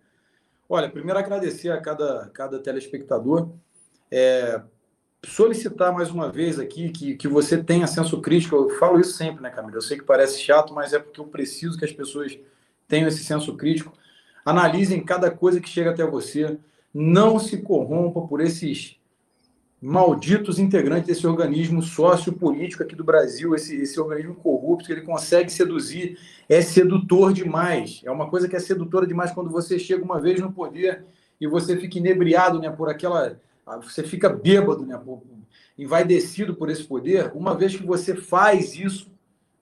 Olha, 0.68 0.90
primeiro 0.90 1.20
agradecer 1.20 1.70
a 1.70 1.80
cada, 1.80 2.30
cada 2.34 2.60
telespectador. 2.60 3.50
É, 4.12 4.62
solicitar 5.24 5.94
mais 5.94 6.10
uma 6.10 6.32
vez 6.32 6.60
aqui 6.60 6.90
que, 6.90 7.16
que 7.16 7.28
você 7.28 7.62
tenha 7.64 7.88
senso 7.88 8.20
crítico. 8.22 8.56
Eu 8.56 8.70
falo 8.72 9.00
isso 9.00 9.14
sempre, 9.14 9.42
né, 9.42 9.50
Camila? 9.50 9.78
Eu 9.78 9.82
sei 9.82 9.98
que 9.98 10.04
parece 10.04 10.40
chato, 10.42 10.74
mas 10.74 10.94
é 10.94 11.00
porque 11.00 11.20
eu 11.20 11.26
preciso 11.26 11.78
que 11.78 11.86
as 11.86 11.92
pessoas 11.92 12.38
tenham 12.88 13.08
esse 13.08 13.24
senso 13.24 13.56
crítico. 13.56 13.94
Analisem 14.44 15.04
cada 15.04 15.30
coisa 15.30 15.62
que 15.62 15.70
chega 15.70 15.92
até 15.92 16.06
você 16.06 16.58
não 16.94 17.38
se 17.40 17.58
corrompa 17.58 18.22
por 18.22 18.42
esses 18.42 18.98
malditos 19.86 20.57
integrantes 20.57 21.06
desse 21.06 21.28
organismo 21.28 21.80
sociopolítico 21.80 22.82
aqui 22.82 22.95
do 22.95 23.03
Brasil, 23.03 23.53
esse, 23.53 23.76
esse 23.76 23.99
organismo 23.99 24.34
corrupto 24.34 24.88
que 24.88 24.91
ele 24.91 25.02
consegue 25.02 25.52
seduzir, 25.52 26.18
é 26.49 26.60
sedutor 26.60 27.32
demais. 27.32 28.02
É 28.03 28.10
uma 28.10 28.28
coisa 28.28 28.49
que 28.49 28.56
é 28.56 28.60
sedutora 28.60 29.06
demais 29.06 29.32
quando 29.32 29.52
você 29.52 29.78
chega 29.78 30.03
uma 30.03 30.20
vez 30.20 30.41
no 30.41 30.52
poder 30.52 31.06
e 31.40 31.45
você 31.45 31.78
fica 31.78 31.99
inebriado, 31.99 32.60
né, 32.60 32.72
por 32.72 32.90
aquela, 32.90 33.40
você 33.84 34.02
fica 34.02 34.28
bêbado, 34.28 34.84
né, 34.88 34.98
por, 34.98 35.22
envaidecido 35.78 36.56
por 36.56 36.72
esse 36.72 36.84
poder. 36.84 37.32
Uma 37.36 37.53
vez 37.53 37.76
que 37.76 37.86
você 37.86 38.16
faz 38.16 38.76
isso, 38.76 39.12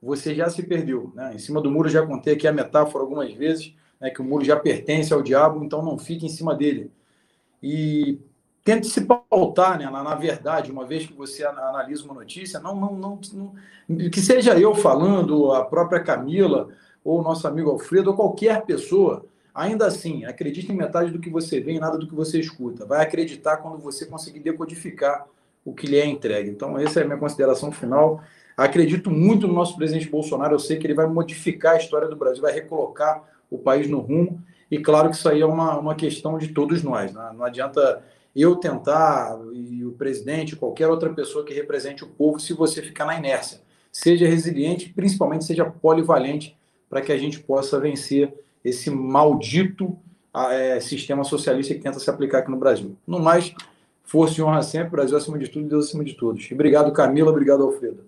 você 0.01 0.33
já 0.33 0.49
se 0.49 0.63
perdeu, 0.63 1.11
né? 1.13 1.33
Em 1.35 1.39
cima 1.39 1.59
do 1.59 1.69
muro 1.69 1.89
já 1.89 2.05
contei 2.05 2.35
aqui 2.35 2.47
a 2.47 2.53
metáfora 2.53 3.03
algumas 3.03 3.33
vezes, 3.33 3.73
né, 3.99 4.09
que 4.09 4.21
o 4.21 4.23
muro 4.23 4.45
já 4.45 4.55
pertence 4.55 5.13
ao 5.13 5.21
diabo, 5.21 5.65
então 5.65 5.83
não 5.83 5.97
fique 5.97 6.25
em 6.25 6.29
cima 6.29 6.55
dele 6.55 6.91
e 7.61 8.19
tente 8.63 8.87
se 8.87 9.01
pautar 9.01 9.77
né, 9.77 9.89
na, 9.89 10.03
na, 10.03 10.15
verdade, 10.15 10.71
uma 10.71 10.85
vez 10.85 11.05
que 11.05 11.13
você 11.13 11.45
analisa 11.45 12.05
uma 12.05 12.13
notícia, 12.13 12.59
não, 12.59 12.75
não, 12.75 12.95
não, 12.95 13.19
não, 13.33 14.09
que 14.09 14.21
seja 14.21 14.57
eu 14.57 14.73
falando, 14.73 15.51
a 15.51 15.65
própria 15.65 15.99
Camila, 15.99 16.69
ou 17.03 17.19
o 17.19 17.23
nosso 17.23 17.45
amigo 17.47 17.69
Alfredo, 17.69 18.11
ou 18.11 18.15
qualquer 18.15 18.61
pessoa, 18.61 19.25
ainda 19.53 19.85
assim, 19.85 20.23
acredite 20.23 20.71
em 20.71 20.75
metade 20.75 21.11
do 21.11 21.19
que 21.19 21.29
você 21.29 21.59
vê 21.59 21.73
e 21.73 21.79
nada 21.79 21.97
do 21.97 22.07
que 22.07 22.15
você 22.15 22.39
escuta. 22.39 22.85
Vai 22.85 23.01
acreditar 23.01 23.57
quando 23.57 23.79
você 23.79 24.05
conseguir 24.05 24.39
decodificar 24.39 25.25
o 25.65 25.73
que 25.73 25.85
lhe 25.85 25.97
é 25.97 26.05
entregue. 26.05 26.49
Então, 26.49 26.77
essa 26.79 27.01
é 27.01 27.03
a 27.03 27.05
minha 27.05 27.17
consideração 27.17 27.71
final. 27.71 28.21
Acredito 28.55 29.11
muito 29.11 29.47
no 29.47 29.53
nosso 29.53 29.75
presidente 29.75 30.09
Bolsonaro, 30.09 30.55
eu 30.55 30.59
sei 30.59 30.77
que 30.77 30.87
ele 30.87 30.93
vai 30.93 31.07
modificar 31.07 31.73
a 31.73 31.77
história 31.77 32.07
do 32.07 32.15
Brasil, 32.15 32.41
vai 32.41 32.53
recolocar 32.53 33.23
o 33.51 33.57
país 33.57 33.89
no 33.89 33.99
rumo 33.99 34.41
e 34.71 34.79
claro 34.79 35.09
que 35.09 35.15
isso 35.15 35.29
aí 35.29 35.41
é 35.41 35.45
uma, 35.45 35.77
uma 35.77 35.95
questão 35.95 36.37
de 36.37 36.47
todos 36.47 36.81
nós. 36.81 37.13
Né? 37.13 37.31
Não 37.35 37.43
adianta 37.43 38.03
eu 38.35 38.55
tentar, 38.55 39.37
e 39.53 39.85
o 39.85 39.91
presidente, 39.91 40.55
qualquer 40.55 40.87
outra 40.87 41.13
pessoa 41.13 41.45
que 41.45 41.53
represente 41.53 42.03
o 42.03 42.07
povo, 42.07 42.39
se 42.39 42.53
você 42.53 42.81
ficar 42.81 43.05
na 43.05 43.17
inércia. 43.17 43.61
Seja 43.91 44.27
resiliente, 44.27 44.89
principalmente 44.89 45.45
seja 45.45 45.65
polivalente, 45.65 46.57
para 46.89 47.01
que 47.01 47.11
a 47.11 47.17
gente 47.17 47.39
possa 47.39 47.79
vencer 47.79 48.33
esse 48.63 48.89
maldito 48.89 49.97
é, 50.51 50.79
sistema 50.79 51.23
socialista 51.23 51.73
que 51.75 51.81
tenta 51.81 51.99
se 51.99 52.09
aplicar 52.09 52.39
aqui 52.39 52.49
no 52.49 52.57
Brasil. 52.57 52.95
No 53.05 53.19
mais, 53.19 53.53
Força 54.03 54.39
e 54.39 54.43
honra 54.43 54.61
sempre, 54.61 54.91
Brasil 54.91 55.17
acima 55.17 55.39
de 55.39 55.47
tudo, 55.47 55.67
Deus 55.67 55.87
acima 55.87 56.03
de 56.03 56.13
todos. 56.13 56.47
Obrigado, 56.51 56.91
Camila, 56.91 57.31
obrigado, 57.31 57.63
Alfredo. 57.63 58.05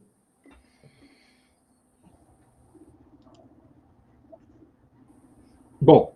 Bom, 5.79 6.13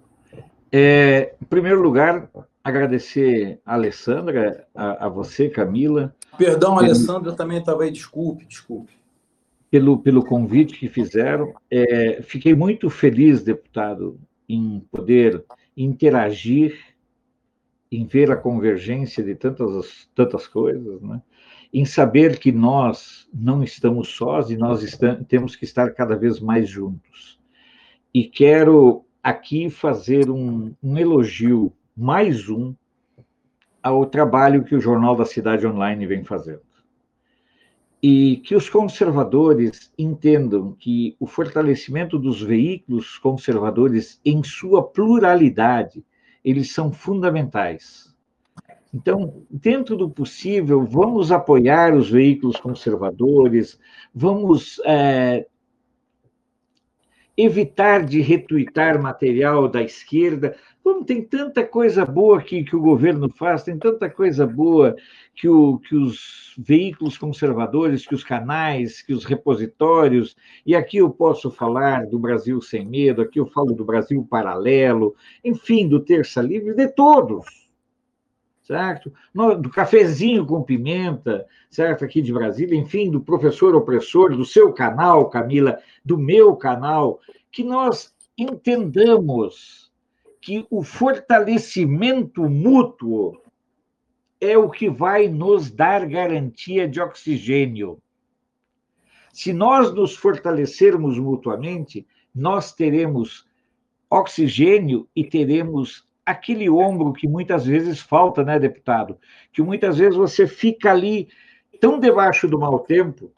é, 0.72 1.34
em 1.42 1.46
primeiro 1.46 1.82
lugar, 1.82 2.30
agradecer 2.64 3.60
a 3.66 3.74
Alessandra, 3.74 4.68
a, 4.76 5.06
a 5.06 5.10
você, 5.10 5.50
Camila. 5.50 6.16
Perdão, 6.38 6.78
a 6.78 6.82
Alessandra 6.82 7.34
também 7.34 7.60
estava 7.60 7.84
aí, 7.84 7.92
desculpe, 7.92 8.46
desculpe. 8.46 8.94
Pelo, 9.72 10.00
pelo 10.00 10.26
convite 10.26 10.80
que 10.80 10.90
fizeram. 10.90 11.54
É, 11.70 12.22
fiquei 12.24 12.56
muito 12.56 12.90
feliz, 12.90 13.44
deputado, 13.44 14.20
em 14.48 14.84
poder 14.92 15.44
interagir, 15.78 16.76
em 17.92 18.06
ver 18.06 18.32
a 18.32 18.36
convergência 18.36 19.24
de 19.24 19.36
tantas, 19.36 20.10
tantas 20.16 20.48
coisas, 20.48 21.02
né? 21.02 21.22
em 21.72 21.86
saber 21.86 22.40
que 22.40 22.52
nós 22.52 23.28
não 23.34 23.64
estamos 23.64 24.10
sós 24.10 24.50
e 24.50 24.58
nós 24.58 24.82
estamos, 24.82 25.26
temos 25.28 25.56
que 25.56 25.66
estar 25.66 25.92
cada 25.94 26.16
vez 26.16 26.40
mais 26.40 26.68
juntos. 26.68 27.40
E 28.14 28.24
quero 28.24 29.06
aqui 29.22 29.70
fazer 29.70 30.30
um, 30.30 30.74
um 30.82 30.98
elogio, 30.98 31.72
mais 32.00 32.48
um, 32.48 32.74
ao 33.84 34.06
trabalho 34.06 34.64
que 34.64 34.74
o 34.74 34.80
Jornal 34.80 35.18
da 35.18 35.26
Cidade 35.26 35.68
Online 35.68 36.08
vem 36.08 36.24
fazendo. 36.24 36.62
E 38.02 38.38
que 38.38 38.56
os 38.56 38.70
conservadores 38.70 39.92
entendam 39.98 40.72
que 40.80 41.18
o 41.20 41.28
fortalecimento 41.28 42.18
dos 42.18 42.42
veículos 42.42 43.18
conservadores 43.18 44.22
em 44.24 44.42
sua 44.42 44.82
pluralidade, 44.82 46.02
eles 46.42 46.72
são 46.72 46.90
fundamentais. 46.90 48.16
Então, 48.94 49.44
dentro 49.52 49.98
do 49.98 50.10
possível, 50.10 50.86
vamos 50.86 51.34
apoiar 51.34 51.94
os 51.94 52.10
veículos 52.10 52.56
conservadores, 52.62 53.78
vamos 54.16 54.80
é, 54.86 55.46
evitar 57.42 58.06
de 58.06 58.20
retuitar 58.20 59.02
material 59.02 59.68
da 59.70 59.82
esquerda. 59.82 60.58
Como 60.90 61.06
tem 61.06 61.24
tanta 61.24 61.64
coisa 61.64 62.04
boa 62.04 62.42
que, 62.42 62.64
que 62.64 62.76
o 62.76 62.82
governo 62.82 63.30
faz, 63.30 63.62
tem 63.62 63.78
tanta 63.78 64.10
coisa 64.10 64.48
boa 64.48 64.96
que, 65.36 65.48
o, 65.48 65.78
que 65.78 65.96
os 65.96 66.56
veículos 66.58 67.16
conservadores, 67.16 68.08
que 68.08 68.16
os 68.16 68.24
canais, 68.24 69.00
que 69.00 69.14
os 69.14 69.24
repositórios, 69.24 70.36
e 70.66 70.76
aqui 70.76 70.98
eu 70.98 71.12
posso 71.12 71.52
falar 71.52 72.08
do 72.08 72.18
Brasil 72.18 72.60
Sem 72.60 72.88
Medo, 72.88 73.22
aqui 73.22 73.40
eu 73.40 73.46
falo 73.46 73.72
do 73.72 73.86
Brasil 73.86 74.26
Paralelo, 74.28 75.16
enfim, 75.46 75.88
do 75.88 76.00
Terça 76.00 76.42
Livre, 76.42 76.74
de 76.74 76.88
todos 76.88 77.46
certo? 78.64 79.14
do 79.62 79.70
cafezinho 79.70 80.44
com 80.44 80.64
pimenta, 80.64 81.46
certo? 81.70 82.04
Aqui 82.04 82.20
de 82.20 82.34
Brasília, 82.34 82.78
enfim, 82.78 83.12
do 83.12 83.22
professor 83.22 83.76
opressor, 83.76 84.36
do 84.36 84.46
seu 84.46 84.74
canal, 84.74 85.30
Camila, 85.30 85.78
do 86.04 86.18
meu 86.18 86.56
canal, 86.56 87.20
que 87.52 87.64
nós 87.64 88.12
entendamos 88.38 89.89
que 90.50 90.66
o 90.72 90.82
fortalecimento 90.82 92.50
mútuo 92.50 93.40
é 94.42 94.58
o 94.58 94.68
que 94.68 94.90
vai 94.90 95.28
nos 95.28 95.70
dar 95.70 96.08
garantia 96.08 96.88
de 96.88 97.00
oxigênio. 97.00 98.02
Se 99.32 99.54
nós 99.54 99.94
nos 99.94 100.16
fortalecermos 100.16 101.20
mutuamente, 101.20 102.08
nós 102.34 102.74
teremos 102.74 103.48
oxigênio 104.10 105.08
e 105.16 105.24
teremos 105.24 106.04
aquele 106.26 106.68
ombro 106.68 107.14
que 107.14 107.28
muitas 107.28 107.68
vezes 107.68 108.00
falta, 108.00 108.44
né, 108.44 108.58
deputado? 108.58 109.20
Que 109.54 109.62
muitas 109.62 110.00
vezes 110.00 110.16
você 110.16 110.48
fica 110.48 110.90
ali 110.90 111.30
tão 111.80 112.00
debaixo 112.00 112.48
do 112.48 112.58
mau 112.58 112.80
tempo 112.80 113.32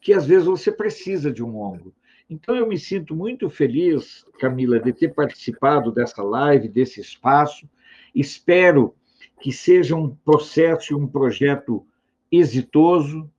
que 0.00 0.12
às 0.12 0.26
vezes 0.26 0.46
você 0.46 0.72
precisa 0.72 1.30
de 1.30 1.44
um 1.44 1.56
ombro. 1.56 1.94
Então 2.28 2.56
eu 2.56 2.66
me 2.66 2.78
sinto 2.78 3.14
muito 3.14 3.50
feliz, 3.50 4.24
Camila, 4.38 4.80
de 4.80 4.92
ter 4.92 5.12
participado 5.14 5.92
dessa 5.92 6.22
live, 6.22 6.68
desse 6.68 7.00
espaço. 7.00 7.68
Espero 8.14 8.94
que 9.40 9.52
seja 9.52 9.94
um 9.94 10.14
processo 10.14 10.92
e 10.92 10.96
um 10.96 11.06
projeto 11.06 11.86
exitoso, 12.32 13.30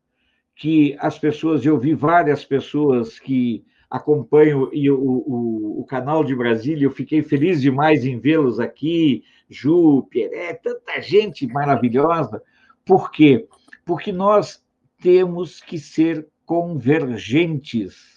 que 0.56 0.96
as 1.00 1.18
pessoas, 1.18 1.66
eu 1.66 1.80
vi 1.80 1.94
várias 1.94 2.46
pessoas 2.46 3.20
que 3.20 3.66
acompanho 3.90 4.70
e 4.74 4.90
o, 4.90 4.98
o, 4.98 5.80
o, 5.82 5.86
canal 5.86 6.24
de 6.24 6.36
Brasília, 6.36 6.86
eu 6.86 6.92
fiquei 6.92 7.22
feliz 7.22 7.62
demais 7.62 8.06
em 8.06 8.20
vê-los 8.20 8.60
aqui, 8.60 9.24
Ju, 9.50 10.04
Pieré, 10.10 10.54
tanta 10.54 11.02
gente 11.02 11.48
maravilhosa. 11.48 12.42
Por 12.86 13.12
quê? 13.12 13.48
Porque 13.86 14.12
nós 14.12 14.64
temos 15.02 15.62
que 15.62 15.78
ser 15.78 16.28
convergentes. 16.46 18.15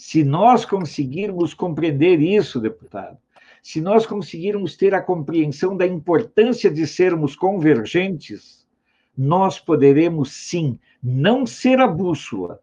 Se 0.00 0.24
nós 0.24 0.64
conseguirmos 0.64 1.52
compreender 1.52 2.22
isso, 2.22 2.58
deputado, 2.58 3.18
se 3.62 3.82
nós 3.82 4.06
conseguirmos 4.06 4.74
ter 4.74 4.94
a 4.94 5.02
compreensão 5.02 5.76
da 5.76 5.86
importância 5.86 6.70
de 6.70 6.86
sermos 6.86 7.36
convergentes, 7.36 8.66
nós 9.14 9.60
poderemos 9.60 10.32
sim 10.32 10.78
não 11.02 11.44
ser 11.44 11.80
a 11.80 11.86
bússola, 11.86 12.60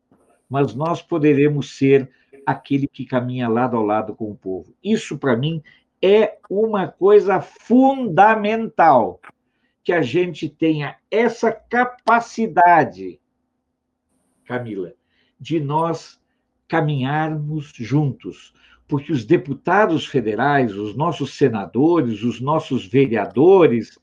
mas 0.49 0.73
nós 0.73 0.99
poderemos 1.03 1.77
ser 1.77 2.09
aquele 2.43 2.87
que 2.87 3.05
caminha 3.05 3.47
lado 3.47 3.77
a 3.77 3.83
lado 3.83 4.15
com 4.15 4.31
o 4.31 4.35
povo. 4.35 4.73
Isso, 4.83 5.15
para 5.15 5.37
mim, 5.37 5.61
é 6.01 6.39
uma 6.49 6.87
coisa 6.87 7.39
fundamental 7.39 9.21
que 9.83 9.93
a 9.93 10.01
gente 10.01 10.49
tenha 10.49 10.97
essa 11.11 11.51
capacidade, 11.51 13.19
Camila, 14.43 14.91
de 15.39 15.59
nós 15.59 16.19
caminharmos 16.67 17.71
juntos, 17.75 18.53
porque 18.87 19.11
os 19.11 19.25
deputados 19.25 20.05
federais, 20.05 20.75
os 20.75 20.95
nossos 20.95 21.33
senadores, 21.33 22.23
os 22.23 22.39
nossos 22.39 22.85
vereadores, 22.85 23.97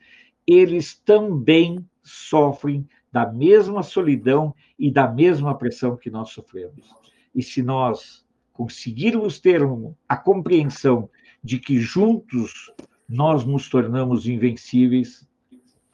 eles 0.47 0.95
também 0.95 1.85
sofrem 2.03 2.87
da 3.11 3.31
mesma 3.31 3.83
solidão 3.83 4.55
e 4.79 4.91
da 4.91 5.09
mesma 5.09 5.57
pressão 5.57 5.97
que 5.97 6.11
nós 6.11 6.31
sofremos. 6.31 6.87
E 7.35 7.43
se 7.43 7.63
nós 7.63 8.25
conseguirmos 8.53 9.41
ter 9.41 9.63
a 10.09 10.17
compreensão 10.17 11.09
de 11.43 11.59
que 11.59 11.79
juntos 11.79 12.73
nós 13.09 13.45
nos 13.45 13.69
tornamos 13.69 14.27
invencíveis, 14.27 15.27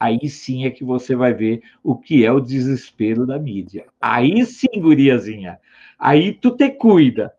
aí 0.01 0.27
sim 0.27 0.65
é 0.65 0.71
que 0.71 0.83
você 0.83 1.15
vai 1.15 1.31
ver 1.31 1.61
o 1.83 1.95
que 1.95 2.25
é 2.25 2.31
o 2.31 2.39
desespero 2.39 3.23
da 3.23 3.37
mídia. 3.37 3.85
Aí 4.01 4.43
sim, 4.47 4.81
guriazinha, 4.81 5.59
aí 5.99 6.33
tu 6.33 6.57
te 6.57 6.71
cuida, 6.71 7.31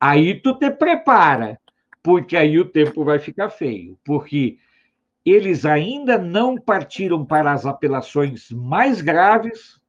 aí 0.00 0.34
tu 0.34 0.52
te 0.58 0.68
prepara, 0.68 1.60
porque 2.02 2.36
aí 2.36 2.58
o 2.58 2.64
tempo 2.64 3.04
vai 3.04 3.20
ficar 3.20 3.50
feio, 3.50 3.96
porque 4.04 4.58
eles 5.24 5.64
ainda 5.64 6.18
não 6.18 6.56
partiram 6.58 7.24
para 7.24 7.52
as 7.52 7.64
apelações 7.64 8.50
mais 8.50 9.00
graves, 9.00 9.80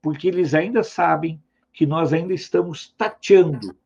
porque 0.00 0.26
eles 0.26 0.54
ainda 0.54 0.82
sabem 0.82 1.38
que 1.70 1.84
nós 1.84 2.14
ainda 2.14 2.32
estamos 2.32 2.94
tateando 2.96 3.76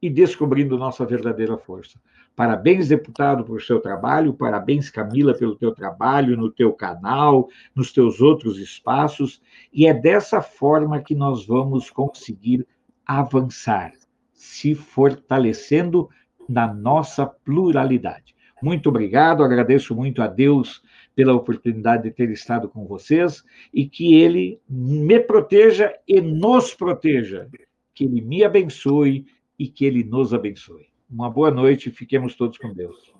e 0.00 0.08
descobrindo 0.08 0.78
nossa 0.78 1.04
verdadeira 1.04 1.56
força. 1.56 1.98
Parabéns, 2.36 2.88
deputado, 2.88 3.44
por 3.44 3.60
seu 3.62 3.80
trabalho, 3.80 4.32
parabéns, 4.32 4.90
Camila, 4.90 5.34
pelo 5.34 5.56
teu 5.56 5.72
trabalho 5.72 6.36
no 6.36 6.50
teu 6.50 6.72
canal, 6.72 7.48
nos 7.74 7.92
teus 7.92 8.20
outros 8.20 8.58
espaços, 8.58 9.42
e 9.72 9.86
é 9.88 9.94
dessa 9.94 10.40
forma 10.40 11.02
que 11.02 11.16
nós 11.16 11.44
vamos 11.44 11.90
conseguir 11.90 12.64
avançar, 13.04 13.92
se 14.32 14.74
fortalecendo 14.74 16.08
na 16.48 16.72
nossa 16.72 17.26
pluralidade. 17.26 18.36
Muito 18.62 18.88
obrigado, 18.88 19.42
agradeço 19.42 19.94
muito 19.94 20.22
a 20.22 20.26
Deus 20.26 20.82
pela 21.14 21.34
oportunidade 21.34 22.04
de 22.04 22.10
ter 22.12 22.30
estado 22.30 22.68
com 22.68 22.86
vocês 22.86 23.42
e 23.74 23.84
que 23.84 24.14
Ele 24.14 24.60
me 24.68 25.18
proteja 25.18 25.92
e 26.06 26.20
nos 26.20 26.72
proteja, 26.72 27.48
que 27.92 28.04
Ele 28.04 28.20
me 28.20 28.44
abençoe 28.44 29.26
e 29.58 29.68
que 29.68 29.84
Ele 29.84 30.04
nos 30.04 30.32
abençoe. 30.32 30.88
Uma 31.10 31.30
boa 31.30 31.50
noite 31.50 31.90
fiquemos 31.90 32.34
todos 32.34 32.58
com 32.58 32.72
Deus. 32.72 33.12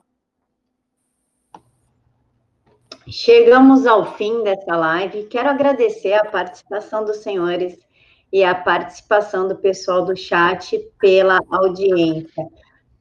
Chegamos 3.09 3.87
ao 3.87 4.17
fim 4.17 4.43
dessa 4.43 4.77
live. 4.77 5.25
Quero 5.25 5.49
agradecer 5.49 6.13
a 6.13 6.27
participação 6.27 7.05
dos 7.05 7.19
senhores 7.19 7.79
e 8.31 8.45
a 8.45 8.55
participação 8.55 9.49
do 9.49 9.57
pessoal 9.57 10.05
do 10.05 10.15
chat 10.15 10.79
pela 11.01 11.41
audiência. 11.51 12.47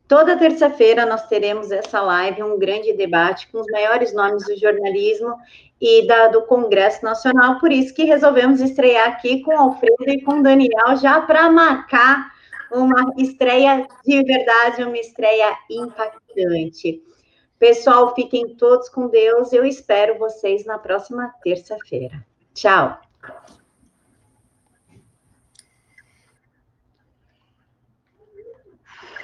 Toda 0.07 0.37
terça-feira 0.37 1.05
nós 1.05 1.27
teremos 1.27 1.69
essa 1.69 2.01
live, 2.01 2.41
um 2.41 2.57
grande 2.57 2.93
debate 2.93 3.51
com 3.51 3.59
os 3.59 3.67
maiores 3.69 4.13
nomes 4.13 4.45
do 4.45 4.57
jornalismo 4.57 5.35
e 5.81 6.07
da, 6.07 6.29
do 6.29 6.43
Congresso 6.43 7.03
Nacional, 7.03 7.59
por 7.59 7.71
isso 7.71 7.93
que 7.93 8.05
resolvemos 8.05 8.61
estrear 8.61 9.09
aqui 9.09 9.41
com 9.41 9.53
o 9.53 9.59
Alfredo 9.59 10.09
e 10.09 10.21
com 10.21 10.39
o 10.39 10.43
Daniel, 10.43 10.95
já 10.99 11.19
para 11.21 11.51
marcar 11.51 12.36
uma 12.71 13.13
estreia 13.17 13.87
de 14.05 14.23
verdade, 14.23 14.83
uma 14.83 14.97
estreia 14.97 15.57
impactante. 15.69 17.01
Pessoal, 17.59 18.13
fiquem 18.13 18.55
todos 18.55 18.87
com 18.89 19.07
Deus. 19.07 19.51
Eu 19.51 19.65
espero 19.65 20.19
vocês 20.19 20.65
na 20.65 20.77
próxima 20.77 21.33
terça-feira. 21.43 22.23
Tchau. 22.53 22.99